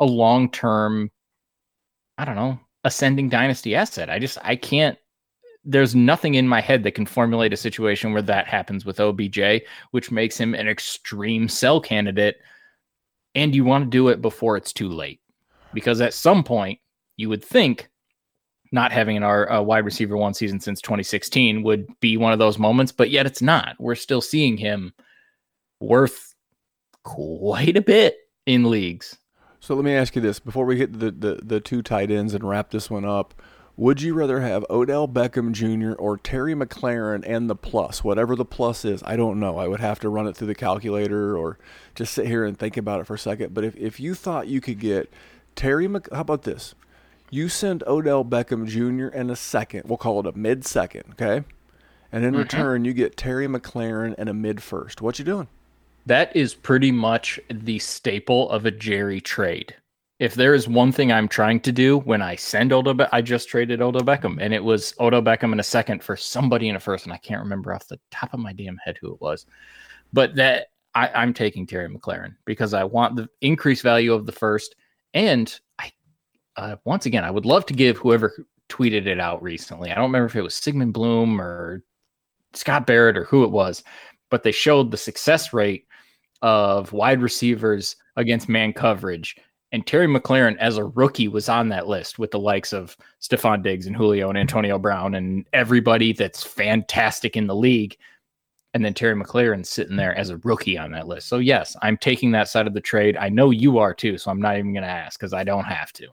a 0.00 0.06
long 0.06 0.50
term. 0.50 1.10
I 2.18 2.24
don't 2.24 2.36
know 2.36 2.58
ascending 2.84 3.28
dynasty 3.28 3.74
asset. 3.74 4.10
I 4.10 4.18
just 4.18 4.38
I 4.42 4.56
can't 4.56 4.98
there's 5.64 5.94
nothing 5.94 6.34
in 6.34 6.48
my 6.48 6.60
head 6.60 6.82
that 6.84 6.94
can 6.94 7.06
formulate 7.06 7.52
a 7.52 7.56
situation 7.56 8.12
where 8.12 8.22
that 8.22 8.46
happens 8.46 8.84
with 8.84 9.00
OBJ, 9.00 9.62
which 9.90 10.10
makes 10.10 10.38
him 10.38 10.54
an 10.54 10.68
extreme 10.68 11.48
sell 11.48 11.80
candidate. 11.80 12.36
And 13.34 13.54
you 13.54 13.64
want 13.64 13.84
to 13.84 13.90
do 13.90 14.08
it 14.08 14.22
before 14.22 14.56
it's 14.56 14.72
too 14.72 14.88
late. 14.88 15.20
Because 15.72 16.00
at 16.00 16.14
some 16.14 16.42
point, 16.42 16.80
you 17.16 17.28
would 17.28 17.44
think 17.44 17.88
not 18.72 18.92
having 18.92 19.16
an 19.16 19.22
R, 19.22 19.46
a 19.46 19.62
wide 19.62 19.84
receiver 19.84 20.16
one 20.16 20.34
season 20.34 20.60
since 20.60 20.80
2016 20.80 21.62
would 21.62 21.86
be 22.00 22.16
one 22.16 22.32
of 22.32 22.38
those 22.38 22.58
moments, 22.58 22.92
but 22.92 23.10
yet 23.10 23.26
it's 23.26 23.42
not. 23.42 23.76
We're 23.78 23.94
still 23.94 24.20
seeing 24.20 24.56
him 24.56 24.92
worth 25.80 26.34
quite 27.02 27.76
a 27.76 27.82
bit 27.82 28.16
in 28.46 28.70
leagues. 28.70 29.18
So 29.60 29.74
let 29.74 29.84
me 29.84 29.94
ask 29.94 30.16
you 30.16 30.22
this 30.22 30.38
before 30.38 30.64
we 30.64 30.78
hit 30.78 30.98
the, 30.98 31.10
the, 31.10 31.40
the 31.42 31.60
two 31.60 31.82
tight 31.82 32.10
ends 32.10 32.32
and 32.32 32.42
wrap 32.44 32.70
this 32.70 32.88
one 32.88 33.04
up. 33.04 33.34
Would 33.80 34.02
you 34.02 34.12
rather 34.12 34.40
have 34.40 34.66
Odell 34.68 35.08
Beckham 35.08 35.52
Jr. 35.52 35.94
or 35.94 36.18
Terry 36.18 36.54
McLaurin 36.54 37.24
and 37.26 37.48
the 37.48 37.56
plus, 37.56 38.04
whatever 38.04 38.36
the 38.36 38.44
plus 38.44 38.84
is? 38.84 39.02
I 39.06 39.16
don't 39.16 39.40
know. 39.40 39.56
I 39.56 39.68
would 39.68 39.80
have 39.80 39.98
to 40.00 40.10
run 40.10 40.26
it 40.26 40.36
through 40.36 40.48
the 40.48 40.54
calculator 40.54 41.34
or 41.34 41.56
just 41.94 42.12
sit 42.12 42.26
here 42.26 42.44
and 42.44 42.58
think 42.58 42.76
about 42.76 43.00
it 43.00 43.06
for 43.06 43.14
a 43.14 43.18
second. 43.18 43.54
But 43.54 43.64
if, 43.64 43.74
if 43.76 43.98
you 43.98 44.14
thought 44.14 44.48
you 44.48 44.60
could 44.60 44.80
get 44.80 45.10
Terry, 45.56 45.88
Mc, 45.88 46.12
how 46.12 46.20
about 46.20 46.42
this? 46.42 46.74
You 47.30 47.48
send 47.48 47.82
Odell 47.86 48.22
Beckham 48.22 48.66
Jr. 48.66 49.16
in 49.16 49.30
a 49.30 49.36
second. 49.36 49.84
We'll 49.86 49.96
call 49.96 50.20
it 50.20 50.26
a 50.26 50.36
mid 50.36 50.66
second, 50.66 51.04
okay? 51.12 51.46
And 52.12 52.22
in 52.22 52.32
mm-hmm. 52.32 52.40
return, 52.40 52.84
you 52.84 52.92
get 52.92 53.16
Terry 53.16 53.46
McLaurin 53.46 54.14
and 54.18 54.28
a 54.28 54.34
mid 54.34 54.62
first. 54.62 55.00
What 55.00 55.18
you 55.18 55.24
doing? 55.24 55.48
That 56.04 56.36
is 56.36 56.52
pretty 56.52 56.92
much 56.92 57.40
the 57.50 57.78
staple 57.78 58.50
of 58.50 58.66
a 58.66 58.70
Jerry 58.70 59.22
trade. 59.22 59.76
If 60.20 60.34
there 60.34 60.52
is 60.52 60.68
one 60.68 60.92
thing 60.92 61.10
I'm 61.10 61.28
trying 61.28 61.60
to 61.60 61.72
do 61.72 61.98
when 62.00 62.20
I 62.20 62.36
send 62.36 62.74
Odo, 62.74 62.92
Be- 62.92 63.06
I 63.10 63.22
just 63.22 63.48
traded 63.48 63.80
Odo 63.80 64.00
Beckham, 64.00 64.36
and 64.38 64.52
it 64.52 64.62
was 64.62 64.92
Odo 64.98 65.22
Beckham 65.22 65.52
in 65.52 65.60
a 65.60 65.64
second 65.64 66.04
for 66.04 66.14
somebody 66.14 66.68
in 66.68 66.76
a 66.76 66.80
first, 66.80 67.06
and 67.06 67.12
I 67.12 67.16
can't 67.16 67.42
remember 67.42 67.72
off 67.72 67.88
the 67.88 67.98
top 68.10 68.34
of 68.34 68.38
my 68.38 68.52
damn 68.52 68.76
head 68.76 68.98
who 69.00 69.14
it 69.14 69.20
was. 69.22 69.46
But 70.12 70.34
that 70.36 70.66
I, 70.94 71.08
I'm 71.08 71.32
taking 71.32 71.66
Terry 71.66 71.88
McLaurin 71.88 72.34
because 72.44 72.74
I 72.74 72.84
want 72.84 73.16
the 73.16 73.28
increased 73.40 73.82
value 73.82 74.12
of 74.12 74.26
the 74.26 74.32
first, 74.32 74.76
and 75.14 75.58
I 75.78 75.90
uh, 76.56 76.76
once 76.84 77.06
again 77.06 77.24
I 77.24 77.30
would 77.30 77.46
love 77.46 77.64
to 77.66 77.74
give 77.74 77.96
whoever 77.96 78.44
tweeted 78.68 79.06
it 79.06 79.20
out 79.20 79.42
recently. 79.42 79.90
I 79.90 79.94
don't 79.94 80.04
remember 80.04 80.26
if 80.26 80.36
it 80.36 80.42
was 80.42 80.54
Sigmund 80.54 80.92
Bloom 80.92 81.40
or 81.40 81.82
Scott 82.52 82.86
Barrett 82.86 83.16
or 83.16 83.24
who 83.24 83.44
it 83.44 83.50
was, 83.50 83.82
but 84.28 84.42
they 84.42 84.52
showed 84.52 84.90
the 84.90 84.98
success 84.98 85.54
rate 85.54 85.86
of 86.42 86.92
wide 86.92 87.22
receivers 87.22 87.96
against 88.16 88.50
man 88.50 88.74
coverage. 88.74 89.34
And 89.72 89.86
Terry 89.86 90.08
McLaurin, 90.08 90.56
as 90.58 90.78
a 90.78 90.84
rookie, 90.84 91.28
was 91.28 91.48
on 91.48 91.68
that 91.68 91.86
list 91.86 92.18
with 92.18 92.32
the 92.32 92.38
likes 92.38 92.72
of 92.72 92.96
Stefon 93.20 93.62
Diggs 93.62 93.86
and 93.86 93.94
Julio 93.94 94.28
and 94.28 94.38
Antonio 94.38 94.78
Brown 94.78 95.14
and 95.14 95.46
everybody 95.52 96.12
that's 96.12 96.42
fantastic 96.42 97.36
in 97.36 97.46
the 97.46 97.54
league. 97.54 97.96
And 98.74 98.84
then 98.84 98.94
Terry 98.94 99.14
McLaurin 99.14 99.64
sitting 99.64 99.96
there 99.96 100.14
as 100.16 100.30
a 100.30 100.38
rookie 100.38 100.78
on 100.78 100.90
that 100.92 101.08
list. 101.08 101.28
So, 101.28 101.38
yes, 101.38 101.76
I'm 101.82 101.96
taking 101.96 102.32
that 102.32 102.48
side 102.48 102.66
of 102.66 102.74
the 102.74 102.80
trade. 102.80 103.16
I 103.16 103.28
know 103.28 103.50
you 103.50 103.78
are 103.78 103.94
too. 103.94 104.18
So, 104.18 104.30
I'm 104.30 104.40
not 104.40 104.58
even 104.58 104.72
going 104.72 104.84
to 104.84 104.88
ask 104.88 105.18
because 105.18 105.32
I 105.32 105.44
don't 105.44 105.64
have 105.64 105.92
to. 105.94 106.08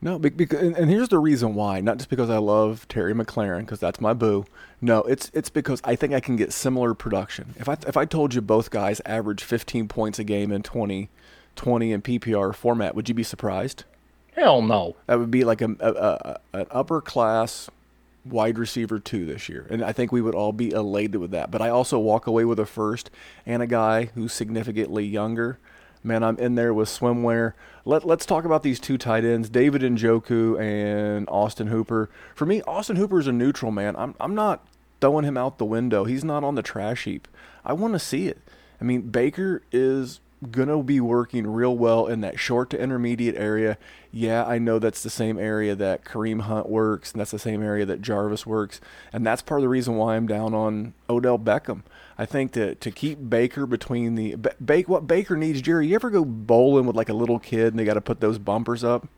No, 0.00 0.18
because 0.18 0.60
and 0.60 0.88
here's 0.88 1.08
the 1.08 1.18
reason 1.18 1.54
why. 1.56 1.80
Not 1.80 1.96
just 1.96 2.08
because 2.08 2.30
I 2.30 2.38
love 2.38 2.86
Terry 2.86 3.14
McLaurin, 3.14 3.60
because 3.60 3.80
that's 3.80 4.00
my 4.00 4.12
boo. 4.14 4.44
No, 4.80 5.00
it's 5.00 5.28
it's 5.34 5.50
because 5.50 5.80
I 5.82 5.96
think 5.96 6.14
I 6.14 6.20
can 6.20 6.36
get 6.36 6.52
similar 6.52 6.94
production. 6.94 7.54
If 7.58 7.68
I 7.68 7.76
if 7.84 7.96
I 7.96 8.04
told 8.04 8.32
you 8.32 8.40
both 8.40 8.70
guys 8.70 9.00
average 9.04 9.42
15 9.42 9.88
points 9.88 10.20
a 10.20 10.24
game 10.24 10.52
in 10.52 10.62
20, 10.62 11.10
20 11.58 11.92
in 11.92 12.00
PPR 12.00 12.54
format, 12.54 12.94
would 12.94 13.08
you 13.08 13.14
be 13.14 13.22
surprised? 13.22 13.84
Hell 14.34 14.62
no. 14.62 14.96
That 15.06 15.18
would 15.18 15.30
be 15.30 15.44
like 15.44 15.60
a, 15.60 15.76
a, 15.80 15.90
a 15.90 16.60
an 16.60 16.66
upper 16.70 17.00
class 17.00 17.68
wide 18.24 18.58
receiver 18.58 18.98
two 18.98 19.26
this 19.26 19.48
year, 19.48 19.66
and 19.68 19.84
I 19.84 19.92
think 19.92 20.12
we 20.12 20.22
would 20.22 20.34
all 20.34 20.52
be 20.52 20.70
elated 20.70 21.16
with 21.16 21.32
that. 21.32 21.50
But 21.50 21.60
I 21.60 21.68
also 21.68 21.98
walk 21.98 22.26
away 22.26 22.44
with 22.44 22.58
a 22.58 22.66
first 22.66 23.10
and 23.44 23.62
a 23.62 23.66
guy 23.66 24.06
who's 24.14 24.32
significantly 24.32 25.04
younger 25.04 25.58
man, 26.02 26.22
I'm 26.22 26.36
in 26.38 26.54
there 26.54 26.74
with 26.74 26.88
swimwear. 26.88 27.52
Let, 27.84 28.04
let's 28.04 28.26
talk 28.26 28.44
about 28.44 28.62
these 28.62 28.80
two 28.80 28.98
tight 28.98 29.24
ends, 29.24 29.48
David 29.48 29.82
Njoku 29.82 30.60
and 30.60 31.28
Austin 31.28 31.68
Hooper. 31.68 32.10
For 32.34 32.46
me, 32.46 32.62
Austin 32.62 32.96
Hooper 32.96 33.20
is 33.20 33.26
a 33.26 33.32
neutral, 33.32 33.70
man. 33.70 33.96
I'm, 33.96 34.14
I'm 34.20 34.34
not 34.34 34.66
throwing 35.00 35.24
him 35.24 35.36
out 35.36 35.58
the 35.58 35.64
window. 35.64 36.04
He's 36.04 36.24
not 36.24 36.44
on 36.44 36.54
the 36.54 36.62
trash 36.62 37.04
heap. 37.04 37.28
I 37.64 37.72
want 37.72 37.94
to 37.94 37.98
see 37.98 38.28
it. 38.28 38.38
I 38.80 38.84
mean, 38.84 39.02
Baker 39.02 39.62
is 39.72 40.20
going 40.50 40.68
to 40.68 40.82
be 40.82 41.00
working 41.00 41.46
real 41.46 41.76
well 41.76 42.06
in 42.06 42.20
that 42.20 42.38
short 42.38 42.70
to 42.70 42.80
intermediate 42.80 43.34
area. 43.36 43.76
Yeah, 44.12 44.44
I 44.44 44.58
know 44.58 44.78
that's 44.78 45.02
the 45.02 45.10
same 45.10 45.38
area 45.38 45.74
that 45.74 46.04
Kareem 46.04 46.42
Hunt 46.42 46.68
works, 46.68 47.12
and 47.12 47.20
that's 47.20 47.32
the 47.32 47.38
same 47.38 47.62
area 47.62 47.84
that 47.86 48.00
Jarvis 48.00 48.46
works. 48.46 48.80
And 49.12 49.26
that's 49.26 49.42
part 49.42 49.60
of 49.60 49.62
the 49.62 49.68
reason 49.68 49.96
why 49.96 50.16
I'm 50.16 50.26
down 50.26 50.54
on 50.54 50.94
Odell 51.10 51.38
Beckham. 51.38 51.82
I 52.16 52.24
think 52.24 52.52
that 52.52 52.80
to 52.80 52.90
keep 52.90 53.18
Baker 53.28 53.66
between 53.66 54.14
the. 54.14 54.36
Bake, 54.64 54.88
what 54.88 55.06
Baker 55.06 55.36
needs, 55.36 55.60
Jerry, 55.60 55.88
you 55.88 55.94
ever 55.94 56.10
go 56.10 56.24
bowling 56.24 56.86
with 56.86 56.96
like 56.96 57.08
a 57.08 57.14
little 57.14 57.38
kid 57.38 57.68
and 57.68 57.78
they 57.78 57.84
got 57.84 57.94
to 57.94 58.00
put 58.00 58.20
those 58.20 58.38
bumpers 58.38 58.84
up? 58.84 59.08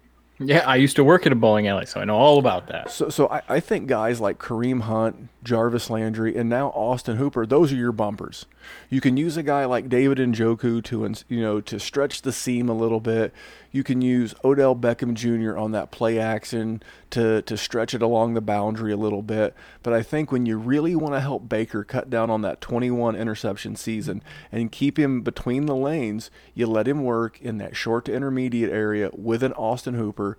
Yeah, 0.43 0.67
I 0.67 0.77
used 0.77 0.97
to 0.97 1.05
work 1.05 1.27
at 1.27 1.33
a 1.33 1.37
bowling 1.37 1.69
alley, 1.69 1.85
so 1.85 2.01
I 2.01 2.05
know 2.07 2.17
all 2.17 2.39
about 2.39 2.69
that. 2.69 2.91
So, 2.91 3.11
so 3.11 3.29
I, 3.29 3.43
I 3.47 3.61
think 3.61 3.87
guys 3.87 4.21
like 4.21 4.39
Kareem 4.39 4.83
Hunt, 4.83 5.29
Jarvis 5.45 5.91
Landry, 5.91 6.35
and 6.35 6.49
now 6.49 6.69
Austin 6.69 7.19
Hooper, 7.19 7.45
those 7.45 7.73
are 7.73 7.77
your 7.77 7.93
bumpers. 7.93 8.47
You 8.89 9.03
can 9.03 9.19
use 9.19 9.37
a 9.37 9.43
guy 9.43 9.67
like 9.67 9.91
David 9.91 10.17
Njoku 10.17 10.83
to, 10.85 11.15
you 11.29 11.43
know, 11.43 11.61
to 11.61 11.79
stretch 11.79 12.23
the 12.23 12.33
seam 12.33 12.71
a 12.71 12.75
little 12.75 13.01
bit. 13.01 13.35
You 13.73 13.85
can 13.85 14.03
use 14.03 14.35
Odell 14.45 14.75
Beckham 14.75 15.15
Jr. 15.15 15.57
on 15.57 15.73
that 15.73 15.91
play 15.91 16.19
action 16.19 16.83
to, 17.11 17.43
to 17.43 17.57
stretch 17.57 17.95
it 17.95 18.03
along 18.03 18.35
the 18.35 18.41
boundary 18.41 18.93
a 18.93 18.97
little 18.97 19.23
bit. 19.23 19.55
But 19.83 19.93
I 19.93 20.03
think 20.03 20.33
when 20.33 20.45
you 20.47 20.59
really 20.59 20.97
want 20.97 21.15
to 21.15 21.21
help 21.21 21.49
Baker 21.49 21.85
cut 21.85 22.11
down 22.11 22.31
on 22.31 22.43
that 22.43 22.61
21 22.61 23.15
interception 23.15 23.77
season 23.77 24.23
and 24.51 24.73
keep 24.73 24.99
him 24.99 25.23
between 25.23 25.67
the 25.67 25.77
lanes, 25.77 26.31
you 26.55 26.67
let 26.67 26.89
him 26.89 27.05
work 27.05 27.41
in 27.41 27.59
that 27.59 27.77
short 27.77 28.05
to 28.07 28.15
intermediate 28.15 28.71
area 28.71 29.11
with 29.13 29.43
an 29.43 29.53
Austin 29.53 29.95
Hooper, 29.95 30.37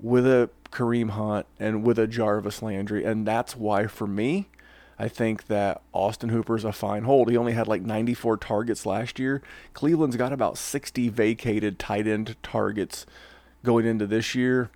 with 0.00 0.26
a 0.26 0.50
Kareem 0.72 1.10
Hunt, 1.10 1.46
and 1.60 1.84
with 1.84 1.98
a 1.98 2.08
Jarvis 2.08 2.60
Landry. 2.60 3.04
And 3.04 3.26
that's 3.26 3.54
why, 3.54 3.86
for 3.86 4.08
me, 4.08 4.48
I 4.98 5.08
think 5.08 5.46
that 5.48 5.82
Austin 5.92 6.28
Hooper's 6.28 6.64
a 6.64 6.72
fine 6.72 7.04
hold. 7.04 7.30
He 7.30 7.36
only 7.36 7.52
had 7.52 7.66
like 7.66 7.82
94 7.82 8.36
targets 8.38 8.86
last 8.86 9.18
year. 9.18 9.42
Cleveland's 9.72 10.16
got 10.16 10.32
about 10.32 10.56
60 10.56 11.08
vacated 11.08 11.78
tight 11.78 12.06
end 12.06 12.36
targets 12.42 13.06
going 13.64 13.86
into 13.86 14.06
this 14.06 14.34
year. 14.34 14.70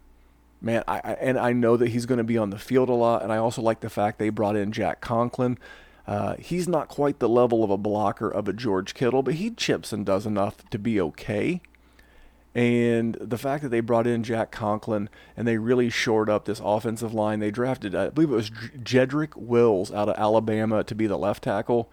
Man, 0.61 0.83
I, 0.89 1.01
I 1.05 1.13
and 1.13 1.39
I 1.39 1.53
know 1.53 1.77
that 1.77 1.91
he's 1.91 2.07
going 2.07 2.19
to 2.19 2.25
be 2.25 2.37
on 2.37 2.51
the 2.51 2.59
field 2.59 2.89
a 2.89 2.95
lot, 2.95 3.23
and 3.23 3.33
I 3.33 3.37
also 3.37 3.63
like 3.63 3.81
the 3.81 3.91
fact 3.91 4.19
they 4.19 4.29
brought 4.29 4.57
in 4.57 4.73
Jack 4.73 5.01
Conklin. 5.01 5.57
Uh, 6.05 6.35
he's 6.39 6.67
not 6.67 6.89
quite 6.89 7.21
the 7.21 7.29
level 7.29 7.63
of 7.63 7.71
a 7.71 7.77
blocker 7.77 8.29
of 8.29 8.49
a 8.49 8.53
George 8.53 8.95
Kittle, 8.95 9.23
but 9.23 9.35
he 9.35 9.51
chips 9.51 9.93
and 9.93 10.05
does 10.05 10.27
enough 10.27 10.69
to 10.71 10.79
be 10.79 11.01
okay. 11.01 11.61
And 12.55 13.17
the 13.21 13.39
fact 13.39 13.63
that 13.63 13.69
they 13.69 13.81
brought 13.81 14.07
in 14.07 14.23
Jack 14.23 14.51
Conklin 14.51 15.09
and 15.37 15.47
they 15.47 15.59
really 15.59 15.91
shored 15.91 16.29
up 16.29 16.45
this 16.45 16.61
offensive 16.65 17.15
line, 17.15 17.41
they 17.41 17.51
drafted, 17.51 17.95
I 17.95 18.09
believe 18.09 18.31
it 18.31 18.35
was 18.35 18.51
Jedrick 18.51 19.37
Wills 19.37 19.93
out 19.93 20.09
of 20.09 20.17
Alabama 20.19 20.83
to 20.85 20.95
be 20.95 21.07
the 21.07 21.19
left 21.19 21.45
tackle. 21.45 21.91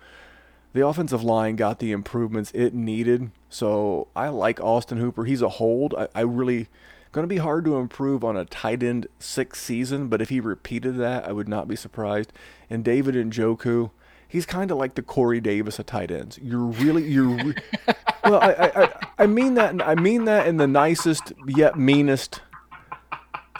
The 0.74 0.86
offensive 0.86 1.24
line 1.24 1.56
got 1.56 1.80
the 1.80 1.92
improvements 1.92 2.52
it 2.54 2.74
needed. 2.74 3.32
So 3.50 4.08
I 4.16 4.30
like 4.30 4.60
Austin 4.60 4.98
Hooper. 4.98 5.26
He's 5.26 5.42
a 5.42 5.50
hold. 5.50 5.94
I, 5.94 6.08
I 6.16 6.22
really 6.22 6.68
going 7.16 7.24
to 7.24 7.34
be 7.34 7.38
hard 7.38 7.64
to 7.64 7.78
improve 7.78 8.26
on 8.26 8.36
a 8.36 8.44
tight 8.44 8.84
end 8.84 9.08
six 9.20 9.62
season, 9.62 10.10
but 10.10 10.22
if 10.22 10.28
he 10.28 10.42
repeated 10.42 10.98
that, 10.98 11.26
I 11.26 11.32
would 11.32 11.48
not 11.48 11.66
be 11.66 11.78
surprised. 11.78 12.34
And 12.70 12.84
David 12.84 13.16
Njoku, 13.16 13.92
he's 14.28 14.46
kind 14.46 14.70
of 14.70 14.78
like 14.78 14.96
the 14.96 15.02
Corey 15.02 15.40
Davis 15.40 15.80
of 15.80 15.86
tight 15.86 16.12
ends. 16.12 16.38
You're 16.42 16.60
really 16.66 17.10
you're 17.10 17.38
re- 17.38 17.56
well. 18.26 18.40
I, 18.42 18.72
I 18.76 19.08
I 19.20 19.28
mean 19.28 19.54
that 19.56 19.82
I 19.88 19.96
mean 19.96 20.26
that 20.26 20.48
in 20.48 20.58
the 20.58 20.68
nicest 20.68 21.34
yet 21.48 21.78
meanest 21.78 22.42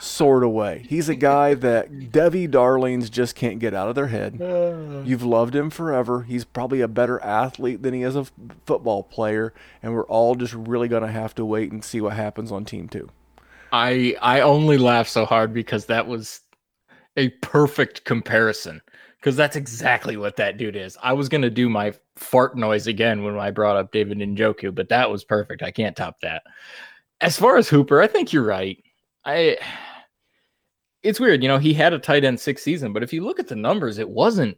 sort 0.00 0.44
of 0.44 0.50
way. 0.50 0.84
He's 0.88 1.08
a 1.08 1.14
guy 1.14 1.54
that 1.54 1.90
Devy 1.90 2.50
Darlings 2.50 3.08
just 3.08 3.34
can't 3.34 3.58
get 3.58 3.74
out 3.74 3.88
of 3.88 3.94
their 3.94 4.08
head. 4.08 4.40
Uh. 4.40 5.02
You've 5.04 5.22
loved 5.22 5.54
him 5.54 5.70
forever. 5.70 6.22
He's 6.22 6.44
probably 6.44 6.80
a 6.80 6.88
better 6.88 7.22
athlete 7.22 7.82
than 7.82 7.94
he 7.94 8.02
is 8.02 8.16
a 8.16 8.26
football 8.66 9.02
player, 9.02 9.54
and 9.82 9.94
we're 9.94 10.06
all 10.06 10.34
just 10.34 10.52
really 10.52 10.88
going 10.88 11.02
to 11.02 11.10
have 11.10 11.34
to 11.36 11.44
wait 11.44 11.72
and 11.72 11.82
see 11.84 12.00
what 12.00 12.12
happens 12.12 12.52
on 12.52 12.64
team 12.64 12.88
2. 12.88 13.08
I 13.72 14.16
I 14.22 14.40
only 14.40 14.78
laugh 14.78 15.08
so 15.08 15.24
hard 15.24 15.52
because 15.52 15.86
that 15.86 16.06
was 16.06 16.40
a 17.16 17.30
perfect 17.30 18.04
comparison 18.04 18.80
because 19.18 19.36
that's 19.36 19.56
exactly 19.56 20.16
what 20.16 20.36
that 20.36 20.56
dude 20.56 20.76
is. 20.76 20.96
I 21.02 21.14
was 21.14 21.28
gonna 21.28 21.50
do 21.50 21.68
my 21.68 21.94
fart 22.16 22.56
noise 22.56 22.86
again 22.86 23.22
when 23.22 23.38
I 23.38 23.50
brought 23.50 23.76
up 23.76 23.92
David 23.92 24.18
Njoku, 24.18 24.74
but 24.74 24.88
that 24.88 25.10
was 25.10 25.24
perfect. 25.24 25.62
I 25.62 25.70
can't 25.70 25.96
top 25.96 26.20
that. 26.20 26.42
As 27.20 27.38
far 27.38 27.56
as 27.56 27.68
Hooper, 27.68 28.00
I 28.00 28.06
think 28.06 28.32
you're 28.32 28.42
right. 28.42 28.82
I 29.24 29.58
it's 31.02 31.20
weird, 31.20 31.42
you 31.42 31.48
know, 31.48 31.58
he 31.58 31.72
had 31.72 31.92
a 31.92 31.98
tight 31.98 32.24
end 32.24 32.40
six 32.40 32.62
season, 32.62 32.92
but 32.92 33.02
if 33.02 33.12
you 33.12 33.22
look 33.22 33.38
at 33.38 33.46
the 33.46 33.54
numbers, 33.56 33.98
it 33.98 34.08
wasn't 34.08 34.56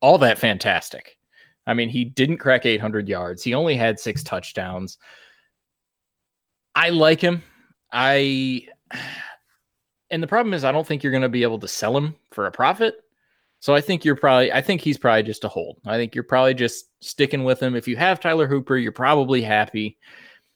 all 0.00 0.16
that 0.18 0.38
fantastic. 0.38 1.18
I 1.66 1.74
mean, 1.74 1.88
he 1.88 2.04
didn't 2.04 2.38
crack 2.38 2.64
800 2.64 3.08
yards. 3.08 3.42
He 3.42 3.54
only 3.54 3.76
had 3.76 4.00
six 4.00 4.22
touchdowns. 4.22 4.98
I 6.74 6.88
like 6.88 7.20
him. 7.20 7.42
I 7.92 8.66
and 10.10 10.22
the 10.22 10.26
problem 10.26 10.54
is 10.54 10.64
I 10.64 10.72
don't 10.72 10.86
think 10.86 11.02
you're 11.02 11.12
going 11.12 11.22
to 11.22 11.28
be 11.28 11.42
able 11.42 11.58
to 11.58 11.68
sell 11.68 11.96
him 11.96 12.16
for 12.30 12.46
a 12.46 12.50
profit. 12.50 13.04
So 13.60 13.74
I 13.74 13.82
think 13.82 14.04
you're 14.04 14.16
probably 14.16 14.52
I 14.52 14.62
think 14.62 14.80
he's 14.80 14.98
probably 14.98 15.22
just 15.22 15.44
a 15.44 15.48
hold. 15.48 15.78
I 15.86 15.96
think 15.96 16.14
you're 16.14 16.24
probably 16.24 16.54
just 16.54 16.86
sticking 17.00 17.44
with 17.44 17.62
him. 17.62 17.76
If 17.76 17.86
you 17.86 17.96
have 17.96 18.18
Tyler 18.18 18.48
Hooper, 18.48 18.76
you're 18.76 18.90
probably 18.90 19.42
happy. 19.42 19.98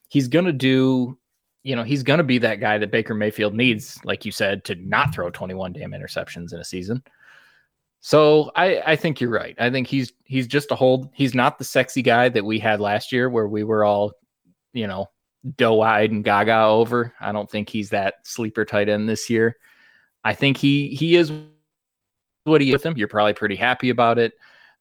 He's 0.08 0.26
going 0.26 0.46
to 0.46 0.52
do, 0.52 1.18
you 1.62 1.76
know, 1.76 1.82
he's 1.82 2.02
going 2.02 2.18
to 2.18 2.24
be 2.24 2.38
that 2.38 2.60
guy 2.60 2.78
that 2.78 2.90
Baker 2.90 3.14
Mayfield 3.14 3.54
needs, 3.54 3.98
like 4.04 4.24
you 4.24 4.32
said, 4.32 4.64
to 4.64 4.74
not 4.76 5.14
throw 5.14 5.30
21 5.30 5.74
damn 5.74 5.92
interceptions 5.92 6.52
in 6.52 6.60
a 6.60 6.64
season. 6.64 7.02
So 8.00 8.50
I, 8.54 8.82
I 8.86 8.96
think 8.96 9.20
you're 9.20 9.30
right. 9.30 9.54
I 9.58 9.70
think 9.70 9.86
he's 9.86 10.12
he's 10.24 10.46
just 10.46 10.70
a 10.70 10.74
hold. 10.74 11.10
He's 11.12 11.34
not 11.34 11.58
the 11.58 11.64
sexy 11.64 12.02
guy 12.02 12.30
that 12.30 12.44
we 12.44 12.58
had 12.58 12.80
last 12.80 13.12
year 13.12 13.28
where 13.28 13.48
we 13.48 13.64
were 13.64 13.84
all, 13.84 14.12
you 14.72 14.86
know, 14.86 15.10
doe-eyed 15.56 16.10
and 16.10 16.24
gaga 16.24 16.64
over. 16.64 17.12
I 17.20 17.32
don't 17.32 17.50
think 17.50 17.68
he's 17.68 17.90
that 17.90 18.14
sleeper 18.24 18.64
tight 18.64 18.88
end 18.88 19.08
this 19.08 19.28
year. 19.28 19.56
I 20.22 20.34
think 20.34 20.56
he 20.56 20.88
he 20.88 21.16
is 21.16 21.32
what 22.44 22.58
do 22.58 22.64
he 22.64 22.72
with 22.72 22.84
him. 22.84 22.96
You're 22.96 23.08
probably 23.08 23.34
pretty 23.34 23.56
happy 23.56 23.90
about 23.90 24.18
it. 24.18 24.34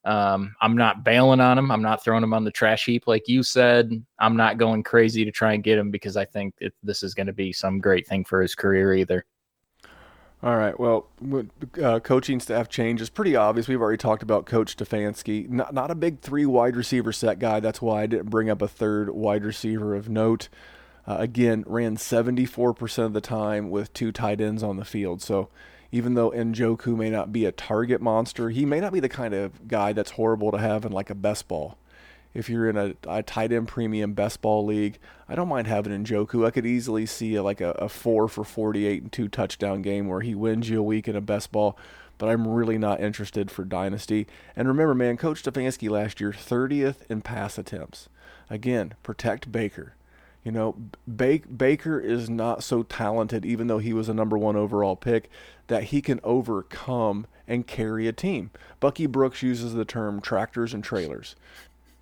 Um, 0.05 0.53
I'm 0.61 0.75
not 0.75 1.03
bailing 1.03 1.39
on 1.39 1.57
him. 1.57 1.71
I'm 1.71 1.81
not 1.81 2.03
throwing 2.03 2.23
him 2.23 2.33
on 2.33 2.43
the 2.43 2.51
trash 2.51 2.85
heap 2.85 3.07
like 3.07 3.27
you 3.27 3.41
said. 3.41 4.03
I'm 4.19 4.35
not 4.35 4.57
going 4.57 4.83
crazy 4.83 5.23
to 5.23 5.31
try 5.31 5.53
and 5.53 5.63
get 5.63 5.77
him 5.77 5.91
because 5.91 6.17
I 6.17 6.25
think 6.25 6.55
that 6.59 6.73
this 6.83 7.03
is 7.03 7.13
going 7.13 7.27
to 7.27 7.33
be 7.33 7.53
some 7.53 7.79
great 7.79 8.05
thing 8.05 8.25
for 8.25 8.41
his 8.41 8.53
career 8.53 8.93
either. 8.93 9.25
All 10.43 10.57
right. 10.57 10.77
Well, 10.77 11.07
uh, 11.81 12.01
coaching 12.01 12.41
staff 12.41 12.67
change 12.67 12.99
is 12.99 13.09
pretty 13.09 13.33
obvious. 13.33 13.69
We've 13.69 13.81
already 13.81 13.97
talked 13.97 14.23
about 14.23 14.45
Coach 14.45 14.75
Stefanski. 14.75 15.49
Not 15.49 15.73
not 15.73 15.89
a 15.89 15.95
big 15.95 16.19
three 16.19 16.45
wide 16.45 16.75
receiver 16.75 17.13
set 17.13 17.39
guy. 17.39 17.61
That's 17.61 17.81
why 17.81 18.03
I 18.03 18.07
didn't 18.07 18.29
bring 18.29 18.49
up 18.49 18.61
a 18.61 18.67
third 18.67 19.09
wide 19.11 19.45
receiver 19.45 19.95
of 19.95 20.09
note. 20.09 20.49
Uh, 21.07 21.17
again, 21.19 21.63
ran 21.65 21.97
74% 21.97 23.05
of 23.05 23.13
the 23.13 23.21
time 23.21 23.69
with 23.69 23.93
two 23.93 24.11
tight 24.11 24.39
ends 24.39 24.63
on 24.63 24.77
the 24.77 24.85
field. 24.85 25.21
So 25.21 25.49
even 25.93 26.15
though 26.15 26.31
Njoku 26.31 26.97
may 26.97 27.11
not 27.11 27.31
be 27.31 27.45
a 27.45 27.51
target 27.51 28.01
monster, 28.01 28.49
he 28.49 28.65
may 28.65 28.79
not 28.79 28.91
be 28.91 28.99
the 28.99 29.07
kind 29.07 29.31
of 29.31 29.67
guy 29.67 29.93
that's 29.93 30.11
horrible 30.11 30.51
to 30.51 30.57
have 30.57 30.85
in 30.85 30.91
like 30.91 31.11
a 31.11 31.15
best 31.15 31.47
ball. 31.47 31.77
If 32.33 32.49
you're 32.49 32.67
in 32.67 32.75
a, 32.75 32.95
a 33.07 33.21
tight 33.21 33.51
end 33.51 33.67
premium 33.67 34.13
best 34.13 34.41
ball 34.41 34.65
league, 34.65 34.97
I 35.29 35.35
don't 35.35 35.47
mind 35.47 35.67
having 35.67 35.93
Njoku. 36.03 36.47
I 36.47 36.49
could 36.49 36.65
easily 36.65 37.05
see 37.05 37.35
a, 37.35 37.43
like 37.43 37.61
a, 37.61 37.73
a 37.73 37.89
four 37.89 38.27
for 38.27 38.43
48 38.43 39.03
and 39.03 39.11
two 39.11 39.27
touchdown 39.27 39.83
game 39.83 40.07
where 40.07 40.21
he 40.21 40.33
wins 40.33 40.67
you 40.67 40.79
a 40.79 40.83
week 40.83 41.07
in 41.07 41.15
a 41.15 41.21
best 41.21 41.51
ball 41.51 41.77
but 42.19 42.29
I'm 42.29 42.47
really 42.47 42.77
not 42.77 43.01
interested 43.01 43.51
for 43.51 43.65
Dynasty. 43.65 44.27
And 44.55 44.67
remember, 44.67 44.93
man, 44.93 45.17
Coach 45.17 45.43
Stefanski 45.43 45.89
last 45.89 46.21
year, 46.21 46.31
30th 46.31 46.97
in 47.09 47.21
pass 47.21 47.57
attempts. 47.57 48.07
Again, 48.49 48.93
protect 49.01 49.51
Baker. 49.51 49.95
You 50.43 50.51
know, 50.51 50.75
Baker 51.07 51.99
is 51.99 52.29
not 52.29 52.63
so 52.63 52.83
talented, 52.83 53.45
even 53.45 53.67
though 53.67 53.77
he 53.77 53.93
was 53.93 54.09
a 54.09 54.13
number 54.13 54.37
one 54.37 54.55
overall 54.55 54.95
pick, 54.95 55.29
that 55.67 55.85
he 55.85 56.01
can 56.01 56.19
overcome 56.23 57.27
and 57.47 57.65
carry 57.65 58.07
a 58.07 58.13
team. 58.13 58.51
Bucky 58.79 59.05
Brooks 59.05 59.41
uses 59.41 59.73
the 59.73 59.85
term 59.85 60.19
tractors 60.19 60.73
and 60.73 60.83
trailers. 60.83 61.35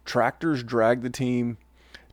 Tractors 0.06 0.64
drag 0.64 1.02
the 1.02 1.10
team, 1.12 1.58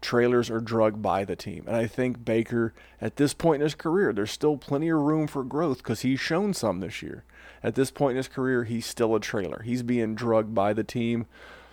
trailers 0.00 0.50
are 0.50 0.60
drugged 0.60 1.00
by 1.00 1.24
the 1.24 1.36
team. 1.36 1.64
And 1.66 1.76
I 1.76 1.86
think 1.86 2.24
Baker, 2.24 2.74
at 3.00 3.16
this 3.16 3.32
point 3.32 3.62
in 3.62 3.66
his 3.66 3.74
career, 3.74 4.12
there's 4.12 4.30
still 4.30 4.56
plenty 4.56 4.90
of 4.90 5.00
room 5.00 5.26
for 5.26 5.42
growth 5.42 5.78
because 5.78 6.02
he's 6.02 6.20
shown 6.20 6.52
some 6.52 6.80
this 6.80 7.02
year. 7.02 7.24
At 7.62 7.74
this 7.74 7.90
point 7.90 8.12
in 8.12 8.16
his 8.18 8.28
career, 8.28 8.64
he's 8.64 8.86
still 8.86 9.14
a 9.14 9.20
trailer. 9.20 9.62
He's 9.62 9.82
being 9.82 10.14
drugged 10.14 10.54
by 10.54 10.72
the 10.74 10.84
team. 10.84 11.26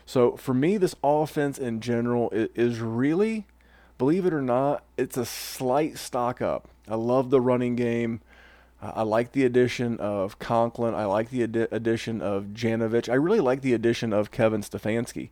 So 0.06 0.38
for 0.38 0.54
me, 0.54 0.78
this 0.78 0.96
offense 1.04 1.60
in 1.60 1.82
general 1.82 2.30
is 2.32 2.80
really 2.80 3.46
believe 3.98 4.26
it 4.26 4.34
or 4.34 4.42
not, 4.42 4.84
it's 4.98 5.18
a 5.18 5.26
slight 5.26 5.98
stock 5.98 6.42
up. 6.42 6.68
I 6.88 6.96
love 6.96 7.30
the 7.30 7.42
running 7.42 7.76
game. 7.76 8.22
I 8.82 9.02
like 9.04 9.32
the 9.32 9.46
addition 9.46 9.98
of 9.98 10.38
Conklin. 10.38 10.94
I 10.94 11.06
like 11.06 11.30
the 11.30 11.44
adi- 11.44 11.68
addition 11.72 12.22
of 12.22 12.48
Janovich. 12.48 13.10
I 13.10 13.16
really 13.16 13.40
like 13.40 13.62
the 13.62 13.74
addition 13.74 14.14
of 14.14 14.32
Kevin 14.32 14.62
Stefanski. 14.62 15.30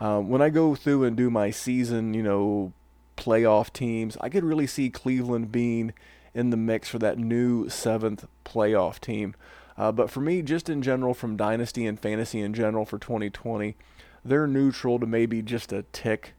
Um, 0.00 0.28
when 0.28 0.42
I 0.42 0.48
go 0.48 0.74
through 0.74 1.04
and 1.04 1.16
do 1.16 1.30
my 1.30 1.50
season, 1.50 2.14
you 2.14 2.22
know, 2.22 2.72
playoff 3.16 3.72
teams, 3.72 4.16
I 4.20 4.28
could 4.28 4.44
really 4.44 4.66
see 4.66 4.90
Cleveland 4.90 5.52
being 5.52 5.92
in 6.34 6.50
the 6.50 6.56
mix 6.56 6.88
for 6.88 6.98
that 6.98 7.18
new 7.18 7.68
seventh 7.68 8.26
playoff 8.44 8.98
team. 8.98 9.34
Uh, 9.78 9.92
but 9.92 10.10
for 10.10 10.20
me, 10.20 10.42
just 10.42 10.68
in 10.68 10.82
general, 10.82 11.14
from 11.14 11.36
Dynasty 11.36 11.86
and 11.86 12.00
Fantasy 12.00 12.40
in 12.40 12.54
general 12.54 12.84
for 12.84 12.98
2020, 12.98 13.76
they're 14.24 14.46
neutral 14.46 14.98
to 14.98 15.06
maybe 15.06 15.42
just 15.42 15.72
a 15.72 15.84
tick 15.92 16.34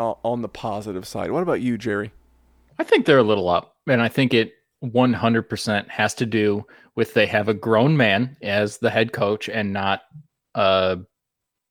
uh, 0.00 0.14
on 0.24 0.40
the 0.40 0.48
positive 0.48 1.06
side. 1.06 1.30
What 1.30 1.42
about 1.42 1.60
you, 1.60 1.76
Jerry? 1.76 2.10
I 2.78 2.84
think 2.84 3.04
they're 3.04 3.18
a 3.18 3.22
little 3.22 3.48
up, 3.48 3.76
and 3.86 4.00
I 4.00 4.08
think 4.08 4.32
it 4.32 4.52
100% 4.82 5.88
has 5.88 6.14
to 6.14 6.26
do 6.26 6.64
with 6.96 7.12
they 7.12 7.26
have 7.26 7.48
a 7.48 7.54
grown 7.54 7.96
man 7.96 8.36
as 8.40 8.78
the 8.78 8.90
head 8.90 9.12
coach 9.12 9.48
and 9.48 9.72
not 9.72 10.00
a 10.54 10.98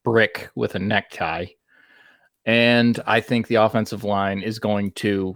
brick 0.03 0.49
with 0.55 0.75
a 0.75 0.79
necktie. 0.79 1.47
And 2.45 2.99
I 3.07 3.19
think 3.19 3.47
the 3.47 3.55
offensive 3.55 4.03
line 4.03 4.41
is 4.41 4.59
going 4.59 4.91
to 4.93 5.35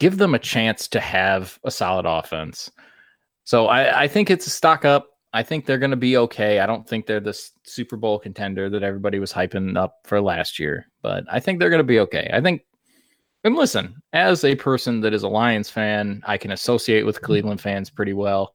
give 0.00 0.18
them 0.18 0.34
a 0.34 0.38
chance 0.40 0.88
to 0.88 1.00
have 1.00 1.58
a 1.64 1.70
solid 1.70 2.04
offense. 2.04 2.70
So 3.44 3.66
I, 3.66 4.02
I 4.02 4.08
think 4.08 4.28
it's 4.28 4.46
a 4.46 4.50
stock 4.50 4.84
up. 4.84 5.08
I 5.34 5.42
think 5.42 5.66
they're 5.66 5.78
going 5.78 5.90
to 5.90 5.96
be 5.96 6.16
okay. 6.16 6.60
I 6.60 6.66
don't 6.66 6.88
think 6.88 7.06
they're 7.06 7.18
the 7.18 7.36
Super 7.64 7.96
Bowl 7.96 8.20
contender 8.20 8.70
that 8.70 8.84
everybody 8.84 9.18
was 9.18 9.32
hyping 9.32 9.76
up 9.76 9.96
for 10.04 10.20
last 10.20 10.60
year, 10.60 10.86
but 11.02 11.24
I 11.30 11.40
think 11.40 11.58
they're 11.58 11.70
going 11.70 11.80
to 11.80 11.84
be 11.84 11.98
okay. 12.00 12.30
I 12.32 12.40
think, 12.40 12.62
and 13.42 13.56
listen, 13.56 14.00
as 14.12 14.44
a 14.44 14.54
person 14.54 15.00
that 15.00 15.12
is 15.12 15.24
a 15.24 15.28
Lions 15.28 15.68
fan, 15.68 16.22
I 16.24 16.38
can 16.38 16.52
associate 16.52 17.04
with 17.04 17.20
Cleveland 17.20 17.60
fans 17.60 17.90
pretty 17.90 18.12
well. 18.12 18.54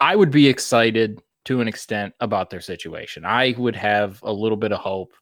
I 0.00 0.16
would 0.16 0.30
be 0.30 0.48
excited 0.48 1.20
to 1.44 1.60
an 1.60 1.68
extent 1.68 2.14
about 2.20 2.48
their 2.48 2.62
situation. 2.62 3.26
I 3.26 3.54
would 3.58 3.76
have 3.76 4.22
a 4.22 4.32
little 4.32 4.56
bit 4.56 4.72
of 4.72 4.80
hope, 4.80 5.12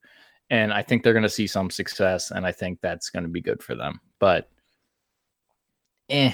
and 0.48 0.72
I 0.72 0.82
think 0.82 1.02
they're 1.02 1.12
going 1.12 1.24
to 1.24 1.28
see 1.28 1.48
some 1.48 1.70
success, 1.70 2.30
and 2.30 2.46
I 2.46 2.52
think 2.52 2.80
that's 2.80 3.10
going 3.10 3.24
to 3.24 3.28
be 3.28 3.40
good 3.40 3.64
for 3.64 3.74
them. 3.74 4.00
But, 4.20 4.48
eh, 6.08 6.32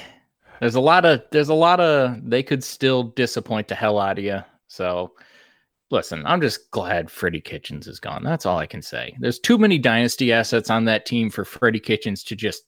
there's 0.60 0.74
a 0.74 0.80
lot 0.80 1.04
of 1.04 1.22
there's 1.30 1.48
a 1.48 1.54
lot 1.54 1.80
of 1.80 2.18
they 2.28 2.42
could 2.42 2.64
still 2.64 3.04
disappoint 3.04 3.68
the 3.68 3.74
hell 3.74 3.98
out 3.98 4.18
of 4.18 4.24
you. 4.24 4.40
So 4.68 5.12
listen, 5.90 6.24
I'm 6.26 6.40
just 6.40 6.70
glad 6.70 7.10
Freddie 7.10 7.40
Kitchens 7.40 7.86
is 7.86 8.00
gone. 8.00 8.24
That's 8.24 8.46
all 8.46 8.58
I 8.58 8.66
can 8.66 8.82
say. 8.82 9.16
There's 9.20 9.38
too 9.38 9.58
many 9.58 9.78
dynasty 9.78 10.32
assets 10.32 10.70
on 10.70 10.84
that 10.86 11.06
team 11.06 11.30
for 11.30 11.44
Freddie 11.44 11.80
Kitchens 11.80 12.22
to 12.24 12.36
just 12.36 12.64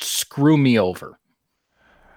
screw 0.00 0.56
me 0.56 0.78
over. 0.78 1.18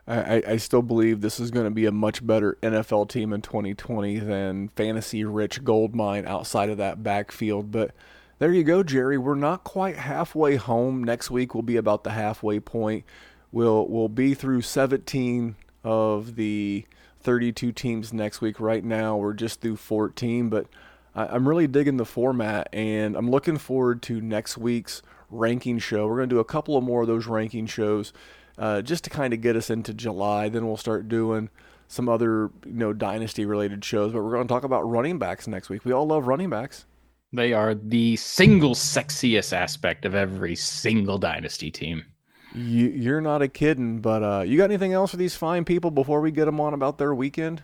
I, 0.07 0.41
I 0.47 0.57
still 0.57 0.81
believe 0.81 1.21
this 1.21 1.39
is 1.39 1.51
going 1.51 1.65
to 1.65 1.71
be 1.71 1.85
a 1.85 1.91
much 1.91 2.25
better 2.25 2.57
NFL 2.63 3.09
team 3.09 3.31
in 3.31 3.43
2020 3.43 4.17
than 4.17 4.69
fantasy 4.69 5.23
rich 5.23 5.63
gold 5.63 5.95
mine 5.95 6.25
outside 6.25 6.71
of 6.71 6.77
that 6.77 7.03
backfield. 7.03 7.71
But 7.71 7.93
there 8.39 8.51
you 8.51 8.63
go, 8.63 8.81
Jerry. 8.81 9.19
We're 9.19 9.35
not 9.35 9.63
quite 9.63 9.97
halfway 9.97 10.55
home. 10.55 11.03
Next 11.03 11.29
week 11.29 11.53
will 11.53 11.61
be 11.61 11.77
about 11.77 12.03
the 12.03 12.09
halfway 12.09 12.59
point. 12.59 13.05
We'll 13.51 13.87
we'll 13.87 14.09
be 14.09 14.33
through 14.33 14.61
17 14.61 15.55
of 15.83 16.35
the 16.35 16.85
32 17.21 17.71
teams 17.71 18.13
next 18.13 18.41
week. 18.41 18.59
Right 18.59 18.83
now, 18.83 19.17
we're 19.17 19.33
just 19.33 19.61
through 19.61 19.77
14, 19.77 20.49
but 20.49 20.67
I, 21.15 21.35
am 21.35 21.47
really 21.47 21.67
digging 21.67 21.97
the 21.97 22.05
format, 22.05 22.69
and 22.73 23.15
I'm 23.15 23.29
looking 23.29 23.57
forward 23.57 24.01
to 24.03 24.21
next 24.21 24.57
week's 24.57 25.01
ranking 25.29 25.79
show. 25.79 26.07
We're 26.07 26.17
going 26.17 26.29
to 26.29 26.35
do 26.35 26.39
a 26.39 26.45
couple 26.45 26.77
of 26.77 26.83
more 26.83 27.01
of 27.01 27.07
those 27.07 27.27
ranking 27.27 27.65
shows 27.65 28.13
uh, 28.57 28.81
just 28.81 29.03
to 29.05 29.09
kind 29.09 29.33
of 29.33 29.41
get 29.41 29.55
us 29.55 29.69
into 29.69 29.93
July. 29.93 30.49
Then 30.49 30.67
we'll 30.67 30.77
start 30.77 31.07
doing 31.07 31.49
some 31.87 32.07
other 32.07 32.51
you 32.65 32.73
know 32.73 32.93
dynasty 32.93 33.45
related 33.45 33.83
shows, 33.83 34.13
but 34.13 34.23
we're 34.23 34.31
going 34.31 34.47
to 34.47 34.53
talk 34.53 34.63
about 34.63 34.87
running 34.87 35.17
backs 35.17 35.47
next 35.47 35.69
week. 35.69 35.85
We 35.85 35.91
all 35.91 36.05
love 36.05 36.27
running 36.27 36.49
backs. 36.49 36.85
They 37.31 37.53
are 37.53 37.75
the 37.75 38.15
single 38.15 38.73
sexiest 38.73 39.53
aspect 39.53 40.05
of 40.05 40.15
every 40.15 40.55
single 40.55 41.17
dynasty 41.17 41.69
team. 41.69 42.05
You, 42.53 42.87
you're 42.87 43.21
not 43.21 43.41
a 43.41 43.47
kidding, 43.47 43.99
but 43.99 44.23
uh, 44.23 44.41
you 44.41 44.57
got 44.57 44.65
anything 44.65 44.93
else 44.93 45.11
for 45.11 45.17
these 45.17 45.35
fine 45.35 45.65
people 45.65 45.91
before 45.91 46.21
we 46.21 46.31
get 46.31 46.45
them 46.45 46.59
on 46.59 46.73
about 46.73 46.97
their 46.97 47.13
weekend? 47.13 47.63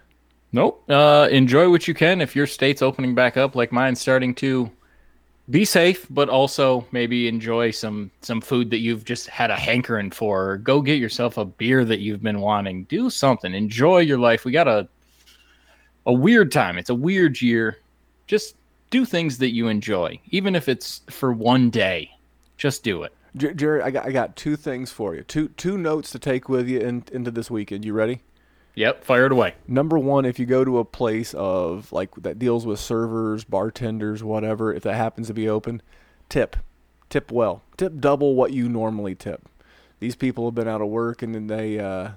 Nope. 0.52 0.84
Uh, 0.90 1.28
enjoy 1.32 1.70
what 1.70 1.88
you 1.88 1.94
can. 1.94 2.22
If 2.22 2.36
your 2.36 2.48
state's 2.48 2.82
opening 2.82 3.16
back 3.16 3.36
up, 3.36 3.56
like 3.56 3.72
mine's 3.72 4.00
starting 4.00 4.36
to, 4.36 4.72
be 5.50 5.64
safe, 5.64 6.08
but 6.10 6.28
also 6.30 6.88
maybe 6.92 7.28
enjoy 7.28 7.72
some 7.72 8.10
some 8.22 8.42
food 8.42 8.70
that 8.72 8.80
you've 8.80 9.06
just 9.06 9.28
had 9.28 9.52
a 9.52 9.56
hankering 9.56 10.12
for. 10.12 10.52
Or 10.52 10.58
go 10.58 10.82
get 10.82 11.00
yourself 11.00 11.38
a 11.38 11.46
beer 11.46 11.86
that 11.86 12.00
you've 12.00 12.24
been 12.24 12.42
wanting. 12.42 12.86
Do 12.86 13.10
something. 13.10 13.54
Enjoy 13.54 14.00
your 14.00 14.18
life. 14.18 14.46
We 14.46 14.52
got 14.52 14.68
a 14.68 14.88
a 16.06 16.14
weird 16.14 16.52
time. 16.52 16.78
It's 16.78 16.90
a 16.90 16.96
weird 16.96 17.42
year. 17.42 17.78
Just 18.28 18.56
do 18.90 19.06
things 19.06 19.38
that 19.40 19.52
you 19.52 19.68
enjoy, 19.68 20.20
even 20.30 20.56
if 20.56 20.68
it's 20.68 21.02
for 21.10 21.32
one 21.32 21.70
day. 21.70 22.10
Just 22.58 22.84
do 22.84 23.04
it. 23.04 23.14
Jerry, 23.36 23.82
I 23.82 23.92
got 23.92 24.06
I 24.06 24.12
got 24.12 24.36
two 24.36 24.56
things 24.56 24.92
for 24.92 25.16
you. 25.16 25.24
Two 25.24 25.50
two 25.50 25.78
notes 25.78 26.10
to 26.12 26.20
take 26.20 26.48
with 26.48 26.68
you 26.68 26.80
in, 26.80 27.04
into 27.12 27.32
this 27.32 27.52
weekend. 27.52 27.84
You 27.84 27.94
ready? 27.94 28.22
Yep, 28.76 29.06
fired 29.06 29.32
away. 29.32 29.56
Number 29.68 29.98
one, 29.98 30.26
if 30.26 30.38
you 30.38 30.46
go 30.46 30.66
to 30.66 30.80
a 30.80 30.86
place 30.86 31.34
of 31.34 31.92
like 31.92 32.14
that 32.16 32.40
deals 32.40 32.66
with 32.66 32.80
servers, 32.80 33.44
bartenders, 33.44 34.24
whatever, 34.24 34.74
if 34.74 34.84
that 34.84 34.96
happens 34.96 35.28
to 35.28 35.34
be 35.34 35.48
open, 35.48 35.82
tip, 36.28 36.58
tip 37.10 37.32
well, 37.32 37.62
tip 37.78 38.00
double 38.00 38.36
what 38.36 38.52
you 38.52 38.68
normally 38.68 39.16
tip. 39.16 39.48
These 40.00 40.16
people 40.16 40.46
have 40.46 40.56
been 40.56 40.68
out 40.68 40.82
of 40.82 40.90
work 40.90 41.22
and 41.22 41.34
then 41.34 41.48
they 41.48 41.80
uh, 41.80 42.12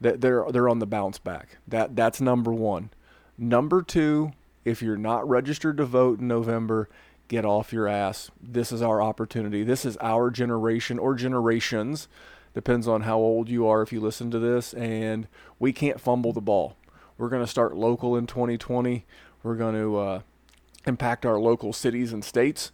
they're 0.00 0.44
they're 0.50 0.68
on 0.68 0.80
the 0.80 0.86
bounce 0.86 1.18
back. 1.18 1.58
That 1.66 1.94
that's 1.94 2.20
number 2.20 2.52
one. 2.52 2.90
Number 3.38 3.82
two, 3.82 4.32
if 4.64 4.82
you're 4.82 4.96
not 4.96 5.28
registered 5.28 5.76
to 5.76 5.84
vote 5.84 6.20
in 6.20 6.28
November, 6.28 6.88
get 7.32 7.46
off 7.46 7.72
your 7.72 7.88
ass. 7.88 8.30
This 8.42 8.72
is 8.72 8.82
our 8.82 9.00
opportunity. 9.00 9.64
This 9.64 9.86
is 9.86 9.96
our 10.02 10.30
generation 10.30 10.98
or 10.98 11.14
generations. 11.14 12.06
Depends 12.52 12.86
on 12.86 13.00
how 13.00 13.16
old 13.16 13.48
you 13.48 13.66
are 13.66 13.80
if 13.80 13.90
you 13.90 14.00
listen 14.00 14.30
to 14.32 14.38
this. 14.38 14.74
And 14.74 15.26
we 15.58 15.72
can't 15.72 15.98
fumble 15.98 16.34
the 16.34 16.42
ball. 16.42 16.76
We're 17.16 17.30
going 17.30 17.42
to 17.42 17.50
start 17.50 17.74
local 17.74 18.16
in 18.16 18.26
2020. 18.26 19.06
We're 19.42 19.54
going 19.54 19.74
to 19.74 19.96
uh, 19.96 20.20
impact 20.86 21.24
our 21.24 21.40
local 21.40 21.72
cities 21.72 22.12
and 22.12 22.22
states 22.22 22.70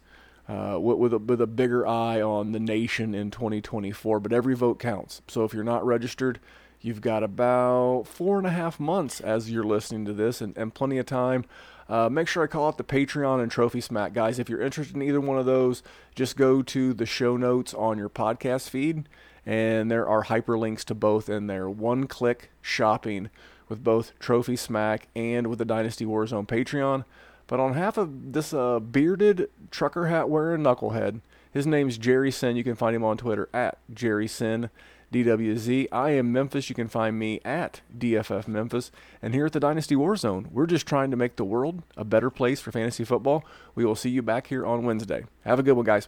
uh, 0.49 0.77
with, 0.77 1.13
a, 1.13 1.19
with 1.19 1.39
a 1.39 1.47
bigger 1.47 1.87
eye 1.87 2.21
on 2.21 2.51
the 2.51 2.59
nation 2.59 3.15
in 3.15 3.31
2024. 3.31 4.19
But 4.19 4.33
every 4.33 4.55
vote 4.55 4.77
counts. 4.77 5.21
So 5.29 5.45
if 5.45 5.53
you're 5.53 5.63
not 5.63 5.85
registered, 5.85 6.41
you've 6.81 6.99
got 6.99 7.23
about 7.23 8.03
four 8.07 8.37
and 8.37 8.45
a 8.45 8.51
half 8.51 8.77
months 8.77 9.21
as 9.21 9.49
you're 9.49 9.63
listening 9.63 10.03
to 10.03 10.13
this 10.13 10.41
and, 10.41 10.57
and 10.57 10.73
plenty 10.73 10.97
of 10.97 11.05
time 11.05 11.45
uh, 11.89 12.07
make 12.07 12.27
sure 12.27 12.43
I 12.43 12.47
call 12.47 12.67
out 12.67 12.77
the 12.77 12.83
Patreon 12.83 13.41
and 13.41 13.51
Trophy 13.51 13.81
Smack. 13.81 14.13
Guys, 14.13 14.37
if 14.37 14.47
you're 14.47 14.61
interested 14.61 14.95
in 14.95 15.01
either 15.01 15.19
one 15.19 15.39
of 15.39 15.45
those, 15.45 15.81
just 16.15 16.37
go 16.37 16.61
to 16.61 16.93
the 16.93 17.07
show 17.07 17.35
notes 17.35 17.73
on 17.73 17.97
your 17.97 18.09
podcast 18.09 18.69
feed, 18.69 19.09
and 19.45 19.89
there 19.89 20.07
are 20.07 20.25
hyperlinks 20.25 20.83
to 20.85 20.93
both 20.93 21.29
in 21.29 21.47
there. 21.47 21.67
One 21.67 22.05
click 22.05 22.51
shopping 22.61 23.31
with 23.67 23.83
both 23.83 24.17
Trophy 24.19 24.55
Smack 24.55 25.07
and 25.15 25.47
with 25.47 25.57
the 25.57 25.65
Dynasty 25.65 26.05
Warzone 26.05 26.47
Patreon. 26.47 27.05
But 27.47 27.59
on 27.59 27.73
half 27.73 27.97
of 27.97 28.33
this 28.33 28.53
uh, 28.53 28.79
bearded 28.79 29.49
trucker 29.71 30.05
hat 30.05 30.29
wearing 30.29 30.61
knucklehead, 30.61 31.21
his 31.51 31.65
name's 31.65 31.97
Jerry 31.97 32.29
Sin. 32.29 32.55
You 32.55 32.63
can 32.63 32.75
find 32.75 32.95
him 32.95 33.03
on 33.03 33.17
Twitter 33.17 33.49
at 33.51 33.79
Jerry 33.91 34.27
Sin. 34.27 34.69
DWZ. 35.11 35.87
I 35.91 36.11
am 36.11 36.31
Memphis. 36.31 36.69
You 36.69 36.75
can 36.75 36.87
find 36.87 37.17
me 37.17 37.39
at 37.43 37.81
DFF 37.97 38.47
Memphis. 38.47 38.91
And 39.21 39.33
here 39.33 39.45
at 39.45 39.53
the 39.53 39.59
Dynasty 39.59 39.95
Warzone, 39.95 40.51
we're 40.51 40.65
just 40.65 40.85
trying 40.85 41.11
to 41.11 41.17
make 41.17 41.35
the 41.35 41.43
world 41.43 41.83
a 41.97 42.03
better 42.03 42.29
place 42.29 42.59
for 42.59 42.71
fantasy 42.71 43.03
football. 43.03 43.43
We 43.75 43.85
will 43.85 43.95
see 43.95 44.09
you 44.09 44.21
back 44.21 44.47
here 44.47 44.65
on 44.65 44.83
Wednesday. 44.83 45.25
Have 45.45 45.59
a 45.59 45.63
good 45.63 45.73
one, 45.73 45.85
guys. 45.85 46.07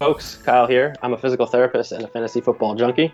Folks, 0.00 0.36
Kyle 0.36 0.66
here. 0.66 0.94
I'm 1.02 1.12
a 1.12 1.18
physical 1.18 1.46
therapist 1.46 1.92
and 1.92 2.04
a 2.04 2.08
fantasy 2.08 2.40
football 2.40 2.74
junkie. 2.74 3.12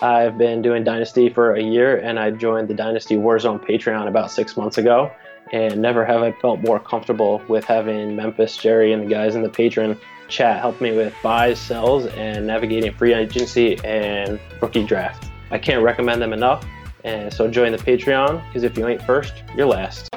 I've 0.00 0.38
been 0.38 0.62
doing 0.62 0.82
Dynasty 0.84 1.28
for 1.28 1.54
a 1.54 1.62
year, 1.62 1.98
and 1.98 2.18
I 2.18 2.30
joined 2.30 2.68
the 2.68 2.74
Dynasty 2.74 3.16
Warzone 3.16 3.62
Patreon 3.62 4.08
about 4.08 4.30
six 4.30 4.56
months 4.56 4.78
ago. 4.78 5.12
And 5.52 5.82
never 5.82 6.04
have 6.04 6.22
I 6.22 6.32
felt 6.32 6.60
more 6.60 6.80
comfortable 6.80 7.42
with 7.48 7.64
having 7.64 8.16
Memphis, 8.16 8.56
Jerry, 8.56 8.92
and 8.92 9.02
the 9.02 9.06
guys 9.06 9.34
in 9.34 9.42
the 9.42 9.50
Patreon 9.50 9.98
chat 10.32 10.58
helped 10.60 10.80
me 10.80 10.96
with 10.96 11.14
buys, 11.22 11.60
sells, 11.60 12.06
and 12.06 12.46
navigating 12.46 12.92
free 12.92 13.14
agency 13.14 13.78
and 13.84 14.40
rookie 14.60 14.84
draft. 14.84 15.30
I 15.50 15.58
can't 15.58 15.82
recommend 15.82 16.20
them 16.20 16.32
enough. 16.32 16.66
And 17.04 17.32
so 17.32 17.48
join 17.48 17.72
the 17.72 17.78
Patreon 17.78 18.44
because 18.48 18.62
if 18.62 18.76
you 18.78 18.88
ain't 18.88 19.02
first, 19.02 19.44
you're 19.56 19.66
last. 19.66 20.08